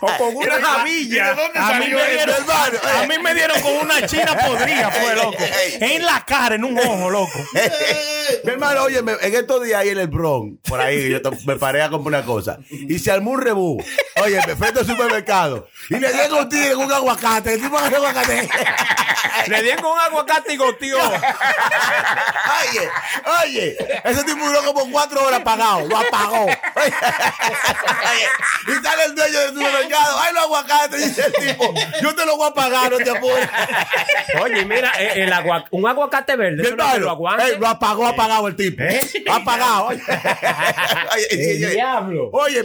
O 0.00 0.06
con 0.18 0.36
una 0.36 0.60
jamilla. 0.60 1.30
A 1.54 1.78
mí, 1.78 1.86
me 1.86 2.10
dieron, 2.10 2.34
a 2.50 3.06
mí 3.06 3.14
me 3.22 3.34
dieron 3.34 3.60
con 3.60 3.72
una 3.74 4.06
china 4.06 4.36
podrida, 4.46 4.90
fue 4.90 5.14
loco. 5.14 5.36
En 5.80 6.04
la 6.04 6.24
cara, 6.24 6.54
en 6.56 6.64
un 6.64 6.78
ojo, 6.78 7.10
loco. 7.10 7.38
Mi 8.44 8.50
hermano, 8.52 8.82
oye, 8.82 8.98
en 8.98 9.34
estos 9.34 9.62
días 9.64 9.80
ahí 9.80 9.90
en 9.90 9.98
el 9.98 10.08
Bronx, 10.08 10.58
por 10.68 10.80
ahí, 10.80 11.08
yo 11.08 11.18
me 11.46 11.56
paré 11.64 11.80
a 11.80 11.88
comprar 11.88 12.20
una 12.20 12.26
cosa. 12.26 12.58
Y 12.68 12.98
se 12.98 13.10
armó 13.10 13.30
un 13.30 13.40
rebú. 13.40 13.82
Oye, 14.22 14.38
me 14.46 14.54
frente 14.54 14.80
al 14.80 14.86
supermercado. 14.86 15.66
Y 15.88 15.94
le 15.94 16.12
llega 16.12 16.36
un 16.36 16.46
tigre 16.46 16.74
con 16.74 16.84
un 16.84 16.92
aguacate. 16.92 17.54
El 17.54 17.62
tipo 17.62 17.78
agarró 17.78 17.96
aguacate. 17.96 18.50
Le 19.46 19.62
dieron 19.62 19.82
con 19.82 19.92
un 19.92 19.98
aguacate 19.98 20.52
y 20.52 20.56
goteó. 20.58 20.98
Oye, 20.98 22.90
oye, 23.42 23.76
ese 24.04 24.24
tipo 24.24 24.44
duró 24.44 24.62
como 24.62 24.90
cuatro 24.90 25.24
horas 25.24 25.40
apagado. 25.40 25.86
Lo 25.88 25.96
apagó. 25.96 26.44
Oye, 26.44 26.94
y 28.68 28.72
sale 28.82 29.04
el 29.06 29.14
dueño 29.14 29.40
del 29.40 29.54
supermercado. 29.54 30.18
Aguacates. 30.54 31.04
Dice 31.04 31.26
el 31.26 31.32
tipo, 31.48 31.74
yo 32.02 32.14
te 32.14 32.26
lo 32.26 32.36
voy 32.36 32.48
a 32.50 32.54
pagar, 32.54 32.90
no 32.92 32.98
te 32.98 33.10
apures. 33.10 33.48
Oye, 34.42 34.64
mira, 34.64 34.92
eh, 34.98 35.22
el 35.24 35.32
agua- 35.32 35.64
un 35.70 35.86
aguacate 35.86 36.36
verde. 36.36 36.62
Eso 36.62 36.76
no 36.76 36.92
que 36.92 36.98
lo 37.00 37.10
aguante. 37.10 37.44
ey, 37.46 37.58
lo 37.58 37.66
apagó, 37.68 38.06
apagado 38.06 38.48
el 38.48 38.56
tipo. 38.56 38.82
Lo 39.26 39.32
apagado. 39.34 39.86
Oye, 39.88 39.98
El 41.30 41.70
diablo. 41.72 42.30
Oye, 42.32 42.64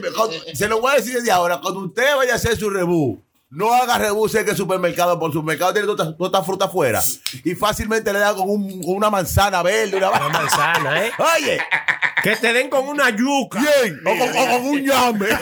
se 0.53 0.67
lo 0.67 0.79
voy 0.81 0.93
a 0.93 0.95
decir 0.95 1.15
desde 1.15 1.31
ahora. 1.31 1.59
Cuando 1.61 1.81
usted 1.81 2.15
vaya 2.15 2.33
a 2.33 2.35
hacer 2.35 2.55
su 2.57 2.69
rebú, 2.69 3.21
no 3.51 3.73
haga 3.73 3.97
rebú 3.97 4.29
cerca 4.29 4.47
del 4.51 4.57
supermercado, 4.57 5.19
por 5.19 5.33
supermercado 5.33 5.73
tiene 5.73 5.87
toda 5.87 6.15
toda 6.15 6.27
esta 6.29 6.43
fruta 6.43 6.65
afuera. 6.65 7.03
Y 7.43 7.55
fácilmente 7.55 8.13
le 8.13 8.19
da 8.19 8.33
con, 8.35 8.49
un- 8.49 8.83
con 8.83 8.95
una 8.95 9.09
manzana 9.09 9.63
verde. 9.63 9.97
Una, 9.97 10.09
Una 10.11 10.29
manzana, 10.29 11.03
¿eh? 11.05 11.11
Oye, 11.37 11.59
Que 12.21 12.35
te 12.35 12.53
den 12.53 12.69
con 12.69 12.87
una 12.87 13.09
yuca. 13.09 13.59
bien, 13.59 13.99
o 14.05 14.09
con, 14.17 14.29
o 14.29 14.47
con 14.51 14.65
un 14.67 14.81
llame. 14.85 15.27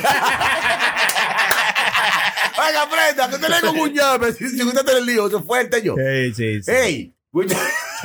Oiga, 2.57 2.81
aprenda, 2.81 3.29
que 3.29 3.35
usted 3.35 3.49
le 3.49 3.61
con 3.61 3.79
un 3.79 3.93
llame. 3.93 4.33
Si, 4.33 4.45
usted 4.45 4.83
tiene 4.83 4.99
el 4.99 5.05
lío, 5.05 5.29
se 5.29 5.39
fuerte 5.39 5.81
yo. 5.81 5.95
Sí, 5.95 6.33
sí, 6.33 6.63
sí. 6.63 6.71
Ey, 6.71 7.13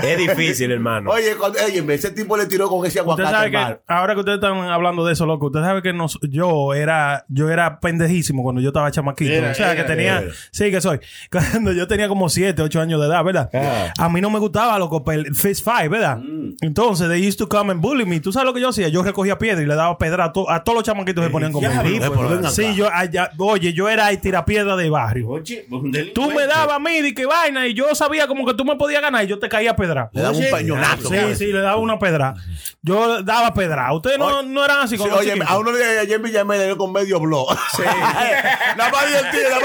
Es 0.03 0.19
difícil, 0.19 0.71
hermano. 0.71 1.11
Oye, 1.11 1.35
cuando, 1.37 1.59
oye, 1.65 1.85
ese 1.95 2.11
tipo 2.13 2.37
le 2.37 2.47
tiró 2.47 2.69
con 2.69 2.87
ese 2.87 3.01
Usted 3.01 3.25
aguacate, 3.25 3.31
sabe 3.31 3.51
que, 3.51 3.81
ahora 3.89 4.15
que 4.15 4.21
ustedes 4.21 4.37
están 4.37 4.57
hablando 4.59 5.05
de 5.05 5.13
eso, 5.13 5.27
loco, 5.27 5.47
usted 5.47 5.61
sabe 5.61 5.83
que 5.83 5.93
nos, 5.93 6.19
yo 6.23 6.75
era, 6.75 7.25
yo 7.29 7.51
era 7.51 7.81
pendejísimo 7.81 8.43
cuando 8.43 8.61
yo 8.61 8.69
estaba 8.69 8.91
chamaquito. 8.91 9.31
Era, 9.33 9.51
o 9.51 9.55
sea, 9.55 9.73
era, 9.73 9.83
que 9.83 9.89
tenía, 9.89 10.19
era. 10.21 10.33
sí 10.51 10.71
que 10.71 10.81
soy. 10.81 11.01
Cuando 11.31 11.73
yo 11.73 11.87
tenía 11.87 12.09
como 12.09 12.29
7, 12.29 12.63
8 12.63 12.81
años 12.81 13.01
de 13.01 13.07
edad, 13.07 13.25
¿verdad? 13.25 13.51
Ah. 13.53 13.93
A 13.99 14.09
mí 14.09 14.21
no 14.21 14.31
me 14.31 14.39
gustaba, 14.39 14.79
loco, 14.79 15.03
el 15.13 15.35
fist 15.35 15.65
fight, 15.65 15.91
¿verdad? 15.91 16.19
Mm. 16.19 16.55
Entonces, 16.63 17.09
they 17.09 17.27
used 17.27 17.39
to 17.39 17.49
come 17.49 17.73
and 17.73 17.81
bully 17.81 18.05
me. 18.05 18.21
¿Tú 18.21 18.33
sabes 18.33 18.47
lo 18.47 18.55
que 18.55 18.61
yo 18.61 18.69
hacía? 18.69 18.89
Yo 18.89 19.03
recogía 19.03 19.39
piedra 19.39 19.63
y 19.63 19.67
le 19.67 19.75
daba 19.75 19.99
pedra 19.99 20.25
a, 20.27 20.33
to- 20.33 20.51
a 20.51 20.63
todos 20.65 20.77
los 20.77 20.85
chamaquitos 20.85 21.23
que 21.23 21.27
se 21.29 21.33
ponían 21.33 21.53
conmigo. 21.53 21.73
eh, 21.73 22.37
acá. 22.39 22.51
Sí, 22.51 22.75
yo, 22.75 22.89
allá- 22.93 23.31
oye, 23.39 23.73
yo 23.73 23.89
era 23.89 24.11
el 24.11 24.21
tirapiedra 24.21 24.77
de 24.77 24.89
barrio. 24.91 25.29
Oye. 25.29 25.67
Tú 26.15 26.31
me 26.31 26.47
dabas 26.47 26.77
a 26.77 26.79
mí 26.79 27.01
de 27.03 27.13
qué 27.15 27.27
vaina 27.27 27.67
y 27.67 27.75
yo 27.75 27.95
sabía 27.95 28.27
como 28.27 28.47
que 28.47 28.55
tú 28.55 28.65
me 28.65 28.77
podías 28.77 29.03
ganar 29.03 29.25
y 29.25 29.27
yo 29.27 29.39
te 29.39 29.49
caía 29.49 29.75
pedra. 29.83 30.11
Le 30.13 30.23
daba 30.23 30.37
un 30.37 30.51
pañonazo. 30.51 31.09
Sí, 31.09 31.37
sí, 31.37 31.47
le 31.47 31.61
daba 31.61 31.77
una 31.77 31.99
pedra. 31.99 32.35
Yo 32.83 33.23
daba 33.23 33.53
pedra. 33.53 33.93
Ustedes 33.93 34.19
no, 34.19 34.43
no 34.43 34.65
eran 34.65 34.81
así 34.81 34.97
Sí, 34.97 35.03
oye, 35.03 35.33
chiquitos? 35.33 35.51
a 35.51 35.59
uno 35.59 35.73
de 35.73 36.01
ayer 36.01 36.21
en 36.25 36.49
dio 36.49 36.79
con 36.79 36.93
medio 36.93 37.19
blog. 37.21 37.57
Sí. 37.77 37.83
la 38.77 38.89
más 38.91 39.07
divertida. 39.07 39.59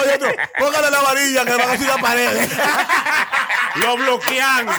Póngale 0.59 0.91
la 0.91 1.01
varilla 1.01 1.45
que 1.45 1.51
le 1.51 1.57
van 1.57 1.69
a 1.69 1.73
hacer 1.73 1.87
la 1.87 1.97
pared. 1.97 2.49
Lo 3.75 3.97
bloquean. 3.97 4.67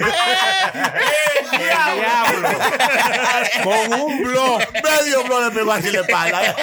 ¡Eh, 0.00 1.58
diablo! 1.58 2.48
Con 3.64 4.00
un 4.00 4.22
blog. 4.22 4.62
Medio 4.72 5.24
blog 5.24 5.44
le 5.44 5.50
pegó 5.50 5.72
así 5.72 5.90
la 5.90 6.00
espalda. 6.00 6.54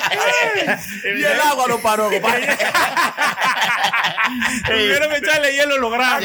y 1.04 1.24
el 1.24 1.42
agua 1.42 1.66
no 1.68 1.80
paró, 1.80 2.10
compadre. 2.10 2.58
Tuvieron 4.66 5.10
que 5.10 5.18
echarle 5.18 5.54
hielo 5.54 5.90
granos. 5.90 6.21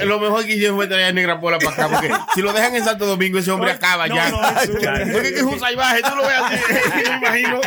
Lo, 0.00 0.06
lo 0.06 0.20
mejor 0.20 0.44
que 0.46 0.52
hicieron 0.54 0.76
fue 0.76 0.86
traer 0.86 1.06
a 1.06 1.12
Negra 1.12 1.40
Pola 1.40 1.58
para 1.58 1.72
acá, 1.72 1.88
porque 1.88 2.12
si 2.34 2.42
lo 2.42 2.52
dejan 2.52 2.74
en 2.76 2.84
Santo 2.84 3.06
Domingo, 3.06 3.38
ese 3.38 3.50
hombre 3.50 3.70
acaba 3.70 4.06
no, 4.08 4.14
ya. 4.16 4.28
no, 4.30 4.60
es 4.60 4.68
un- 4.68 5.12
porque 5.12 5.28
es 5.28 5.42
un 5.42 5.58
salvaje, 5.60 6.02
tú 6.02 6.14
lo 6.16 6.22
ves 6.26 6.36
así, 6.38 6.56
me 7.10 7.16
imagino. 7.16 7.60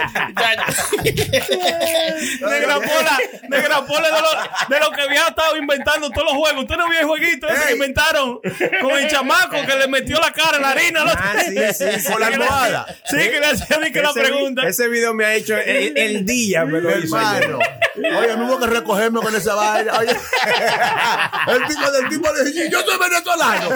Negra 2.49 2.75
Pola, 2.79 3.17
Negra 3.49 3.85
Pola 3.85 4.07
de 4.07 4.21
lo, 4.21 4.75
de 4.75 4.79
lo 4.79 4.91
que 4.91 5.01
había 5.01 5.27
estado 5.27 5.57
inventando 5.57 6.09
todos 6.09 6.25
los 6.27 6.33
juegos. 6.37 6.63
Usted 6.63 6.77
no 6.77 6.89
vio 6.89 6.99
el 6.99 7.05
jueguito 7.05 7.47
ese 7.47 7.67
que 7.67 7.73
inventaron 7.73 8.39
con 8.81 8.91
el 8.91 9.07
chamaco 9.09 9.57
que 9.65 9.75
le 9.75 9.87
metió 9.87 10.19
la 10.19 10.31
cara 10.31 10.57
en 10.57 10.61
la 10.63 10.69
harina. 10.71 11.03
Ah, 11.07 11.35
sí, 11.45 11.55
sí, 11.73 11.85
sí. 11.99 12.11
Con 12.11 12.19
la 12.21 12.27
almohada. 12.35 12.85
Sí, 13.05 13.17
que 13.17 13.39
le 13.39 13.45
hacían 13.47 13.91
que 13.93 14.01
la 14.01 14.13
pregunta. 14.13 14.67
Ese 14.67 14.87
video 14.87 15.13
me 15.13 15.25
ha 15.25 15.33
hecho 15.35 15.55
el, 15.57 15.97
el 15.97 16.25
día, 16.25 16.65
me 16.65 16.81
lo 16.81 16.97
hizo. 16.97 17.17
Hermano. 17.17 17.59
Oye, 17.95 18.35
no 18.37 18.45
hubo 18.47 18.59
que 18.59 18.67
recogerme 18.67 19.21
con 19.21 19.33
esa 19.35 19.55
vaina. 19.55 19.97
Oye, 19.99 20.15
el 21.47 21.67
tipo 21.67 21.91
del 21.91 22.09
tipo 22.09 22.33
le 22.33 22.43
dije, 22.45 22.69
yo 22.69 22.79
soy 22.81 22.97
venezolano. 22.97 23.69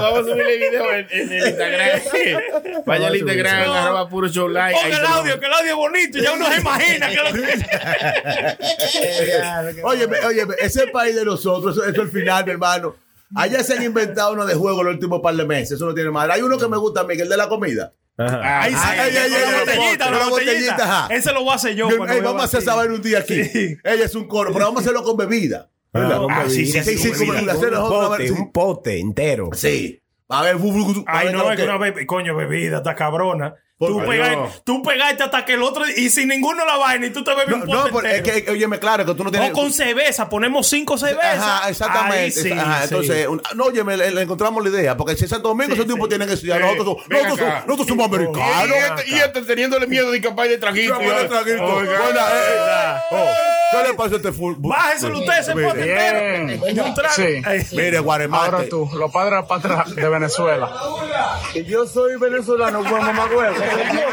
Vamos 0.00 0.18
a 0.18 0.22
subirle 0.22 0.56
video 0.56 0.92
en, 0.92 1.06
en 1.10 1.32
el 1.32 1.48
Instagram. 1.48 2.00
Vaya 2.86 3.06
al 3.08 3.16
Instagram, 3.16 3.70
arroba 3.72 4.08
puro 4.08 4.28
show 4.28 4.48
live. 4.48 4.72
Ponga 4.72 4.98
el 4.98 5.06
audio, 5.06 5.40
que 5.40 5.46
el 5.46 5.52
audio 5.52 5.70
es 5.70 5.76
bonito. 5.76 6.18
Ya 6.18 6.32
uno 6.32 6.46
se 6.46 6.60
imagina 6.60 7.08
que 7.08 7.16
lo 7.16 7.24
Oye, 9.88 10.08
oye, 10.26 10.46
ese 10.60 10.86
país 10.88 11.14
de 11.14 11.24
nosotros, 11.24 11.76
eso, 11.76 11.84
eso 11.84 12.02
es 12.02 12.08
el 12.08 12.10
final, 12.10 12.44
mi 12.44 12.50
hermano. 12.52 12.96
Allá 13.36 13.64
se 13.64 13.74
han 13.74 13.82
inventado 13.82 14.32
uno 14.32 14.46
de 14.46 14.54
juego 14.54 14.82
los 14.82 14.94
últimos 14.94 15.20
par 15.20 15.34
de 15.34 15.44
meses. 15.44 15.72
Eso 15.72 15.86
no 15.86 15.94
tiene 15.94 16.10
madre. 16.10 16.34
Hay 16.34 16.42
uno 16.42 16.58
que 16.58 16.68
me 16.68 16.76
gusta 16.76 17.00
a 17.00 17.04
mí, 17.04 17.14
que 17.16 17.22
es 17.22 17.22
el 17.22 17.28
de 17.28 17.36
la 17.36 17.48
comida. 17.48 17.92
Ahí 18.16 18.72
sí, 18.72 18.78
Ay, 18.82 18.98
ay, 19.00 19.16
ay, 19.16 19.30
la 19.30 19.58
botellita, 19.60 20.10
la 20.10 20.28
botellita. 20.28 20.74
ajá. 20.76 21.14
Ese 21.14 21.32
lo 21.32 21.42
voy 21.42 21.52
a 21.52 21.56
hacer 21.56 21.74
yo. 21.74 21.88
Ey, 21.90 21.96
cuando 21.96 22.14
me 22.14 22.20
vamos 22.20 22.42
a 22.42 22.44
hacer 22.44 22.64
vaina 22.64 22.94
un 22.94 23.02
día 23.02 23.18
aquí. 23.18 23.34
Ella 23.82 24.04
es 24.04 24.14
un 24.14 24.26
coro, 24.28 24.52
pero 24.52 24.66
vamos 24.66 24.78
a 24.78 24.82
hacerlo 24.82 25.02
con 25.02 25.16
bebida. 25.16 25.68
Ah, 25.92 26.44
sí, 26.48 26.66
sí, 26.66 26.82
sí, 26.82 26.98
sí, 26.98 26.98
sí, 26.98 27.14
sí, 27.14 27.30
un 27.30 27.46
pote, 27.88 28.26
sí. 28.28 28.32
un 28.32 28.52
pote 28.52 28.98
entero. 28.98 29.50
Sí. 29.52 30.00
A 30.28 30.42
ver, 30.42 30.56
bu- 30.56 30.72
bu- 30.72 30.94
bu- 30.94 31.04
a 31.06 31.18
Ay, 31.18 31.26
ver, 31.28 31.36
no, 31.36 31.42
es 31.44 31.50
que 31.50 31.56
que- 31.62 31.68
una 31.68 31.78
bebida, 31.78 32.06
coño, 32.06 32.34
bebida, 32.34 32.78
está 32.78 32.94
cabrona. 32.96 33.54
Tú, 33.76 33.98
pegaste, 34.06 34.36
No. 34.36 34.50
tú 34.64 34.82
pegaste 34.84 35.22
hasta 35.24 35.44
que 35.44 35.54
el 35.54 35.62
otro. 35.62 35.84
Y 35.96 36.08
sin 36.08 36.28
ninguno 36.28 36.64
la 36.64 36.76
vaina 36.76 37.06
y 37.06 37.10
tú 37.10 37.24
te 37.24 37.34
bebes 37.34 37.54
un 37.54 37.66
No, 37.66 37.84
pero 37.92 38.08
es 38.08 38.22
que, 38.22 38.50
óyeme, 38.50 38.78
claro, 38.78 39.04
que 39.04 39.14
tú 39.14 39.24
no 39.24 39.30
tienes. 39.32 39.50
O 39.50 39.52
con 39.52 39.72
cerveza, 39.72 40.28
ponemos 40.28 40.68
cinco 40.68 40.96
cervezas. 40.96 41.42
Ajá, 41.42 41.68
exactamente. 41.68 42.18
Ahí 42.18 42.30
sí, 42.30 42.52
Ajá, 42.52 42.78
sí. 42.78 42.84
Entonces, 42.84 43.26
un- 43.26 43.42
no, 43.56 43.64
oye, 43.64 43.82
le, 43.84 44.10
le 44.12 44.22
encontramos 44.22 44.62
la 44.62 44.70
idea. 44.70 44.96
Porque 44.96 45.16
si 45.16 45.24
en 45.24 45.30
Santo 45.30 45.48
Domingo 45.48 45.74
esos 45.74 45.86
tipos 45.88 46.08
tienen 46.08 46.28
que 46.28 46.34
estudiar. 46.34 46.58
Sí. 46.60 46.64
Nosotros, 46.64 46.86
somos- 46.86 47.08
nosotros, 47.08 47.38
somos- 47.38 47.66
nosotros 47.66 47.88
somos 47.88 48.06
americanos. 48.06 48.68
Y 48.68 48.72
este, 48.78 49.10
y 49.10 49.18
este 49.18 49.42
teniéndole 49.42 49.86
miedo 49.88 50.10
de 50.12 50.20
capaz 50.20 50.44
de 50.44 50.58
traguito. 50.58 50.96
De 50.98 51.24
traguito. 51.28 51.64
Buena, 51.66 51.90
eh, 51.90 52.56
eh, 52.56 52.96
oh, 53.10 53.26
¿Qué 53.72 53.88
le 53.88 53.94
pasó 53.94 54.14
a 54.14 54.16
este 54.18 54.30
fútbol? 54.32 54.54
Bájeselo 54.58 55.18
usted 55.18 55.38
ese 55.40 55.52
pote 55.52 55.80
entero. 55.80 56.68
En 56.68 56.80
un 56.80 56.94
trago. 56.94 57.14
Sí. 57.16 57.42
Mire, 57.76 57.98
Guaremate. 57.98 58.44
Ahora 58.54 58.68
tú, 58.68 58.88
los 58.94 59.10
padres 59.10 59.32
la 59.32 59.46
patria 59.48 59.84
de 59.96 60.08
Venezuela. 60.08 60.70
Y 61.54 61.64
yo 61.64 61.84
soy 61.86 62.16
venezolano, 62.20 62.80
pues 62.88 63.02
mamá 63.02 63.26
Ay, 63.66 64.04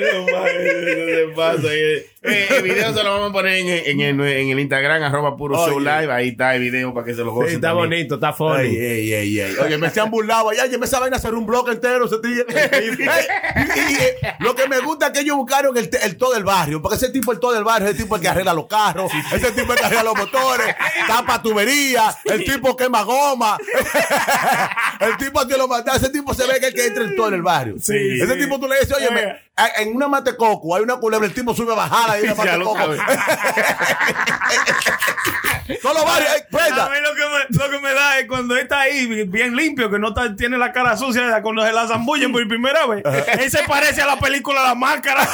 no, 0.00 1.34
pasa. 1.36 1.68
Eh, 1.72 2.06
eh, 2.24 2.46
el 2.50 2.62
video 2.62 2.94
se 2.94 3.02
lo 3.02 3.10
vamos 3.14 3.30
a 3.30 3.32
poner 3.32 3.54
en, 3.54 3.68
en 3.68 4.20
el, 4.20 4.28
en 4.28 4.50
el 4.50 4.60
Instagram, 4.60 5.02
arroba 5.02 5.36
puro 5.36 5.56
show 5.56 5.80
live. 5.80 6.12
Ahí 6.12 6.28
está 6.28 6.54
el 6.54 6.62
video 6.62 6.94
para 6.94 7.04
que 7.06 7.14
se 7.14 7.24
lo 7.24 7.30
Sí, 7.30 7.34
gocen. 7.34 7.54
está 7.56 7.68
también. 7.68 7.88
bonito, 7.90 8.14
está 8.14 8.32
funny. 8.32 8.68
Ey, 8.68 8.76
ey, 8.76 9.12
ey, 9.14 9.40
ey. 9.40 9.56
Oye, 9.56 9.76
me 9.78 9.90
se 9.90 10.00
han 10.00 10.10
burlado 10.10 10.50
allá. 10.50 10.64
Oye, 10.64 10.78
me 10.78 10.86
vaina 10.86 11.16
hacer 11.16 11.34
un 11.34 11.46
blog 11.46 11.68
entero. 11.70 12.08
Y, 12.22 13.92
y, 13.92 13.94
eh, 13.96 14.16
lo 14.40 14.54
que 14.54 14.68
me 14.68 14.80
gusta 14.80 15.06
es 15.06 15.12
que 15.12 15.20
ellos 15.20 15.36
buscaron 15.36 15.76
el, 15.76 16.16
todo 16.16 16.34
del 16.34 16.44
barrio. 16.44 16.80
Porque 16.80 16.96
ese 16.96 17.10
tipo, 17.10 17.32
el 17.32 17.40
todo 17.40 17.52
del 17.52 17.64
barrio, 17.64 17.88
ese 17.88 18.02
tipo 18.02 18.14
es 18.16 18.20
el 18.20 18.22
que 18.22 18.28
arregla 18.28 18.54
los 18.54 18.66
carros. 18.66 19.10
Ese 19.32 19.50
tipo 19.52 19.72
es 19.72 19.78
el 19.78 19.78
que 19.78 19.84
arregla 19.84 20.04
los 20.04 20.16
motores. 20.16 20.74
Tapa 21.06 21.42
tuberías. 21.42 22.16
El 22.24 22.44
tipo 22.44 22.76
quema 22.76 23.02
goma. 23.02 23.58
el 25.00 25.16
tipo 25.16 25.46
que 25.46 25.56
lo 25.56 25.68
manda. 25.68 25.96
Ese 25.96 26.10
tipo 26.10 26.34
se 26.34 26.46
ve 26.46 26.54
que 26.60 26.66
es 26.68 26.74
el 26.74 26.74
que 26.74 26.86
entra 26.86 27.04
en 27.04 27.16
todo 27.16 27.28
el 27.28 27.42
barrio. 27.42 27.76
Sí, 27.80 28.20
ese 28.20 28.34
sí. 28.34 28.40
tipo 28.40 28.58
tú 28.60 28.68
le 28.68 28.78
dices, 28.80 28.91
oye, 28.96 29.10
me- 29.10 29.40
a- 29.56 29.80
en 29.82 29.94
una 29.94 30.08
matecoco 30.08 30.74
hay 30.76 30.82
una 30.82 30.96
culebra. 30.96 31.26
El 31.26 31.34
tipo 31.34 31.54
sube 31.54 31.74
bajada 31.74 32.18
y 32.18 32.22
una 32.24 32.56
lo 32.56 32.74
matecoco. 32.74 32.86
los 35.94 36.04
barrios. 36.04 36.30
ey, 36.34 36.42
prenda. 36.50 36.86
A 36.86 36.90
mí 36.90 36.96
lo 37.02 37.14
que, 37.14 37.22
me, 37.22 37.38
lo 37.64 37.70
que 37.70 37.78
me 37.80 37.94
da 37.94 38.18
es 38.18 38.26
cuando 38.26 38.56
está 38.56 38.80
ahí 38.80 39.24
bien 39.26 39.54
limpio, 39.56 39.90
que 39.90 39.98
no 39.98 40.08
está- 40.08 40.34
tiene 40.36 40.58
la 40.58 40.72
cara 40.72 40.96
sucia 40.96 41.40
cuando 41.42 41.64
se 41.64 41.72
la 41.72 41.86
zambullen 41.86 42.32
por 42.32 42.46
primera 42.48 42.86
vez. 42.86 43.02
Él 43.38 43.50
se 43.50 43.62
parece 43.64 44.02
a 44.02 44.06
la 44.06 44.18
película 44.18 44.62
La 44.62 44.74
Máscara. 44.74 45.22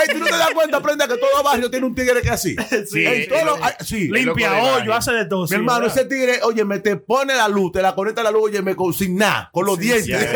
Ey, 0.00 0.08
tú 0.14 0.18
no 0.18 0.26
te 0.26 0.32
das 0.36 0.50
cuenta, 0.50 0.80
prenda, 0.80 1.06
que 1.08 1.16
todo 1.16 1.42
barrio 1.42 1.70
tiene 1.70 1.86
un 1.86 1.94
tigre 1.94 2.20
que 2.22 2.28
es 2.28 2.32
así. 2.34 2.56
Sí, 2.90 3.04
Ey, 3.06 3.28
los- 3.44 3.58
ay, 3.62 3.72
sí. 3.84 4.08
Limpia 4.08 4.52
hoyo, 4.62 4.94
hace 4.94 5.12
de 5.12 5.24
todo. 5.26 5.42
Mi 5.42 5.48
sí, 5.48 5.54
hermano, 5.54 5.80
¿verdad? 5.80 5.96
ese 5.98 6.06
tigre, 6.08 6.40
oye, 6.42 6.64
me 6.64 6.78
te 6.80 6.96
pone 6.96 7.34
la 7.34 7.48
luz, 7.48 7.72
te 7.72 7.82
la 7.82 7.94
conecta 7.94 8.22
la 8.22 8.30
luz, 8.30 8.42
oye, 8.44 8.62
me 8.62 8.74
con 8.76 8.92
sin 8.94 9.16
nada, 9.16 9.50
con 9.52 9.66
los 9.66 9.78
dientes. 9.78 10.06
sí, 10.06 10.34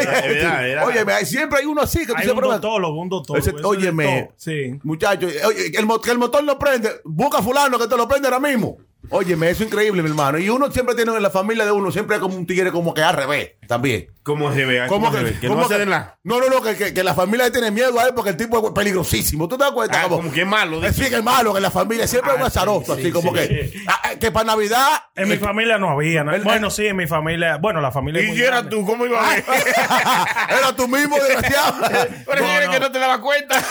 Oye, 0.86 1.26
siempre 1.26 1.60
hay 1.60 1.66
uno 1.66 1.82
así 1.82 2.00
que 2.00 2.06
tú 2.06 2.14
Hay 2.16 2.24
siempre 2.24 2.46
un 2.46 2.52
doctólogo, 2.52 3.00
un 3.00 3.08
doctor. 3.08 3.38
Ese- 3.38 3.54
óyeme. 3.62 4.30
Sí. 4.36 4.78
muchacho, 4.82 5.26
oye, 5.26 5.70
que 5.70 5.78
el, 5.78 5.86
que 6.02 6.10
el 6.10 6.18
motor 6.18 6.44
no 6.44 6.58
prende, 6.58 6.90
busca 7.04 7.38
a 7.38 7.42
fulano 7.42 7.78
que 7.78 7.86
te 7.86 7.96
lo 7.96 8.08
prende 8.08 8.28
ahora 8.28 8.40
mismo. 8.40 8.78
Óyeme, 9.10 9.50
eso 9.50 9.62
es 9.62 9.68
increíble, 9.68 10.02
mi 10.02 10.08
hermano. 10.08 10.38
Y 10.38 10.48
uno 10.48 10.70
siempre 10.70 10.94
tiene 10.94 11.14
en 11.14 11.22
la 11.22 11.30
familia 11.30 11.64
de 11.66 11.72
uno, 11.72 11.90
siempre 11.92 12.16
hay 12.16 12.20
como 12.22 12.36
un 12.36 12.46
tigre 12.46 12.72
como 12.72 12.94
que 12.94 13.02
al 13.02 13.14
revés, 13.14 13.52
también. 13.68 14.06
¿Cómo 14.24 14.50
se 14.54 14.64
ve? 14.64 14.86
¿Cómo 14.88 15.04
¿Cómo 15.06 15.16
se 15.16 15.22
ve? 15.22 15.38
Que 15.38 15.48
no 15.50 15.68
de 15.68 15.84
nada. 15.84 16.18
No, 16.24 16.40
no, 16.40 16.48
no, 16.48 16.62
que, 16.62 16.74
que, 16.76 16.94
que 16.94 17.04
la 17.04 17.12
familia 17.14 17.52
tiene 17.52 17.70
miedo 17.70 18.00
a 18.00 18.04
él 18.06 18.14
porque 18.16 18.30
el 18.30 18.38
tipo 18.38 18.66
es 18.66 18.72
peligrosísimo. 18.72 19.46
¿Tú 19.48 19.58
te 19.58 19.64
das 19.64 19.72
cuenta? 19.72 20.00
Ah, 20.02 20.08
como 20.08 20.32
que 20.32 20.40
es 20.40 20.46
malo. 20.46 20.82
Es 20.82 20.96
sí, 20.96 21.10
que 21.10 21.16
es 21.16 21.22
malo 21.22 21.52
que 21.52 21.60
la 21.60 21.70
familia 21.70 22.06
siempre 22.08 22.32
es 22.32 22.38
un 22.38 22.46
azaroso, 22.46 22.94
así 22.94 23.12
como 23.12 23.34
que. 23.34 23.70
ah, 23.86 24.00
ah, 24.02 24.10
que 24.18 24.32
para 24.32 24.46
Navidad. 24.46 24.88
En 25.14 25.28
mi 25.28 25.36
familia 25.36 25.76
no 25.76 25.90
había. 25.90 26.24
¿no? 26.24 26.34
El- 26.34 26.42
Bueno, 26.42 26.70
sí, 26.70 26.86
en 26.86 26.96
mi 26.96 27.06
familia. 27.06 27.58
Bueno, 27.58 27.82
la 27.82 27.92
familia. 27.92 28.22
es 28.22 28.34
Y 28.34 28.40
grande. 28.40 28.70
tú, 28.70 28.86
¿cómo 28.86 29.04
iba 29.04 29.22
a 29.22 29.34
ver? 29.34 29.44
Era 30.58 30.74
tú 30.74 30.88
mismo, 30.88 31.16
desgraciado. 31.16 31.74
Pero 32.26 32.40
No, 32.40 32.46
si 32.48 32.52
eres 32.54 32.66
no. 32.68 32.72
que 32.72 32.80
no 32.80 32.90
te 32.92 32.98
dabas 32.98 33.18
cuenta. 33.18 33.62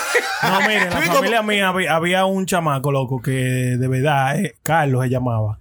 No, 0.42 0.60
mire, 0.60 0.82
en 0.84 0.90
la 0.90 1.00
familia 1.02 1.42
mía 1.42 1.68
había, 1.70 1.96
había 1.96 2.24
un 2.26 2.46
chamaco 2.46 2.92
loco 2.92 3.20
que 3.20 3.32
de 3.32 3.88
verdad, 3.88 4.38
eh, 4.38 4.54
Carlos 4.62 5.02
se 5.02 5.10
llamaba. 5.10 5.58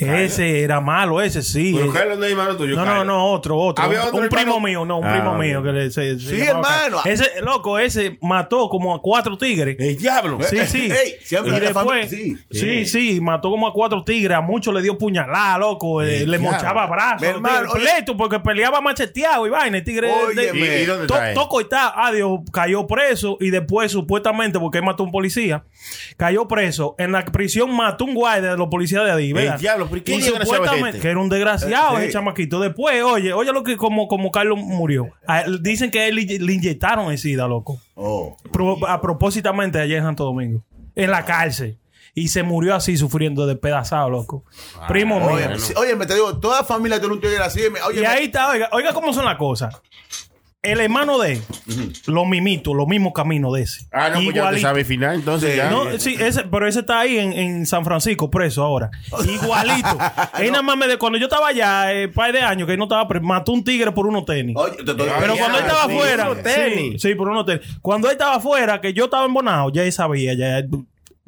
Ese 0.00 0.62
era 0.62 0.80
malo, 0.80 1.20
ese 1.20 1.42
sí. 1.42 1.72
Pero 1.76 1.90
Eh, 1.90 1.92
Carlos 1.92 2.18
no 2.18 2.24
es 2.24 2.30
hermano 2.30 2.56
tuyo. 2.56 2.76
No, 2.76 2.84
no, 2.84 3.04
no, 3.04 3.26
otro, 3.32 3.56
otro. 3.58 3.84
¿Había 3.84 4.02
Un, 4.02 4.06
otro 4.08 4.18
un 4.18 4.24
hermano? 4.24 4.42
primo 4.44 4.60
mío, 4.60 4.84
no, 4.84 4.98
un 4.98 5.06
Ah, 5.06 5.12
primo 5.12 5.32
ok. 5.32 5.38
mío 5.38 5.62
que 5.62 5.72
le, 5.72 5.90
se, 5.90 6.18
se 6.18 6.36
Sí, 6.36 6.40
hermano. 6.42 6.62
Carlos. 6.68 7.06
Ese, 7.06 7.40
loco, 7.42 7.78
ese 7.78 8.18
mató 8.22 8.68
como 8.68 8.94
a 8.94 9.00
cuatro 9.02 9.36
tigres. 9.36 9.76
El 9.78 9.96
diablo. 9.96 10.38
Sí, 10.42 10.58
sí. 10.66 10.90
Ey, 10.90 11.14
siempre 11.22 11.56
y 11.56 11.60
después, 11.60 12.08
familia- 12.10 12.38
sí, 12.50 12.86
sí, 12.86 13.20
mató 13.20 13.50
como 13.50 13.66
a 13.68 13.72
cuatro 13.72 14.02
tigres. 14.04 14.36
A 14.36 14.40
muchos 14.40 14.72
le 14.74 14.82
dio 14.82 14.96
puñalada, 14.98 15.58
loco. 15.58 16.02
eh, 16.02 16.26
le 16.26 16.38
mochaba 16.38 16.86
brazos. 16.86 17.22
Hermano, 17.26 17.70
pleito, 17.72 18.16
porque 18.16 18.40
peleaba 18.40 18.80
macheteado 18.80 19.46
y 19.46 19.50
vaina. 19.50 19.78
El 19.78 19.84
tigre. 19.84 20.10
Óyeme. 20.12 20.58
¿Y, 20.78 20.82
y 20.82 20.86
dónde 20.86 21.06
To- 21.06 21.14
está? 21.14 21.34
Toco 21.34 21.60
está, 21.60 22.06
adiós, 22.06 22.40
cayó 22.52 22.86
preso 22.86 23.36
y 23.40 23.50
después 23.50 23.92
supuestamente 23.92 24.58
porque 24.58 24.78
él 24.78 24.84
mató 24.84 25.02
a 25.02 25.06
un 25.06 25.12
policía, 25.12 25.64
cayó 26.16 26.46
preso. 26.48 26.94
En 26.98 27.12
la 27.12 27.24
prisión 27.24 27.74
mató 27.74 28.04
un 28.04 28.14
guardia 28.14 28.52
de 28.52 28.56
los 28.56 28.68
policías 28.68 29.04
de 29.04 29.12
ahí, 29.12 29.32
¿verdad? 29.32 29.54
El 29.54 29.60
diablo, 29.60 29.88
¿y 29.98 30.00
qué 30.02 30.20
supuestamente 30.22 30.88
este? 30.90 31.00
que 31.00 31.08
era 31.08 31.18
un 31.20 31.28
desgraciado 31.28 31.96
Sí. 31.96 32.02
ese 32.04 32.12
chamaquito. 32.12 32.60
Después, 32.60 33.02
oye, 33.02 33.32
oye 33.32 33.52
lo 33.52 33.62
que 33.64 33.76
como, 33.76 34.08
como 34.08 34.30
Carlos 34.30 34.58
murió. 34.58 35.08
A 35.26 35.40
él- 35.40 35.62
dicen 35.62 35.90
que 35.90 36.08
él 36.08 36.16
le, 36.16 36.52
inyectaron 36.54 37.10
el 37.12 37.18
SIDA, 37.18 37.46
loco. 37.48 37.80
Oh. 37.94 38.36
Pro- 38.52 38.86
a 38.86 39.00
propósitamente 39.00 39.78
allá 39.80 39.96
en 39.98 40.02
Santo 40.04 40.24
Domingo. 40.24 40.62
En 40.94 41.10
la 41.10 41.24
cárcel. 41.24 41.78
Y 42.14 42.28
se 42.28 42.42
murió 42.42 42.74
así, 42.74 42.96
sufriendo 42.96 43.46
despedazado, 43.46 44.10
loco. 44.10 44.44
Primo 44.88 45.20
mío. 45.20 45.30
Oye, 45.34 45.58
sí, 45.58 45.72
oye, 45.76 45.94
me 45.94 46.06
te 46.06 46.14
digo, 46.14 46.38
toda 46.38 46.64
familia 46.64 46.98
tiene 46.98 47.14
un 47.14 47.20
tigre 47.20 47.38
así. 47.38 47.60
Oye, 47.86 48.00
Y 48.00 48.04
ahí 48.04 48.24
está, 48.24 48.48
oiga, 48.50 48.68
oiga 48.72 48.92
cómo 48.92 49.12
son 49.12 49.24
las 49.24 49.36
cosas. 49.36 49.80
El 50.62 50.78
hermano 50.80 51.18
de 51.18 51.32
él, 51.32 51.42
lo 52.06 52.26
mimito, 52.26 52.74
los 52.74 52.86
mismos 52.86 53.14
caminos 53.14 53.54
de 53.54 53.62
ese. 53.62 53.86
Ah, 53.90 54.10
no, 54.10 54.16
pues 54.16 54.26
ya 54.26 54.30
te 54.32 54.38
Igualito. 54.40 54.60
sabe 54.68 54.84
final, 54.84 55.14
entonces 55.14 55.56
ya. 55.56 55.70
No, 55.70 55.98
sí, 55.98 56.16
ese, 56.20 56.44
pero 56.44 56.68
ese 56.68 56.80
está 56.80 57.00
ahí 57.00 57.18
en, 57.18 57.32
en 57.32 57.64
San 57.66 57.82
Francisco, 57.82 58.30
preso 58.30 58.62
ahora. 58.62 58.90
Igualito. 59.26 59.96
Él 60.38 60.50
nada 60.52 60.60
más 60.60 60.76
me 60.76 60.86
de, 60.86 60.98
cuando 60.98 61.18
yo 61.18 61.28
estaba 61.28 61.48
allá, 61.48 61.94
eh, 61.94 62.08
par 62.08 62.30
de 62.34 62.42
años, 62.42 62.66
que 62.66 62.74
él 62.74 62.78
no 62.78 62.84
estaba 62.84 63.08
preso, 63.08 63.24
mató 63.24 63.52
un 63.52 63.64
tigre 63.64 63.90
por 63.92 64.06
unos 64.06 64.26
tenis. 64.26 64.54
Oye, 64.54 64.76
te 64.84 64.90
estoy- 64.90 65.08
Pero 65.18 65.34
cuando 65.38 65.58
él 65.58 65.64
estaba 65.64 65.84
sí, 65.86 65.92
afuera, 65.96 66.28
sí, 66.44 66.98
sí, 66.98 67.14
por 67.14 67.28
unos 67.30 67.46
tenis. 67.46 67.62
Cuando 67.80 68.08
él 68.08 68.12
estaba 68.12 68.34
afuera, 68.36 68.82
que 68.82 68.92
yo 68.92 69.04
estaba 69.04 69.24
embonado, 69.24 69.72
ya 69.72 69.82
él 69.82 69.92
sabía, 69.92 70.34
ya 70.34 70.62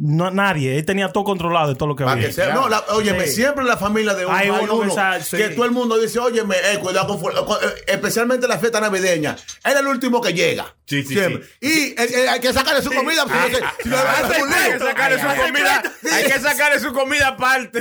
no, 0.05 0.31
nadie, 0.33 0.77
él 0.79 0.85
tenía 0.85 1.09
todo 1.13 1.23
controlado 1.23 1.69
de 1.69 1.75
todo 1.77 1.89
lo 1.89 1.95
que 1.97 2.03
había. 2.05 2.27
que 2.27 2.33
sea, 2.33 2.53
no, 2.55 2.69
la, 2.69 2.83
óyeme, 2.91 3.25
Sí. 3.27 3.37
siempre 3.37 3.63
en 3.63 3.69
la 3.69 3.77
familia 3.77 4.15
de 4.15 4.27
uno 4.27 4.35
Hay 4.35 4.49
hay, 4.49 4.51
uno 4.51 4.81
que 4.81 4.87
uno, 4.87 4.95
sabe, 4.95 5.23
sí. 5.23 5.37
que 5.37 5.51
todo 5.51 5.65
el 5.65 5.71
mundo 5.71 5.97
dice, 5.99 6.19
óyeme, 6.19 6.57
eh, 6.57 6.79
cuidado 6.81 7.19
con- 7.19 7.33
eh, 7.33 7.85
especialmente 7.87 8.49
la 8.49 8.59
fiesta 8.59 8.81
navideña. 8.81 9.37
Él 9.65 9.73
es 9.73 9.81
el 9.81 9.87
último 9.87 10.21
que 10.21 10.33
llega. 10.35 10.75
Sí, 10.93 11.03
sí, 11.05 11.15
Siempre. 11.15 11.47
Y 11.61 11.69
eh, 11.71 11.95
eh, 11.99 12.29
hay 12.29 12.39
que 12.41 12.53
sacarle 12.53 12.83
su 12.83 12.93
comida. 12.93 13.23
si 13.25 13.31
no 13.31 13.47
se- 13.59 13.83
si 13.83 13.89
no, 13.89 13.97
es 13.97 14.43
un 14.43 14.49
lío. 14.51 14.59
Hay 14.59 14.73
que 14.73 14.79
sacarle 14.79 15.19
su 15.21 15.43
comida. 15.43 15.83
Hay 16.13 16.25
que 16.25 16.39
sacarle 16.41 16.81
su 16.81 16.93
comida 16.93 17.29
aparte. 17.29 17.81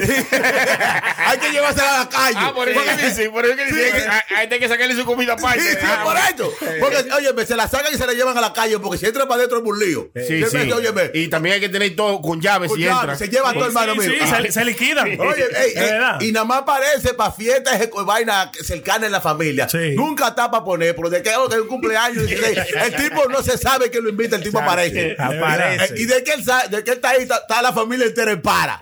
Hay 1.17 1.37
que 1.39 1.51
llevársela 1.51 1.95
a 1.95 1.99
la 2.05 2.09
calle. 2.09 2.35
Ah, 2.39 2.53
por 2.55 2.69
eso 2.69 2.79
que 2.83 3.05
dicen, 3.05 3.31
por 3.31 3.45
eso 3.45 3.55
que 3.55 3.65
dicen, 3.65 3.91
Sí. 3.93 4.07
hay- 4.29 4.47
hay 4.49 4.59
que 4.59 4.67
sacarle 4.69 4.95
su 4.95 5.05
comida 5.05 5.33
aparte. 5.33 5.61
Sí, 5.61 5.77
Ah, 5.83 6.01
por 6.03 6.15
esto. 6.17 6.53
Porque, 6.79 6.97
oye, 7.13 7.45
se 7.45 7.55
la 7.55 7.67
sacan 7.67 7.93
y 7.93 7.97
se 7.97 8.05
la 8.07 8.13
llevan 8.13 8.37
a 8.37 8.41
la 8.41 8.53
calle 8.53 8.79
porque 8.79 8.97
si 8.97 9.05
entra 9.05 9.23
para 9.27 9.35
adentro 9.39 9.57
es 9.59 9.63
un 9.65 9.79
lío. 9.79 10.09
Sí, 10.15 10.37
Siempre, 10.37 10.63
sí. 10.65 10.71
óyeme, 10.71 11.11
Y 11.13 11.27
también 11.27 11.55
hay 11.55 11.59
que 11.61 11.69
tener 11.69 11.95
todo 11.95 12.21
con 12.21 12.39
llaves 12.41 12.71
si 12.73 12.85
entra. 12.85 13.15
se 13.17 13.27
lleva 13.27 13.51
todo 13.53 13.65
hermano 13.65 13.95
mío. 13.95 14.09
se, 14.41 14.51
se 14.51 14.65
liquidan. 14.65 15.19
Oye, 15.19 15.43
ey, 15.45 15.73
De 15.73 15.83
ey, 15.83 15.91
verdad. 15.91 16.21
y 16.21 16.31
nada 16.31 16.45
más 16.45 16.59
aparece 16.61 17.13
para 17.13 17.31
fiestas 17.31 17.79
vaina 18.05 18.51
cercana 18.63 19.05
en 19.05 19.11
la 19.11 19.21
familia. 19.21 19.67
Sí. 19.69 19.95
Nunca 19.95 20.29
está 20.29 20.49
para 20.49 20.63
poner, 20.63 20.95
pero 20.95 21.09
de 21.09 21.21
que 21.21 21.35
oh, 21.35 21.47
que 21.49 21.55
hay 21.55 21.61
un 21.61 21.67
cumpleaños, 21.67 22.25
dice, 22.27 22.51
el 22.51 22.95
tipo 23.09 23.25
no 23.29 23.41
se 23.43 23.57
sabe 23.57 23.89
que 23.91 24.01
lo 24.01 24.09
invita, 24.09 24.35
el 24.37 24.43
tipo 24.43 24.59
aparece. 24.59 25.15
Aparece. 25.19 25.85
Eh, 25.85 25.93
Y 25.97 26.05
de 26.05 26.23
que 26.23 26.31
él 26.33 26.43
sabe, 26.43 26.69
de 26.69 26.83
que 26.83 26.91
él 26.91 26.95
está 26.97 27.09
ahí, 27.09 27.21
está, 27.23 27.37
está 27.37 27.61
la 27.61 27.73
familia 27.73 28.05
entera 28.05 28.31
en 28.31 28.41
para. 28.41 28.79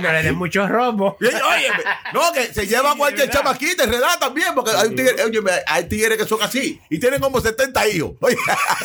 No 0.00 0.12
le 0.12 0.22
den 0.22 0.34
muchos 0.34 0.68
rombos. 0.68 1.14
No, 2.12 2.32
que 2.32 2.52
se 2.52 2.66
lleva 2.66 2.94
cualquier 2.96 3.30
chamaquita, 3.30 3.84
enredada 3.84 4.18
también, 4.18 4.54
porque 4.54 4.70
hay, 4.72 4.88
un 4.88 4.96
tigre- 4.96 5.22
óyeme, 5.24 5.50
hay 5.66 5.84
tigres 5.88 6.18
que 6.18 6.24
son 6.24 6.42
así 6.42 6.80
y 6.90 6.98
tienen 6.98 7.20
como 7.20 7.40
70 7.40 7.86
hijos. 7.88 8.12
Oye, 8.20 8.36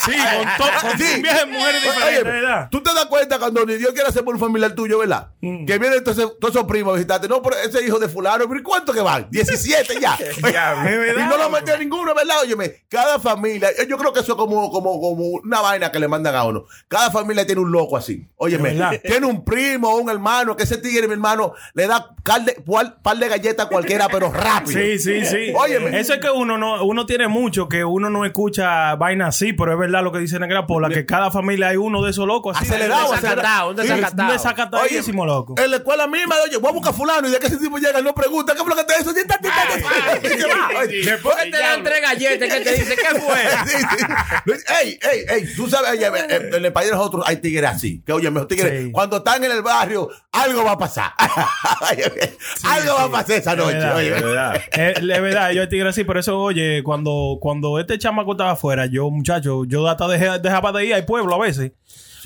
Sí, 0.05 0.11
con, 0.11 0.47
to- 0.67 0.87
con 0.87 0.97
Sí. 0.97 1.13
un 1.15 1.21
viaje 1.21 1.39
de 1.39 1.45
mujeres 1.45 1.81
Oye, 1.81 1.91
diferentes, 1.91 2.23
¿verdad? 2.25 2.67
Tú 2.71 2.81
te 2.83 2.93
das 2.93 3.05
cuenta 3.05 3.39
cuando 3.39 3.65
ni 3.65 3.75
Dios 3.77 3.93
quiere 3.93 4.09
hacer 4.09 4.23
por 4.23 4.33
un 4.35 4.39
familiar 4.39 4.73
tuyo, 4.73 4.99
¿verdad? 4.99 5.29
Mm. 5.41 5.65
Que 5.65 5.77
vienen 5.77 6.03
todos 6.03 6.17
esos, 6.17 6.39
todos 6.39 6.55
esos 6.55 6.67
primos 6.67 6.91
a 6.93 6.95
visitarte. 6.95 7.27
No, 7.27 7.41
pero 7.41 7.57
ese 7.57 7.83
hijo 7.85 7.99
de 7.99 8.09
fulano, 8.09 8.47
¿pero 8.47 8.59
¿y 8.59 8.63
cuánto 8.63 8.93
que 8.93 9.01
van? 9.01 9.27
17 9.29 9.99
ya. 9.99 10.17
y 10.37 11.19
no 11.23 11.37
lo 11.37 11.49
metió 11.49 11.77
ninguno, 11.77 12.13
¿verdad? 12.13 12.41
Óyeme, 12.41 12.83
cada 12.89 13.17
familia, 13.19 13.28
yo 13.87 13.97
creo 13.97 14.13
que 14.13 14.19
eso 14.21 14.33
es 14.33 14.37
como, 14.37 14.69
como, 14.71 14.99
como 14.99 15.23
una 15.43 15.61
vaina 15.61 15.91
que 15.91 15.99
le 15.99 16.07
mandan 16.07 16.35
a 16.35 16.43
uno. 16.45 16.65
Cada 16.87 17.11
familia 17.11 17.45
tiene 17.45 17.61
un 17.61 17.71
loco 17.71 17.97
así. 17.97 18.27
Óyeme, 18.37 18.71
tiene 18.99 19.25
un 19.25 19.43
primo, 19.43 19.95
un 19.95 20.09
hermano, 20.09 20.55
que 20.55 20.63
ese 20.63 20.77
tigre, 20.77 21.07
mi 21.07 21.13
hermano, 21.13 21.53
le 21.73 21.87
da 21.87 22.15
cal 22.23 22.45
de- 22.45 22.55
cual- 22.65 22.97
par 23.01 23.17
de 23.17 23.27
galletas 23.27 23.65
a 23.65 23.69
cualquiera, 23.69 24.07
pero 24.09 24.31
rápido. 24.31 24.79
Sí, 24.79 24.99
sí, 24.99 25.25
sí. 25.25 25.53
Óyeme. 25.55 25.99
Eso 25.99 26.13
es 26.13 26.19
que 26.19 26.29
uno 26.29 26.57
no, 26.57 26.83
uno 26.85 27.05
tiene 27.05 27.27
mucho, 27.27 27.67
que 27.67 27.83
uno 27.83 28.09
no 28.09 28.25
escucha 28.25 28.95
vaina 28.95 29.27
así, 29.27 29.53
pero 29.53 29.73
es 29.73 29.79
verdad 29.79 30.03
lo 30.03 30.11
que 30.11 30.19
dice 30.19 30.39
Negra 30.39 30.65
Pola, 30.67 30.89
que 30.89 31.05
cada 31.05 31.31
familia 31.31 31.69
hay 31.69 31.77
uno 31.77 32.03
de 32.03 32.11
esos 32.11 32.25
locos 32.27 32.55
así. 32.57 32.67
Acelerado, 32.67 33.09
Un 33.09 33.15
acelerado. 33.15 33.69
Un 33.69 33.75
desacatadísimo 34.33 35.25
loco. 35.25 35.55
En 35.57 35.71
la 35.71 35.77
escuela 35.77 36.07
misma, 36.07 36.35
oye, 36.45 36.57
voy 36.57 36.69
a 36.69 36.73
buscar 36.73 36.93
a 36.93 36.95
fulano 36.95 37.27
y 37.27 37.31
de 37.31 37.39
que 37.39 37.47
ese 37.47 37.57
tipo 37.57 37.77
llega, 37.77 38.01
no 38.01 38.13
pregunta, 38.13 38.53
¿qué 38.53 38.59
fue 38.59 38.69
lo 38.69 38.75
que 38.75 38.83
te. 38.83 38.93
Oye, 40.79 41.03
Después 41.03 41.35
que 41.37 41.51
te 41.51 41.57
dan 41.57 41.83
tres 41.83 42.01
galletas, 42.01 42.49
que 42.53 42.61
te 42.63 42.73
dice, 42.73 42.95
¿qué 42.95 43.18
fue? 43.19 44.55
Ey, 44.81 44.99
ey, 45.01 45.25
ey, 45.29 45.55
tú 45.55 45.69
sabes, 45.69 45.91
oye, 45.91 46.05
en 46.53 46.65
el 46.65 46.73
país 46.73 46.89
de 46.89 46.95
nosotros 46.95 47.23
hay 47.27 47.37
tigres 47.37 47.69
así. 47.69 48.01
Que 48.05 48.13
oye, 48.13 48.29
mejor 48.31 48.47
tigres, 48.47 48.89
cuando 48.91 49.17
están 49.17 49.43
en 49.43 49.51
el 49.51 49.61
barrio, 49.61 50.09
algo 50.31 50.63
va 50.63 50.71
a 50.73 50.77
pasar. 50.77 51.11
algo 52.63 52.95
va 52.95 53.03
a 53.05 53.11
pasar 53.11 53.37
esa 53.37 53.55
noche. 53.55 53.77
Es 53.77 53.83
verdad, 53.83 53.95
oye. 53.97 54.07
es 54.15 54.21
verdad. 54.23 54.61
Es 54.71 55.21
verdad, 55.21 55.51
yo 55.51 55.67
tigre 55.69 55.89
así, 55.89 56.03
pero 56.03 56.19
eso, 56.19 56.39
oye, 56.39 56.81
cuando, 56.83 57.37
cuando 57.41 57.79
este 57.79 57.97
chamaco 57.97 58.31
estaba 58.31 58.51
afuera, 58.51 58.85
yo, 58.85 59.09
muchacho, 59.09 59.65
yo 59.65 59.87
hasta 59.87 60.05
dejé- 60.07 60.39
dejaba 60.39 60.71
de 60.71 60.85
ir 60.85 60.93
al 60.93 61.05
pueblo 61.05 61.35
a 61.35 61.39
veces. 61.39 61.71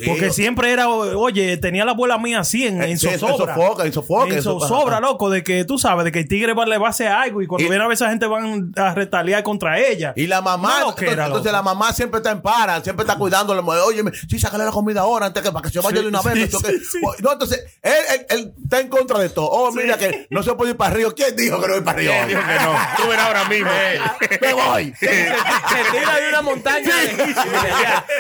Porque 0.06 0.32
siempre 0.32 0.72
era, 0.72 0.90
oye, 0.90 1.58
tenía 1.58 1.86
la 1.86 1.92
abuela 1.92 2.18
mía 2.18 2.40
así 2.40 2.66
en, 2.68 2.82
en 2.84 2.98
Sí, 2.98 3.08
en 3.08 3.20
zozobra. 3.20 3.56
sofoca, 3.56 3.86
en 3.86 3.94
sofoca, 3.94 4.28
En 4.30 4.34
en 4.38 4.44
so- 4.44 4.60
zozobra, 4.60 4.98
ajá. 4.98 5.02
loco, 5.08 5.30
de 5.30 5.44
que 5.44 5.66
tú 5.66 5.78
sabes, 5.78 6.06
de 6.06 6.12
que 6.12 6.20
el 6.20 6.28
tigre 6.28 6.54
va- 6.54 6.66
le 6.66 6.78
va 6.78 6.88
a 6.88 6.90
hacer 6.92 7.08
algo 7.10 7.42
y 7.42 7.48
cuando 7.48 7.68
viene 7.70 7.84
a 7.84 7.88
ver 7.88 7.96
esa 7.96 8.10
gente 8.10 8.26
van 8.28 8.72
a 8.76 8.94
retaliar 8.94 9.44
contra 9.44 9.80
ella. 9.80 10.14
Y 10.16 10.28
la 10.28 10.42
mamá, 10.42 10.80
No, 10.80 10.96
que 10.96 11.06
entonces, 11.06 11.14
era, 11.14 11.26
entonces 11.28 11.52
la 11.52 11.62
mamá 11.62 11.94
siempre 11.94 12.18
está 12.20 12.32
en 12.32 12.42
para, 12.42 12.82
siempre 12.82 13.04
está 13.04 13.18
cuidando. 13.18 13.54
Oye, 13.86 14.04
sí, 14.30 14.40
sácale 14.40 14.66
la 14.66 14.72
comida 14.72 15.02
ahora 15.02 15.26
antes 15.28 15.42
que 15.44 15.52
para 15.52 15.64
que 15.64 15.70
se 15.70 15.80
vaya 15.80 15.98
Sí, 15.98 16.02
de 16.04 16.08
una 16.10 16.22
vez. 16.22 16.50
sí, 16.50 16.50
no 16.52 16.60
sí, 16.60 16.80
sí. 16.92 16.98
Entonces, 17.20 17.66
él, 17.82 17.94
él- 18.14 18.26
él 18.30 18.54
está 18.64 18.80
en 18.80 18.88
contra 18.90 19.20
de 19.20 19.30
todo. 19.30 19.48
Oh, 19.50 19.72
mira 19.72 19.98
que 19.98 20.28
no 20.30 20.42
se 20.44 20.54
puede 20.54 20.72
ir 20.72 20.78
para 20.78 20.94
Río. 20.96 21.14
¿Quién 21.14 21.36
dijo 21.36 21.62
que 21.62 21.68
no 21.68 21.76
ir 21.78 21.84
para 21.84 21.98
Río? 22.00 22.12
¿Quién 22.12 22.28
dijo 22.30 22.42
que 22.42 22.64
no? 22.64 22.76
Tú 22.98 23.10
verás 23.10 23.26
ahora 23.28 23.46
mismo. 23.46 23.70
Me 24.42 24.54
voy. 24.54 24.94
Se 25.00 25.08
tira 25.08 26.20
de 26.20 26.30
una 26.30 26.42
montaña. 26.42 26.92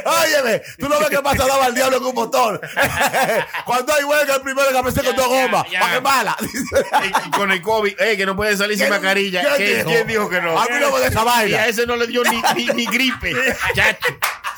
Óyeme, 0.05 0.61
tú 0.77 0.89
no 0.89 0.99
ves 0.99 1.09
que 1.09 1.19
pasa 1.19 1.43
al 1.65 1.75
diablo 1.75 1.99
con 1.99 2.07
un 2.09 2.15
motor. 2.15 2.61
Cuando 3.65 3.93
hay 3.93 4.03
huelga, 4.03 4.35
el 4.35 4.41
primero 4.41 4.69
que 4.71 4.77
aparece 4.77 5.01
con 5.03 5.15
dos 5.15 5.27
gomas. 5.27 5.65
¿Para 5.79 5.93
qué 5.93 6.01
mala? 6.01 6.37
Y 7.27 7.31
con 7.31 7.51
el 7.51 7.61
COVID, 7.61 7.93
eh, 7.99 8.17
que 8.17 8.25
no 8.25 8.35
puede 8.35 8.55
salir 8.57 8.77
sin 8.77 8.87
¿Quién- 8.87 9.01
mascarilla. 9.01 9.41
quién 9.41 9.55
¿Quién, 9.57 9.77
dijo? 9.77 9.89
quién 9.89 10.07
dijo 10.07 10.29
que 10.29 10.41
no? 10.41 10.59
A 10.59 10.65
mí 10.65 10.75
no 10.79 10.91
me 10.91 10.99
de 10.99 11.07
esa 11.07 11.23
vaina. 11.23 11.49
Y 11.49 11.53
a 11.55 11.67
ese 11.67 11.85
no 11.85 11.95
le 11.95 12.07
dio 12.07 12.21
ni, 12.23 12.41
ni, 12.55 12.65
ni 12.73 12.85
gripe. 12.85 13.33
Chacho. 13.73 14.07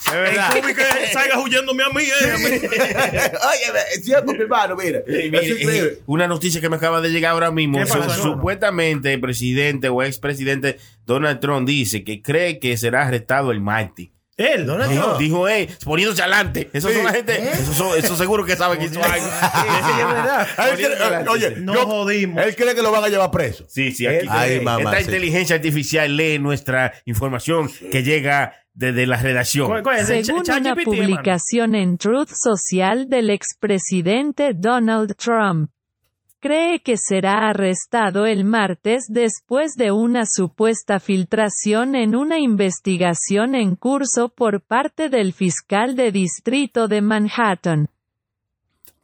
Es 0.07 0.11
verdad. 0.11 0.55
El 0.55 0.61
COVID 0.61 0.75
que 0.75 1.07
salga 1.13 1.39
huyéndome 1.39 1.83
a 1.83 1.89
mí, 1.89 2.03
eh, 2.03 2.31
a 2.31 2.37
mí. 2.37 2.45
Óyeme, 2.45 3.79
es 3.95 4.03
cierto, 4.05 4.31
mi 4.33 4.39
hermano, 4.39 4.75
mire. 4.75 5.03
Eh, 5.07 5.31
Es 5.33 5.97
una 6.05 6.27
noticia 6.27 6.61
que 6.61 6.69
me 6.69 6.75
acaba 6.75 7.01
de 7.01 7.09
llegar 7.09 7.31
ahora 7.31 7.49
mismo. 7.51 7.79
Supuestamente 8.21 9.13
el 9.13 9.19
presidente 9.21 9.89
o 9.89 10.03
expresidente 10.03 10.77
Donald 11.05 11.39
Trump 11.39 11.67
dice 11.67 12.03
que 12.03 12.21
cree 12.21 12.59
que 12.59 12.77
será 12.77 13.07
arrestado 13.07 13.51
el 13.51 13.61
martes. 13.61 14.09
Él, 14.37 14.65
Donald 14.65 14.91
Dijo, 14.91 15.03
Trump. 15.05 15.19
dijo, 15.19 15.47
eh, 15.47 15.69
poniéndose 15.85 16.21
adelante. 16.21 16.69
Eso 16.73 16.89
son 16.91 17.03
la 17.05 17.13
gente. 17.13 17.41
Eso, 17.41 17.73
son- 17.73 17.97
eso 17.97 18.17
seguro 18.17 18.43
que 18.45 18.55
sabe 18.57 18.77
que 18.77 18.85
hizo 18.85 19.01
algo. 19.01 19.25
Él 20.71 20.75
cree- 20.77 21.27
Oye, 21.29 21.55
No 21.57 21.73
yo- 21.73 21.85
jodimos. 21.85 22.43
él 22.43 22.55
cree 22.55 22.75
que 22.75 22.81
lo 22.81 22.91
van 22.91 23.03
a 23.03 23.09
llevar 23.09 23.31
preso. 23.31 23.65
Sí, 23.69 23.91
sí, 23.91 24.05
aquí. 24.07 24.27
Ay, 24.29 24.59
mamá, 24.59 24.83
Esta 24.91 24.97
sí. 24.97 25.03
inteligencia 25.05 25.55
artificial 25.55 26.15
lee 26.17 26.39
nuestra 26.39 26.93
información 27.05 27.69
que 27.91 28.03
llega 28.03 28.53
desde 28.73 29.07
la 29.07 29.17
redacción. 29.17 29.67
¿Cuál- 29.81 29.99
es? 29.99 30.07
Según 30.25 30.43
Ch- 30.43 30.59
una 30.59 30.75
publicación 30.75 31.75
en 31.75 31.97
Truth 31.97 32.31
Social 32.33 33.07
del 33.07 33.29
expresidente 33.29 34.51
Donald 34.53 35.15
Trump, 35.15 35.69
cree 36.45 36.79
que 36.81 36.95
será 36.95 37.49
arrestado 37.49 38.27
el 38.27 38.43
martes 38.45 39.05
después 39.09 39.73
de 39.77 39.91
una 39.91 40.25
supuesta 40.27 40.99
filtración 40.99 41.95
en 41.95 42.15
una 42.15 42.37
investigación 42.37 43.55
en 43.55 43.75
curso 43.75 44.29
por 44.29 44.61
parte 44.61 45.09
del 45.09 45.33
fiscal 45.33 45.95
de 45.95 46.11
distrito 46.11 46.87
de 46.87 47.01
Manhattan. 47.01 47.87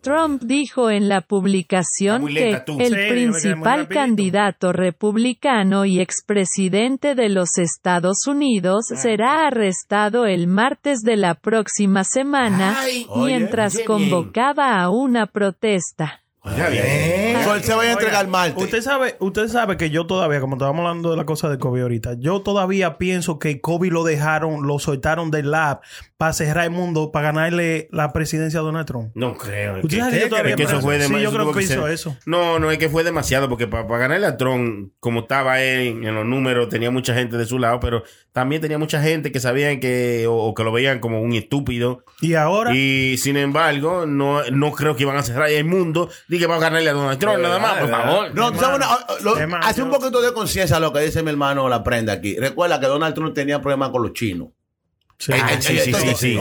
Trump 0.02 0.44
dijo 0.44 0.92
en 0.92 1.10
la 1.10 1.22
publicación 1.22 2.28
que 2.28 2.62
el 2.78 2.94
Sí, 2.96 3.10
principal 3.10 3.88
candidato 3.88 4.72
republicano 4.72 5.86
y 5.86 6.00
expresidente 6.00 7.16
de 7.16 7.30
los 7.30 7.58
Estados 7.58 8.28
Unidos 8.28 8.86
Ah. 8.92 8.96
será 8.98 9.48
arrestado 9.48 10.28
el 10.28 10.46
martes 10.46 11.02
de 11.02 11.18
la 11.18 11.34
próxima 11.34 12.04
semana 12.04 12.76
Ay, 12.82 13.08
mientras 13.16 13.76
oye, 13.76 13.84
qué 13.86 13.94
bien. 13.96 14.10
convocaba 14.12 14.80
a 14.80 14.92
una 14.92 15.26
protesta. 15.26 16.21
Bien. 16.44 17.38
Él 17.54 17.64
se 17.64 17.74
va 17.76 17.84
a 17.84 17.92
entregar 17.92 18.28
martes. 18.28 18.64
Usted 18.64 18.82
sabe, 18.82 19.16
usted 19.20 19.48
sabe 19.48 19.78
que 19.78 19.90
yo 19.92 20.08
todavía, 20.08 20.40
como 20.42 20.56
estábamos 20.56 20.86
hablando 20.88 21.12
de 21.12 21.18
la 21.18 21.26
cosa 21.26 21.50
de 21.50 21.60
COVID 21.60 21.82
ahorita, 21.84 22.16
yo 22.18 22.42
todavía 22.42 22.98
pienso 22.98 23.38
que 23.40 23.62
COVID 23.62 23.92
lo 23.92 24.04
dejaron, 24.04 24.66
lo 24.66 24.80
soltaron 24.80 25.30
del 25.32 25.52
lab 25.52 25.82
para 26.18 26.34
cerrar 26.34 26.64
el 26.66 26.72
mundo, 26.72 27.12
para 27.12 27.28
ganarle 27.32 27.90
la 27.92 28.12
presidencia 28.14 28.60
a 28.60 28.64
Donald 28.64 28.88
Trump. 28.88 29.12
No 29.16 29.36
creo. 29.38 29.76
¿Usted 29.84 29.90
¿Qué- 29.90 29.98
sabe 30.00 30.12
que 30.14 30.20
yo 30.22 30.30
todavía 30.30 30.56
que 30.56 30.64
eso 30.64 30.82
fue 30.82 30.96
Sí, 30.96 31.02
demasiado? 31.04 31.24
yo 31.24 31.38
creo 31.40 31.54
que 31.54 31.64
hizo 31.64 31.84
ser- 31.84 31.92
eso. 31.94 32.18
No, 32.26 32.58
no 32.60 32.72
es 32.72 32.78
que 32.80 32.90
fue 32.90 33.04
demasiado, 33.04 33.48
porque 33.50 33.68
para, 33.68 33.84
ganarle 33.98 34.26
a 34.28 34.38
Trump, 34.38 34.94
como 35.00 35.22
estaba 35.22 35.62
él 35.62 36.04
en 36.06 36.16
los 36.16 36.26
números, 36.26 36.70
tenía 36.70 36.90
mucha 36.90 37.14
gente 37.14 37.38
de 37.38 37.46
su 37.46 37.60
lado, 37.60 37.80
pero 37.80 38.04
también 38.32 38.62
tenía 38.62 38.78
mucha 38.80 39.02
gente 39.02 39.32
que 39.32 39.40
sabían 39.40 39.80
que, 39.80 40.26
o, 40.28 40.34
o 40.36 40.54
que 40.56 40.64
lo 40.64 40.72
veían 40.72 41.00
como 41.00 41.22
un 41.22 41.34
estúpido. 41.34 42.04
Y 42.22 42.34
ahora, 42.36 42.74
Y 42.74 43.18
sin 43.18 43.36
embargo, 43.38 44.06
no, 44.08 44.42
no 44.52 44.72
creo 44.72 44.96
que 44.96 45.04
iban 45.04 45.18
a 45.18 45.24
cerrar 45.24 45.50
el 45.50 45.66
mundo. 45.66 46.10
Dije 46.32 46.44
que 46.46 46.48
va 46.48 46.56
a 46.56 46.60
ganarle 46.60 46.90
a 46.90 46.94
Donald 46.94 47.20
Trump, 47.20 47.40
nada 47.40 47.60
más, 47.60 47.78
por 47.80 47.90
favor. 47.90 48.34
No, 48.34 48.54
tú 48.54 48.60
sabes 48.60 48.78
una- 48.78 48.98
lo- 49.22 49.38
Hermano, 49.38 49.66
hace 49.68 49.84
un 49.84 49.90
poquito 49.92 50.22
de 50.22 50.32
conciencia 50.32 50.80
lo 50.80 50.94
que 50.94 51.02
dice 51.02 51.22
mi 51.24 51.30
hermano 51.30 51.68
La 51.68 51.84
Prenda 51.84 52.14
aquí. 52.14 52.38
Recuerda 52.38 52.80
que 52.80 52.86
Donald 52.88 53.14
Trump 53.14 53.34
tenía 53.36 53.60
problemas 53.60 53.90
con 53.90 54.02
los 54.02 54.14
chinos. 54.14 54.48
Sí. 55.22 55.34
Sí, 55.60 55.94
sí, 55.94 56.16
sí, 56.18 56.40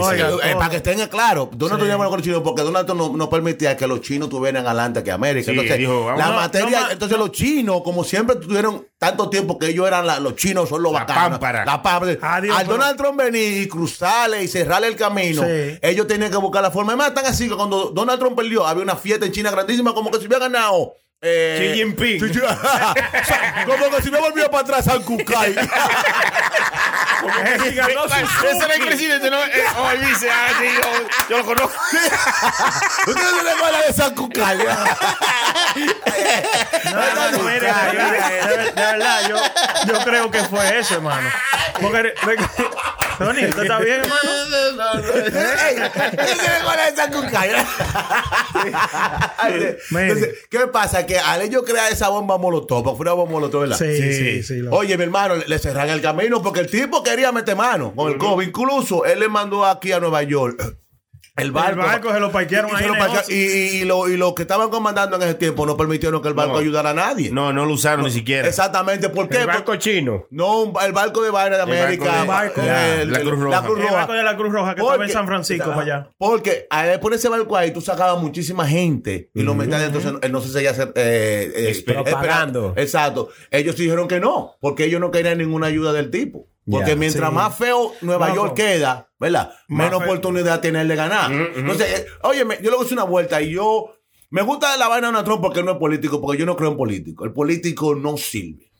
para 0.55 0.69
que 0.71 0.77
estén 0.77 1.07
claros, 1.07 1.49
Donald 1.51 1.83
Trump 1.83 2.03
con 2.03 2.13
los 2.13 2.23
chinos 2.23 2.41
porque 2.43 2.63
Donald 2.63 2.87
Trump 2.87 3.15
no, 3.15 3.29
permitía 3.29 3.77
que 3.77 3.85
los 3.85 4.01
chinos 4.01 4.27
tuvieran 4.27 4.65
adelante 4.65 5.03
que 5.03 5.11
América. 5.11 5.51
Entonces, 5.51 5.87
la 6.17 6.31
materia, 6.31 6.87
entonces 6.89 7.15
los 7.15 7.31
chinos, 7.31 7.81
como 7.83 8.03
siempre 8.03 8.37
tuvieron 8.37 8.87
tanto 8.97 9.29
tiempo 9.29 9.59
que 9.59 9.67
ellos 9.67 9.85
eran 9.85 10.23
los 10.23 10.35
chinos, 10.35 10.67
son 10.67 10.81
los 10.81 10.91
bacanos. 10.91 11.39
La 11.63 11.81
pámpara. 11.83 12.57
Al 12.57 12.65
Donald 12.65 12.97
Trump 12.97 13.19
venir 13.19 13.61
y 13.61 13.67
cruzarle 13.67 14.43
y 14.43 14.47
cerrarle 14.47 14.87
el 14.87 14.95
camino, 14.95 15.43
ellos 15.45 16.07
tenían 16.07 16.31
que 16.31 16.37
buscar 16.37 16.63
la 16.63 16.71
forma. 16.71 16.93
Además, 16.93 17.13
tan 17.13 17.27
así 17.27 17.47
que 17.47 17.55
cuando 17.55 17.91
Donald 17.91 18.19
Trump 18.19 18.35
perdió, 18.35 18.65
había 18.65 18.81
una 18.81 18.95
fiesta 18.95 19.27
en 19.27 19.31
China 19.31 19.51
grandísima, 19.51 19.93
como 19.93 20.09
que 20.09 20.17
se 20.17 20.25
hubiera 20.25 20.47
ganado. 20.47 20.95
Eh, 21.23 21.57
Xi 21.59 21.73
Jinping. 21.77 22.19
Xi- 22.19 22.41
o 22.41 23.25
sea, 23.25 23.63
como 23.65 23.89
que 23.95 24.01
si 24.01 24.09
me 24.09 24.19
volvía 24.19 24.49
para 24.49 24.63
atrás 24.63 24.87
al 24.87 25.03
Kukai. 25.03 25.53
Ganó. 27.75 28.05
Ese 28.05 28.65
era 28.65 28.73
el 28.75 28.85
presidente, 28.85 29.29
¿no? 29.29 29.37
Eh, 29.43 29.63
oh, 29.77 29.91
él 29.91 30.01
dice, 30.05 30.27
ah, 30.31 30.47
sí, 30.59 30.65
yo, 30.75 30.81
yo 31.29 31.37
lo 31.37 31.45
conozco. 31.45 31.77
¿Ustedes 33.07 33.29
se 33.29 33.43
recuerdan 33.53 33.81
de 33.87 33.93
San 33.93 34.15
Kukai? 34.15 34.57
No, 34.57 34.63
hermano, 37.03 37.39
mire, 37.43 37.59
de, 37.61 37.67
de- 38.57 38.63
de 38.63 38.71
verdad, 38.73 39.21
yo, 39.29 39.37
yo 39.93 39.99
creo 40.03 40.31
que 40.31 40.39
fue 40.45 40.79
eso, 40.79 40.95
hermano. 40.95 41.29
Porque, 41.79 42.13
Tony, 43.19 43.45
¿usted 43.45 43.61
está 43.61 43.77
bien, 43.79 44.01
hermano? 44.01 44.99
¿Ustedes 44.99 45.33
se 45.33 46.95
San 46.95 47.11
Kukai? 47.11 47.51
Entonces, 49.47 50.29
¿qué 50.49 50.59
pasa? 50.67 51.05
Que 51.11 51.19
al 51.19 51.41
ellos 51.41 51.63
crear 51.65 51.91
esa 51.91 52.07
bomba 52.07 52.37
molotov, 52.37 52.83
fue 52.95 53.01
una 53.03 53.11
bomba 53.11 53.31
molotov, 53.33 53.61
¿verdad? 53.61 53.77
Sí, 53.77 53.97
sí, 54.13 54.43
sí. 54.43 54.53
lo- 54.59 54.71
Oye, 54.71 54.95
mi 54.97 55.03
hermano, 55.03 55.35
le 55.35 55.59
cerran 55.59 55.89
el 55.89 56.01
camino 56.01 56.41
porque 56.41 56.61
el 56.61 56.67
tipo 56.71 57.03
quería 57.03 57.33
meter 57.33 57.53
mano 57.57 57.93
con 57.93 58.11
el 58.13 58.17
COVID. 58.17 58.47
Incluso 58.47 59.03
él 59.03 59.19
le 59.19 59.27
mandó 59.27 59.65
aquí 59.65 59.91
a 59.91 59.99
Nueva 59.99 60.23
York. 60.23 60.77
El 61.41 61.51
barco, 61.51 61.81
El 61.81 61.87
barco 61.87 62.13
se 62.13 62.19
lo 62.19 62.31
parquearon 62.31 62.71
y, 62.71 62.73
ahí 62.75 62.81
se 62.81 62.87
lo 62.87 62.93
en 62.93 62.99
parquearon. 62.99 63.27
negocio. 63.29 63.35
y, 63.35 63.77
y- 63.77 63.81
y 63.81 63.85
lo- 63.85 64.07
y 64.09 64.17
los 64.17 64.33
que 64.33 64.43
estaban 64.43 64.69
comandando 64.69 65.15
en 65.17 65.23
ese 65.23 65.35
tiempo 65.35 65.65
no 65.65 65.75
permitieron 65.77 66.21
que 66.21 66.27
el 66.27 66.33
barco 66.33 66.53
No. 66.53 66.59
ayudara 66.59 66.91
a 66.91 66.93
nadie. 66.93 67.31
No, 67.31 67.51
no 67.53 67.65
lo 67.65 67.73
usaron 67.73 68.05
ni 68.05 68.11
siquiera. 68.11 68.47
Exactamente. 68.47 69.09
¿Por 69.09 69.27
qué? 69.29 69.37
El 69.41 69.47
barco 69.47 69.75
chino. 69.77 70.25
No, 70.29 70.71
el 70.85 70.91
barco 70.93 71.21
de 71.23 71.29
vaina 71.31 71.57
de 71.57 71.63
El 71.63 71.69
barco 71.69 71.83
América. 71.83 72.21
de- 72.21 72.27
barco. 72.27 72.61
eh, 72.63 73.05
La 73.07 73.19
Cruz 73.21 73.39
Roja. 73.39 73.49
La 73.61 73.67
Cruz 73.67 73.79
El 73.79 73.85
barco 73.93 74.13
de 74.13 74.23
la 74.23 74.37
Cruz 74.37 74.53
Roja 74.53 74.75
que 74.75 74.81
Porque- 74.81 74.93
estaba 74.93 75.05
en 75.05 75.11
San 75.11 75.25
Francisco 75.27 75.69
para 75.69 75.81
allá. 75.81 76.09
Porque 76.17 76.67
al 76.69 76.99
poner 76.99 77.19
ese 77.19 77.29
barco 77.29 77.57
ahí, 77.57 77.71
tú 77.71 77.81
sacabas 77.81 78.21
muchísima 78.21 78.67
gente 78.67 79.29
y 79.33 79.41
lo 79.43 79.55
metías 79.55 79.81
dentro. 79.81 79.99
entonces, 79.99 80.21
él 80.23 80.31
no 80.31 80.41
se 80.41 80.49
seguía 80.49 80.71
hacer. 80.71 80.91
Eh, 80.95 81.51
eh, 81.55 81.71
Esper- 81.71 82.05
esperando. 82.07 82.73
Exacto. 82.77 83.29
Ellos 83.49 83.75
dijeron 83.75 84.07
que 84.07 84.19
no, 84.19 84.55
porque 84.59 84.85
ellos 84.85 85.01
no 85.01 85.11
querían 85.11 85.37
ninguna 85.37 85.67
ayuda 85.67 85.93
del 85.93 86.11
tipo. 86.11 86.47
Porque 86.69 86.95
mientras 86.95 87.29
Sí. 87.29 87.35
más 87.35 87.55
feo 87.57 87.93
Nueva 88.01 88.33
York 88.35 88.53
queda, 88.55 89.09
¿verdad? 89.19 89.51
Más 89.67 89.85
Menos 89.85 89.99
feo. 90.03 90.09
oportunidad 90.11 90.61
tiene 90.61 90.81
él 90.81 90.87
de 90.87 90.95
ganar. 90.95 91.31
Entonces, 91.31 91.99
eh, 92.01 92.05
oye, 92.23 92.45
yo 92.61 92.71
le 92.71 92.77
hice 92.83 92.93
una 92.93 93.03
vuelta 93.03 93.41
y 93.41 93.51
yo. 93.51 93.95
Me 94.29 94.43
gusta 94.43 94.77
la 94.77 94.87
vaina 94.87 95.07
de 95.07 95.11
Donald 95.13 95.25
Trump 95.25 95.41
porque 95.41 95.59
él 95.59 95.65
no 95.65 95.73
es 95.73 95.77
político, 95.77 96.21
porque 96.21 96.37
yo 96.39 96.45
no 96.45 96.55
creo 96.55 96.71
en 96.71 96.77
político. 96.77 97.25
El 97.25 97.33
político 97.33 97.95
no 97.95 98.15
sirve. 98.15 98.70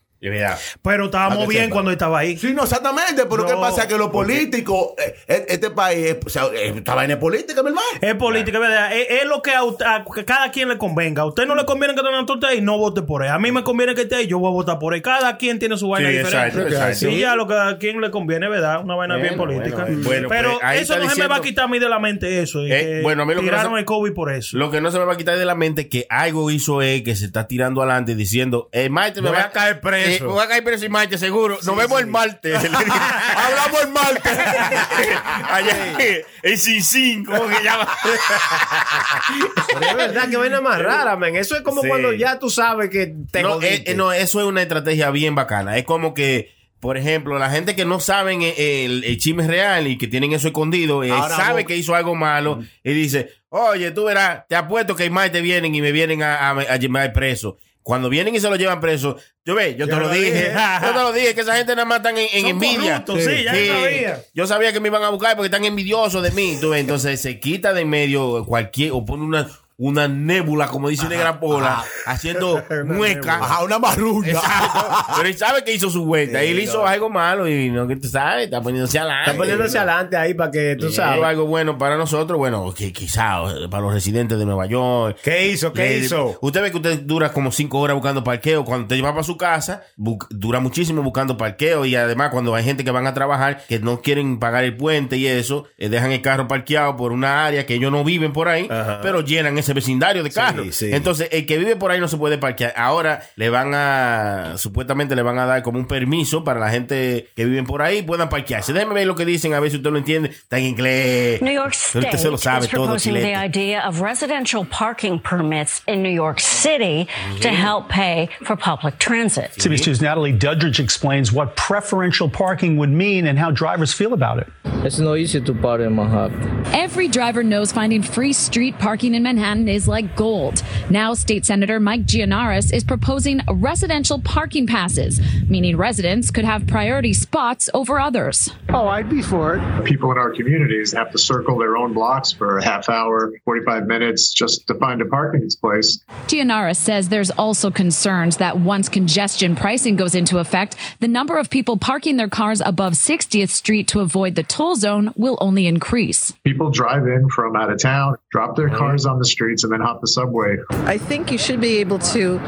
Pero 0.82 1.05
estábamos 1.05 1.47
bien 1.47 1.63
sepa. 1.63 1.74
cuando 1.74 1.91
estaba 1.91 2.19
ahí. 2.19 2.38
Sí, 2.38 2.53
no, 2.53 2.63
exactamente. 2.63 3.26
Pero 3.30 3.45
¿qué 3.45 3.53
No, 3.53 3.61
pasa? 3.61 3.88
Que 3.88 3.97
los 3.97 4.09
políticos, 4.09 4.89
eh, 5.03 5.15
eh, 5.28 5.45
este 5.49 5.72
país, 5.72 6.05
eh, 6.11 6.19
o 6.24 6.30
sea, 6.30 6.43
eh, 6.53 6.74
esta 6.76 6.93
vaina 6.95 7.13
es 7.15 7.19
política, 7.19 7.61
mi 7.63 7.69
hermano. 7.69 7.88
Es 7.99 8.15
política, 8.15 8.59
¿verdad? 8.59 8.95
Es, 8.95 9.07
es 9.22 9.26
lo 9.26 9.41
que 9.41 9.51
a, 9.51 9.63
usted- 9.63 9.86
a 9.86 10.05
cada 10.26 10.51
quien 10.51 10.69
le 10.69 10.78
convenga. 10.78 11.24
A 11.24 11.26
usted 11.26 11.45
no 11.47 11.55
le 11.55 11.65
conviene 11.65 11.95
que 11.95 12.01
Donald 12.03 12.28
Trump 12.28 12.43
esté 12.43 12.55
ahí, 12.55 12.61
no 12.61 12.78
vote 12.78 13.01
por 13.01 13.24
él. 13.24 13.30
A 13.32 13.39
mí 13.39 13.51
me 13.51 13.63
conviene 13.63 13.95
que 13.95 14.01
esté 14.01 14.15
ahí, 14.17 14.28
yo 14.28 14.38
voy 14.39 14.49
a 14.49 14.53
votar 14.53 14.78
por 14.80 14.93
él. 14.93 15.01
Cada 15.01 15.38
quien 15.38 15.57
tiene 15.57 15.76
su 15.78 15.89
vaina 15.89 16.09
Sí, 16.09 16.17
diferente. 16.17 16.47
exacto, 16.59 16.67
exacto. 16.76 16.95
Sí, 17.11 17.19
ya 17.19 17.36
lo 17.36 17.47
que 17.47 17.53
a 17.55 17.78
quien 17.80 17.99
le 17.99 18.11
conviene, 18.11 18.47
¿verdad? 18.47 18.84
Una 18.84 18.95
vaina 18.95 19.15
bien 19.17 19.38
política. 19.38 19.86
bueno, 19.86 20.01
bueno, 20.03 20.28
Pero 20.30 20.59
pues, 20.61 20.82
eso 20.82 20.99
no 20.99 21.09
se 21.09 21.22
me 21.22 21.28
va 21.28 21.38
a 21.38 21.41
quitar 21.41 21.65
a 21.65 21.67
mí 21.67 21.80
de 21.80 21.89
la 21.89 21.99
mente 21.99 22.41
eso. 22.41 22.65
y 22.65 22.72
Eh, 22.72 22.80
que 22.97 23.01
bueno, 23.01 23.24
a 23.24 23.26
mí 23.26 23.34
lo 23.34 23.39
que 23.41 23.47
no 23.47 23.51
tiraron 23.53 23.74
se- 23.74 23.80
el 23.80 23.86
COVID 23.86 24.13
por 24.13 24.32
eso. 24.32 24.57
Lo 24.57 24.69
que 24.69 24.82
no 24.82 24.91
se 24.91 24.99
me 24.99 25.05
va 25.05 25.13
a 25.13 25.17
quitar 25.17 25.38
de 25.38 25.45
la 25.45 25.55
mente 25.55 25.82
es 25.84 25.88
que 25.88 26.05
algo 26.09 26.51
hizo 26.51 26.82
él 26.84 27.03
que 27.03 27.15
se 27.15 27.26
está 27.26 27.47
tirando 27.47 27.82
adelante 27.82 28.13
diciendo, 28.15 28.69
eh, 28.72 28.89
Maite, 28.89 29.22
me 29.22 29.30
Voy 29.30 29.38
va 29.39 29.45
a 29.45 29.51
caer 29.51 29.82
preso. 29.82 30.11
Eh, 30.16 30.24
voy 30.24 30.43
a 30.43 30.47
caer 30.47 30.64
preso 30.64 30.86
y 30.86 30.89
Maite, 30.89 31.18
seguro. 31.18 31.57
Nos 31.64 31.76
vemos 31.76 31.99
el 31.99 32.07
martes. 32.07 32.55
Hablamos 32.64 33.82
el 33.84 33.89
martes. 33.89 34.32
Allá 35.49 35.97
en 36.43 36.57
Sin 36.57 36.84
Sin, 36.84 37.26
¿cómo 37.26 37.47
que 37.47 37.64
llama? 37.64 37.88
Pero 39.74 39.86
es 39.88 39.95
verdad 39.95 40.30
que 40.30 40.38
vaina 40.38 40.62
más 40.62 40.80
rara, 40.82 41.16
man. 41.16 41.36
Eso 41.36 41.55
es 41.55 41.62
como 41.62 41.82
Sí. 41.82 41.88
cuando 41.88 42.14
ya 42.14 42.39
tú 42.39 42.49
sabes 42.49 42.89
que 42.89 43.14
te 43.32 43.41
no, 43.41 43.62
eh, 43.62 43.93
no, 43.95 44.12
eso 44.12 44.39
es 44.39 44.45
una 44.45 44.62
estrategia 44.62 45.09
bien 45.12 45.36
bacana. 45.36 45.78
Es 45.78 45.84
como 45.86 46.14
que, 46.14 46.51
por 46.80 46.97
ejemplo, 46.97 47.38
la 47.39 47.49
gente 47.49 47.76
que 47.76 47.86
no 47.86 47.99
saben 47.99 48.41
el, 48.41 49.03
el 49.03 49.18
chisme 49.18 49.47
real 49.47 49.88
y 49.88 49.97
que 49.97 50.07
tienen 50.07 50.34
eso 50.34 50.47
escondido, 50.47 51.03
eh, 51.03 51.09
sabe 51.09 51.62
vos- 51.62 51.68
que 51.68 51.78
hizo 51.78 51.95
algo 51.95 52.16
malo 52.16 52.62
y 52.84 52.93
dice, 52.93 53.30
oye, 53.49 53.91
tú 53.91 54.05
verás, 54.05 54.43
te 54.47 54.55
apuesto 54.55 54.95
que 54.95 55.09
más 55.09 55.32
te 55.32 55.41
vienen 55.41 55.74
y 55.76 55.82
me 55.82 55.91
vienen 55.91 56.24
a, 56.24 56.49
a, 56.49 56.51
a 56.51 56.76
llevar 56.78 57.14
preso. 57.14 57.57
Cuando 57.84 58.09
vienen 58.09 58.36
y 58.36 58.39
se 58.39 58.49
lo 58.49 58.55
llevan 58.55 58.79
preso, 58.79 59.17
yo 59.43 59.55
ve, 59.55 59.75
yo 59.75 59.88
te 59.88 59.93
lo 59.93 60.01
lo 60.01 60.09
dije, 60.09 60.32
dije. 60.32 60.53
yo 60.82 60.88
te 60.88 60.99
lo 60.99 61.11
dije, 61.11 61.36
que 61.36 61.41
esa 61.41 61.55
gente 61.55 61.75
nada 61.75 61.86
más 61.86 61.97
están 61.97 62.17
en, 62.17 62.45
envidia. 62.45 63.03
sí, 63.07 63.43
ya 63.43 63.55
yo 63.55 63.73
sabía. 63.73 64.23
Yo 64.34 64.47
sabía 64.47 64.73
que 64.73 64.79
me 64.79 64.88
iban 64.88 65.03
a 65.03 65.09
buscar 65.09 65.36
porque 65.36 65.47
están 65.47 65.65
envidiosos 65.65 66.21
de 66.21 66.32
mí. 66.32 66.57
Tú 66.61 66.69
ves, 66.69 66.82
entonces 66.82 67.19
se 67.19 67.39
quita 67.39 67.73
de 67.73 67.82
en 67.82 67.89
medio 67.89 68.45
cualquier, 68.45 68.91
o 68.93 69.05
pone 69.05 69.23
una, 69.23 69.49
una 69.84 70.07
nébula, 70.07 70.67
como 70.67 70.89
dice 70.89 71.07
Negra 71.09 71.39
Pola, 71.39 71.84
haciendo 72.05 72.63
mueca. 72.86 73.36
Ajá, 73.41 73.63
una 73.63 73.79
marrulla. 73.79 74.34
Exacto. 74.34 74.86
Pero 75.17 75.27
él 75.27 75.38
sabe 75.38 75.63
que 75.63 75.73
hizo 75.73 75.89
su 75.89 76.05
vuelta. 76.05 76.39
Sí, 76.39 76.45
y 76.45 76.49
él 76.51 76.59
hizo 76.59 76.86
algo 76.86 77.09
malo 77.09 77.47
y 77.47 77.71
no 77.71 77.88
que 77.88 77.95
tú 77.95 78.07
sabes, 78.07 78.45
está 78.45 78.61
poniéndose 78.61 78.99
adelante. 78.99 79.32
Está 79.32 79.38
poniéndose 79.39 79.77
adelante 79.79 80.17
ahí 80.17 80.34
para 80.36 80.51
que 80.51 80.75
tú 80.79 80.89
Sí, 80.89 80.95
sabes. 80.97 81.23
algo 81.23 81.45
bueno 81.47 81.79
para 81.79 81.97
nosotros, 81.97 82.38
bueno, 82.38 82.71
que 82.77 82.93
quizá 82.93 83.41
eh, 83.51 83.67
para 83.71 83.82
los 83.84 83.93
residentes 83.93 84.38
de 84.38 84.45
Nueva 84.45 84.67
York. 84.67 85.17
¿Qué 85.23 85.47
hizo? 85.47 85.73
¿Qué 85.73 85.82
Le- 85.89 85.97
hizo? 85.97 86.38
Usted 86.41 86.61
ve 86.61 86.69
que 86.69 86.77
usted 86.77 86.99
dura 87.01 87.32
como 87.34 87.51
cinco 87.51 87.79
horas 87.79 87.95
buscando 87.95 88.23
parqueo. 88.23 88.63
Cuando 88.63 88.88
te 88.88 88.95
lleva 88.95 89.09
para 89.11 89.23
su 89.23 89.36
casa, 89.36 89.82
dura 90.29 90.59
muchísimo 90.59 91.01
buscando 91.01 91.38
parqueo. 91.38 91.86
Y 91.86 91.95
además, 91.95 92.29
cuando 92.29 92.53
hay 92.53 92.63
gente 92.63 92.84
que 92.84 92.91
van 92.91 93.07
a 93.07 93.15
trabajar, 93.15 93.63
que 93.67 93.79
no 93.79 94.01
quieren 94.01 94.38
pagar 94.38 94.64
el 94.64 94.77
puente 94.77 95.18
y 95.18 95.26
eso, 95.26 95.65
eh, 95.80 95.89
dejan 95.89 96.11
el 96.11 96.22
carro 96.22 96.47
parqueado 96.47 96.95
por 96.97 97.11
una 97.11 97.47
área 97.47 97.65
que 97.65 97.73
ellos 97.73 97.91
no 97.91 98.03
viven 98.03 98.31
por 98.31 98.47
ahí, 98.47 98.69
pero 99.01 99.22
llenan 99.22 99.57
ese 99.57 99.70
vecindario 99.73 100.23
de 100.23 100.30
carros. 100.30 100.76
sí. 100.76 100.89
Entonces, 100.91 101.30
el 101.31 101.45
que 101.45 101.57
vive 101.57 101.76
por 101.76 101.91
ahí 101.91 101.99
no 101.99 102.07
se 102.07 102.18
puede 102.18 102.38
parquear. 102.38 102.73
Ahora 102.76 103.22
le 103.35 103.49
van 103.49 103.73
a, 103.73 104.53
supuestamente 104.57 105.15
le 105.15 105.22
van 105.22 105.39
a 105.39 105.45
dar 105.45 105.64
como 105.64 105.80
un 105.80 105.88
permiso 105.88 106.43
para 106.43 106.60
la 106.60 106.69
gente 106.69 107.30
que 107.35 107.45
viven 107.45 107.65
por 107.65 107.81
ahí 107.81 108.02
puedan 108.02 108.30
parquearse. 108.30 108.73
Déjeme 108.73 108.93
ver 108.93 109.07
lo 109.07 109.15
que 109.15 109.26
dicen, 109.26 109.53
a 109.53 109.60
ver 109.60 109.72
si 109.72 109.77
usted 109.77 109.91
lo 109.91 109.98
entiende. 109.98 110.30
Está 110.30 110.57
en 110.60 110.65
inglés. 110.65 111.41
New 111.41 111.53
York 111.53 111.76
Pero 111.93 112.06
State 112.06 112.07
usted 112.07 112.18
se 112.19 112.31
lo 112.31 112.38
sabe 112.38 112.65
is 112.65 112.72
todo, 112.72 112.85
proposing 112.85 113.14
the 113.15 113.35
idea 113.35 113.85
of 113.88 114.02
residential 114.02 114.65
parking 114.65 115.19
permits 115.19 115.81
in 115.88 116.02
New 116.02 116.14
York 116.14 116.39
City 116.39 117.07
to 117.41 117.49
help 117.49 117.89
pay 117.89 118.30
for 118.43 118.56
public 118.56 118.98
transit. 118.99 119.52
CBS 119.57 119.81
2's 119.81 120.02
Natalie 120.02 120.34
Dudridge 120.34 120.80
explains 120.80 121.31
what 121.31 121.56
preferential 121.56 122.30
parking 122.30 122.77
would 122.77 122.89
mean 122.89 123.27
and 123.27 123.38
how 123.38 123.52
drivers 123.52 123.93
feel 123.93 124.14
about 124.14 124.39
it. 124.39 124.48
It's 124.84 124.99
no 124.99 125.15
easy 125.15 125.41
to 125.41 125.53
park 125.53 125.81
in 125.81 125.95
Manhattan. 125.95 126.65
Every 126.73 127.07
driver 127.07 127.43
knows 127.43 127.72
finding 127.72 128.02
free 128.02 128.34
street 128.34 128.80
parking 128.80 129.14
in 129.15 129.23
Manhattan 129.23 129.51
is 129.60 129.88
like 129.88 130.15
gold. 130.15 130.64
Now, 130.90 131.14
State 131.14 131.45
Senator 131.45 131.80
Mike 131.80 132.06
Gianaris 132.06 132.73
is 132.73 132.84
proposing 132.84 133.41
residential 133.49 134.19
parking 134.19 134.65
passes, 134.65 135.19
meaning 135.49 135.78
residents 135.78 136.32
could 136.32 136.45
have 136.45 136.68
priority 136.68 137.14
spots 137.14 137.69
over 137.73 137.99
others. 137.99 138.49
Oh, 138.69 138.88
I'd 138.88 139.10
be 139.10 139.22
for 139.22 139.56
it. 139.56 139.86
People 139.86 140.11
in 140.11 140.18
our 140.18 140.32
communities 140.32 140.94
have 140.94 141.11
to 141.11 141.18
circle 141.18 141.57
their 141.57 141.78
own 141.78 141.94
blocks 141.94 142.32
for 142.32 142.57
a 142.57 142.64
half 142.64 142.90
hour, 142.90 143.34
45 143.45 143.86
minutes 143.86 144.34
just 144.34 144.68
to 144.68 144.76
find 144.76 145.02
a 145.02 145.06
parking 145.06 145.49
place. 145.60 145.99
Gianaris 146.28 146.78
says 146.78 147.10
there's 147.10 147.32
also 147.32 147.69
concerns 147.69 148.38
that 148.38 148.60
once 148.60 148.90
congestion 148.90 149.56
pricing 149.56 149.95
goes 149.95 150.15
into 150.15 150.38
effect, 150.40 150.76
the 150.99 151.07
number 151.07 151.38
of 151.38 151.49
people 151.49 151.78
parking 151.78 152.18
their 152.18 152.30
cars 152.30 152.61
above 152.65 152.94
60th 152.94 153.49
Street 153.49 153.88
to 153.90 153.99
avoid 153.99 154.36
the 154.36 154.44
toll 154.44 154.76
zone 154.76 155.14
will 155.15 155.38
only 155.41 155.68
increase. 155.68 156.32
People 156.44 156.69
drive 156.69 157.07
in 157.07 157.30
from 157.30 157.56
out 157.56 157.72
of 157.72 157.82
town, 157.82 158.15
drop 158.32 158.56
their 158.56 158.69
cars 158.69 159.06
on 159.06 159.19
the 159.19 159.26
streets, 159.41 159.63
and 159.63 159.73
then 159.73 159.81
hop 159.81 160.01
the 160.01 160.07
subway. 160.07 160.57
I 160.85 160.97
think 160.97 161.31
you 161.31 161.38
should 161.38 161.59
be 161.59 161.80
able 161.80 161.99
to 162.13 162.39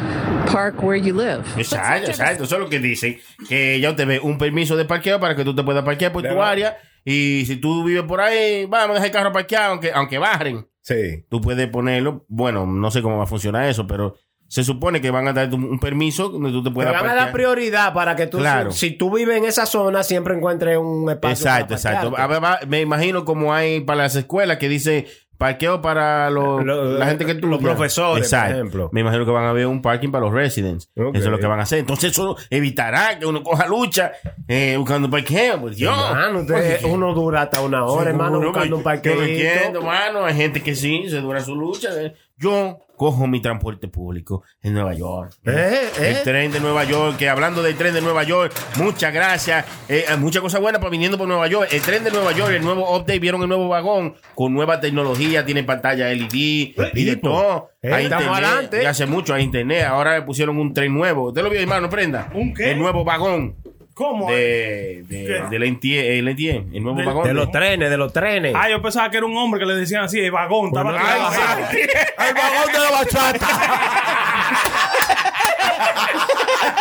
park 0.52 0.82
where 0.82 0.98
you 0.98 1.14
live. 1.14 1.44
Exacto, 1.58 2.12
exacto. 2.12 2.44
Eso 2.44 2.56
es 2.56 2.62
lo 2.62 2.70
que 2.70 2.80
dicen. 2.80 3.18
Que 3.48 3.80
ya 3.80 3.92
usted 3.92 4.08
ve 4.08 4.20
un 4.20 4.38
permiso 4.38 4.76
de 4.76 4.86
parqueo 4.86 5.20
para 5.20 5.36
que 5.36 5.44
tú 5.44 5.56
te 5.56 5.64
puedas 5.64 5.84
parquear 5.84 6.12
por 6.12 6.24
tu 6.24 6.42
área. 6.42 6.78
Y 7.06 7.44
si 7.46 7.58
tú 7.58 7.84
vives 7.84 8.04
por 8.04 8.22
ahí, 8.22 8.66
vamos 8.66 8.92
a 8.92 8.94
dejar 8.94 9.08
el 9.08 9.12
carro 9.12 9.32
parqueado, 9.34 9.72
aunque, 9.72 9.92
aunque 9.92 10.18
bajen. 10.18 10.66
Sí. 10.82 11.26
Tú 11.30 11.42
puedes 11.42 11.68
ponerlo. 11.68 12.26
Bueno, 12.28 12.66
no 12.66 12.92
sé 12.92 13.02
cómo 13.02 13.18
va 13.18 13.24
a 13.24 13.28
funcionar 13.28 13.70
eso, 13.70 13.86
pero 13.88 14.16
se 14.54 14.64
supone 14.64 15.02
que 15.02 15.10
van 15.10 15.28
a 15.28 15.34
dar 15.34 15.52
un, 15.54 15.80
permiso 15.80 16.30
donde 16.30 16.52
tú 16.52 16.62
te 16.62 16.70
Te 16.70 16.76
puedas 16.76 16.94
van 16.94 17.10
a 17.10 17.16
dar 17.16 17.32
prioridad 17.32 17.92
para 17.92 18.16
que 18.16 18.28
tú, 18.28 18.38
Claro. 18.38 18.72
si, 18.72 18.90
si 18.90 18.98
tú 18.98 19.16
vives 19.16 19.36
en 19.38 19.46
esa 19.46 19.66
zona, 19.66 20.04
siempre 20.04 20.36
encuentres 20.36 20.78
un 20.78 21.10
espacio. 21.10 21.48
Exacto, 21.48 21.76
para 21.76 21.76
exacto. 21.76 22.14
A 22.16 22.28
ver, 22.28 22.44
va- 22.44 22.60
me 22.68 22.82
imagino 22.82 23.26
como 23.26 23.52
hay 23.52 23.82
para 23.82 24.04
las 24.04 24.16
escuelas 24.16 24.58
que 24.58 24.70
dice 24.70 25.08
parqueo 25.38 25.82
para 25.82 26.30
los, 26.30 26.64
Lo- 26.64 26.98
la 26.98 27.06
gente 27.08 27.26
que 27.26 27.34
los 27.34 27.60
profesores, 27.62 28.12
por 28.30 28.38
Exacto. 28.38 28.54
ejemplo. 28.56 28.90
Me 28.94 29.02
imagino 29.02 29.26
que 29.26 29.32
van 29.32 29.46
a 29.46 29.50
haber 29.50 29.68
un 29.68 29.82
parking 29.82 30.10
para 30.12 30.26
los 30.26 30.34
residents. 30.34 30.90
Eso 30.96 31.12
es 31.14 31.26
lo 31.26 31.40
que 31.40 31.48
van 31.48 31.60
a 31.60 31.64
hacer. 31.64 31.80
Entonces 31.80 32.12
eso 32.12 32.38
evitará 32.50 33.20
que 33.20 33.26
uno 33.26 33.44
coja 33.44 33.68
lucha 33.68 34.12
eh, 34.48 34.76
buscando 34.78 35.10
parqueo. 35.10 35.60
Pues 35.62 35.76
Dios. 35.78 35.96
Hermano, 36.10 36.40
usted- 36.42 36.84
uno 36.86 37.14
dura 37.14 37.42
hasta 37.44 37.62
una 37.62 37.86
hora, 37.86 38.10
hermano, 38.12 38.40
buscando 38.40 38.78
un 38.78 38.84
parqueo. 38.84 39.16
Yo 39.16 39.24
entiendo, 39.24 39.80
hermano. 39.80 40.26
Hay 40.26 40.36
gente 40.36 40.62
que 40.62 40.76
sí, 40.76 41.06
se 41.10 41.18
dura 41.22 41.42
su 41.42 41.56
lucha. 41.56 41.90
eh. 42.02 42.14
Yo 42.44 42.78
cojo 42.98 43.26
mi 43.26 43.42
transporte 43.42 43.88
público 43.88 44.44
en 44.62 44.74
Nueva 44.74 44.94
York. 44.94 45.32
Eh, 45.46 45.90
eh. 45.98 46.10
El 46.10 46.24
tren 46.24 46.52
de 46.52 46.60
Nueva 46.60 46.84
York, 46.84 47.16
que 47.16 47.30
hablando 47.30 47.64
del 47.64 47.78
tren 47.78 47.94
de 47.94 48.02
Nueva 48.02 48.24
York, 48.24 48.54
muchas 48.76 49.14
gracias. 49.14 49.66
Eh, 49.88 50.04
eh, 50.10 50.18
muchas 50.18 50.42
cosas 50.42 50.60
buenas 50.60 50.80
para 50.80 50.92
viniendo 50.92 51.18
por 51.18 51.26
Nueva 51.26 51.48
York. 51.48 51.70
El 51.72 51.82
tren 51.82 52.04
de 52.04 52.12
Nueva 52.12 52.34
York, 52.34 52.52
el 52.52 52.62
nuevo 52.62 52.98
update, 52.98 53.20
vieron 53.20 53.42
el 53.44 53.48
nuevo 53.48 53.70
vagón 53.70 54.16
con 54.36 54.54
nueva 54.54 54.82
tecnología, 54.82 55.46
tiene 55.46 55.64
pantalla 55.64 56.10
LED 56.10 56.34
y 56.34 56.74
de 57.06 57.16
todo. 57.16 57.70
Hay 57.82 58.06
estamos 58.06 58.38
adelante. 58.38 58.84
ya 58.84 58.90
hace 58.90 59.06
mucho 59.06 59.34
hay 59.34 59.44
internet. 59.44 59.86
Ahora 59.86 60.20
le 60.20 60.24
pusieron 60.24 60.58
un 60.58 60.74
tren 60.74 60.94
nuevo. 60.94 61.30
¿Usted 61.30 61.44
lo 61.44 61.50
vio, 61.50 61.62
hermano? 61.62 61.90
Prenda. 61.90 62.30
¿Un 62.34 62.54
qué? 62.54 62.72
El 62.72 62.80
nuevo 62.80 63.06
vagón. 63.06 63.56
¿Cómo? 63.94 64.30
De, 64.32 65.04
de, 65.08 65.44
del 65.52 65.72
NTE, 65.74 66.18
el 66.20 66.34
NTE, 66.34 66.50
el 66.74 66.82
nuevo 66.84 66.98
De- 67.00 67.06
vagón. 67.06 67.28
De 67.28 67.34
los 67.36 67.52
trenes, 67.52 67.90
de 67.92 67.98
los 67.98 68.12
trenes. 68.12 68.56
Ah, 68.58 68.68
yo 68.70 68.82
pensaba 68.82 69.10
que 69.12 69.18
era 69.18 69.26
un 69.28 69.38
hombre 69.38 69.60
que 69.60 69.68
le 69.68 69.76
decían 69.76 70.04
así, 70.06 70.20
el 70.20 70.32
vagón. 70.32 70.68
Estaba 70.70 70.90
Ay, 70.92 70.98
trabajando. 70.98 71.68
sí. 71.72 71.78
El 71.80 72.34
vagón 72.34 72.72
de 72.74 72.80
la 72.80 72.90
bachata. 72.92 73.48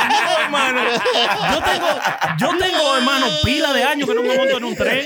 No, 0.09 0.39
hermano. 0.43 0.81
Yo 1.53 1.63
tengo, 1.63 1.89
yo 2.39 2.49
tengo, 2.59 2.97
hermano, 2.97 3.27
pila 3.45 3.73
de 3.73 3.85
años 3.85 4.09
que 4.09 4.15
no 4.15 4.23
me 4.23 4.37
monto 4.37 4.57
en 4.57 4.65
un 4.65 4.75
tren. 4.77 5.05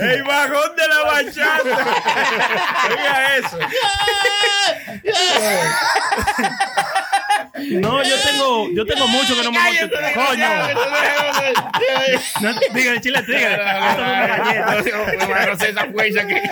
El 0.00 0.22
vagón 0.24 0.74
de 0.76 0.88
la 0.88 1.02
bachata. 1.04 1.86
Oiga 2.90 3.36
eso. 3.36 3.58
No, 7.80 8.02
yo 8.02 8.14
tengo, 8.26 8.68
yo 8.70 8.84
tengo 8.86 9.06
mucho 9.08 9.34
que 9.36 9.42
no 9.44 9.52
me 9.52 9.58
monto. 9.58 9.96
Coño. 10.14 10.48
No, 12.42 12.52
dígale, 12.74 13.00
chile, 13.00 13.22
dígale. 13.26 13.54
Esto 14.78 15.00
no 15.00 16.02
esa 16.02 16.26
que. 16.26 16.42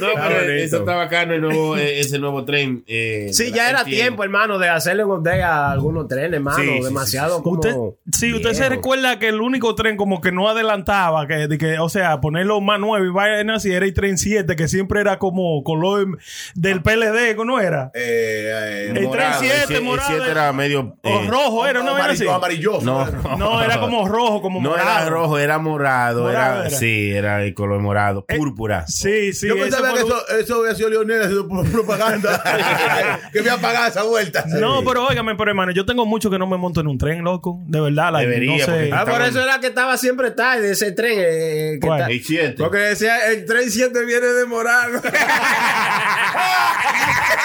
No, 0.00 0.08
pero 0.14 0.52
eso 0.52 0.78
está 0.78 0.94
bacano, 0.94 1.34
el 1.34 1.40
nuevo, 1.40 1.76
eh, 1.76 2.00
ese 2.00 2.18
nuevo 2.18 2.44
tren. 2.44 2.84
eh, 2.86 3.28
Sí, 3.32 3.52
ya 3.52 3.70
era 3.70 3.84
tiempo, 3.84 4.24
hermano, 4.24 4.58
de 4.58 4.68
hacerle 4.68 5.04
un 5.04 5.18
update 5.18 5.42
a 5.42 5.70
algunos 5.70 6.08
trenes, 6.08 6.34
hermano. 6.34 6.58
Sí, 6.58 6.80
Demasiado 6.82 7.30
sí, 7.30 7.36
sí. 7.38 7.42
como. 7.42 7.56
Usted, 7.60 7.74
Sí, 8.12 8.34
usted 8.34 8.52
se 8.54 8.68
recuerda 8.68 9.18
que 9.18 9.28
el 9.28 9.40
único 9.40 9.74
tren 9.74 9.96
como 9.96 10.20
que 10.20 10.32
no 10.32 10.48
adelantaba, 10.48 11.26
que, 11.26 11.48
de 11.48 11.58
que 11.58 11.78
o 11.78 11.88
sea, 11.88 12.20
ponerlo 12.20 12.60
más 12.60 12.78
nuevo 12.80 13.04
y 13.04 13.10
vayan 13.10 13.50
así, 13.50 13.72
era 13.72 13.84
el 13.86 13.94
tren 13.94 14.18
7, 14.18 14.56
que 14.56 14.68
siempre 14.68 15.00
era 15.00 15.18
como 15.18 15.62
color 15.62 16.18
del 16.54 16.82
PLD, 16.82 17.36
¿no 17.48 17.60
era? 17.60 17.90
Eh, 17.94 18.92
el 18.94 19.10
tren 19.10 19.32
7, 19.40 19.74
El 19.76 19.82
morado. 19.82 20.08
7 20.08 20.30
era 20.30 20.52
medio. 20.52 20.96
O 21.02 21.08
eh, 21.08 21.26
rojo 21.28 21.66
era, 21.66 21.82
¿no? 21.82 21.96
Era 21.96 22.12
así. 22.12 22.28
Amarilloso. 22.28 22.82
No, 22.84 23.06
No, 23.36 23.62
era 23.62 23.80
como 23.80 24.06
rojo, 24.06 24.42
como 24.42 24.60
No 24.60 24.70
morado. 24.70 25.00
era 25.00 25.08
rojo, 25.10 25.38
era 25.38 25.58
morado. 25.58 26.22
Morado 26.24 26.58
era, 26.60 26.68
era. 26.68 26.78
Sí, 26.78 27.10
era 27.10 27.42
el 27.42 27.54
color 27.54 27.80
morado. 27.80 28.24
Púrpura. 28.26 28.86
Sí, 28.86 29.32
sí. 29.32 29.48
Yo 29.48 29.56
pensaba 29.56 29.94
que 29.94 30.00
eso, 30.00 30.28
eso 30.38 30.60
había 30.60 30.74
sido 30.74 30.90
Leonel 30.90 31.22
haciendo 31.22 31.48
pro- 31.48 31.64
propaganda. 31.64 32.42
que 33.32 33.42
me 33.42 33.50
ha 33.50 33.56
pagado 33.56 33.88
esa 33.88 34.02
vuelta. 34.04 34.44
No, 34.46 34.82
pero 34.84 35.06
óigame, 35.06 35.34
pero 35.34 35.50
hermano, 35.50 35.72
yo 35.72 35.84
tengo 35.86 36.04
mucho 36.06 36.30
que 36.30 36.38
no 36.38 36.46
me 36.46 36.56
monto 36.58 36.80
en 36.80 36.86
un 36.88 36.98
tren, 36.98 37.24
loco. 37.24 37.60
De 37.66 37.80
verdad, 37.80 38.12
la 38.12 38.18
Debería, 38.20 38.66
no 38.66 38.72
sé. 38.72 38.90
Ah, 38.92 39.04
por 39.06 39.22
eso 39.22 39.42
era 39.42 39.58
que 39.60 39.68
estaba 39.68 39.96
siempre 39.96 40.30
tarde 40.32 40.72
ese 40.72 40.92
tren. 40.92 41.14
eh, 41.18 41.78
que 41.80 41.86
¿Cuál? 41.86 42.00
ta- 42.00 42.06
El 42.10 42.22
7. 42.22 42.54
Porque 42.58 42.78
decía, 42.78 43.30
el 43.30 43.44
tren 43.46 43.70
7 43.70 44.04
viene. 44.04 44.26
¡Está 44.28 44.44
bonito! 44.44 45.08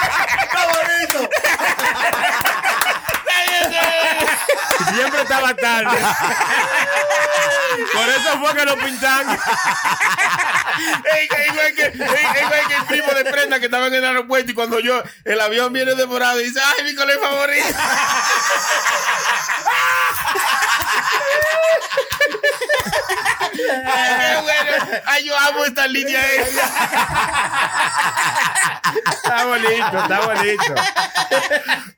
Siempre 4.94 5.22
estaba 5.22 5.56
tarde. 5.56 5.98
Por 7.94 8.10
eso 8.10 8.40
fue 8.40 8.56
que 8.56 8.65
lo 8.65 8.78
pintan. 8.78 9.40
igual, 11.49 11.74
que, 11.76 11.91
igual 11.95 12.68
que 12.68 12.76
el 12.76 12.86
primo 12.86 13.11
de 13.14 13.26
prenda 13.26 13.60
que 13.60 13.65
estaba 13.65 13.88
en 13.88 13.95
el 13.95 14.06
aeropuerto 14.06 14.52
y 14.52 14.53
cuando 14.53 14.80
yo, 14.80 15.02
el 15.24 15.40
avión 15.40 15.74
viene 15.74 15.95
demorado 15.95 16.40
y 16.41 16.45
dice, 16.45 16.60
ay, 16.64 16.84
mi 16.84 16.95
color 16.95 17.20
favorito. 17.20 17.68
Ay, 23.86 24.14
qué 24.20 24.41
bueno. 24.41 25.02
Ay, 25.06 25.26
yo 25.26 25.38
amo 25.38 25.65
esta 25.65 25.88
línea 25.88 26.22
esa. 26.34 26.65
Está 29.11 29.45
bonito, 29.45 29.98
está 29.98 30.20
bonito. 30.26 30.76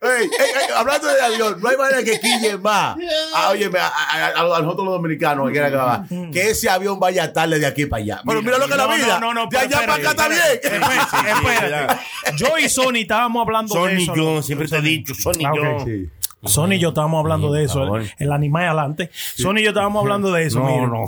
Ey, 0.01 0.23
ey, 0.23 0.29
ey, 0.39 0.71
hablando 0.75 1.07
de 1.07 1.21
avión, 1.21 1.59
no 1.61 1.69
hay 1.69 1.77
manera 1.77 2.03
que 2.03 2.19
quille 2.19 2.57
más. 2.57 2.95
Ah, 3.33 3.49
óyeme, 3.49 3.79
a, 3.79 3.87
a- 3.87 4.27
a- 4.27 4.57
a 4.57 4.61
nosotros 4.61 4.85
los 4.85 4.93
dominicanos 4.95 5.51
que 5.51 5.59
grabar, 5.59 6.03
que 6.31 6.49
ese 6.51 6.69
avión 6.69 6.99
vaya 6.99 7.31
tarde 7.33 7.59
de 7.59 7.65
aquí 7.65 7.85
para 7.85 8.03
allá. 8.03 8.21
Pero 8.25 8.41
mira 8.41 8.57
lo 8.57 8.65
que 8.67 8.71
es 8.73 8.77
la 8.77 8.87
No, 8.87 8.93
vida. 8.95 9.19
no, 9.19 9.33
no, 9.33 9.45
no, 9.45 9.49
de 9.49 9.57
allá 9.57 9.79
para 9.81 9.95
acá 9.95 10.09
está 10.11 10.27
bien. 10.29 10.41
Yo 12.37 12.57
y 12.57 12.69
Sony 12.69 12.97
estábamos 13.01 13.41
hablando 13.45 13.73
de 13.73 13.79
Sony 13.79 14.03
eso. 14.03 14.13
John, 14.15 14.43
siempre 14.43 14.67
te 14.67 14.77
he 14.77 14.81
dicho, 14.81 15.13
Sony 15.15 15.45
Ah. 15.45 15.51
John. 15.53 16.11
Sony 16.45 16.73
y 16.73 16.79
yo 16.79 16.89
estábamos 16.89 17.19
hablando 17.19 17.51
de 17.51 17.63
eso. 17.65 17.95
El, 17.95 18.11
el 18.17 18.31
animal 18.31 18.65
adelante. 18.65 19.09
Sony 19.13 19.57
y 19.59 19.63
yo 19.63 19.69
estábamos 19.69 20.01
hablando 20.01 20.31
de 20.31 20.45
eso. 20.45 20.59
No, 20.59 20.65
miren. 20.65 20.91
no. 20.91 21.03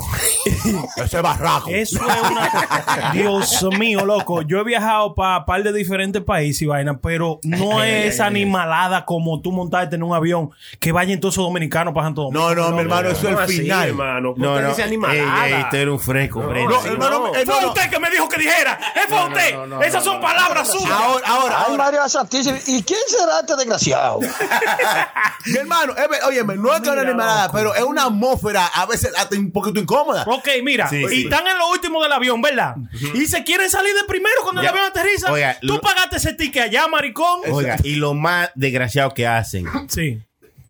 Ese 1.03 1.22
barraco. 1.22 1.69
Eso 1.69 1.99
es 1.99 2.31
una. 2.31 3.11
Dios 3.14 3.65
mío, 3.77 4.05
loco. 4.05 4.41
Yo 4.41 4.59
he 4.59 4.64
viajado 4.64 5.14
para 5.15 5.45
par 5.45 5.64
de 5.64 5.73
diferentes 5.73 6.22
países 6.23 6.61
y 6.61 6.65
vaina, 6.65 6.97
pero 6.99 7.39
no 7.43 7.84
es 7.84 8.14
esa 8.14 8.26
animalada 8.26 9.05
como 9.05 9.41
tú 9.41 9.51
montarte 9.51 9.95
en 9.95 10.03
un 10.03 10.14
avión 10.14 10.49
que 10.80 10.91
vayan 10.91 11.19
todos 11.19 11.35
esos 11.35 11.45
dominicanos 11.45 11.93
para 11.93 12.07
Santo 12.07 12.23
Domingo. 12.23 12.53
No, 12.53 12.55
no, 12.55 12.72
mi 12.76 12.81
hermano, 12.81 13.09
eso 13.09 13.27
es 13.27 13.35
¿Cómo 13.35 13.41
el 13.41 13.47
final. 13.47 13.88
hermano? 13.89 14.30
¿Por 14.34 14.39
No, 14.39 14.61
no. 14.61 14.69
Ey, 14.76 14.81
animalada? 14.81 15.47
ey, 15.47 15.53
este 15.61 15.81
era 15.81 15.91
un 15.91 15.99
fresco. 15.99 16.41
No, 16.43 16.51
hermano, 16.85 17.31
Fue 17.45 17.65
usted 17.65 17.89
que 17.89 17.99
me 17.99 18.09
dijo 18.09 18.27
que 18.30 18.39
dijera. 18.39 18.80
Es 18.95 19.05
fue 19.07 19.23
usted. 19.27 19.84
Esas 19.85 20.03
son 20.03 20.19
palabras 20.22 20.68
suyas. 20.72 20.89
Ahora, 20.91 21.27
ahora, 21.27 21.55
Ay, 21.59 21.65
ahora. 21.72 21.84
María 21.84 22.09
Santísima. 22.09 22.57
¿Y 22.68 22.84
quién 22.84 22.99
será 23.07 23.39
este 23.41 23.55
desgraciado? 23.55 24.19
Mi 25.45 25.58
hermano, 25.58 25.94
óyeme, 26.26 26.56
no 26.56 26.74
es 26.76 26.82
que 26.82 26.88
es 26.88 26.94
una 26.94 27.02
animalada, 27.02 27.52
pero 27.52 27.74
es 27.76 27.84
una 27.84 28.06
atmósfera 28.06 28.66
a 28.68 28.86
veces 28.86 29.12
hasta 29.18 29.36
un 29.36 29.52
poquito 29.52 29.80
incómoda. 29.80 30.24
Ok, 30.28 30.48
mira, 30.64 30.90
Sí, 30.90 31.04
y 31.04 31.08
sí. 31.08 31.24
están 31.24 31.45
en 31.48 31.58
lo 31.58 31.70
último 31.70 32.02
del 32.04 32.12
avión, 32.12 32.41
¿verdad? 32.41 32.76
Y 33.14 33.26
se 33.28 33.44
quieren 33.44 33.70
salir 33.70 33.94
de 33.94 34.04
primero 34.06 34.36
cuando 34.44 34.62
Ya. 34.62 34.70
el 34.70 34.76
avión 34.76 34.90
aterriza. 34.90 35.32
Oiga, 35.32 35.58
Tú 35.62 35.68
lo- 35.68 35.82
pagaste 35.82 36.18
ese 36.18 36.34
ticket 36.34 36.64
allá, 36.64 36.88
maricón. 36.88 37.41
Oiga, 37.52 37.78
y 37.84 37.95
lo 37.95 38.14
más 38.14 38.49
desgraciado 38.56 39.14
que 39.14 39.26
hacen. 39.28 39.66
Sí. 39.90 40.22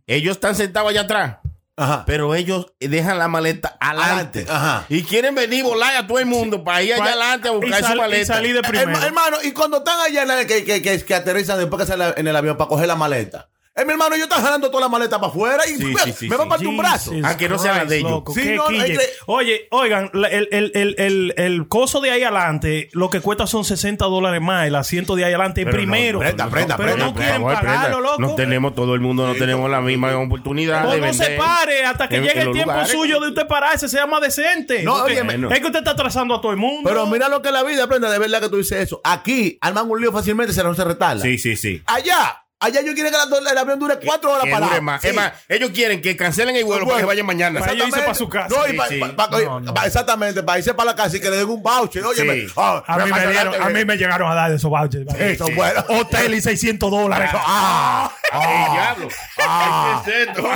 Ellos 0.06 0.36
están 0.38 0.56
sentados 0.56 0.90
allá 0.92 1.02
atrás. 1.02 1.38
Ajá. 1.80 2.06
Pero 2.08 2.34
ellos 2.34 2.74
dejan 2.80 3.20
la 3.20 3.28
maleta 3.28 3.78
adelante. 3.80 4.48
Ajá. 4.50 4.86
Y 4.90 5.04
quieren 5.04 5.36
venir 5.36 5.64
volar 5.64 5.96
a 5.96 6.08
todo 6.08 6.18
el 6.18 6.26
mundo 6.26 6.64
para 6.64 6.82
ir 6.82 6.94
allá 6.96 7.04
adelante 7.06 7.50
a 7.50 7.52
buscar 7.52 7.70
y 7.70 7.84
sal- 7.84 7.92
su 7.92 7.94
y 7.94 7.98
maleta. 8.02 8.34
salir 8.34 8.56
de 8.56 8.62
primero. 8.64 8.90
Herma- 8.94 9.06
hermano, 9.06 9.38
y 9.44 9.52
cuando 9.52 9.78
están 9.78 10.00
allá 10.00 10.48
que, 10.48 10.64
que, 10.66 10.82
que, 10.82 11.06
que 11.06 11.14
aterrizan 11.14 11.60
después 11.60 11.80
que 11.82 11.88
salen 11.88 12.14
en 12.18 12.28
el 12.28 12.36
avión 12.36 12.58
para 12.58 12.68
coger 12.68 12.88
la 12.88 12.96
maleta. 12.96 13.50
Eh, 13.78 13.86
mi 13.86 13.92
hermano, 13.92 14.16
yo 14.18 14.24
estaba 14.24 14.42
jalando 14.42 14.70
toda 14.72 14.82
la 14.82 14.90
maleta 14.90 15.18
para 15.20 15.32
afuera 15.32 15.64
y 15.68 15.76
Sí, 15.78 15.86
me, 15.86 16.00
sí, 16.02 16.12
sí, 16.12 16.28
me 16.30 16.36
va 16.36 16.46
a 16.46 16.50
partir 16.50 16.68
un 16.68 16.78
brazo. 16.78 17.12
Jesus 17.12 17.26
Aunque 17.26 17.48
no 17.48 17.60
sea 17.60 17.74
la 17.74 17.80
de 17.86 17.86
Christ, 17.86 18.00
ellos. 18.00 18.12
no, 18.12 18.24
que- 18.24 19.12
Oye, 19.28 19.68
oigan, 19.72 20.10
el, 20.14 20.48
el, 20.52 20.72
el, 20.74 20.96
el, 20.98 21.34
el 21.38 21.68
coso 21.68 22.02
de 22.02 22.12
ahí 22.12 22.24
adelante, 22.24 22.90
lo 22.94 23.10
que 23.10 23.22
cuesta 23.22 23.46
son 23.46 23.64
60 23.66 24.06
dólares 24.06 24.42
más, 24.42 24.66
el 24.68 24.76
asiento 24.76 25.16
de 25.16 25.26
ahí 25.26 25.34
adelante 25.34 25.64
Pero 25.64 25.78
primero. 25.78 26.20
no, 26.20 26.26
prenda, 26.26 26.50
prenda, 26.50 26.78
pero 26.78 26.90
prenda, 26.94 27.06
no 27.06 27.14
prenda, 27.14 27.32
quieren 27.38 27.48
pagarlo, 27.48 27.98
prenda. 27.98 28.00
loco. 28.12 28.22
No 28.22 28.36
tenemos, 28.36 28.76
todo 28.76 28.96
el 28.96 29.00
mundo 29.02 29.28
no 29.28 29.36
tenemos 29.36 29.70
la 29.70 29.82
misma 29.82 30.18
oportunidad 30.18 30.84
Pues 30.86 31.00
de 31.02 31.08
no 31.08 31.14
se 31.14 31.30
pare 31.38 31.86
hasta 31.86 32.10
que 32.10 32.16
en- 32.18 32.24
llegue 32.24 32.42
en 32.42 32.48
el 32.48 32.54
tiempo 32.54 32.72
lugares. 32.72 32.92
suyo 32.92 33.20
de 33.20 33.28
usted 33.30 33.48
pararse, 33.48 33.88
sea 33.88 34.08
más 34.08 34.22
decente. 34.22 34.84
No, 34.84 34.96
óyeme, 35.04 35.36
es 35.54 35.60
que 35.60 35.66
usted 35.68 35.80
está 35.80 35.92
atrasando 35.92 36.34
a 36.36 36.42
todo 36.42 36.52
el 36.52 36.58
mundo. 36.58 36.90
Pero 36.90 37.06
mira 37.06 37.30
lo 37.30 37.42
que 37.42 37.50
es 37.50 37.54
la 37.54 37.64
vida, 37.64 37.84
aprenda 37.84 38.10
de 38.10 38.18
verdad 38.20 38.42
que 38.42 38.50
tú 38.50 38.58
dices 38.58 38.80
eso. 38.82 39.02
Aquí 39.04 39.58
arman 39.62 39.90
un 39.90 40.02
lío 40.02 40.12
fácilmente, 40.12 40.52
se 40.54 40.64
no 40.64 40.74
se 40.74 40.84
retarda. 40.84 41.22
Sí, 41.22 41.38
sí, 41.38 41.56
sí. 41.56 41.82
Allá, 41.86 42.44
allá 42.60 42.82
yo 42.82 42.94
quiero 42.94 43.10
que 43.12 43.18
la- 43.18 43.52
el 43.52 43.58
avión 43.58 43.80
dure 43.80 43.98
cuatro 44.04 44.32
horas 44.32 44.46
para 44.52 44.66
dure 44.68 44.82
más. 44.82 45.04
Es 45.06 45.14
más, 45.14 45.32
ellos 45.48 45.72
quieren 45.74 46.02
que 46.02 46.16
cancelen 46.16 46.56
el 46.56 46.64
vuelo 46.66 46.86
para 46.88 47.00
que 47.00 47.06
vayan 47.06 47.26
mañana. 47.26 47.60
Para 47.60 47.74
ellos 47.74 47.88
irse 47.88 48.00
para 48.02 48.14
su 48.16 48.28
casa. 48.30 48.48
No, 48.56 48.66
y 48.68 48.72
Sí, 48.72 48.78
pa- 48.78 48.88
sí. 48.88 49.00
pa- 49.00 49.30
pa- 49.30 49.40
No, 49.42 49.60
no. 49.60 49.74
pa- 49.74 49.86
exactamente, 49.86 50.42
para 50.44 50.58
irse 50.60 50.74
para 50.74 50.92
la 50.92 50.96
casa 50.96 51.18
y 51.18 51.20
que 51.20 51.30
le 51.30 51.38
den 51.38 51.50
un 51.50 51.62
voucher. 51.62 52.04
Oye, 52.06 52.22
Sí. 52.46 52.52
a, 52.56 52.98
mí 52.98 53.12
me 53.12 53.28
dieron- 53.28 53.62
a 53.62 53.70
mí 53.70 53.86
me 53.86 53.96
llegaron 53.98 54.32
a 54.32 54.36
dar 54.36 54.52
esos 54.52 54.70
vouchers. 54.70 55.06
Eso, 55.20 55.48
bueno. 55.56 55.84
Hotel 55.90 56.34
y 56.34 56.42
600 56.42 56.90
dólares. 56.90 57.30
Ah, 57.34 58.12
¡Ay, 58.32 58.72
diablo! 58.74 59.08
ah. 59.44 60.04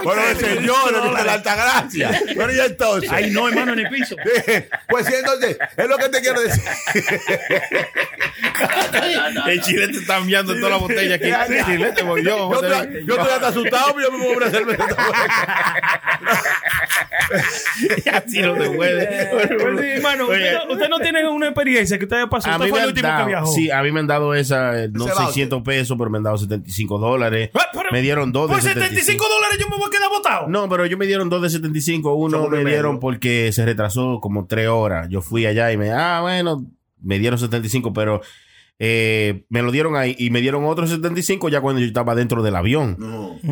Bueno, 0.03 0.21
el 0.29 0.37
señor 0.37 1.15
de 1.17 1.23
la 1.23 1.33
alta 1.33 1.55
gracia. 1.55 2.21
Pero 2.25 2.51
ya 2.51 2.65
entonces. 2.65 3.09
Ay, 3.11 3.31
no, 3.31 3.47
hermano, 3.47 3.73
en 3.73 3.79
el 3.79 3.89
piso. 3.89 4.15
Pues 4.89 5.05
sí, 5.07 5.13
entonces, 5.17 5.57
es 5.77 5.87
lo 5.87 5.97
que 5.97 6.09
te 6.09 6.19
quiero 6.21 6.41
decir. 6.41 6.61
El 9.47 9.61
chilete 9.61 9.97
está 9.99 10.17
enviando 10.17 10.53
toda 10.55 10.69
la 10.69 10.77
botella 10.77 11.15
aquí. 11.15 11.29
Voy 12.05 12.23
yo. 12.23 12.51
Yo 12.51 12.61
estoy, 12.61 13.05
yo 13.05 13.21
hasta 13.21 13.47
asustado, 13.49 13.93
pero 13.95 14.09
yo 14.11 14.17
me 14.17 14.23
voy 14.25 14.33
a 14.33 14.37
una 14.37 14.49
cerveza. 14.49 14.85
Y 18.05 18.09
así 18.09 18.41
no 18.41 18.55
se 18.55 18.69
puede. 18.71 19.29
Sí, 19.29 19.87
hermano, 19.97 20.23
usted, 20.25 20.53
no, 20.67 20.73
usted 20.73 20.89
no 20.89 20.99
tiene 20.99 21.27
una 21.27 21.47
experiencia 21.47 21.97
que 21.97 22.05
usted 22.05 22.27
pasó. 22.29 22.49
A 22.49 22.53
Usted 22.55 22.65
mí 22.65 22.69
fue 22.69 22.79
me 22.79 22.83
el 22.83 22.83
han 22.83 22.89
último 22.89 23.07
que 23.07 23.13
dado, 23.13 23.27
viajó. 23.27 23.51
sí, 23.53 23.71
a 23.71 23.81
mí 23.83 23.91
me 23.91 23.99
han 24.01 24.07
dado 24.07 24.33
esa, 24.35 24.71
no 24.91 25.05
Ese 25.05 25.13
voucher. 25.13 25.25
600 25.27 25.61
pesos, 25.63 25.97
pero 25.97 26.09
me 26.09 26.17
han 26.17 26.23
dado 26.23 26.37
75 26.37 26.97
dólares. 26.97 27.49
Pero 27.73 27.89
Me 27.91 28.01
dieron 28.01 28.31
dos 28.31 28.49
de 28.49 28.55
Por 28.55 28.61
75 28.61 29.23
dólares 29.23 29.57
yo 29.59 29.67
me 29.69 29.77
voy 29.77 29.87
a 29.87 29.89
quedar 29.89 30.09
botado. 30.09 30.47
No, 30.47 30.67
pero 30.69 30.83
ellos 30.85 30.99
me 30.99 31.05
dieron 31.07 31.29
dos 31.29 31.41
de 31.41 31.49
75. 31.49 32.13
Uno 32.13 32.47
me 32.49 32.65
dieron 32.65 32.91
medio. 32.95 32.99
porque 32.99 33.51
se 33.51 33.65
retrasó 33.65 34.19
como 34.21 34.45
tres 34.47 34.67
horas. 34.67 35.07
Yo 35.09 35.21
fui 35.21 35.45
allá 35.45 35.71
y 35.71 35.77
me, 35.77 35.91
ah, 35.91 36.19
bueno, 36.21 36.65
me 37.01 37.17
dieron 37.19 37.39
75, 37.39 37.93
pero 37.93 38.21
eh, 38.83 39.43
me 39.49 39.61
lo 39.61 39.71
dieron 39.71 39.95
ahí 39.95 40.15
y 40.17 40.31
me 40.31 40.41
dieron 40.41 40.65
otros 40.65 40.89
75 40.89 41.49
ya 41.49 41.61
cuando 41.61 41.79
yo 41.81 41.85
estaba 41.85 42.15
dentro 42.15 42.41
del 42.41 42.55
avión. 42.55 42.97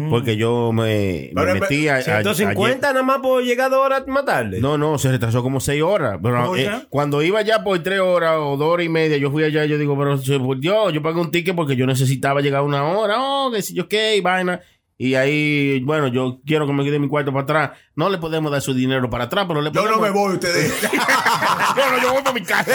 Porque 0.09 0.37
yo 0.37 0.71
me, 0.73 1.29
me 1.35 1.41
metí 1.59 1.87
a, 1.87 1.97
a- 1.97 2.01
150 2.01 2.87
nada 2.93 3.03
más 3.03 3.19
por 3.19 3.43
llegar 3.43 3.69
dos 3.69 3.85
horas 3.85 4.07
más 4.07 4.25
tarde. 4.25 4.59
No, 4.59 4.77
no, 4.79 4.97
se 4.97 5.11
retrasó 5.11 5.43
como 5.43 5.59
seis 5.59 5.83
horas. 5.83 6.17
Pero, 6.21 6.55
eh, 6.55 6.67
cuando 6.89 7.21
iba 7.21 7.43
ya 7.43 7.63
por 7.63 7.77
tres 7.83 7.99
horas 7.99 8.37
o 8.39 8.57
dos 8.57 8.67
horas 8.73 8.87
y 8.87 8.89
media, 8.89 9.17
yo 9.17 9.29
fui 9.29 9.43
allá 9.43 9.65
y 9.65 9.69
yo 9.69 9.77
digo, 9.77 9.95
pero 9.97 10.17
por 10.43 10.59
Dios, 10.59 10.93
yo 10.93 11.01
pagué 11.03 11.19
un 11.21 11.29
ticket 11.29 11.55
porque 11.55 11.75
yo 11.75 11.85
necesitaba 11.85 12.41
llegar 12.41 12.63
una 12.63 12.83
hora. 12.85 13.17
Oh, 13.19 13.51
que 13.51 13.61
si 13.61 13.75
yo 13.75 13.87
qué, 13.87 14.17
y 14.17 14.21
vaina. 14.21 14.61
Y 15.01 15.15
ahí, 15.15 15.79
bueno, 15.79 16.09
yo 16.09 16.41
quiero 16.45 16.67
que 16.67 16.73
me 16.73 16.83
quede 16.83 16.99
mi 16.99 17.07
cuarto 17.07 17.31
para 17.31 17.43
atrás. 17.43 17.69
No 17.95 18.09
le 18.09 18.17
podemos 18.17 18.51
dar 18.51 18.61
su 18.61 18.73
dinero 18.73 19.09
para 19.09 19.23
atrás, 19.23 19.45
pero 19.47 19.61
le 19.61 19.71
Yo 19.71 19.81
podemos... 19.81 20.01
no 20.01 20.05
me 20.05 20.09
voy, 20.11 20.33
ustedes. 20.33 20.73
No, 21.77 21.91
no, 21.91 22.01
yo 22.01 22.13
voy 22.13 22.21
para 22.21 22.33
mi 22.33 22.41
casa. 22.41 22.69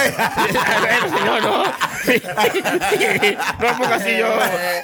no, 1.26 1.40
no. 1.40 1.64
no, 1.64 1.72
porque 3.78 3.94
así 3.94 4.16
yo. 4.16 4.28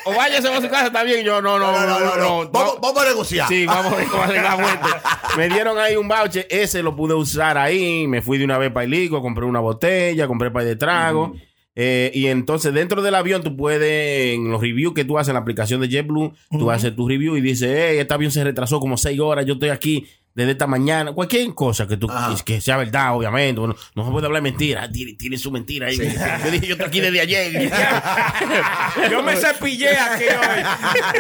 O 0.05 0.15
váyase 0.15 0.53
a 0.53 0.61
su 0.61 0.69
casa, 0.69 0.89
está 0.89 1.03
bien. 1.03 1.25
Yo, 1.25 1.41
no, 1.41 1.59
no, 1.59 1.73
No, 1.73 1.87
no, 1.87 2.01
no, 2.01 2.17
no. 2.17 2.51
Vamos, 2.51 2.79
vamos 2.83 3.03
a 3.03 3.07
negociar. 3.07 3.49
Sí, 3.49 3.65
vamos, 3.65 3.95
vamos 4.13 4.29
a 4.29 4.33
la 4.33 4.55
vuelta. 4.57 5.01
Me 5.39 5.49
dieron 5.49 5.79
ahí 5.79 5.97
un 5.97 6.09
voucher, 6.09 6.47
ese 6.51 6.83
lo 6.83 6.95
pude 6.95 7.15
usar 7.15 7.57
ahí. 7.57 8.07
Me 8.07 8.21
fui 8.21 8.37
de 8.37 8.45
una 8.45 8.59
vez 8.59 8.71
para 8.71 8.85
el 8.85 8.91
Lico, 8.91 9.23
compré 9.23 9.47
una 9.47 9.61
botella, 9.61 10.27
compré 10.27 10.51
para 10.51 10.67
de 10.67 10.77
trago. 10.77 11.33
Eh, 11.77 12.11
y 12.15 12.27
entonces 12.27 12.75
dentro 12.75 13.01
del 13.01 13.15
avión 13.15 13.43
tú 13.43 13.57
puedes, 13.57 14.35
en 14.35 14.51
los 14.51 14.61
reviews 14.61 14.93
que 14.95 15.05
tú 15.05 15.19
haces 15.19 15.29
en 15.29 15.35
la 15.35 15.41
aplicación 15.41 15.81
de 15.81 15.89
JetBlue, 15.89 16.33
tú 16.51 16.71
haces 16.71 16.95
tu 16.95 17.09
review 17.09 17.37
y 17.37 17.41
dices, 17.41 17.71
hey, 17.73 17.99
este 17.99 18.13
avión 18.13 18.33
se 18.33 18.43
retrasó 18.43 18.81
como 18.81 18.97
seis 18.97 19.21
horas, 19.21 19.47
yo 19.47 19.55
estoy 19.55 19.69
aquí 19.69 20.07
desde 20.35 20.53
esta 20.53 20.67
mañana, 20.67 21.13
cualquier 21.13 21.53
cosa 21.55 21.87
que 21.89 21.97
tú 21.97 22.09
que 22.45 22.61
sea 22.61 22.77
verdad, 22.77 23.15
obviamente, 23.17 23.59
bueno, 23.59 23.75
no 23.95 24.05
se 24.07 24.11
puede 24.13 24.27
hablar 24.27 24.43
mentira, 24.43 24.89
tiene, 24.91 25.15
tiene 25.15 25.37
su 25.37 25.51
mentira 25.51 25.89
ahí. 25.89 25.97
Yo 26.45 26.51
dije, 26.51 26.67
yo 26.69 26.73
estoy 26.75 26.87
aquí 26.87 27.01
desde 27.01 27.21
ayer. 27.21 27.71
Yo 29.11 29.23
me 29.23 29.37
cepillé 29.37 29.91
aquí 29.99 30.25
hoy. 30.25 30.63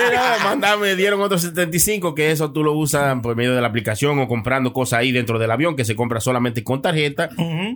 Mandaron, 0.44 0.80
me 0.80 0.94
dieron 0.96 1.20
otros 1.20 1.42
75 1.42 2.14
que 2.14 2.30
eso 2.30 2.52
tú 2.52 2.62
lo 2.62 2.72
usas 2.72 3.18
por 3.20 3.36
medio 3.36 3.54
de 3.54 3.60
la 3.60 3.66
aplicación 3.68 4.18
o 4.20 4.28
comprando 4.28 4.72
cosas 4.72 5.00
ahí 5.00 5.12
dentro 5.12 5.38
del 5.38 5.50
avión 5.50 5.76
que 5.76 5.84
se 5.84 5.96
compra 5.96 6.20
solamente 6.20 6.62
con 6.64 6.80
tarjeta. 6.82 7.28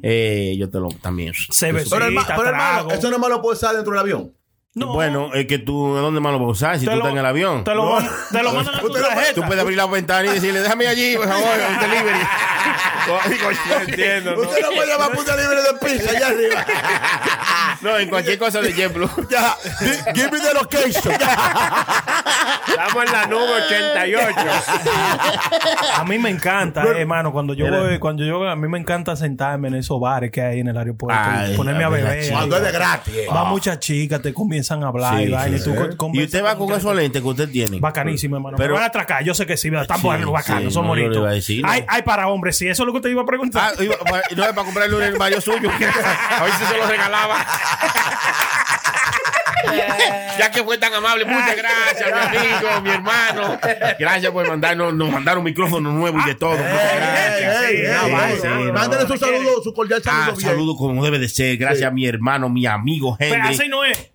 Eh, 0.02 0.54
yo 0.58 0.70
te 0.70 0.78
lo 0.78 0.88
también. 0.88 1.32
Pero, 1.90 2.06
herma- 2.06 2.26
pero, 2.36 2.48
hermano, 2.48 2.90
eso 2.92 3.10
no 3.10 3.18
me 3.18 3.28
lo 3.28 3.42
puedes 3.42 3.58
usar 3.62 3.74
dentro 3.74 3.92
del 3.92 4.00
avión. 4.00 4.32
Bueno, 4.76 5.30
es 5.34 5.46
que 5.46 5.58
tú, 5.58 5.94
¿dónde 5.94 6.18
más 6.20 6.32
lo 6.32 6.38
vas 6.40 6.48
a 6.48 6.50
usar? 6.50 6.78
Si 6.80 6.84
Te 6.84 6.90
tú 6.90 6.96
lo- 6.96 7.02
estás 7.04 7.12
en 7.12 7.18
el 7.18 7.26
avión. 7.26 7.62
te 7.64 7.74
lo 7.74 7.84
man- 7.92 8.10
te 8.32 8.42
lo 8.42 8.52
mandan 8.52 8.74
a 8.74 8.80
tu 8.80 8.90
tarjeta. 8.92 9.34
Tú 9.34 9.42
puedes 9.42 9.60
abrir 9.62 9.76
la 9.76 9.86
ventana 9.86 10.28
y 10.28 10.34
decirle, 10.34 10.60
déjame 10.60 10.88
allí, 10.88 11.16
por 11.16 11.28
favor, 11.28 11.48
un 11.70 11.78
delivery. 11.80 12.18
No 13.06 13.80
entiendo. 13.86 14.40
Usted 14.40 14.62
no 14.62 14.68
puede 14.70 14.86
llevar 14.86 15.12
punta 15.12 15.36
libre 15.36 15.56
de 15.62 15.74
pizza 15.74 16.10
allá 16.10 16.26
arriba. 16.28 16.66
No, 17.84 17.98
en 17.98 18.08
cualquier 18.08 18.38
cosa 18.38 18.60
de 18.60 18.70
ejemplo. 18.70 19.08
Ya, 19.30 19.56
gi- 19.80 20.14
give 20.14 20.30
me 20.30 20.38
the 20.40 20.54
location. 20.54 21.12
Estamos 22.68 23.04
en 23.06 23.12
la 23.12 23.26
nube 23.26 23.62
88. 23.66 24.28
A 25.96 26.04
mí 26.04 26.18
me 26.18 26.30
encanta, 26.30 26.82
eh, 26.84 27.00
hermano, 27.00 27.32
cuando 27.32 27.54
yo 27.54 27.66
voy, 27.70 27.98
cuando 27.98 28.24
yo 28.24 28.48
a 28.48 28.56
mí 28.56 28.68
me 28.68 28.78
encanta 28.78 29.14
sentarme 29.16 29.68
en 29.68 29.74
esos 29.76 30.00
bares 30.00 30.30
que 30.30 30.40
hay 30.42 30.60
en 30.60 30.68
el 30.68 30.76
aeropuerto 30.76 31.20
y 31.22 31.26
Ay, 31.50 31.56
ponerme 31.56 31.84
a 31.84 31.88
beber. 31.88 32.30
Cuando 32.32 32.56
es 32.56 32.62
de 32.62 32.72
gratis, 32.72 33.14
eh. 33.14 33.26
Va 33.32 33.42
Ah. 33.42 33.44
muchas 33.44 33.78
chicas, 33.80 34.22
te 34.22 34.32
comienzan 34.32 34.82
a 34.82 34.88
hablar 34.88 35.16
Sí, 35.18 35.24
y 35.24 35.26
sí, 35.26 35.54
y 35.56 35.64
tú 35.64 35.70
sí. 35.72 35.76
con- 35.76 35.92
Y 35.92 35.96
conversas 35.96 36.26
usted 36.34 36.44
va 36.44 36.56
con 36.56 36.72
esos 36.72 36.94
lentes 36.96 37.20
que 37.22 37.28
usted 37.28 37.48
tiene. 37.50 37.78
Bacanísimo, 37.80 38.36
hermano. 38.36 38.56
Pero- 38.56 38.74
van 38.74 38.82
a 38.84 38.86
atracar, 38.86 39.22
yo 39.22 39.34
sé 39.34 39.46
que 39.46 39.56
sí, 39.56 39.68
están 39.74 40.00
buenos, 40.02 40.32
bacanos, 40.32 40.72
son 40.72 40.86
bonitos. 40.86 41.26
hay, 41.64 41.84
hay 41.88 42.02
para 42.02 42.28
hombres, 42.28 42.56
sí, 42.56 42.66
eso 42.68 42.82
es 42.82 42.86
lo 42.86 42.92
que 42.92 43.00
te 43.00 43.10
iba 43.10 43.22
a 43.22 43.26
preguntar. 43.26 43.72
Ah, 43.78 43.82
iba- 43.82 43.96
no 44.36 44.42
es 44.44 44.52
para 44.52 44.64
comprarle 44.64 44.96
un 44.96 45.02
hermario 45.02 45.40
suyo. 45.40 45.70
A 46.38 46.42
ver 46.44 46.52
si 46.52 46.64
se 46.64 46.78
lo 46.78 46.86
regalaba. 46.86 47.36
ya 50.38 50.50
que 50.50 50.62
fue 50.62 50.78
tan 50.78 50.92
amable, 50.94 51.24
muchas 51.24 51.56
gracias, 51.56 52.10
mi 52.12 52.38
amigo, 52.38 52.80
mi 52.82 52.90
hermano. 52.90 53.58
Gracias 53.98 54.32
por 54.32 54.46
mandarnos, 54.48 54.94
nos 54.94 55.10
mandaron 55.10 55.38
un 55.40 55.44
micrófono 55.44 55.92
nuevo 55.92 56.18
y 56.20 56.24
de 56.24 56.34
todo. 56.34 56.56
Muchas 56.56 56.96
gracias. 56.96 57.62
ey, 57.64 57.76
ey, 57.76 57.86
Sí, 57.86 57.88
ey, 58.12 58.38
sí, 58.40 58.46
ey, 58.46 58.64
no, 58.66 58.72
Mándale 58.72 59.06
su 59.06 59.16
saludo, 59.16 59.62
su 59.62 59.72
cordial 59.72 60.02
saludo. 60.02 60.34
Ah, 60.36 60.40
saludo 60.40 60.76
como 60.76 61.04
debe 61.04 61.18
de 61.18 61.28
ser. 61.28 61.56
Gracias 61.56 61.88
a 61.88 61.90
mi 61.90 62.06
hermano, 62.06 62.48
mi 62.48 62.66
amigo 62.66 63.16
Pero 63.18 63.34
Henry. 63.34 63.54
así 63.54 63.68
no 63.68 63.84
es. 63.84 64.10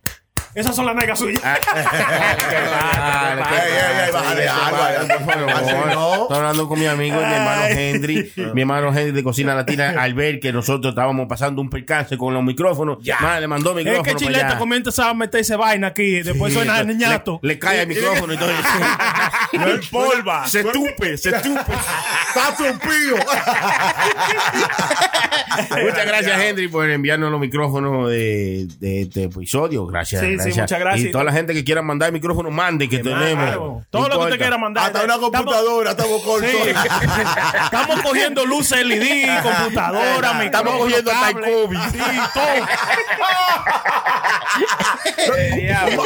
Esas 0.55 0.75
son 0.75 0.85
las 0.85 0.95
negas 0.95 1.19
suyas. 1.19 1.41
Ah. 1.43 1.57
Estoy 6.21 6.37
hablando 6.37 6.67
con 6.67 6.79
mi 6.79 6.85
amigo, 6.87 7.17
mi 7.17 7.23
hermano 7.33 7.61
Henry, 7.67 8.31
mi 8.53 8.61
hermano 8.61 8.87
Henry 8.89 9.11
de 9.11 9.23
Cocina 9.23 9.55
Latina, 9.55 9.95
al 9.97 10.13
ver 10.13 10.39
que 10.39 10.51
nosotros 10.51 10.91
estábamos 10.91 11.27
pasando 11.27 11.61
un 11.61 11.69
percance 11.69 12.17
con 12.17 12.33
los 12.33 12.43
micrófonos. 12.43 12.97
Madre, 13.21 13.41
le 13.41 13.47
mandó 13.47 13.71
Es 13.71 13.77
micrófono. 13.85 14.03
que 14.03 14.11
para 14.13 14.25
Chileta 14.25 14.47
allá. 14.47 14.57
comienza 14.57 15.09
a 15.09 15.13
meterse 15.13 15.55
vaina 15.55 15.87
aquí, 15.87 16.21
después 16.21 16.53
suena 16.53 16.83
le- 16.83 16.93
niñato. 16.93 17.39
Le, 17.43 17.57
cae 17.59 17.81
el 17.81 17.87
micrófono 17.87 18.33
y 18.33 18.37
todo. 18.37 18.49
No 19.53 19.67
empolva. 19.67 20.47
Se 20.47 20.63
tupe, 20.63 21.17
se 21.17 21.31
tupe. 21.33 21.73
Está 22.29 22.55
tupido. 22.55 23.17
Muchas 25.83 26.05
gracias, 26.05 26.39
Henry, 26.41 26.67
por 26.67 26.87
enviarnos 26.89 27.31
los 27.31 27.39
micrófonos 27.41 28.09
de, 28.09 28.67
de 28.79 29.01
este 29.01 29.23
episodio. 29.23 29.85
Gracias, 29.87 30.21
Sí, 30.21 30.37
sí, 30.43 30.49
gracias. 30.49 30.63
muchas 30.63 30.79
gracias. 30.79 31.09
Y 31.09 31.11
toda 31.11 31.23
la 31.23 31.31
gente 31.31 31.53
que 31.53 31.63
quiera 31.63 31.81
mandar 31.81 32.11
micrófono, 32.11 32.51
mande 32.51 32.89
que 32.89 32.99
tenemos. 32.99 33.45
Claro. 33.45 33.85
Todo 33.89 34.09
lo 34.09 34.19
que 34.19 34.25
usted 34.25 34.37
quiera 34.37 34.57
mandar. 34.57 34.87
Hasta 34.87 35.03
una 35.03 35.17
computadora, 35.17 35.91
estamos 35.91 36.21
cortos. 36.23 36.49
Sí. 36.49 36.57
Estamos 37.63 38.01
cogiendo 38.01 38.45
luces 38.45 38.85
LED, 38.85 39.41
computadora, 39.43 40.43
Estamos 40.43 40.77
cogiendo 40.77 41.11
cable. 41.11 41.41
Taikobi. 41.41 41.77
Sí, 41.91 41.99
todo. 42.33 42.67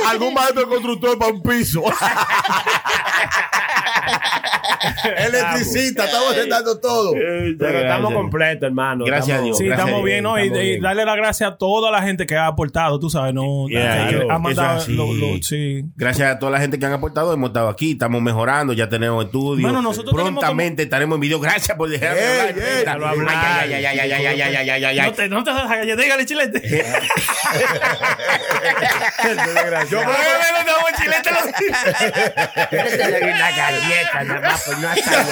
Algún 0.10 0.34
maestro 0.34 0.68
constructor 0.68 1.18
para 1.18 1.32
un 1.32 1.42
piso. 1.42 1.84
Electricista, 5.18 6.06
estamos 6.06 6.36
sentando 6.36 6.80
todo. 6.80 7.14
Pero 7.14 7.80
estamos 7.80 8.14
completos, 8.14 8.64
hermano. 8.68 9.06
Gracias 9.06 9.40
a 9.40 9.42
Dios. 9.42 9.58
Sí, 9.58 9.66
Gracias 9.66 9.88
estamos 9.88 10.06
bien, 10.06 10.24
¿no? 10.24 10.38
Y, 10.40 10.44
estamos 10.44 10.64
y 10.64 10.68
bien. 10.70 10.82
darle 10.82 11.06
las 11.06 11.16
gracias 11.16 11.52
a 11.52 11.56
toda 11.58 11.92
la 11.92 12.02
gente 12.02 12.26
que 12.26 12.36
ha 12.36 12.48
aportado, 12.48 13.00
tú 13.00 13.10
sabes, 13.10 13.34
¿no? 13.34 13.68
Yeah, 13.70 14.08
Que 14.08 14.14
yo- 14.16 14.22
ha 14.22 14.34
eso 14.34 14.40
mandado 14.40 14.78
es 14.78 14.84
así. 14.84 14.94
lo- 14.94 15.14
lo- 15.14 15.42
sí. 15.42 15.84
Gracias 15.96 16.32
a 16.36 16.40
toda 16.40 16.52
la 16.52 16.60
gente 16.60 16.80
que 16.80 16.86
han 16.86 16.94
aportado, 16.94 17.34
hemos 17.34 17.50
estado 17.50 17.70
aquí, 17.70 17.92
estamos 17.94 18.22
mejorando, 18.22 18.74
ya 18.74 18.90
tenemos 18.90 19.26
estudios. 19.26 19.62
Mano, 19.72 19.82
nosotros 19.82 20.14
Prontamente 20.14 20.84
estaremos 20.84 21.16
en 21.18 21.22
video. 21.22 21.40
Gracias 21.40 21.78
por 21.78 21.90
dejarme 21.90 22.22
hablar. 22.22 22.48
ey, 22.50 22.54
Ay, 22.64 22.76
déjalo 22.80 23.08
hablar. 23.08 23.36
Ay, 23.64 23.74
ay, 23.74 23.86
ay, 23.86 24.12
ay, 24.14 25.00
te, 31.04 31.54
chilete. 31.58 33.26
Una 33.26 33.52
galleta, 33.52 34.24
nada 34.24 34.42
más, 34.42 34.64
pues 34.66 34.78
no 34.80 34.88
hasta 34.90 35.26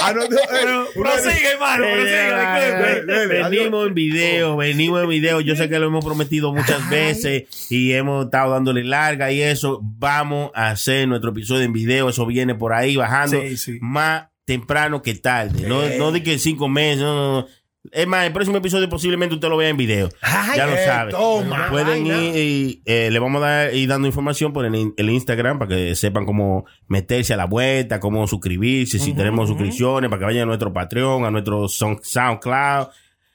Ah, 0.00 0.12
no, 0.12 0.22
no, 0.22 0.84
Prosigue, 0.94 1.52
hermano, 1.52 1.84
prosigue. 1.84 3.26
Venimos 3.26 3.86
en 3.88 3.94
video, 3.94 4.56
venimos 4.56 5.02
en 5.02 5.08
video. 5.08 5.40
Yo 5.40 5.54
sé 5.56 5.68
que 5.68 5.78
lo 5.78 5.86
hemos 5.86 6.04
prometido 6.04 6.52
muchas 6.52 6.88
veces 6.88 7.44
y 7.70 7.92
hemos 7.92 8.26
estado 8.26 8.52
dándole 8.52 8.84
larga 8.84 9.30
y 9.32 9.42
eso. 9.42 9.80
Vamos 9.82 10.50
a 10.54 10.70
hacer 10.70 11.06
nuestro 11.08 11.30
episodio 11.30 11.62
en 11.64 11.72
video. 11.72 12.08
Eso 12.08 12.26
viene 12.26 12.54
por 12.54 12.72
ahí 12.72 12.96
bajando 12.96 13.40
Sí, 13.40 13.56
sí. 13.56 13.78
más 13.80 14.24
temprano 14.44 15.02
que 15.02 15.14
tarde. 15.14 15.66
No, 15.68 15.82
no 15.98 16.12
de 16.12 16.22
que 16.22 16.34
en 16.34 16.38
cinco 16.38 16.68
meses. 16.68 17.02
No, 17.02 17.14
no, 17.14 17.40
no. 17.40 17.46
Es 17.92 18.06
más, 18.06 18.26
el 18.26 18.32
próximo 18.32 18.56
episodio 18.56 18.88
posiblemente 18.88 19.34
usted 19.34 19.48
lo 19.48 19.56
vea 19.56 19.68
en 19.68 19.76
video. 19.76 20.08
ya 20.56 20.66
lo 20.66 20.74
eh, 20.74 20.84
sabe. 20.84 21.10
toma. 21.12 21.68
Pueden 21.70 22.04
Vaina. 22.08 22.22
ir 22.24 22.36
y 22.36 22.82
eh, 22.86 23.10
le 23.10 23.18
vamos 23.18 23.42
a 23.42 23.46
dar 23.46 23.74
ir 23.74 23.88
dando 23.88 24.06
información 24.06 24.52
por 24.52 24.64
el, 24.64 24.92
el 24.96 25.10
Instagram 25.10 25.58
para 25.58 25.68
que 25.76 25.94
sepan 25.94 26.24
cómo 26.26 26.64
meterse 26.88 27.34
a 27.34 27.36
la 27.36 27.46
vuelta, 27.46 28.00
cómo 28.00 28.26
suscribirse, 28.26 28.98
si 28.98 29.12
tenemos 29.12 29.48
suscripciones, 29.48 30.08
para 30.10 30.20
que 30.20 30.24
vayan 30.26 30.42
a 30.42 30.46
nuestro 30.46 30.72
Patreon, 30.72 31.24
a 31.24 31.30
nuestro 31.30 31.64
Sound- 31.68 32.00
SoundCloud, 32.02 32.88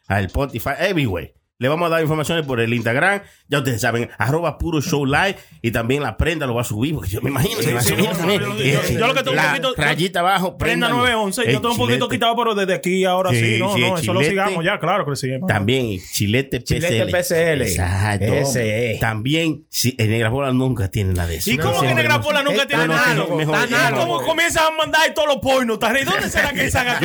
al 0.08 0.26
Spotify, 0.26 0.72
everywhere. 0.80 1.34
Le 1.62 1.70
vamos 1.70 1.86
a 1.86 1.90
dar 1.92 2.02
informaciones 2.02 2.44
por 2.44 2.60
el 2.60 2.74
Instagram. 2.74 3.22
Ya 3.48 3.60
ustedes 3.60 3.82
saben, 3.82 4.10
arroba 4.18 4.58
puro 4.58 4.82
show 4.82 5.06
live. 5.06 5.36
Y 5.62 5.70
también 5.70 6.02
la 6.02 6.18
prenda 6.18 6.48
lo 6.48 6.56
va 6.56 6.62
a 6.62 6.64
subir, 6.64 6.96
porque 6.96 7.12
yo 7.12 7.22
me 7.22 7.30
imagino 7.30 7.60
a 7.60 7.82
sí, 7.82 7.90
subir 7.92 8.06
no, 8.06 8.12
también. 8.18 8.42
yo- 8.42 8.58
yo- 8.58 8.90
yo 8.98 9.06
lo 9.08 9.14
que 9.14 9.22
tengo 9.22 9.40
un 9.40 9.46
poquito- 9.48 9.74
rayita 9.78 10.20
abajo, 10.22 10.58
Prenda 10.58 10.88
préndalo. 10.88 10.96
911, 11.04 11.46
yo 11.52 11.62
tengo 11.62 11.72
un 11.74 11.78
poquito 11.78 11.98
chilete. 12.08 12.16
quitado, 12.16 12.36
pero 12.36 12.56
desde 12.56 12.74
aquí 12.74 13.06
ahora 13.06 13.30
sí, 13.30 13.40
Sí, 13.56 13.60
no, 13.60 13.76
sí, 13.76 13.82
no, 13.82 13.96
el 13.96 14.02
eso 14.02 14.14
lo 14.14 14.22
chilete. 14.22 14.42
sigamos 14.42 14.66
ya, 14.66 14.80
claro 14.80 15.04
que 15.06 15.12
lo 15.12 15.16
sigamos. 15.16 15.48
También 15.48 16.00
chilete 16.12 16.62
PCL. 16.62 16.88
Chilete 16.88 17.12
PCL. 17.12 17.62
Exacto. 17.62 18.26
Ese 18.34 18.94
es. 18.94 19.00
También, 19.00 19.64
si, 19.70 19.94
en 20.00 20.10
Negra 20.10 20.30
Bola 20.30 20.52
nunca 20.52 20.90
tiene 20.90 21.14
nada 21.14 21.28
de 21.30 21.36
eso. 21.36 21.52
¿Y 21.52 21.60
cómo 21.60 21.74
que 21.74 21.80
Siempre 21.82 22.02
Negra 22.04 22.18
nos- 22.18 22.26
Pola 22.26 22.42
nunca 22.42 22.66
tiene 22.66 22.88
no, 22.88 22.94
no, 22.94 23.00
nada? 23.00 23.14
mejor- 23.14 23.38
mejor- 23.38 23.68
¿Y 23.68 23.72
mejor- 23.72 23.94
cómo 24.00 24.22
comienzan 24.24 24.64
a 24.66 24.72
mandar 24.78 25.14
todos 25.14 25.28
los 25.28 25.38
pornos? 25.38 25.78
¿Y 25.78 26.06
dónde 26.06 26.22
será 26.32 26.52
que 26.54 26.66
cosas? 26.66 27.00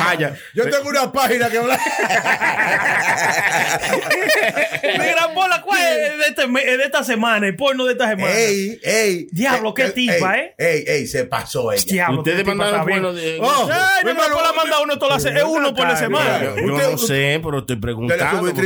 Vaya. 0.00 0.34
Yo 0.54 0.64
tengo 0.70 0.88
una 0.88 1.12
página 1.12 1.50
que 1.50 1.58
habla. 1.58 1.78
Negra 4.98 5.32
Pola, 5.34 5.62
¿cuál 5.62 5.80
es 5.80 6.18
de, 6.18 6.24
este 6.28 6.46
de 6.76 6.84
esta 6.84 7.04
semana? 7.04 7.46
El 7.46 7.56
porno 7.56 7.84
de 7.84 7.92
esta 7.92 8.08
semana. 8.08 8.32
Ey, 8.34 8.78
ey. 8.82 9.26
Diablo, 9.30 9.74
qué 9.74 9.90
tipa, 9.90 10.36
ey, 10.36 10.40
¿eh? 10.40 10.54
Ey, 10.58 10.84
ey, 10.86 11.06
se 11.06 11.24
pasó 11.24 11.72
ella. 11.72 11.82
Diablo, 11.86 12.18
Ustedes 12.18 12.44
mandaron 12.46 12.86
bien. 12.86 13.00
porno 13.02 13.14
de- 13.14 13.38
Oh, 13.40 13.68
Ay, 13.70 14.08
hermano, 14.08 14.34
Pola 14.36 14.52
manda 14.52 14.80
uno 14.82 14.98
toda 14.98 15.14
la 15.14 15.20
se- 15.20 15.30
es 15.30 15.44
uno 15.44 15.74
por 15.74 15.86
la 15.88 15.96
semana. 15.96 16.40
Yo 16.56 16.90
no 16.90 16.98
sé, 16.98 17.40
pero 17.42 17.58
estoy 17.60 17.76
preguntando. 17.76 18.48
el, 18.48 18.58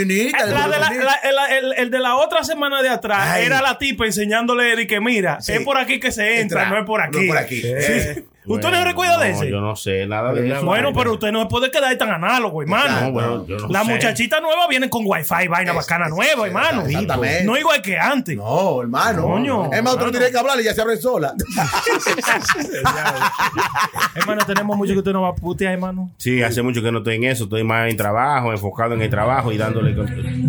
el- 1.51 1.73
el 1.77 1.91
de 1.91 1.99
la 1.99 2.17
otra 2.17 2.45
semana 2.45 2.83
de 2.83 2.89
atrás 2.89 3.29
Ay. 3.33 3.47
era 3.47 3.61
la 3.63 3.79
tipa 3.79 4.05
enseñándole 4.07 4.77
de 4.77 4.87
que 4.87 5.01
mira, 5.01 5.41
Sí. 5.41 5.53
es 5.53 5.61
por 5.61 5.79
aquí 5.79 5.99
que 6.01 6.13
se 6.13 6.41
entra, 6.41 6.63
Entra, 6.65 6.71
no 6.71 6.79
es 6.81 6.87
por 6.87 7.01
aquí. 7.01 7.17
no 7.17 7.23
es 7.23 7.29
por 7.29 7.39
aquí. 7.39 7.63
¿Usted 8.47 8.71
no 8.71 8.77
se 8.77 8.85
recuerda 8.85 9.19
de 9.19 9.31
No, 9.33 9.37
ese? 9.37 9.51
Yo 9.51 9.61
no 9.61 9.77
sé 9.77 10.07
nada 10.07 10.33
de 10.33 10.49
eso. 10.49 10.65
Bueno, 10.65 10.93
pero 10.93 11.15
usted 11.15 11.33
no 11.33 11.43
se 11.43 11.47
puede 11.47 11.71
quedar 11.71 11.97
tan 11.97 12.11
análogo, 12.11 12.63
hermano. 12.63 13.01
No, 13.01 13.13
bueno, 13.13 13.47
yo 13.47 13.57
no 13.59 13.69
la 13.69 13.85
sé. 13.85 13.91
muchachita 13.91 14.41
nueva 14.41 14.67
viene 14.69 14.89
con 14.89 15.03
wifi, 15.05 15.49
vaina 15.49 15.73
bacana 15.73 16.09
nueva, 16.09 16.47
hermano. 16.47 16.87
Exactamente. 16.87 17.45
No 17.45 17.57
igual 17.57 17.83
que 17.83 17.99
antes. 17.99 18.37
No, 18.37 18.83
hermano. 18.83 19.23
Coño, 19.23 19.73
es 19.73 19.83
más, 19.83 19.95
otro 19.95 20.11
tiene 20.11 20.31
que 20.31 20.39
hablar 20.39 20.61
y 20.61 20.65
ya 20.65 20.75
se 20.75 20.83
abre 20.83 20.97
sola. 20.97 21.35
hermano, 24.15 24.45
tenemos 24.47 24.77
mucho 24.77 24.93
que 24.93 24.99
usted 24.99 25.13
no 25.13 25.23
va 25.23 25.31
a 25.31 25.35
putear, 25.35 25.75
hermano. 25.75 26.11
Sí, 26.17 26.43
hace 26.43 26.63
mucho 26.63 26.83
que 26.83 26.93
no 26.93 26.99
estoy 26.99 27.17
en 27.17 27.25
eso. 27.25 27.45
Estoy 27.45 27.65
más 27.65 27.91
en 27.91 27.97
trabajo, 27.97 28.53
enfocado 28.53 28.95
en 28.95 29.03
el 29.03 29.11
trabajo 29.11 29.53
y 29.53 29.57
dándole. 29.57 29.95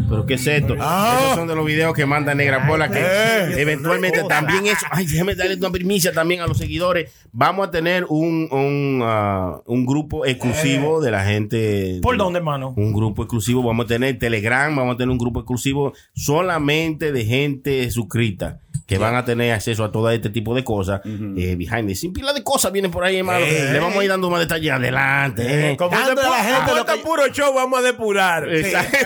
Pero 0.09 0.25
¿qué 0.25 0.35
es 0.35 0.47
esto? 0.47 0.75
Esos 0.75 1.35
son 1.35 1.47
de 1.47 1.55
los 1.55 1.65
videos 1.65 1.93
que 1.93 2.05
manda 2.05 2.33
Negra 2.35 2.65
Pola. 2.67 2.89
Que 2.89 3.61
eventualmente 3.61 4.23
también 4.23 4.67
eso. 4.67 4.85
Ay, 4.91 5.05
déjame 5.05 5.35
darle 5.35 5.55
una 5.55 5.71
primicia 5.71 6.11
también 6.11 6.41
a 6.41 6.47
los 6.47 6.57
seguidores. 6.57 7.11
Vamos 7.31 7.67
a 7.67 7.71
tener 7.71 7.86
un, 8.09 8.47
un, 8.51 9.01
ah, 9.03 9.61
un 9.65 9.85
grupo 9.85 10.25
exclusivo 10.25 11.01
de 11.01 11.11
la 11.11 11.23
gente. 11.23 11.99
¿Por 12.01 12.17
dónde, 12.17 12.37
hermano? 12.39 12.73
Un 12.77 12.93
grupo 12.93 13.23
exclusivo. 13.23 13.63
Vamos 13.63 13.85
a 13.85 13.87
tener 13.87 14.17
Telegram. 14.19 14.73
Vamos 14.75 14.95
a 14.95 14.97
tener 14.97 15.09
un 15.09 15.17
grupo 15.17 15.39
exclusivo 15.41 15.93
solamente 16.13 17.11
de 17.11 17.25
gente 17.25 17.89
suscrita. 17.91 18.59
que 18.87 18.97
van 18.97 19.15
a 19.15 19.25
tener 19.25 19.51
acceso 19.51 19.83
a 19.83 19.91
todo 19.91 20.09
este 20.11 20.29
tipo 20.29 20.55
de 20.55 20.63
cosas. 20.63 21.01
eh, 21.03 21.55
behind 21.57 21.89
the 21.89 21.95
scene. 21.95 22.13
Pila 22.13 22.31
de 22.31 22.41
cosas 22.41 22.71
vienen 22.71 22.89
por 22.89 23.03
ahí, 23.03 23.17
hermano. 23.17 23.43
Eh. 23.45 23.69
Le 23.73 23.79
vamos 23.81 23.97
a 23.97 24.03
ir 24.03 24.09
dando 24.09 24.29
más 24.29 24.39
detalles 24.39 24.71
adelante. 24.71 25.71
eh. 25.71 25.75
Como 25.77 25.93
a 25.93 25.99
la 25.99 26.05
gente 26.43 26.73
lo 26.73 26.85
que- 26.85 26.95
puro 27.03 27.27
show 27.33 27.53
vamos 27.53 27.79
a 27.79 27.81
depurar. 27.81 28.47
Exacto. 28.47 28.97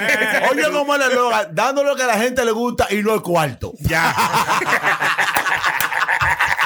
Oye, 0.51 0.61
como 0.71 0.93
el 0.95 1.01
eslogan, 1.01 1.47
dando 1.55 1.83
lo 1.83 1.95
que 1.95 2.03
a 2.03 2.07
la 2.07 2.19
gente 2.19 2.45
le 2.45 2.51
gusta 2.51 2.85
y 2.91 2.97
no 3.01 3.15
el 3.15 3.21
cuarto. 3.23 3.73
Ya. 3.79 4.13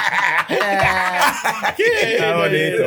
Está 1.78 2.36
bonito. 2.36 2.82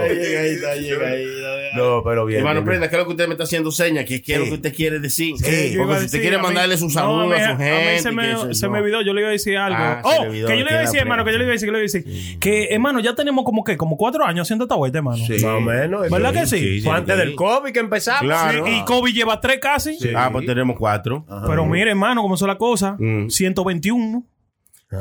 No, 1.75 2.03
pero 2.03 2.25
bien. 2.25 2.39
Hermano 2.39 2.63
Prenda, 2.63 2.89
¿qué 2.89 2.95
es 2.95 2.99
lo 2.99 3.05
que 3.05 3.11
usted 3.11 3.27
me 3.27 3.33
está 3.33 3.43
haciendo 3.43 3.71
señas? 3.71 4.05
¿Qué, 4.05 4.21
qué 4.21 4.33
es 4.33 4.39
lo 4.39 4.45
que 4.45 4.53
usted 4.53 4.73
quiere 4.73 4.99
decir? 4.99 5.35
Iba 5.35 5.39
Porque 5.39 5.51
si 5.51 5.77
usted 5.81 5.99
decir, 6.01 6.21
quiere 6.21 6.37
mandarle 6.37 6.77
su 6.77 6.85
no, 6.85 6.91
saludo 6.91 7.33
a 7.33 7.39
su 7.39 7.45
a 7.51 7.55
mí 7.55 7.63
gente. 7.63 7.99
se 7.99 8.11
me, 8.11 8.31
eso, 8.31 8.53
se 8.53 8.65
no. 8.65 8.71
me 8.73 8.79
olvidó, 8.79 9.01
yo 9.01 9.13
le 9.13 9.21
iba 9.21 9.29
a 9.29 9.33
decir 9.33 9.57
algo. 9.57 9.77
Ah, 9.79 10.01
se 10.03 10.09
oh, 10.09 10.31
que 10.31 10.39
yo 10.39 10.47
le 10.47 10.61
iba 10.61 10.71
a 10.71 10.81
decir, 10.81 10.99
hermano, 10.99 11.25
que 11.25 11.31
yo 11.31 11.37
le 11.37 11.43
iba 11.43 11.51
a 11.51 11.53
decir, 11.53 11.67
que 11.67 11.71
le 11.71 11.77
iba 11.77 11.83
a 11.83 11.91
decir. 11.91 12.39
Que, 12.39 12.67
hermano, 12.71 12.99
ya 12.99 13.15
tenemos 13.15 13.45
como 13.45 13.63
que, 13.63 13.77
como 13.77 13.97
cuatro 13.97 14.25
años 14.25 14.47
haciendo 14.47 14.65
esta 14.65 14.75
vuelta, 14.75 14.99
hermano. 14.99 15.23
Más 15.27 15.43
o 15.43 15.61
menos. 15.61 16.09
¿Verdad 16.09 16.33
que 16.33 16.45
sí? 16.45 16.81
Fue 16.81 16.93
antes 16.93 17.17
del 17.17 17.35
COVID 17.35 17.71
que 17.71 17.79
empezamos. 17.79 18.21
Claro. 18.21 18.65
Sí, 18.65 18.71
y 18.71 18.85
Kobe 18.85 19.11
lleva 19.11 19.39
tres 19.39 19.59
casi. 19.61 19.97
Ah, 20.15 20.29
pues 20.31 20.45
tenemos 20.45 20.75
cuatro. 20.77 21.25
Pero 21.47 21.65
mire, 21.65 21.91
hermano, 21.91 22.21
cómo 22.21 22.37
son 22.37 22.47
las 22.47 22.57
cosas. 22.57 22.95
Mm. 22.97 23.27
121 23.29 24.23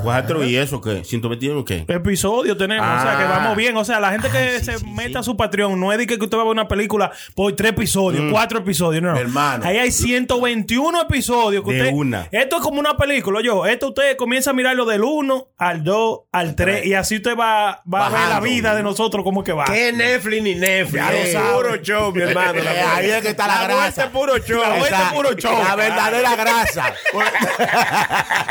Cuatro 0.03 0.45
y 0.45 0.55
eso, 0.55 0.83
¿qué? 0.83 1.03
¿121 1.03 1.65
qué? 1.65 1.87
episodios 1.89 2.59
tenemos. 2.59 2.87
O 2.87 3.01
sea, 3.03 3.17
que 3.17 3.23
Ah. 3.25 3.29
vamos 3.39 3.57
bien. 3.57 3.75
O 3.79 3.85
sea, 3.87 3.99
la 4.01 4.11
gente 4.13 4.29
que 4.29 4.61
se 4.63 4.85
meta 4.85 5.21
a 5.21 5.23
su 5.23 5.35
Patreon 5.35 5.81
no 5.81 5.91
es 5.93 5.99
de 5.99 6.07
que 6.07 6.15
usted 6.23 6.37
va 6.37 6.43
a 6.43 6.45
ver 6.45 6.53
una 6.53 6.69
película 6.69 7.11
por 7.35 7.57
tres 7.57 7.71
episodios, 7.71 8.25
Mm. 8.25 8.31
cuatro 8.31 8.59
episodios. 8.59 9.03
No, 9.03 9.17
Hermano. 9.17 9.65
Ahí 9.65 9.79
hay 9.79 9.91
121 9.91 11.01
episodios. 11.01 11.65
Que 11.65 11.73
De 11.73 11.81
usted, 11.81 11.93
una. 11.95 12.29
Esto 12.31 12.57
es 12.57 12.63
como 12.63 12.81
una 12.81 12.99
película, 12.99 13.41
yo. 13.43 13.65
Esto 13.65 13.89
usted 13.89 14.17
comienza 14.19 14.51
a 14.51 14.53
mirarlo 14.53 14.85
del 14.85 15.03
1 15.05 15.49
al 15.57 15.83
2 15.83 16.21
al 16.33 16.55
3 16.55 16.85
y 16.85 16.93
así 16.93 17.17
usted 17.17 17.35
va, 17.35 17.83
va 17.93 18.09
a 18.09 18.11
ver 18.11 18.29
la 18.29 18.41
vida 18.41 18.75
de 18.75 18.83
nosotros 18.83 19.25
como 19.25 19.43
que 19.43 19.53
va. 19.53 19.65
¿Qué 19.65 19.93
Netflix 19.95 20.43
ni 20.43 20.55
Netflix? 20.55 21.03
Ya 21.03 21.11
lo 21.13 21.17
Es 21.17 21.33
sabe. 21.33 21.53
puro 21.55 21.77
show, 21.77 22.13
mi 22.13 22.21
hermano. 22.23 22.59
Eh, 22.61 22.83
ahí 22.95 23.11
es 23.11 23.23
que 23.23 23.29
está 23.29 23.47
la 23.47 23.57
vuelta 23.57 23.75
grasa. 23.77 24.05
es 24.05 24.11
puro 24.11 24.39
show. 24.39 24.61
La 24.61 24.77
es 25.07 25.13
puro 25.15 25.33
show. 25.35 25.59
La 25.67 25.75
verdadera 25.77 26.37
grasa. 26.37 26.93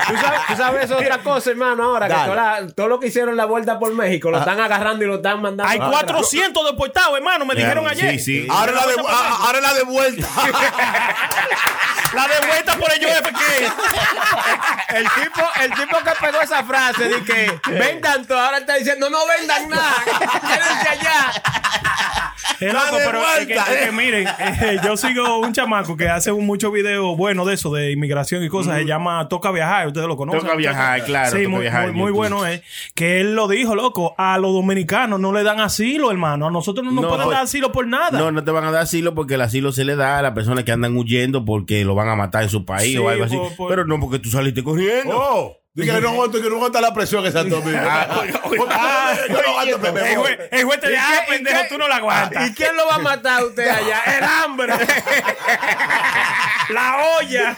¿Tú 0.08 0.16
sabes, 0.18 0.40
tú 0.48 0.56
sabes 0.56 0.84
eso 0.86 0.96
es 0.98 1.02
otra 1.02 1.18
cosa, 1.34 1.50
hermano, 1.52 1.84
ahora 1.84 2.08
que 2.08 2.74
todo 2.74 2.88
lo 2.88 3.00
que 3.00 3.08
hicieron 3.08 3.36
la 3.38 3.46
vuelta 3.46 3.78
por 3.80 3.94
México 3.94 4.32
lo 4.32 4.40
están 4.40 4.60
agarrando 4.60 5.04
y 5.04 5.08
lo 5.08 5.16
están 5.16 5.42
mandando. 5.42 5.72
Hay 5.72 5.80
a- 5.80 5.90
400 5.90 6.66
deportados, 6.66 7.16
hermano, 7.18 7.46
me 7.46 7.56
dijeron 7.56 7.88
ayer. 7.88 8.12
Sí, 8.12 8.20
sí. 8.20 8.48
Ahora 8.50 8.72
la 8.72 8.88
de, 8.88 8.96
ah, 9.08 9.40
ahora 9.44 9.62
la 9.62 9.74
de 9.74 9.84
vuelta. 9.84 10.28
La 12.14 12.26
de 12.26 12.48
vuelta 12.48 12.76
por 12.78 12.90
el 12.92 13.06
UFK. 13.06 13.42
El 14.96 15.04
tipo, 15.04 15.42
el 15.62 15.74
tipo 15.74 15.98
que 15.98 16.12
pegó 16.26 16.42
esa 16.42 16.64
frase 16.64 17.10
de 17.10 17.24
que 17.24 17.60
vendan 17.70 18.26
todo, 18.26 18.40
ahora 18.40 18.60
está 18.60 18.76
diciendo 18.76 19.10
no 19.10 19.20
vendan 19.28 19.68
nada, 19.70 19.96
quédense 20.06 20.90
allá. 20.90 21.34
Es 22.60 22.74
loco, 22.74 22.86
pero 22.92 23.20
es 23.22 23.46
que, 23.46 23.54
vuelta, 23.54 23.74
es 23.74 23.78
que 23.80 23.86
eh. 23.86 23.92
miren, 23.92 24.28
eh, 24.28 24.78
yo 24.84 24.98
sigo 24.98 25.40
un 25.40 25.54
chamaco 25.54 25.96
que 25.96 26.10
hace 26.10 26.32
un 26.32 26.46
mucho 26.46 26.72
video 26.72 27.16
bueno 27.16 27.46
de 27.46 27.54
eso, 27.54 27.72
de 27.74 27.92
inmigración 27.92 28.44
y 28.44 28.50
cosas. 28.50 28.78
Se 28.80 28.86
llama 28.86 29.28
Toca 29.30 29.52
Viajar, 29.52 29.88
ustedes 29.88 30.08
lo 30.08 30.18
conocen. 30.18 30.42
Toca 30.42 30.56
Viajar, 30.56 31.04
claro, 31.06 31.32
Sí, 31.32 31.44
Toca 31.44 31.50
muy, 31.50 31.62
Viajar 31.62 31.92
muy, 31.94 32.12
bueno 32.12 32.46
es 32.48 32.62
que 32.96 33.20
él 33.22 33.36
lo 33.36 33.48
dijo, 33.48 33.76
loco. 33.76 34.16
A 34.18 34.38
los 34.40 34.54
dominicanos 34.54 35.20
no 35.20 35.32
le 35.34 35.44
dan 35.44 35.60
asilo, 35.60 36.10
hermano. 36.10 36.48
A 36.48 36.52
nosotros 36.52 36.84
no 36.86 36.92
nos 36.92 37.04
No, 37.04 37.10
pueden 37.10 37.26
pues, 37.26 37.36
dar 37.38 37.44
asilo 37.46 37.72
por 37.72 37.86
nada. 37.88 38.18
No, 38.18 38.32
no 38.32 38.44
te 38.44 38.52
van 38.52 38.64
a 38.66 38.72
dar 38.72 38.82
asilo 38.84 39.14
porque 39.14 39.36
el 39.36 39.42
asilo 39.42 39.72
se 39.72 39.84
le 39.86 39.96
da 39.96 40.18
a 40.18 40.22
las 40.22 40.32
personas 40.34 40.64
que 40.64 40.72
andan 40.72 40.96
huyendo 40.98 41.46
porque 41.46 41.86
lo 41.86 41.94
van 41.96 42.10
a 42.10 42.16
matar 42.16 42.44
en 42.44 42.50
su 42.50 42.66
país 42.66 42.92
Sí, 42.92 42.98
o 42.98 43.10
algo 43.10 43.26
así. 43.26 43.36
por- 43.38 43.56
por- 43.56 43.70
Pero 43.70 43.86
no 43.86 44.00
porque 44.00 44.20
tú 44.20 44.30
saliste 44.30 44.64
corriendo. 44.64 45.16
Oh, 45.16 45.58
dije 45.84 45.96
que 45.96 46.02
no 46.02 46.10
aguanto, 46.10 46.42
que 46.42 46.50
no 46.50 46.56
aguanta 46.58 46.82
la 46.82 46.94
presión 46.94 47.26
en 47.26 47.32
Santo 47.32 47.56
Domingo. 47.62 47.80
Ah, 48.70 49.14
Yo 49.30 49.34
no 49.42 49.50
aguanto, 49.50 49.78
me- 49.80 49.92
me 49.92 50.12
el 50.14 50.18
juez, 50.18 50.40
el 50.52 50.64
juez 50.66 50.80
te 50.80 50.88
dice, 50.90 51.00
ah, 51.02 51.22
pendejo, 51.28 51.60
tú 51.70 51.78
no 51.78 51.88
la 51.88 51.96
aguantas. 51.98 52.50
¿Y 52.50 52.54
quién 52.54 52.76
lo 52.76 52.86
va 52.88 52.96
a 52.96 53.00
matar 53.00 53.42
a 53.42 53.46
usted 53.46 53.68
allá? 53.68 54.02
El 54.18 54.24
hambre. 54.24 54.74
La 56.70 56.98
olla. 57.18 57.56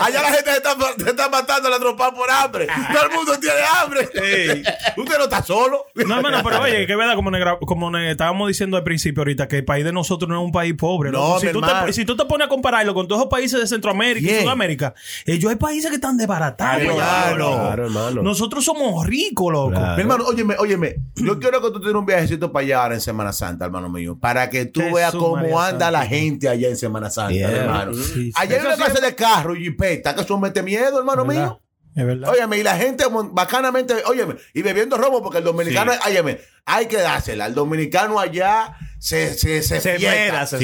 Allá 0.00 0.22
la 0.22 0.28
gente 0.32 0.50
se 0.50 0.56
está, 0.56 0.74
se 0.98 1.10
está 1.10 1.28
matando 1.28 1.68
la 1.68 1.78
tropa 1.78 2.10
por 2.14 2.30
hambre. 2.30 2.66
Todo 2.90 3.04
el 3.04 3.10
mundo 3.10 3.38
tiene 3.38 3.56
hambre. 3.80 4.00
Usted 4.96 5.18
no 5.18 5.24
está 5.24 5.42
solo. 5.42 5.84
No, 5.94 6.16
hermano, 6.16 6.40
pero 6.42 6.62
oye, 6.62 6.86
que 6.86 6.92
es 6.92 6.98
verdad, 6.98 7.16
como, 7.16 7.30
negra- 7.30 7.58
como 7.60 7.90
ne- 7.90 8.10
estábamos 8.12 8.48
diciendo 8.48 8.78
al 8.78 8.82
principio 8.82 9.20
ahorita, 9.20 9.46
que 9.46 9.58
el 9.58 9.64
país 9.66 9.84
de 9.84 9.92
nosotros 9.92 10.26
no 10.30 10.40
es 10.40 10.44
un 10.44 10.52
país 10.52 10.72
pobre. 10.74 11.10
No, 11.10 11.38
si, 11.38 11.48
tú 11.52 11.60
te, 11.60 11.92
si 11.92 12.06
tú 12.06 12.16
te 12.16 12.24
pones 12.24 12.46
a 12.46 12.48
compararlo 12.48 12.94
con 12.94 13.06
todos 13.06 13.20
esos 13.20 13.30
países 13.30 13.60
de 13.60 13.66
Centroamérica 13.66 14.32
y. 14.32 14.40
Sudamérica, 14.42 14.94
ellos 15.26 15.50
hay 15.50 15.56
países 15.56 15.90
que 15.90 15.96
están 15.96 16.16
desbaratados. 16.16 16.94
Claro. 16.94 17.55
Claro, 17.60 17.84
hermano. 17.86 18.22
Nosotros 18.22 18.64
somos 18.64 19.06
ricos, 19.06 19.52
loco. 19.52 19.70
Mi 19.70 20.00
hermano, 20.02 20.24
óyeme, 20.26 20.56
óyeme, 20.58 20.96
yo 21.14 21.38
quiero 21.38 21.60
que 21.60 21.70
tú 21.70 21.80
tengas 21.80 21.94
un 21.96 22.06
viajecito 22.06 22.52
para 22.52 22.64
allá 22.64 22.82
ahora 22.82 22.94
en 22.94 23.00
Semana 23.00 23.32
Santa, 23.32 23.64
hermano 23.64 23.88
mío, 23.88 24.18
para 24.20 24.48
que 24.50 24.66
tú 24.66 24.80
Jesús 24.80 24.94
veas 24.94 25.12
cómo 25.14 25.36
María 25.36 25.52
anda 25.54 25.68
Santa. 25.70 25.90
la 25.90 26.06
gente 26.06 26.48
allá 26.48 26.68
en 26.68 26.76
Semana 26.76 27.10
Santa, 27.10 27.32
Yeah. 27.34 27.50
hermano. 27.50 27.94
Sí, 27.94 28.02
sí. 28.04 28.32
Allá 28.34 28.56
hay 28.60 28.66
una 28.66 28.76
clase 28.76 29.00
de 29.00 29.14
carro 29.14 29.54
y 29.56 29.64
jipeta 29.64 30.14
que 30.14 30.20
eso 30.22 30.38
mete 30.38 30.62
miedo, 30.62 30.98
hermano 30.98 31.24
verdad. 31.24 31.42
mío. 31.42 31.60
Es 31.96 32.06
verdad. 32.06 32.28
Óyeme, 32.30 32.58
y 32.58 32.62
la 32.62 32.76
gente 32.76 33.04
bacanamente, 33.32 33.94
óyeme, 34.04 34.36
y 34.52 34.60
bebiendo 34.62 34.96
romo, 34.98 35.22
porque 35.22 35.38
el 35.38 35.44
dominicano, 35.44 35.92
óyeme, 36.06 36.38
hay 36.66 36.86
que 36.86 36.98
dársela. 36.98 37.46
El 37.46 37.54
dominicano 37.54 38.20
allá 38.20 38.76
se, 38.98 39.32
se, 39.34 39.62
se, 39.62 39.80
Se 39.80 39.80
se 39.80 39.98
Sí, 39.98 40.04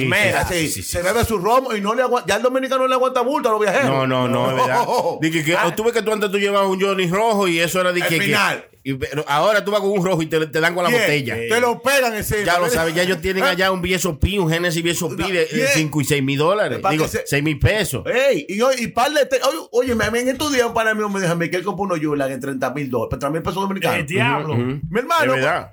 esmera. 0.03 0.47
sí, 0.47 0.69
sí, 0.69 0.83
se 0.83 1.01
bebe 1.03 1.25
su 1.25 1.39
romo 1.39 1.75
y 1.75 1.81
no 1.81 1.95
le 1.95 2.03
aguanta, 2.03 2.29
ya 2.29 2.37
el 2.37 2.43
dominicano 2.43 2.83
no 2.83 2.89
le 2.89 2.95
aguanta 2.95 3.23
bulto 3.23 3.49
a 3.49 3.53
los 3.53 3.61
viajeros. 3.61 3.89
No, 3.89 4.07
no, 4.07 4.29
no, 4.29 4.51
es 4.51 4.57
verdad. 4.57 4.87
Dije 5.23 5.43
que, 5.45 5.57
Ah, 5.57 5.75
tú 5.75 5.85
ves 5.85 5.95
que 5.95 6.03
tú 6.03 6.13
antes 6.13 6.31
tú 6.31 6.39
llevabas 6.39 6.69
un 6.69 6.81
Johnny 6.81 7.07
rojo 7.09 7.49
y 7.49 7.61
eso 7.61 7.81
era 7.81 7.93
de 7.93 8.03
que- 8.03 8.21
final. 8.21 8.67
Y- 8.85 8.95
pero 8.95 9.25
ahora 9.29 9.65
tú 9.65 9.71
vas 9.71 9.81
con 9.81 9.91
un 9.91 10.05
rojo 10.05 10.23
y 10.23 10.27
te, 10.27 10.47
te 10.47 10.61
dan 10.61 10.75
con 10.75 10.85
la 10.85 10.91
bien, 10.91 11.03
botella. 11.03 11.35
Te 11.37 11.61
lo 11.61 11.81
pegan 11.83 12.15
encima. 12.15 12.43
Ya 12.45 12.59
lo 12.59 12.69
sabes, 12.71 12.95
ya 12.95 13.03
ellos 13.03 13.21
tienen 13.21 13.45
allá 13.45 13.71
un 13.73 13.81
VSOP, 13.83 14.25
un 14.39 14.49
Genesis 14.51 14.83
VSOP 14.85 15.13
de 15.19 15.49
Bien. 15.53 15.69
5 15.75 16.01
y 16.01 16.05
6 16.05 16.23
mil 16.23 16.39
dólares. 16.39 16.79
Para 16.81 16.93
Digo, 16.93 17.05
que 17.05 17.11
se- 17.11 17.23
6 17.27 17.43
mil 17.43 17.59
pesos. 17.59 18.05
Ey, 18.07 18.47
y, 18.49 18.61
hoy- 18.61 18.77
y 18.79 18.87
par 18.89 19.13
de. 19.13 19.27
te- 19.27 19.41
oye, 19.43 19.59
oye, 19.73 19.95
me 19.95 20.07
en 20.07 20.29
estos 20.29 20.53
días 20.53 20.67
un 20.67 20.75
pana 20.75 20.95
mío 20.95 21.09
me 21.09 21.21
dijo 21.21 21.33
a 21.33 21.37
mí 21.37 21.49
que 21.51 21.57
él 21.57 21.63
compró 21.65 21.85
unos 21.85 22.01
Yulan 22.01 22.31
en 22.33 22.41
30 22.41 22.71
mil 22.75 22.91
dólares, 22.91 23.11
30 23.11 23.31
mil 23.31 23.43
pesos 23.43 23.63
dominicanos. 23.63 23.99
El 24.01 24.07
diablo. 24.07 24.55
Ujú. 24.55 24.63
Mi 24.63 24.79
Es 24.79 24.99
hermano, 24.99 25.33
verdad. 25.33 25.73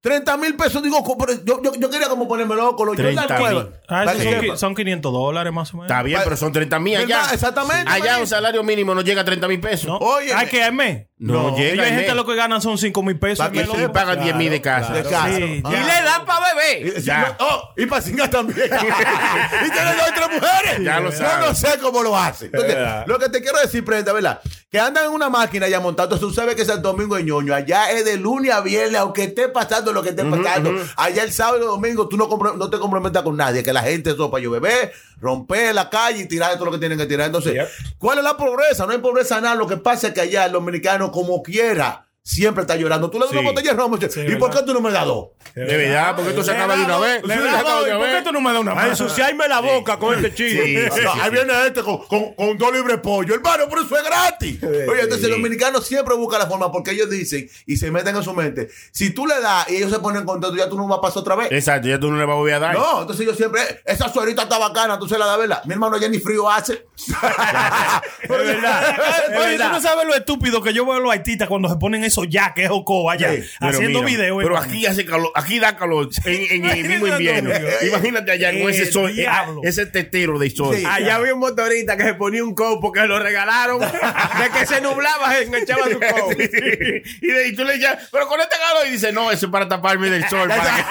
30 0.00 0.36
mil 0.36 0.54
pesos, 0.54 0.80
digo, 0.80 1.02
yo, 1.44 1.60
yo, 1.60 1.72
yo 1.74 1.90
quería 1.90 2.08
como 2.08 2.28
ponerme 2.28 2.54
loco, 2.54 2.84
los 2.84 2.96
30 2.96 3.36
Jordan. 3.36 3.68
Ah, 3.88 4.04
Para 4.04 4.14
son, 4.22 4.56
son 4.58 4.74
500 4.76 5.12
dólares 5.12 5.52
más 5.52 5.74
o 5.74 5.78
menos. 5.78 5.90
Está 5.90 6.02
bien, 6.04 6.20
pero 6.22 6.36
son 6.36 6.52
30 6.52 6.78
mil 6.78 6.96
allá. 6.96 7.22
Exactamente, 7.32 7.90
Allá 7.90 8.18
un 8.18 8.26
salario 8.28 8.62
mínimo 8.62 8.94
no 8.94 9.00
llega 9.00 9.22
a 9.22 9.24
30 9.24 9.48
mil 9.48 9.58
pesos. 9.60 9.86
¿No? 9.86 9.96
Oye, 9.98 10.32
Hay 10.32 10.46
me- 10.46 10.50
que 10.52 10.62
al 10.62 10.72
mes. 11.18 11.30
No, 11.36 11.56
llega 11.56 11.82
hay 11.84 11.92
gente 11.92 12.14
lo 12.14 12.24
que 12.26 12.34
ganan 12.34 12.60
son 12.62 12.78
5 12.78 13.02
mil 13.02 13.18
pesos. 13.18 13.38
Pa' 13.38 13.44
al 13.46 13.52
que. 13.52 13.82
Y 13.84 13.88
pagan 13.88 14.22
10 14.22 14.36
mil 14.36 14.50
de 14.50 14.60
casa. 14.60 14.92
de 14.92 15.02
casa. 15.02 15.36
Sí, 15.36 15.62
Ah. 15.64 15.70
Y 15.72 15.76
le 15.76 16.02
dan 16.04 16.24
para 16.24 16.54
beber. 16.54 16.96
Sí, 17.00 17.02
Ya. 17.06 17.36
no, 17.38 17.46
oh, 17.46 17.70
y 17.76 17.86
para 17.86 18.02
cingar 18.02 18.30
también. 18.30 18.58
y 18.66 19.70
tiene 19.70 19.94
dos 19.96 20.06
tres 20.14 20.28
mujeres. 20.32 20.84
Ya 20.84 21.00
lo 21.00 21.10
Yo 21.10 21.16
sabes. 21.16 21.48
no 21.48 21.54
sé 21.54 21.78
cómo 21.80 22.02
lo 22.02 22.16
hace. 22.16 22.46
Entonces, 22.46 22.76
lo 23.06 23.18
que 23.18 23.28
te 23.28 23.40
quiero 23.42 23.58
decir, 23.60 23.84
Prenda, 23.84 24.12
¿verdad? 24.12 24.40
Que 24.70 24.78
andan 24.78 25.06
en 25.06 25.12
una 25.12 25.30
máquina 25.30 25.66
ya 25.68 25.80
montando. 25.80 26.18
Tú 26.18 26.30
sabes 26.32 26.54
que 26.54 26.64
Santo 26.64 26.92
Domingo 26.92 27.16
de 27.16 27.22
ñoño. 27.24 27.54
Allá 27.54 27.90
es 27.90 28.04
de 28.04 28.16
lunes 28.18 28.52
a 28.52 28.60
viernes, 28.60 29.00
aunque 29.00 29.24
esté 29.24 29.48
pasando 29.48 29.92
lo 29.92 30.02
que 30.02 30.10
esté 30.10 30.24
pasando. 30.24 30.72
Allá 30.96 31.22
el 31.22 31.32
sábado 31.32 31.58
y 31.58 31.60
el 31.62 31.66
domingo 31.68 32.06
tú 32.08 32.16
no, 32.16 32.28
no 32.28 32.70
te 32.70 32.78
comprometas 32.78 33.22
con 33.22 33.36
nadie. 33.36 33.64
Que 33.64 33.72
la 33.72 33.82
gente 33.82 34.10
eso 34.10 34.30
para 34.30 34.42
yo 34.42 34.50
beber, 34.50 34.92
romper 35.20 35.74
la 35.74 35.90
calle 35.90 36.22
y 36.22 36.28
tirar 36.28 36.54
todo 36.54 36.66
lo 36.66 36.72
que 36.72 36.78
tienen 36.78 36.98
que 36.98 37.06
tirar. 37.06 37.26
Entonces, 37.26 37.68
¿cuál 37.98 38.18
es 38.18 38.24
la 38.24 38.36
pobreza? 38.36 38.86
No 38.86 38.92
hay 38.92 38.98
pobreza 38.98 39.40
nada. 39.40 39.54
Lo 39.54 39.66
que 39.66 39.76
pasa 39.76 40.08
es 40.08 40.14
que 40.14 40.20
allá 40.20 40.46
el 40.46 40.52
dominicano, 40.52 41.10
como 41.12 41.42
quiera, 41.42 42.07
siempre 42.28 42.60
está 42.62 42.76
llorando. 42.76 43.10
Tú 43.10 43.18
le 43.18 43.24
das 43.24 43.32
una 43.32 43.42
botella 43.42 43.70
de 43.70 43.76
romo. 43.76 43.96
y 43.96 44.00
dice, 44.00 44.26
¿Y 44.30 44.36
por 44.36 44.50
qué 44.50 44.62
tú 44.62 44.74
no 44.74 44.80
me 44.80 44.90
das 44.92 45.06
dos? 45.06 45.28
De 45.54 45.64
verdad, 45.64 46.14
porque 46.14 46.30
esto 46.30 46.44
se 46.44 46.52
acaba 46.52 46.76
de 46.76 46.84
una 46.84 46.98
vez. 46.98 47.22
Le 47.24 47.34
Sí, 47.34 47.40
se 47.40 47.44
da 47.46 47.58
acaba 47.58 47.72
dos, 47.76 47.84
de 47.84 47.90
¿y 47.90 47.92
una 47.92 47.98
¿Por 48.00 48.06
qué 48.08 48.14
vez. 48.14 48.24
tú 48.24 48.32
no 48.32 48.40
me 48.40 48.52
das 48.52 48.60
una 48.60 48.72
A 48.72 48.74
más? 48.74 48.88
ensuciarme 48.88 49.48
la 49.48 49.60
boca 49.60 49.98
con 49.98 50.14
este 50.14 50.34
chico. 50.34 50.62
No, 51.02 51.22
ahí 51.22 51.30
viene 51.30 51.52
este 51.66 51.82
con, 51.82 51.98
con, 52.06 52.34
con 52.34 52.58
dos 52.58 52.72
libres 52.72 52.98
pollo. 52.98 53.34
Hermano, 53.34 53.64
pero 53.68 53.82
eso 53.82 53.96
es 53.96 54.04
gratis. 54.04 54.62
Oye, 54.62 55.02
entonces 55.02 55.24
el 55.24 55.30
dominicano 55.32 55.80
siempre 55.80 56.14
busca 56.14 56.38
la 56.38 56.46
forma 56.46 56.70
porque 56.70 56.90
ellos 56.92 57.08
dicen 57.10 57.48
y 57.66 57.76
se 57.76 57.90
meten 57.90 58.14
en 58.14 58.22
su 58.22 58.34
mente. 58.34 58.68
Si 58.92 59.10
tú 59.10 59.26
le 59.26 59.40
das 59.40 59.68
y 59.70 59.76
ellos 59.76 59.90
se 59.90 59.98
ponen 59.98 60.24
contentos, 60.24 60.56
ya 60.58 60.68
tú 60.68 60.76
no 60.76 60.86
vas 60.86 60.98
a 60.98 61.00
pasar 61.00 61.20
otra 61.22 61.34
vez. 61.34 61.50
Exacto, 61.50 61.88
ya 61.88 61.98
tú 61.98 62.10
no 62.10 62.18
le 62.18 62.24
vas 62.26 62.34
a 62.34 62.36
volver 62.36 62.54
a 62.54 62.58
dar. 62.58 62.74
No, 62.74 63.00
entonces 63.00 63.24
yo 63.26 63.34
siempre, 63.34 63.62
"Eh, 63.62 63.80
esa 63.86 64.12
suerita 64.12 64.42
está 64.42 64.58
bacana, 64.58 64.98
tú 64.98 65.08
se 65.08 65.18
la 65.18 65.26
das, 65.26 65.38
¿verdad? 65.38 65.62
Mi 65.64 65.72
hermano 65.72 65.96
ya 65.98 66.08
ni 66.08 66.18
frío 66.18 66.48
hace. 66.50 66.86
Es 68.22 68.28
verdad. 68.28 68.96
Oye, 69.44 69.56
tú 69.56 69.64
no 69.70 69.80
sabes 69.80 70.06
lo 70.06 70.14
estúpido 70.14 70.62
que 70.62 70.72
yo 70.72 70.84
veo 70.84 70.94
a 70.94 71.00
los 71.00 71.10
haititas 71.12 71.48
cuando 71.48 71.68
se 71.68 71.76
ponen 71.76 72.04
esos 72.04 72.17
ya 72.24 72.54
que 72.54 72.64
es 72.64 72.68
Jocoba 72.68 73.12
allá, 73.12 73.32
Sí, 73.32 73.42
haciendo 73.60 74.02
mira, 74.02 74.16
videos. 74.18 74.38
Pero 74.42 74.54
hermano. 74.56 74.72
aquí 74.72 74.86
hace 74.86 75.04
calor, 75.04 75.30
aquí 75.34 75.58
da 75.58 75.76
calor 75.76 76.08
en, 76.24 76.64
en 76.64 76.70
el 76.70 76.88
mismo 76.88 77.06
invierno. 77.06 77.50
Imagínate 77.86 78.32
allá 78.32 78.50
con 78.52 78.70
ese 78.70 78.90
sol, 78.90 79.10
eh, 79.10 79.14
diablo. 79.14 79.60
ese 79.64 79.86
tetero 79.86 80.38
de 80.38 80.50
sol. 80.50 80.76
Allá 80.88 81.16
había 81.16 81.34
un 81.34 81.40
motorista 81.40 81.96
que 81.96 82.04
se 82.04 82.14
ponía 82.14 82.42
un 82.44 82.54
coat 82.54 82.78
porque 82.80 83.06
lo 83.06 83.18
regalaron. 83.18 83.80
De 83.80 84.50
que 84.58 84.66
se 84.66 84.80
nublaba, 84.80 85.32
se 85.34 85.42
enganchaba 85.44 85.84
su 85.90 85.98
coat. 86.00 86.32
y, 86.38 87.26
de- 87.26 87.48
y 87.48 87.54
tú 87.54 87.64
le 87.64 87.72
decías, 87.74 88.08
pero 88.12 88.26
con 88.28 88.40
este 88.40 88.56
calor, 88.56 88.86
y 88.86 88.90
dice, 88.92 89.12
no, 89.12 89.30
eso 89.30 89.46
es 89.46 89.52
para 89.52 89.68
taparme 89.68 90.10
del 90.10 90.26
sol. 90.28 90.48
para 90.48 90.62
que-". 90.62 90.82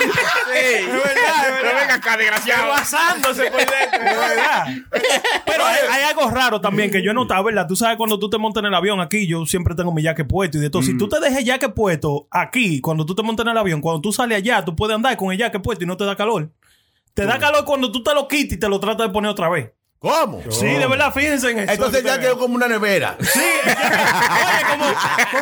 Sí, 0.00 0.74
es 0.80 0.86
verdad, 0.86 1.58
es 1.58 1.80
venga 1.80 1.94
acá, 1.94 2.16
desgraciado. 2.16 2.68
Basándose 2.68 3.50
por 3.50 3.60
dentro. 3.60 4.00
Es 4.02 4.18
verdad. 4.18 4.66
Pero 5.46 5.64
hay, 5.66 5.78
hay 5.90 6.02
algo 6.04 6.30
raro 6.30 6.60
también 6.60 6.90
que 6.90 7.02
yo 7.02 7.10
he 7.10 7.14
notado, 7.14 7.44
¿verdad? 7.44 7.66
Tú 7.68 7.76
sabes, 7.76 7.96
cuando 7.96 8.18
tú 8.18 8.30
te 8.30 8.38
montas 8.38 8.60
en 8.62 8.66
el 8.66 8.74
avión 8.74 9.00
aquí, 9.00 9.26
yo 9.26 9.44
siempre 9.46 9.74
tengo 9.74 9.92
mi 9.92 10.02
jaque 10.10 10.24
puesto 10.24 10.58
y 10.58 10.60
de 10.60 10.70
todo. 10.70 10.82
Si 10.82 10.96
tú 10.96 11.08
te 11.08 11.18
dejas 11.20 11.38
el 11.38 11.46
jaque 11.46 11.68
puesto 11.70 12.28
aquí, 12.30 12.80
cuando 12.80 13.04
tú 13.06 13.14
te 13.14 13.22
montas 13.22 13.44
en 13.46 13.50
el 13.52 13.58
avión, 13.58 13.80
cuando 13.80 14.00
tú 14.00 14.12
sales 14.12 14.38
allá, 14.38 14.64
tú 14.64 14.76
puedes 14.76 14.94
andar 14.94 15.16
con 15.16 15.32
el 15.32 15.38
jaque 15.38 15.58
puesto 15.60 15.84
y 15.84 15.86
no 15.86 15.96
te 15.96 16.04
da 16.04 16.14
calor. 16.16 16.50
Te 17.14 17.24
da 17.26 17.38
calor 17.38 17.64
cuando 17.64 17.90
tú 17.90 18.02
te 18.02 18.14
lo 18.14 18.28
quitas 18.28 18.52
y 18.52 18.60
te 18.60 18.68
lo 18.68 18.78
tratas 18.80 19.08
de 19.08 19.12
poner 19.12 19.30
otra 19.30 19.48
vez. 19.48 19.70
¿Cómo? 19.98 20.40
Sí, 20.50 20.64
de 20.64 20.86
verdad, 20.86 21.12
fíjense 21.12 21.50
en 21.50 21.58
eso. 21.58 21.72
Entonces 21.72 22.02
ya 22.02 22.18
quedó 22.18 22.38
como 22.38 22.54
una 22.54 22.66
nevera. 22.68 23.18
Sí, 23.20 23.38
oye, 23.38 24.64
como, 24.70 24.84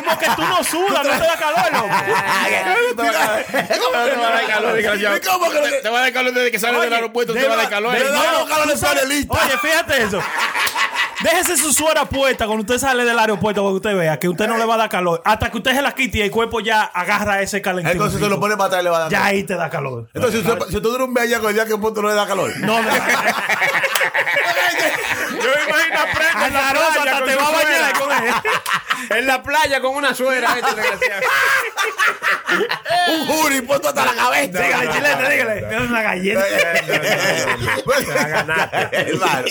como 0.03 0.19
que 0.19 0.25
tú 0.35 0.41
no 0.41 0.61
sudas, 0.65 1.05
no 1.07 1.11
te 1.13 1.19
da 1.27 1.37
calor, 1.39 1.71
loco. 1.71 1.95
Te 2.97 3.01
va 3.03 4.27
a 4.27 4.31
dar 4.33 4.47
calor, 4.47 4.73
desgraciado. 4.73 5.17
¿Cómo 5.31 5.49
que 5.51 5.61
no? 5.61 5.65
Te- 5.67 5.81
Te 5.81 5.89
va 5.89 5.99
a 5.99 6.01
dar 6.01 6.11
calor 6.13 6.33
desde 6.33 6.51
que 6.51 6.59
sales 6.59 6.81
del 6.81 6.93
aeropuerto, 6.93 7.33
te 7.33 7.47
va 7.47 7.53
a 7.53 7.57
dar 7.57 7.69
calor. 7.69 7.93
de 7.93 8.03
verdad, 8.03 8.21
No, 8.33 8.39
los 8.39 8.49
calores 8.49 8.73
tú 8.73 8.79
sabes- 8.81 9.03
panelistas. 9.03 9.43
Oye, 9.45 9.57
fíjate 9.59 10.03
eso. 10.03 10.19
Déjese 11.23 11.57
su 11.57 11.73
suera 11.73 12.05
puesta 12.05 12.45
cuando 12.45 12.61
usted 12.61 12.77
sale 12.77 13.03
del 13.03 13.17
aeropuerto 13.19 13.61
para 13.61 13.71
que 13.71 13.75
usted 13.75 13.95
vea 13.97 14.17
que 14.19 14.29
usted 14.29 14.47
no 14.47 14.57
le 14.57 14.63
va 14.65 14.75
a 14.75 14.77
dar 14.77 14.89
calor. 14.89 15.21
Hasta 15.25 15.51
que 15.51 15.57
usted 15.57 15.75
se 15.75 15.81
la 15.81 15.91
quite 15.93 16.19
y 16.19 16.21
el 16.21 16.31
cuerpo 16.31 16.61
ya 16.61 16.83
agarra 16.83 17.41
ese 17.41 17.61
calentito. 17.61 17.91
Entonces 17.91 18.21
se 18.21 18.29
lo 18.29 18.39
pone 18.39 18.55
para 18.55 18.67
atrás 18.67 18.81
y 18.81 18.83
le 18.85 18.89
va 18.89 18.97
a 18.97 18.99
dar 19.01 19.11
Ya 19.11 19.17
calor. 19.19 19.33
ahí 19.33 19.43
te 19.43 19.55
da 19.55 19.69
calor. 19.69 20.07
Entonces, 20.13 20.41
si, 20.43 20.49
usted- 20.49 20.65
si 20.67 20.73
tú 20.81 20.89
duras 20.89 21.07
un 21.07 21.13
mes 21.13 21.23
allá 21.23 21.39
con 21.39 21.49
el 21.49 21.55
día 21.55 21.65
que 21.65 21.75
punto 21.77 22.01
no 22.01 22.07
le 22.09 22.15
da 22.15 22.25
calor. 22.25 22.51
No, 22.59 22.81
no. 22.81 22.89
Yo 25.29 25.49
me 25.55 25.63
imagino 25.69 25.99
a 25.99 26.05
Prenda 26.13 26.47
en 26.47 26.53
la 26.53 26.71
playa 26.71 27.11
hasta 27.11 27.25
te 27.25 27.35
va 27.35 27.47
a 27.47 27.51
bañar 27.51 27.93
con 27.99 28.11
él. 28.11 28.33
En 29.09 29.25
la 29.25 29.41
playa 29.41 29.81
con 29.81 29.95
una 29.95 30.13
suera. 30.13 30.55
este 30.59 30.69
un 33.11 33.25
jury 33.27 33.61
puesto 33.61 33.89
hasta 33.89 34.05
la 34.05 34.13
cabeza. 34.13 34.61
Dígale, 34.61 34.91
chilete, 34.91 35.29
dígale. 35.31 35.75
Es 35.75 35.81
una 35.89 36.01
galleta. 36.03 36.45
Hermano, 38.91 39.45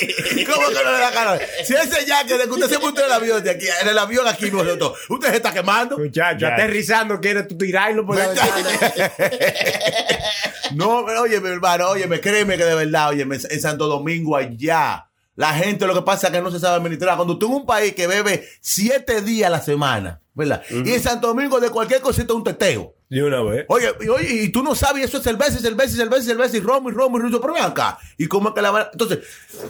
¿cómo 0.53 0.69
que 0.69 0.85
no 0.85 0.93
le 0.93 0.99
da 0.99 1.11
calor? 1.13 1.41
Si 1.65 1.75
ese 1.75 2.05
de 2.05 2.45
que 2.45 2.51
usted 2.51 2.69
se 2.69 2.79
montó 2.79 3.01
en 3.01 3.07
el 3.07 3.13
avión 3.13 3.43
de 3.43 3.51
aquí, 3.51 3.67
en 3.83 3.89
el 3.89 3.99
avión 3.99 4.27
aquí 4.27 4.51
nosotros, 4.51 4.99
usted 5.09 5.31
se 5.31 5.37
está 5.37 5.53
quemando. 5.53 5.99
Muchacho, 5.99 6.47
aterrizando, 6.47 7.21
quieres 7.21 7.49
tú 7.49 7.57
tirarlo 7.59 8.07
por 8.07 8.17
la 8.17 8.29
ventana. 8.29 9.13
No, 10.75 11.05
pero 11.07 11.23
oye, 11.23 11.41
mi 11.41 11.49
hermano, 11.49 11.89
oye, 11.89 12.21
créeme 12.21 12.57
que 12.57 12.65
de 12.65 12.75
verdad, 12.75 13.09
oye, 13.11 13.23
en 13.23 13.61
Santo 13.61 13.87
Domingo 13.87 14.37
allá, 14.37 15.07
la 15.35 15.53
gente 15.55 15.87
lo 15.87 15.95
que 15.95 16.03
pasa 16.03 16.27
es 16.29 16.33
que 16.33 16.41
no 16.41 16.51
se 16.51 16.59
sabe 16.61 16.77
administrar. 16.77 17.17
Cuando 17.17 17.39
tú 17.39 17.47
en 17.47 17.53
un 17.55 17.67
país 17.67 17.95
que 17.95 18.07
bebe 18.07 18.49
siete 18.61 19.23
días 19.23 19.47
a 19.47 19.51
la 19.51 19.63
semana, 19.63 20.21
¿verdad? 20.35 20.63
Y 20.71 20.93
en 20.93 21.03
Santo 21.03 21.29
Domingo 21.29 21.61
de 21.61 21.71
cualquier 21.71 22.01
cosita 22.01 22.35
un 22.35 22.45
teteo. 22.45 22.95
De 23.09 23.23
una 23.23 23.43
vez. 23.43 23.65
Oye, 23.69 23.91
y, 24.01 24.09
oye, 24.09 24.29
y 24.45 24.49
tú 24.51 24.63
no 24.63 24.75
sabes, 24.75 25.05
eso 25.05 25.17
es 25.19 25.23
cerveza, 25.25 25.59
y 25.59 25.63
cerveza, 25.63 25.95
y 25.95 25.97
cerveza, 25.97 26.23
y 26.23 26.27
cerveza, 26.27 26.57
y 26.57 26.61
romo, 26.61 26.91
y 26.91 26.93
romo, 26.93 27.17
y 27.19 27.23
ruso, 27.23 27.41
pero 27.41 27.55
ven 27.55 27.63
acá. 27.65 27.99
Y 28.19 28.27
cómo 28.27 28.51
es 28.51 28.55
que 28.55 28.61
la 28.61 28.71
van- 28.71 28.89
Entonces, 28.93 29.21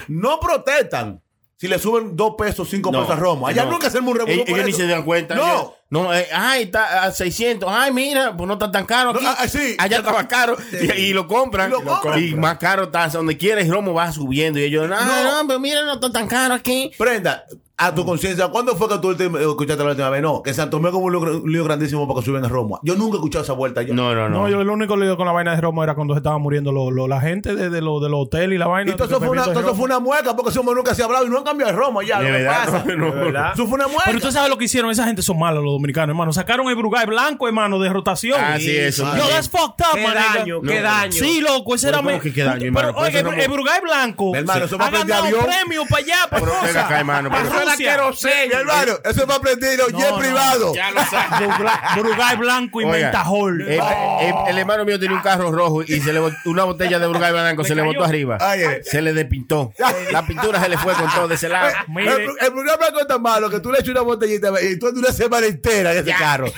no 0.09 0.41
protestan 0.41 1.21
si 1.61 1.67
le 1.69 1.79
suben 1.79 2.17
dos 2.17 2.35
pesos, 2.39 2.69
cinco 2.71 2.91
No, 2.93 3.01
pesos 3.01 3.17
a 3.17 3.19
romo. 3.19 3.47
Allá 3.49 3.65
no. 3.65 3.73
nunca 3.73 3.89
hacemos 3.89 4.13
un 4.13 4.19
revuelo 4.21 4.45
Ellos, 4.47 4.65
ni 4.65 4.73
se 4.73 4.87
dan 4.87 5.03
cuenta. 5.03 5.35
No. 5.35 5.43
Ellos- 5.47 5.71
no, 5.91 6.15
eh, 6.15 6.29
ay, 6.33 6.65
está 6.65 7.03
a 7.05 7.11
600. 7.13 7.69
Ay, 7.73 7.93
mira, 7.93 8.37
pues 8.37 8.47
no 8.47 8.53
está 8.55 8.71
tan 8.71 8.85
caro 8.85 9.11
aquí. 9.11 9.25
No, 9.25 9.31
ah, 9.31 9.49
sí. 9.49 9.75
Allá 9.79 9.99
estaba 9.99 10.29
caro 10.29 10.57
y, 10.83 10.93
y 11.01 11.13
lo 11.15 11.27
compran. 11.27 11.69
Y 11.69 11.73
lo 11.73 11.83
compran. 11.83 12.23
Y 12.23 12.35
más 12.35 12.59
caro 12.59 12.85
está. 12.85 13.09
Donde 13.09 13.37
quieres, 13.37 13.69
romo 13.69 13.93
va 13.95 14.13
subiendo. 14.13 14.61
Y 14.61 14.65
ellos, 14.65 14.89
no, 14.89 14.97
no, 14.97 15.49
pero 15.49 15.59
mira, 15.59 15.83
no 15.85 15.95
está 15.95 16.13
tan 16.13 16.29
caro 16.29 16.55
aquí. 16.55 16.91
Prenda, 16.99 17.45
a 17.81 17.95
tu 17.95 18.05
conciencia, 18.05 18.49
¿cuándo 18.49 18.75
fue 18.77 18.89
que 18.89 18.99
tú 18.99 19.09
última- 19.09 19.39
escuchaste 19.41 19.85
la 19.85 19.91
última 19.91 20.11
vez? 20.11 20.21
No, 20.21 20.43
que 20.43 20.53
Santo 20.53 20.79
Domingo 20.79 20.99
es 20.99 21.05
un 21.05 21.13
lío, 21.13 21.41
un 21.45 21.53
lío 21.53 21.65
grandísimo 21.65 22.09
para 22.09 22.19
que 22.21 22.27
suben 22.27 22.45
a 22.45 22.49
Roma. 22.49 22.81
Yo 22.83 22.97
nunca 22.97 23.15
he 23.15 23.19
escuchado 23.19 23.45
esa 23.45 23.53
vuelta. 23.53 23.83
Yo. 23.83 23.95
No, 23.95 24.15
no, 24.17 24.29
no. 24.29 24.41
No, 24.41 24.49
yo 24.49 24.61
el 24.61 24.69
único 24.69 24.97
lío 24.97 25.17
con 25.17 25.27
la 25.27 25.33
vaina 25.33 25.55
de 25.55 25.61
Romo 25.61 25.85
era 25.85 25.95
cuando 25.95 26.15
se 26.15 26.19
estaban 26.19 26.43
muriendo 26.43 26.73
lo- 26.73 26.91
lo- 26.91 27.07
la 27.07 27.21
gente 27.21 27.55
de, 27.55 27.71
de, 27.71 27.81
lo- 27.81 28.01
de 28.01 28.09
los 28.09 28.21
hoteles 28.27 28.57
y 28.57 28.59
la 28.59 28.67
vaina. 28.67 28.91
Y 28.91 28.95
todo 28.97 29.07
eso, 29.07 29.19
fue 29.21 29.29
una, 29.31 29.45
todo 29.45 29.61
eso 29.61 29.75
fue 29.77 29.85
una 29.85 30.01
mueca 30.01 30.35
porque 30.35 30.51
somos 30.51 30.75
nunca 30.75 30.93
se 30.95 31.03
ha 31.03 31.05
hablado 31.05 31.25
y 31.27 31.31
no 31.31 31.39
han 31.39 31.45
cambiado 31.45 31.71
de 31.73 31.79
Roma 31.79 32.01
ya. 32.05 32.19
De 32.19 32.25
lo 32.25 32.37
que 32.37 32.43
verdad, 32.43 32.65
pasa. 32.65 32.85
no, 32.97 33.15
no. 33.31 33.53
Eso 33.53 33.67
fue 33.67 33.75
una 33.77 33.87
mueca. 33.87 34.03
Pero 34.07 34.17
usted 34.19 34.31
sabe 34.33 34.49
lo 34.49 34.59
que 34.59 34.65
hicieron. 34.65 34.91
Esa 34.91 35.05
gente 35.05 35.23
son 35.23 35.39
malos, 35.39 35.63
los 35.63 35.73
dominicanos, 35.73 36.09
hermano. 36.15 36.33
Sacaron 36.33 36.69
el 36.69 36.75
Brugay 36.75 37.07
blanco, 37.07 37.47
hermano, 37.47 37.79
de 37.79 37.89
rotación. 37.91 38.41
Ah, 38.43 38.57
sí, 38.59 38.77
eso 38.77 39.05
Yo, 39.05 39.09
también. 39.11 39.29
that's 39.31 39.49
fucked 39.49 39.85
up, 39.87 39.95
Qué 39.95 40.03
man, 40.03 40.15
daño, 40.15 40.61
qué 40.63 40.77
No. 40.77 40.83
daño. 40.83 41.13
Sí, 41.13 41.41
loco, 41.41 41.77
ese 41.77 41.91
era 41.91 41.99
Pero 41.99 42.11
¿cómo 42.11 42.21
que 42.23 42.33
qué 42.33 42.43
daño, 42.43 42.67
hermano? 42.67 42.89
Pero, 42.89 42.99
oye, 43.07 43.19
el, 43.21 43.25
no- 43.49 43.53
Brugay 43.55 43.81
blanco 43.81 44.33
Mi 44.33 44.39
hermano, 44.39 44.65
eso 44.65 44.75
ha 44.75 44.79
va 44.79 44.87
a 44.87 44.91
prender 44.91 45.17
ganado 45.17 45.39
premio 45.47 45.83
para 45.89 46.03
allá, 46.03 46.17
para 46.29 46.43
cosas. 46.45 47.68
Acá, 47.73 47.83
hermano, 47.95 48.11
Eso 48.11 48.29
era 48.29 48.29
Rusia. 48.29 48.31
queroseno. 48.33 48.55
Mi 48.55 48.61
hermano, 48.61 48.93
eso 49.05 49.21
es 49.21 49.27
para 49.27 49.35
aprender 49.39 49.79
los 49.79 49.93
No, 49.93 49.99
jet 49.99 50.11
no. 50.11 50.19
privados. 50.19 50.77
Ya 50.77 50.91
lo 50.91 51.05
sabes. 51.05 51.31
Brugay- 51.49 51.95
Brugay 52.03 52.37
blanco 52.37 52.81
y 52.81 52.85
Oiga, 52.85 52.97
mentajol. 53.07 53.63
El, 53.63 53.69
el- 53.73 54.35
el 54.49 54.59
hermano 54.59 54.85
mío 54.85 54.99
tenía 54.99 55.17
un 55.17 55.23
carro 55.23 55.51
rojo 55.53 55.83
y 55.83 56.01
se 56.01 56.13
le 56.13 56.21
una 56.45 56.65
botella 56.65 56.99
de 56.99 57.07
Burgay 57.07 57.33
Blanco 57.33 57.65
se 57.65 57.75
le 57.75 57.83
botó 57.83 58.05
arriba. 58.05 58.39
Ay, 58.41 58.63
eh. 58.63 58.81
Se 58.85 59.01
le 59.03 59.13
despintó. 59.13 59.73
La 60.13 60.27
pintura 60.27 60.61
se 60.61 60.69
le 60.69 60.77
fue 60.79 60.93
con 60.95 61.11
todo 61.11 61.29
de 61.29 61.35
ese 61.37 61.49
lado. 61.49 61.71
Mire. 61.89 62.13
El, 62.13 62.21
el 62.41 62.53
programa 62.53 62.87
es 63.01 63.07
tan 63.07 63.23
malo 63.23 63.49
que 63.51 63.61
tú 63.61 63.71
le 63.73 63.79
echas 63.79 63.91
una 63.91 64.03
botellita 64.03 64.49
y 64.63 64.79
tú 64.79 64.89
andas 64.89 65.03
una 65.05 65.13
semana 65.13 65.47
entera 65.47 65.93
en 65.93 65.99
ese 65.99 66.13
carro. 66.19 66.47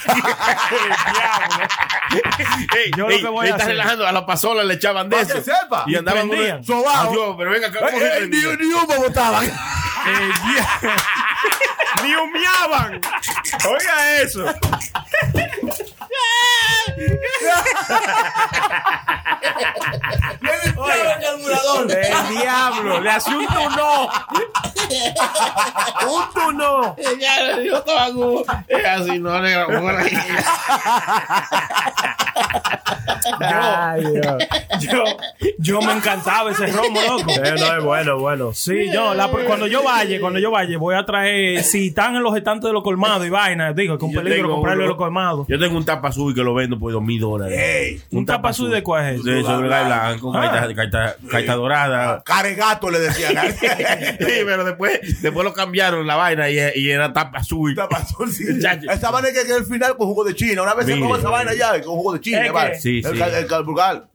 Ey, 2.76 2.90
Yo 2.96 3.06
lo 3.08 3.14
ey, 3.14 3.22
que 3.22 3.28
voy 3.28 3.48
a 3.48 3.54
hacer- 3.54 3.68
relajando 3.68 4.06
a 4.06 4.12
la 4.12 4.26
pasola, 4.26 4.64
le 4.64 4.74
echaban 4.74 5.08
de 5.08 5.20
eso. 5.20 5.34
que 5.34 5.42
sepa. 5.42 5.84
Y 5.86 5.96
andaban. 5.96 6.30
Adiós, 6.30 7.34
pero 7.38 7.50
venga, 7.50 7.70
¿cómo 7.72 7.88
se 7.88 7.96
Eh, 7.96 8.10
eh, 8.22 8.28
ni, 8.28 8.38
ni 8.66 8.72
humo 8.74 8.94
botaban. 8.96 9.44
Eh, 9.44 9.50
yeah. 10.54 10.96
Ni 12.02 12.14
humeaban. 12.14 13.00
Oiga 13.68 14.22
eso. 14.22 14.44
El 21.88 22.36
diablo. 22.38 23.00
Le 23.00 23.10
hace 23.10 23.34
un 23.34 23.46
tunó. 23.46 24.08
Un 26.08 26.22
tunó. 26.34 26.96
Ya 27.18 27.42
le 27.42 27.62
digo 27.62 27.80
tabaco. 27.82 28.44
Es 28.68 28.86
así, 28.86 29.18
no, 29.18 29.30
por 29.30 29.94
ahí. 29.96 30.10
Ay, 33.42 34.02
Dios. 34.12 34.36
yo, 34.80 35.04
yo 35.58 35.80
me 35.82 35.92
encantaba 35.92 36.50
ese 36.50 36.66
romo, 36.68 37.00
loco. 37.02 37.30
Eh, 37.30 37.54
no, 37.58 37.76
es 37.78 37.84
bueno, 37.84 38.18
bueno. 38.18 38.52
Sí, 38.54 38.90
yo, 38.92 39.14
la- 39.14 39.28
cuando 39.28 39.66
yo 39.66 39.82
vaya, 39.82 40.20
cuando 40.20 40.38
yo 40.38 40.50
vaya, 40.50 40.78
voy 40.78 40.94
a 40.94 41.04
traer, 41.04 41.62
si 41.62 41.88
están 41.88 42.16
en 42.16 42.22
los 42.22 42.36
estantes 42.36 42.64
de 42.68 42.72
los 42.72 42.82
colmados 42.82 43.26
y 43.26 43.30
vaina, 43.30 43.72
digo, 43.72 43.98
que 43.98 44.04
un 44.04 44.12
peligro 44.12 44.50
comprarlo 44.50 44.82
de 44.82 44.88
los 44.88 44.96
colmados. 44.96 45.46
Yo 45.48 45.58
tengo 45.58 45.76
un 45.76 45.84
tapa 45.84 46.08
azul 46.08 46.34
que 46.34 46.42
lo 46.42 46.54
vendo 46.54 46.78
por 46.78 46.89
dos 46.90 47.02
mil 47.02 47.20
dólares. 47.20 48.04
¿Un 48.10 48.26
tapa 48.26 48.50
azul 48.50 48.70
de 48.70 48.82
cuál 48.82 49.14
es? 49.14 49.24
De 49.24 49.42
sobre 49.42 49.68
blanco, 49.68 50.32
caita, 50.32 51.54
dorada. 51.54 52.22
Caregato 52.24 52.90
le 52.90 53.00
decían. 53.00 53.34
Sí, 54.20 54.42
pero 54.44 54.64
después, 54.64 55.22
después 55.22 55.44
lo 55.44 55.52
cambiaron 55.52 56.06
la 56.06 56.16
vaina 56.16 56.48
y, 56.50 56.58
y 56.74 56.90
era 56.90 57.12
tapa 57.12 57.38
azul. 57.38 57.74
Tapa 57.74 57.98
azul, 57.98 58.30
sí. 58.30 58.44
Esa 58.90 59.10
vaina 59.10 59.28
que 59.32 59.46
que 59.46 59.56
el 59.56 59.64
final 59.64 59.96
con 59.96 60.08
jugo 60.08 60.24
de 60.24 60.34
China. 60.34 60.62
Una 60.62 60.74
vez 60.74 60.86
se 60.86 60.94
esa 60.98 61.30
vaina 61.30 61.54
ya 61.54 61.80
con 61.82 61.96
jugo 61.96 62.12
de 62.14 62.20
China. 62.20 62.46
¿Eh, 62.46 62.50
vale. 62.50 62.72
qué? 62.72 62.80
Sí, 62.80 63.02
el, 63.04 63.20
el. 63.22 63.46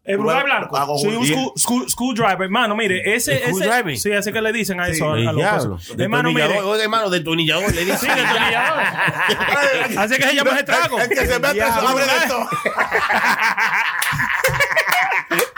El 0.06 0.18
Brugay 0.20 0.44
blanco. 0.44 0.78
Ah, 0.78 0.86
con 0.86 1.00
Sí, 1.00 1.08
jugo- 1.08 1.20
un 1.20 1.26
y- 1.26 1.30
school, 1.30 1.52
school, 1.58 1.90
screwdriver, 1.90 2.44
hermano. 2.44 2.76
Mire, 2.76 3.16
ese, 3.16 3.34
ese, 3.38 3.46
Screwdriver. 3.54 3.98
sí, 3.98 4.12
ese 4.12 4.32
que 4.32 4.40
le 4.42 4.54
dicen 4.54 4.80
a 4.80 4.88
eso. 4.88 5.14
a- 5.14 5.18
El 5.20 5.28
a 5.28 5.32
los. 5.32 6.00
Hermano, 6.00 6.32
mire, 6.32 6.60
oiga, 6.62 6.84
hermano, 6.84 7.10
detornillador, 7.10 7.74
le 7.74 7.86
sí, 7.86 7.92
dicen. 7.92 8.16
detornillador. 8.16 8.84
Así 9.98 10.16
que 10.18 10.24
se 10.24 10.36
llama 10.36 10.52
ese 10.52 10.64
trago. 10.64 11.00
El 11.00 11.10
que 11.10 11.16
se 11.26 11.40
mete 11.40 11.58
eso 11.58 11.88
abre 11.88 12.04
de 12.06 12.28
todo. 12.28 12.48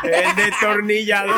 El 0.03 0.35
destornillador. 0.35 1.35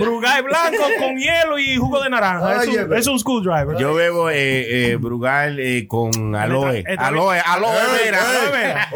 Brugay 0.00 0.42
blanco 0.42 0.82
con 0.98 1.16
hielo 1.16 1.58
y 1.58 1.76
jugo 1.76 2.02
de 2.02 2.10
naranja. 2.10 2.62
Es 2.62 2.68
un, 2.68 2.92
es 2.96 3.06
un 3.06 3.18
screwdriver. 3.20 3.76
Yo 3.78 3.94
bebo 3.94 4.30
eh, 4.30 4.92
eh, 4.92 4.96
Brugal 4.96 5.60
eh, 5.60 5.86
con 5.86 6.34
aloe. 6.34 6.82
Aloe, 6.98 7.38
aloe 7.38 7.92
vera. 8.02 8.20
Aloe 8.20 8.50
vera. 8.50 8.88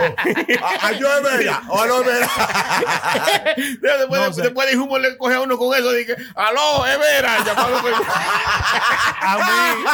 A- 0.62 0.86
a 0.89 0.93
yo 0.93 1.20
de 1.22 1.36
vera, 1.39 1.62
o 1.68 1.81
a 1.81 1.86
lo 1.86 2.01
de 2.02 2.12
vera. 2.12 2.28
Después, 4.36 4.70
de, 4.70 4.77
humo 4.78 4.98
le 4.98 5.16
coge 5.16 5.35
a 5.35 5.40
uno 5.40 5.56
con 5.56 5.72
eso. 5.78 5.93
Dije, 5.93 6.16
aloe 6.35 6.98
vera. 6.98 7.36
A 9.22 9.36
mí, 9.39 9.85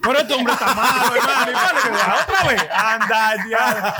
Pero 0.00 0.18
este 0.18 0.34
hombre 0.34 0.52
está 0.54 0.74
malo, 0.74 1.14
hermano. 1.14 1.50
¿Y 1.50 1.52
cuál 1.52 1.76
es 1.76 1.82
que 1.84 1.90
va? 1.90 2.16
¿Otra 2.22 2.42
vez? 2.48 2.68
Anda, 2.72 3.34
diablo. 3.44 3.92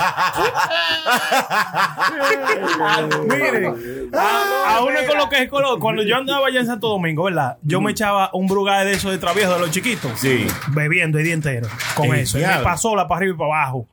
Miren, 3.27 4.09
a, 4.13 4.75
a 4.77 4.83
uno 4.83 4.99
con 5.07 5.17
lo 5.17 5.29
que 5.29 5.43
es 5.43 5.49
color. 5.49 5.79
Cuando 5.79 6.03
yo 6.03 6.15
andaba 6.17 6.47
allá 6.47 6.59
en 6.59 6.67
Santo 6.67 6.87
Domingo, 6.87 7.23
¿verdad? 7.23 7.57
Yo 7.63 7.81
me 7.81 7.91
echaba 7.91 8.29
un 8.33 8.47
brugal 8.47 8.85
de 8.85 8.93
esos 8.93 9.11
de 9.11 9.17
traviejo 9.17 9.53
de 9.53 9.59
los 9.59 9.71
chiquitos. 9.71 10.19
Sí. 10.19 10.47
Bebiendo 10.69 11.17
el 11.17 11.23
día 11.25 11.33
entero. 11.33 11.67
Con 11.95 12.13
eso. 12.15 12.39
Y 12.39 12.41
me 12.41 12.59
pasó 12.59 12.95
la 12.95 13.07
para 13.07 13.19
arriba 13.19 13.35
y 13.35 13.37
para 13.37 13.61
abajo. 13.63 13.87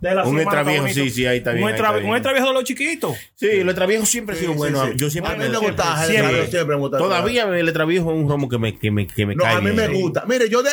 De 0.00 0.14
la 0.14 0.24
Un 0.24 0.38
extraviejo, 0.38 0.88
sí, 0.88 1.10
sí, 1.10 1.26
ahí 1.26 1.38
está 1.38 1.52
bien, 1.52 1.64
Un 1.64 1.70
extraviejo 2.16 2.48
de 2.48 2.52
los 2.52 2.64
chiquitos. 2.64 3.16
Sí, 3.34 3.46
el 3.46 3.68
extraviejo 3.68 4.04
siempre 4.04 4.36
ha 4.36 4.38
sido 4.38 4.54
bueno. 4.54 4.92
Yo 4.92 5.08
siempre 5.10 5.32
A 5.32 5.36
mí 5.36 5.48
me 5.48 5.58
gusta, 5.58 6.06
siempre. 6.06 6.42
extraviejo 6.42 6.90
me. 6.90 6.98
Todavía 6.98 7.44
el 7.44 7.68
extraviejo 7.68 8.10
es 8.10 8.16
un 8.16 8.28
romo 8.28 8.48
que 8.48 8.58
me, 8.58 8.78
que 8.78 8.90
me, 8.90 9.06
que 9.06 9.24
me 9.26 9.34
No, 9.34 9.44
cae 9.44 9.56
a 9.56 9.60
mí 9.60 9.72
me 9.72 9.88
gusta. 9.88 10.24
Mire, 10.26 10.48
yo 10.48 10.62
de, 10.62 10.70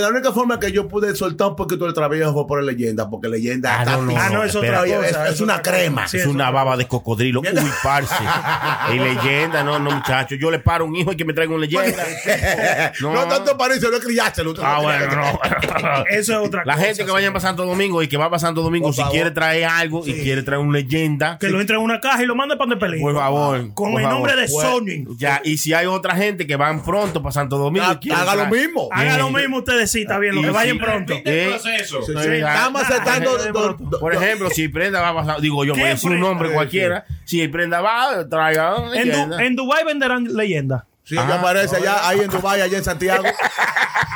la 0.00 0.08
única 0.08 0.32
forma 0.32 0.60
que 0.60 0.70
yo 0.72 0.86
pude 0.88 1.14
soltar 1.16 1.48
un 1.48 1.56
poquito 1.56 1.86
el 1.86 1.94
trabajo 1.94 2.32
fue 2.32 2.46
por 2.46 2.62
leyenda, 2.62 3.08
porque 3.08 3.28
leyenda 3.28 3.80
Ah, 3.80 3.84
no, 3.84 4.02
no, 4.02 4.12
no, 4.12 4.28
no, 4.30 4.44
es, 4.44 4.54
otra 4.54 4.84
cosa, 4.84 5.28
es, 5.28 5.40
una 5.40 5.62
crema. 5.62 6.06
es 6.12 6.26
una 6.26 6.50
baba 6.50 6.76
de 6.76 6.86
cocodrilo. 6.86 7.40
Uy, 7.40 7.70
parce. 7.82 8.14
y 8.94 8.98
leyenda, 8.98 9.62
no, 9.62 9.78
no, 9.78 9.90
muchacho. 9.90 10.34
Yo 10.34 10.50
le 10.50 10.58
paro 10.58 10.84
a 10.84 10.88
un 10.88 10.96
hijo 10.96 11.12
y 11.12 11.16
que 11.16 11.24
me 11.24 11.32
traiga 11.32 11.54
un 11.54 11.60
leyenda. 11.60 12.04
No, 13.00 13.26
tanto 13.26 13.56
parece, 13.56 13.88
no 13.88 13.96
es 13.96 14.04
criárselo. 14.04 14.54
Ah, 14.62 14.80
bueno, 14.82 15.06
no. 15.16 16.04
Eso 16.10 16.40
es 16.40 16.48
otra 16.48 16.64
La 16.64 16.74
cosa. 16.74 16.86
gente 16.86 17.04
que 17.04 17.10
vaya 17.10 17.28
para 17.28 17.40
Santo 17.40 17.64
Domingo 17.64 18.02
y 18.02 18.08
que 18.08 18.16
va 18.16 18.29
para 18.30 18.38
Santo 18.40 18.62
Domingo, 18.62 18.92
si 18.92 18.98
favor. 19.00 19.12
quiere 19.12 19.30
traer 19.32 19.64
algo 19.64 20.02
y 20.06 20.14
quiere 20.14 20.42
traer 20.42 20.60
un 20.62 20.72
leyenda, 20.72 21.36
Que 21.38 21.48
lo 21.48 21.60
entre 21.60 21.76
en 21.76 21.82
una 21.82 22.00
caja 22.00 22.22
y 22.22 22.26
lo 22.26 22.34
mande 22.36 22.56
para 22.56 22.70
de 22.70 22.76
peligro. 22.76 23.06
por 23.12 23.16
favor. 23.20 23.74
Con 23.74 23.92
por 23.92 24.00
el 24.00 24.08
nombre 24.08 24.32
favor. 24.32 24.46
de 24.46 24.52
Pues, 24.52 24.66
Sony. 25.06 25.16
Ya, 25.18 25.40
y 25.44 25.58
si 25.58 25.74
hay 25.74 25.86
otra 25.86 26.14
gente 26.16 26.46
que 26.46 26.56
van 26.56 26.82
pronto 26.82 27.20
para 27.22 27.32
Santo 27.32 27.58
Domingo, 27.58 27.86
y 28.00 28.10
Haga 28.12 28.34
lo 28.36 28.46
mismo. 28.46 28.88
Haga 28.92 29.18
lo 29.18 29.30
mismo 29.30 29.58
ustedes, 29.58 29.90
sí, 29.90 30.02
está 30.02 30.18
bien. 30.18 30.34
Lo 30.36 30.42
que 30.42 30.50
vayan 30.50 30.76
si- 30.76 30.82
pronto. 30.82 31.14
Eh, 31.24 31.58
Sí, 31.62 31.70
sí. 31.84 31.94
no, 32.14 32.20
Estamos 32.20 32.82
aceptando. 32.82 33.30
Ah, 33.38 33.50
do- 33.52 33.74
do- 33.78 34.00
Por 34.00 34.14
ejemplo, 34.14 34.48
si 34.50 34.68
Prenda 34.68 35.00
va 35.00 35.08
a 35.10 35.14
pasar, 35.14 35.40
digo 35.40 35.64
yo, 35.64 35.74
¿Qué 35.74 35.80
voy 35.80 35.88
a 35.90 35.94
decir 35.94 36.10
un 36.10 36.20
nombre 36.20 36.50
cualquiera. 36.52 37.04
Si 37.24 37.46
Prenda 37.48 37.80
va, 37.80 38.28
traiga 38.28 38.76
una 38.78 38.96
En, 39.00 39.10
Du- 39.10 39.38
en 39.38 39.56
Dubai 39.56 39.84
venderán 39.84 40.24
leyenda. 40.34 40.86
Sí, 41.02 41.16
ya 41.16 41.34
aparece 41.40 41.74
allá, 41.76 42.06
ahí 42.08 42.20
en 42.20 42.28
Dubái, 42.30 42.60
allá 42.60 42.78
en 42.78 42.84
Santiago. 42.84 43.24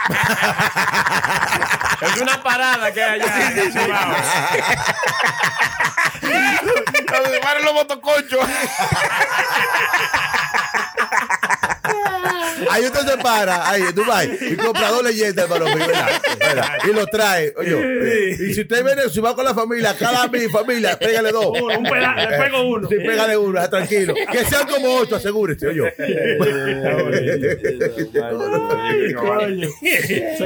Es 2.01 2.21
una 2.21 2.43
parada 2.43 2.93
que 2.93 3.03
hay 3.03 3.21
allá. 3.21 3.51
Donde 7.23 7.41
paren 7.41 7.65
los 7.65 7.75
motoconchos. 7.75 8.47
Ahí 12.71 12.85
usted 12.85 13.01
se 13.01 13.17
para, 13.19 13.69
ahí 13.69 13.83
en 13.83 13.95
Dubái, 13.95 14.39
y 14.51 14.57
compra 14.57 14.89
dos 14.91 15.03
leyendas, 15.05 15.45
hermano 15.51 15.65
¿verdad? 15.77 16.09
¿verdad? 16.39 16.69
Y 16.89 16.93
lo 16.95 17.07
trae. 17.07 17.53
Oye, 17.57 18.37
y 18.51 18.55
si 18.55 18.61
usted 18.63 18.85
viene, 18.85 19.03
si 19.11 19.21
va 19.21 19.35
con 19.35 19.45
la 19.45 19.55
familia, 19.55 19.95
cada 19.99 20.29
mi 20.29 20.41
familia, 20.49 20.99
pégale 20.99 21.33
dos. 21.33 21.47
Uno, 21.47 21.79
un 21.79 21.85
peda- 21.85 22.15
le 22.15 22.39
pego 22.39 22.63
uno. 22.63 22.89
Sí, 22.89 22.97
pégale 22.97 23.37
uno, 23.37 23.61
ah, 23.61 23.69
tranquilo. 23.69 24.15
Que 24.15 24.45
sean 24.45 24.67
como 24.67 24.95
ocho, 24.97 25.17
asegúrese, 25.17 25.69
oye. 25.69 25.93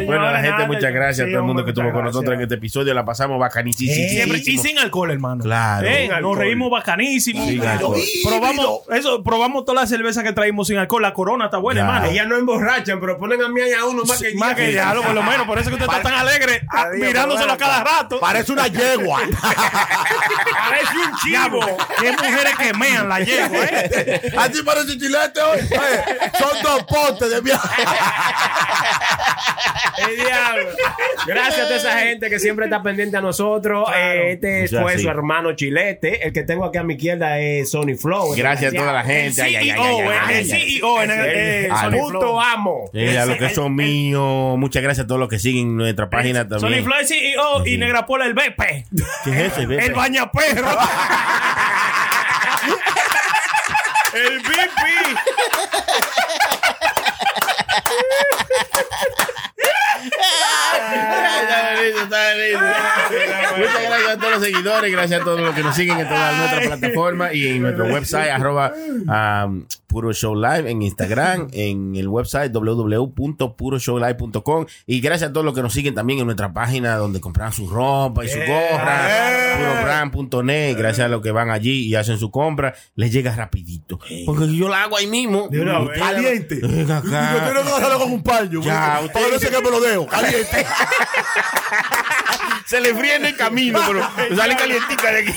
Bueno, 0.07 0.31
la 0.31 0.41
gente, 0.41 0.67
muchas 0.67 0.93
gracias 0.93 1.27
a 1.27 1.31
todo 1.31 1.41
el 1.41 1.45
mundo 1.47 1.65
que 1.65 1.71
estuvo 1.71 1.93
con 1.93 2.05
nosotros 2.05 2.35
en 2.35 2.41
este 2.43 2.55
episodio. 2.57 2.95
La 2.95 3.05
pasamos 3.05 3.39
bacanísimo. 3.39 3.93
Siempre, 3.93 4.39
y 4.39 4.59
sin 4.59 4.79
alcohol, 4.79 5.11
hermano. 5.11 5.43
Claro. 5.45 5.87
Eh, 5.87 6.07
nos 6.09 6.17
alcohol. 6.17 6.39
reímos 6.39 6.71
bacanísimo. 6.71 7.47
Probamos, 8.25 8.81
eso, 8.93 9.23
probamos 9.23 9.65
toda 9.65 9.83
la 9.83 9.87
cerveza 9.87 10.23
que 10.23 10.33
traímos 10.33 10.69
sin 10.69 10.79
alcohol. 10.79 11.03
La 11.03 11.15
corona 11.15 11.47
está 11.47 11.59
buena, 11.59 11.81
Ya. 11.81 11.87
Hermano. 11.99 12.13
Ellas 12.13 12.27
no 12.27 12.37
emborrachan, 12.37 13.01
pero 13.01 13.19
ponen 13.19 13.43
a 13.43 13.49
mí 13.49 13.61
a 13.73 13.85
uno 13.85 14.05
más 14.05 14.19
que 14.21 14.35
Más 14.35 14.55
que 14.55 14.73
ya, 14.73 14.93
por 14.95 15.15
lo 15.15 15.23
menos. 15.23 15.47
Por 15.47 15.59
eso 15.59 15.69
que 15.71 15.75
usted 15.77 15.87
está 15.87 16.03
tan 16.03 16.15
alegre, 16.15 16.63
ah, 16.71 16.89
mirándoselo 16.95 17.53
a 17.53 17.57
cada 17.57 17.85
rato. 17.85 18.21
Parece 18.21 18.53
una 18.53 18.67
yegua. 18.69 19.23
Parece 20.69 20.97
un 20.97 21.17
chivo. 21.19 21.61
Qué 22.01 22.13
mujeres 22.13 22.55
que 22.59 22.73
mean 22.75 23.09
la 23.09 23.21
yegua, 23.21 23.65
¿eh? 23.65 24.33
Así 24.39 24.63
parece 24.63 24.99
chilete 24.99 25.41
hoy. 25.41 25.59
Son 26.39 26.63
dos 26.63 26.83
potes 26.85 27.31
de 27.31 27.41
viaje. 27.41 27.83
El 29.99 30.17
diablo. 30.17 30.69
Gracias 31.27 31.61
a 31.61 31.65
toda 31.65 31.77
esa 31.77 31.99
gente 31.99 32.31
que 32.31 32.39
siempre 32.39 32.67
está 32.67 32.83
pendiente 32.83 33.17
a 33.17 33.21
nosotros. 33.21 33.89
Eh, 33.97 34.33
este 34.35 34.67
Ya, 34.69 34.81
fue 34.83 34.97
sí. 34.97 35.03
su 35.03 35.09
hermano 35.09 35.53
Chilete. 35.55 36.25
El 36.27 36.33
que 36.33 36.43
tengo 36.45 36.65
aquí 36.65 36.79
a 36.79 36.83
mi 36.85 36.95
izquierda 36.95 37.39
es 37.39 37.71
Sony 37.71 37.97
Flow. 38.01 38.35
Gracias 38.37 38.73
a 38.73 38.77
toda 38.77 38.93
la 38.93 39.01
El 39.01 39.07
gente. 39.07 39.43
Ay, 39.43 39.57
ay, 39.57 39.71
ay, 39.71 39.77
CEO, 39.77 39.99
ay, 39.99 40.09
ay, 40.09 40.35
el 40.45 40.53
ay. 40.53 40.79
CEO 40.81 41.03
en 41.03 41.11
el- 41.11 41.27
eh, 41.27 41.69
Ah, 41.71 41.83
Sony 41.85 41.88
Puto 41.91 42.41
amo. 42.41 42.91
Eh, 42.93 43.19
a 43.19 43.27
los 43.27 43.37
que 43.37 43.51
son 43.51 43.75
míos, 43.75 44.59
muchas 44.59 44.83
gracias 44.83 45.05
a 45.05 45.07
todos 45.07 45.21
los 45.21 45.29
que 45.29 45.39
siguen 45.39 45.77
nuestra 45.77 46.11
página 46.11 46.43
Sony 46.43 46.59
también. 46.61 46.85
Flow 46.85 46.99
es 47.01 47.09
CEO 47.09 47.67
y 47.67 47.79
Negra 47.79 48.07
Pola 48.07 48.27
el 48.27 48.35
BP. 48.35 48.87
¿Qué 49.25 49.31
es 49.31 49.53
ese? 49.53 49.67
Pepe? 49.67 49.87
El 49.87 49.95
bañaperro. 49.95 50.69
el 54.15 54.39
BP. 54.39 54.89
Está 61.43 61.75
listo, 61.81 62.03
está 62.03 62.35
listo. 62.35 62.65
Muchas 63.59 63.83
gracias 63.83 64.11
a 64.11 64.17
todos 64.19 64.33
los 64.33 64.43
seguidores, 64.43 64.93
gracias 64.93 65.21
a 65.21 65.25
todos 65.25 65.41
los 65.41 65.55
que 65.55 65.63
nos 65.63 65.75
siguen 65.75 65.99
en 65.99 66.09
todas 66.09 66.37
nuestras 66.37 66.67
plataformas 66.67 67.35
y 67.35 67.49
en 67.49 67.63
nuestro 67.63 67.87
website, 67.87 68.31
arroba 68.31 68.73
um, 69.47 69.65
Puro 69.89 70.13
Show 70.13 70.37
Live, 70.37 70.71
en 70.71 70.83
Instagram, 70.83 71.49
en 71.53 71.97
el 71.97 72.07
website 72.07 72.53
www.puroshowlive.com 72.53 74.67
y 74.87 75.01
gracias 75.01 75.31
a 75.31 75.33
todos 75.33 75.45
los 75.45 75.53
que 75.55 75.63
nos 75.63 75.73
siguen 75.73 75.95
también 75.95 76.21
en 76.21 76.27
nuestra 76.27 76.53
página 76.53 76.97
donde 76.97 77.21
compran 77.21 77.53
su 77.53 77.69
ropa 77.69 78.25
y 78.25 78.29
su 78.29 78.39
gorra, 78.39 79.57
purobrand.net, 79.57 80.77
gracias 80.77 81.07
a 81.07 81.09
los 81.09 81.21
que 81.23 81.33
van 81.33 81.51
allí 81.51 81.87
y 81.87 81.97
hacen 81.97 82.19
su 82.19 82.31
compra, 82.31 82.75
les 82.95 83.11
llega 83.11 83.35
rapidito. 83.35 83.99
Porque 84.27 84.55
yo 84.55 84.69
la 84.69 84.83
hago 84.85 84.97
ahí 84.97 85.07
mismo. 85.07 85.49
Caliente. 85.97 86.61
Yo 86.61 86.69
quiero 86.69 87.03
que 87.03 87.17
agarrarlo 87.69 87.99
con 87.99 88.13
un 88.13 88.23
paño. 88.23 88.61
Ya, 88.63 89.01
usted. 89.05 89.21
No 89.33 89.39
sé 89.39 89.51
que 89.51 89.63
me 89.63 89.71
lo 89.71 89.81
dejo. 89.81 90.07
Caliente. 90.07 90.67
Se 92.69 92.83
le 92.83 92.95
fríe 92.95 93.15
en 93.15 93.25
el 93.25 93.35
camino, 93.35 93.81
pero 93.87 94.07
sale 94.37 94.55
calientica 94.55 95.11
de 95.11 95.21
aquí. 95.21 95.33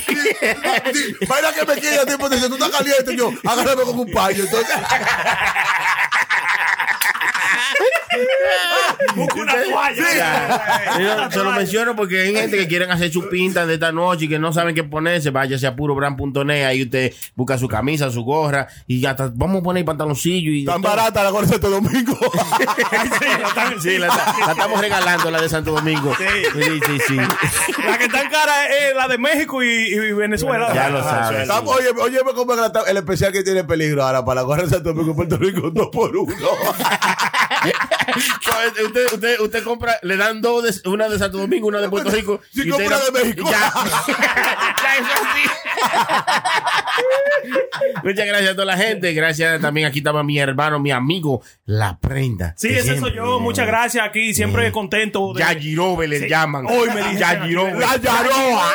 Vaya 1.30 1.54
que 1.54 1.66
me 1.66 1.80
queda 1.80 2.06
tiempo 2.06 2.28
dice, 2.28 2.50
tú 2.50 2.56
estás 2.56 2.72
caliente, 2.72 3.16
yo, 3.16 3.32
agárrame 3.46 3.84
con 3.84 4.00
un 4.00 4.12
paño. 4.12 4.41
Entonces, 4.44 4.76
Busca 9.16 9.36
una 9.42 9.54
toalla. 9.64 11.00
Yo 11.00 11.32
se 11.32 11.44
lo 11.44 11.52
menciono 11.52 11.96
porque 11.96 12.22
hay 12.22 12.36
gente 12.36 12.58
que 12.58 12.68
quieren 12.68 12.92
hacer 12.92 13.12
su 13.12 13.28
pinta 13.30 13.66
de 13.66 13.76
esta 13.76 13.92
noche 13.92 14.26
y 14.26 14.30
que 14.30 14.40
no 14.40 14.54
saben 14.54 14.76
qué 14.76 14.84
ponerse. 14.84 15.30
Váyase 15.32 15.68
a 15.68 15.76
purobrand.net. 15.76 16.66
Ahí 16.66 16.84
usted 16.84 17.14
busca 17.36 17.58
su 17.58 17.68
camisa, 17.68 18.10
su 18.12 18.24
gorra 18.24 18.68
y 18.88 19.06
hasta 19.06 19.32
vamos 19.34 19.62
a 19.62 19.64
poner 19.64 19.86
pantaloncillo 19.86 20.52
y. 20.52 20.66
tan 20.66 20.82
todo. 20.82 20.92
barata 20.96 21.24
la 21.24 21.30
gorra 21.32 21.46
de 21.48 21.54
Santo 21.54 21.70
Domingo. 21.70 22.18
Sí, 23.82 23.98
la, 23.98 24.08
ta- 24.08 24.36
la 24.46 24.52
estamos 24.52 24.80
regalando, 24.80 25.32
la 25.32 25.42
de 25.42 25.50
Santo 25.50 25.72
Domingo. 25.72 26.14
Sí, 26.18 26.80
sí, 26.86 26.98
sí. 27.08 27.16
La 27.16 27.98
que 27.98 28.06
está 28.06 28.22
en 28.22 28.30
cara 28.30 28.68
es 28.68 28.96
la 28.96 29.08
de 29.08 29.18
México 29.18 29.64
y, 29.64 29.68
y 29.68 30.12
Venezuela. 30.14 30.72
Ya 30.74 30.90
lo 30.90 31.04
sabes. 31.04 31.42
Estamos- 31.44 31.76
Oye, 31.76 31.90
oye, 32.00 32.24
me 32.24 32.34
como 32.34 32.54
el, 32.54 32.60
el 32.88 32.98
especial 32.98 33.32
que 33.32 33.44
tiene 33.44 33.64
peligro 33.64 34.04
ahora 34.04 34.24
para 34.26 34.42
la 34.42 34.46
gorra 34.46 34.64
de 34.64 34.70
Santo 34.70 34.94
Domingo 34.94 35.16
Puerto 35.16 35.38
Rico, 35.38 35.70
dos 35.72 35.88
por 35.92 36.16
uno. 36.16 36.36
Pues, 37.62 38.86
usted, 38.86 39.06
usted, 39.14 39.40
usted 39.40 39.64
compra, 39.64 39.98
le 40.02 40.18
dan 40.18 40.42
dos, 40.42 40.64
de- 40.64 40.90
una 40.90 41.08
de 41.08 41.20
Santo 41.20 41.38
Domingo, 41.38 41.68
una 41.68 41.80
de 41.80 41.90
Puerto 41.90 42.10
Rico. 42.10 42.42
Si 42.52 42.62
y 42.68 42.72
usted 42.72 42.86
compra 42.86 42.98
la- 43.00 43.06
de 43.06 43.12
México. 43.12 43.50
Ya, 43.50 43.60
ya 44.84 44.96
eso 44.98 45.22
sí. 45.36 45.50
Muchas 48.04 48.26
gracias 48.26 48.52
a 48.52 48.54
toda 48.54 48.66
la 48.66 48.78
gente. 48.78 49.14
Gracias 49.14 49.62
también. 49.62 49.88
Aquí 49.88 50.00
estaba 50.00 50.24
mi 50.24 50.38
hermano, 50.40 50.80
mi 50.80 50.92
amigo, 50.92 51.42
La 51.66 51.98
Prenda. 52.00 52.54
Sí, 52.58 52.70
ese 52.70 53.00
soy 53.00 53.14
yo. 53.14 53.40
Muchas 53.40 53.68
gracias 53.68 54.06
aquí. 54.06 54.34
Siempre 54.34 54.72
contento. 54.72 55.34
de- 55.34 55.42
Yajirobe 55.42 56.08
le 56.08 56.20
Sí. 56.20 56.28
llaman. 56.30 56.66
Hoy 56.68 56.90
me 56.90 57.02
dije 57.04 57.18
Yajirobe. 57.20 57.74
La 57.80 57.98
Yaroa. 57.98 58.74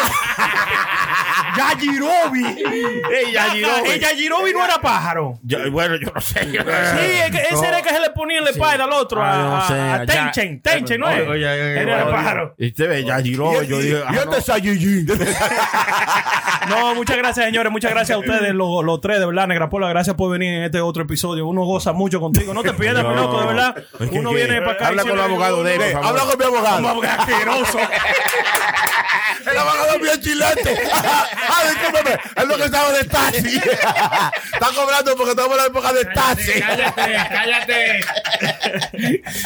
Yajirobi. 1.57 2.45
Ey, 3.13 3.33
Yajirobe. 3.33 3.95
El 3.95 4.01
Yajirobi 4.01 4.53
no 4.53 4.65
era 4.65 4.79
pájaro. 4.81 5.39
Yo- 5.43 5.71
bueno, 5.71 5.97
yo 5.97 6.11
no 6.15 6.21
sé. 6.21 6.41
Sí, 6.45 6.57
es 6.57 7.31
que 7.31 7.43
ese 7.51 7.67
era 7.67 7.79
el 7.79 7.85
que 7.85 7.91
se 7.91 8.01
le 8.01 8.11
ponía 8.11 8.39
en 8.39 8.45
la 8.45 8.51
espalda 8.51 8.76
al 8.81 8.93
otro. 8.93 9.23
Ah, 9.23 9.33
a, 9.33 9.39
no 9.61 9.67
sé, 9.69 9.75
a- 9.75 10.05
ya- 10.05 10.07
Tenchen. 10.33 10.61
Tenchen, 10.63 11.01
¿no 11.01 11.09
es? 11.11 11.19
Era 11.29 12.03
el 12.03 12.09
pájaro. 12.09 12.55
Y 12.59 12.69
usted 12.69 12.89
ve 12.89 13.05
Yajirobe. 13.05 13.67
Yo 13.67 13.79
digo, 13.79 13.99
ah, 14.07 14.13
y 14.13 14.27
no. 14.27 14.35
es 14.37 14.45
Sayillín. 14.45 15.07
No, 16.69 16.95
muchas 16.95 17.17
gracias, 17.17 17.47
señores. 17.47 17.71
Muchas 17.71 17.91
gracias 17.93 18.17
a 18.17 18.19
ustedes, 18.19 18.53
los, 18.55 18.85
los 18.85 19.01
tres, 19.01 19.21
de 19.21 19.27
verdad, 19.27 19.47
Negra 19.47 19.69
Pola. 19.71 19.89
Gracias 19.89 20.17
por 20.17 20.31
venir 20.33 20.55
en 20.55 20.63
este 20.65 20.81
otro 20.81 21.05
episodio. 21.05 21.47
Uno 21.47 21.63
goza 21.65 21.93
mucho 21.93 22.21
contigo. 22.21 22.53
No 22.55 22.63
te 22.63 22.73
pierdas, 22.75 23.05
No. 23.05 23.15
loco, 23.15 23.41
de 23.41 23.47
verdad. 23.47 23.77
Uno 24.13 24.33
viene 24.33 24.61
para 24.61 24.73
acá. 24.73 24.89
Habla 24.89 25.03
con 25.03 25.13
siempre- 25.13 25.33
abogados 25.33 25.65
de 25.65 25.75
él. 25.77 25.83
Habla 26.03 26.23
con 26.23 26.39
mi 26.39 26.45
abogado. 26.45 26.77
Como 26.77 26.89
abogado 26.89 27.21
asqueroso. 27.23 27.79
El 29.51 29.57
abogado 29.57 29.95
es 30.13 30.21
chilete. 30.21 30.77
Ah, 31.49 31.63
discúlpeme, 31.71 32.19
es 32.37 32.45
lo 32.49 32.57
que 32.57 32.65
estaba 32.65 32.91
de 32.93 33.05
taxi. 33.05 33.57
Está 33.57 34.69
cobrando 34.75 35.15
porque 35.17 35.31
estamos 35.31 35.53
en 35.53 35.57
la 35.59 35.67
época 35.67 35.93
de 35.93 36.05
taxi. 36.07 36.61
Cállate. 36.61 38.01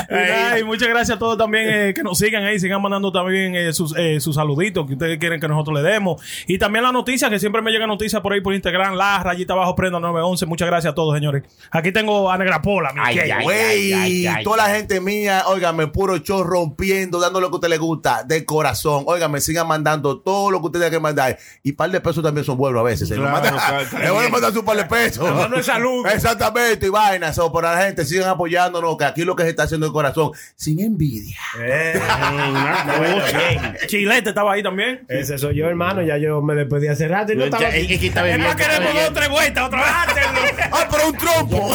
Ay, 0.09 0.65
muchas 0.65 0.89
gracias 0.89 1.17
a 1.17 1.19
todos 1.19 1.37
también 1.39 1.67
eh, 1.69 1.95
que 1.95 2.03
nos 2.03 2.19
sigan 2.19 2.45
ahí, 2.45 2.59
sigan 2.59 2.81
mandando 2.83 3.13
también 3.13 3.55
eh, 3.55 3.73
sus, 3.73 3.95
eh, 3.97 4.21
sus 4.21 4.35
saluditos 4.37 4.87
que 4.87 4.95
ustedes 4.95 5.19
quieren 5.19 5.41
que 5.41 5.49
nosotros 5.49 5.81
le 5.83 5.89
demos. 5.89 6.23
Y 6.47 6.59
también 6.59 6.85
la 6.85 6.93
noticia, 6.93 7.31
que 7.31 7.39
siempre 7.39 7.63
me 7.63 7.71
llega 7.71 7.87
noticia 7.87 8.21
por 8.23 8.33
ahí 8.33 8.41
por 8.41 8.55
Instagram, 8.55 8.95
la 8.95 9.23
rayita 9.23 9.53
abajo 9.53 9.75
prenda 9.75 10.01
911. 10.01 10.47
Muchas 10.47 10.67
gracias 10.69 10.93
a 10.93 10.95
todos, 10.95 11.15
señores. 11.15 11.43
Aquí 11.71 11.93
tengo 11.93 12.31
a 12.31 12.39
Negra 12.39 12.61
Pola, 12.63 12.93
mi. 12.93 13.01
Güey, 13.43 14.25
toda 14.45 14.57
la 14.69 14.75
gente 14.75 15.01
mía, 15.01 15.45
óigame, 15.47 15.87
puro 15.87 16.19
show 16.19 16.43
rompiendo, 16.45 17.19
dando 17.21 17.41
lo 17.41 17.49
que 17.51 17.55
a 17.55 17.57
usted 17.57 17.69
le 17.69 17.79
gusta, 17.79 18.23
de 18.25 18.45
corazón. 18.45 19.05
Óigame, 19.07 19.41
sigan 19.41 19.67
mandando 19.67 20.19
todo 20.21 20.51
lo 20.51 20.61
que 20.61 20.67
usted 20.67 20.81
tenga 20.81 20.91
que 20.91 21.01
mandar. 21.01 21.39
Y 21.63 21.73
par 21.73 21.91
de 21.91 22.01
pesos 22.01 22.23
también 22.23 22.45
son 22.45 22.57
buenos 22.57 22.81
a 22.81 22.85
veces. 22.85 23.09
Claro, 23.09 23.31
mandan- 23.31 23.55
claro, 23.55 23.85
claro. 23.91 24.05
Le 24.05 24.11
van 24.11 24.27
a 24.27 24.29
mandar 24.29 24.53
su 24.53 24.65
par 24.65 24.77
de 24.77 24.85
pesos. 24.85 25.25
No, 25.31 25.49
no 25.49 25.57
es 25.59 25.67
salud. 25.67 26.07
Exactamente, 26.07 26.87
y 26.87 26.89
vaina. 26.91 27.33
So, 27.33 27.51
por 27.53 27.65
la 27.65 27.77
gente, 27.83 28.05
sigan 28.05 28.29
apoyándonos, 28.29 28.97
que 28.97 29.05
aquí 29.11 29.25
lo 29.25 29.37
que 29.37 29.45
se 29.45 29.51
está 29.51 29.63
haciendo 29.65 29.87
de 29.87 29.93
corazón, 29.93 30.33
sin 30.57 30.81
envidia. 30.81 31.37
Chilete 33.87 34.31
estaba 34.31 34.53
ahí 34.53 34.63
también. 34.63 35.05
Ese 35.09 35.39
soy 35.39 35.57
yo, 35.57 35.67
hermano. 35.69 36.03
Ya 36.03 36.17
yo 36.19 36.41
me 36.43 36.55
despedí 36.55 36.89
hace 36.89 37.09
rato 37.09 37.33
y 37.33 37.37
no 37.37 37.45
estaba. 37.45 37.69
es 37.69 37.87
que 37.99 38.07
está 38.07 38.23
más, 38.39 38.57
queremos 38.57 38.95
dos 38.95 39.13
tres 39.15 39.29
vueltas 39.29 39.65
otra 39.67 39.81
vez. 39.81 39.91
¡Ah, 40.73 40.87
pero 40.91 41.09
un 41.09 41.17
trompo! 41.17 41.71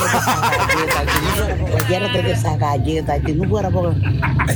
Cualquiera 1.71 2.11
te 2.11 2.21
de 2.21 2.31
esa 2.31 2.55
galleta, 2.57 3.19
que 3.19 3.33
no 3.33 3.47
fuera 3.49 3.69
por, 3.69 3.93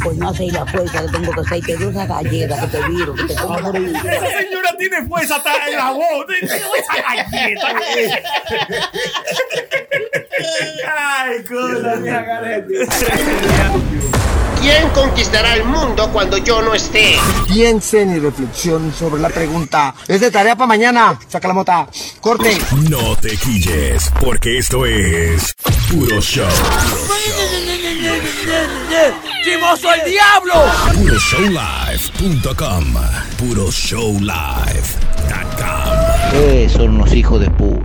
por 0.04 0.16
no 0.18 0.30
hacer 0.30 0.52
la 0.54 0.66
fuerza 0.66 1.02
que 1.06 1.12
tengo 1.12 1.32
que 1.34 1.42
hacer, 1.42 1.62
te 1.66 1.78
doy 1.78 1.90
esa 1.90 2.06
galleta 2.06 2.62
que 2.62 2.68
te 2.78 2.88
viro, 2.90 3.14
que 3.14 3.24
te 3.24 3.36
como 3.36 3.60
por 3.60 3.76
ahí. 3.76 3.86
Esa 3.86 4.28
señora 4.40 4.70
tiene 4.78 5.06
fuerza 5.08 5.36
hasta 5.36 5.68
en 5.68 5.76
la 5.78 5.92
voz. 5.92 6.26
Esa 6.42 7.02
galleta. 7.02 7.68
Ay, 10.98 11.44
cosa, 11.44 11.96
mía, 11.98 12.24
¿Quién 14.62 14.90
conquistará 14.90 15.56
el 15.56 15.64
mundo 15.64 16.10
cuando 16.12 16.38
yo 16.38 16.62
no 16.62 16.74
esté? 16.76 17.16
Piensen 17.48 18.16
y 18.16 18.20
reflexionen 18.20 18.94
sobre 18.94 19.20
la 19.22 19.30
pregunta. 19.30 19.96
Es 20.08 20.20
de 20.22 20.30
tarea 20.30 20.56
para 20.56 20.68
mañana. 20.68 21.18
Saca 21.28 21.48
la 21.48 21.54
mota. 21.54 21.88
Corte. 22.20 22.58
No 22.90 23.16
te 23.16 23.36
quilles, 23.38 24.12
porque 24.20 24.58
esto 24.60 24.86
es 24.86 25.56
Puro 25.90 26.20
Show. 26.22 26.46
¡Chimoso 29.44 29.92
el 29.94 30.02
diablo! 30.12 30.54
PuroShowLive.com. 30.96 32.94
PuroShowLive.com. 33.40 36.34
Eh, 36.34 36.70
son 36.72 36.90
unos 36.96 37.14
hijos 37.14 37.40
de 37.40 37.50
pu. 37.50 37.82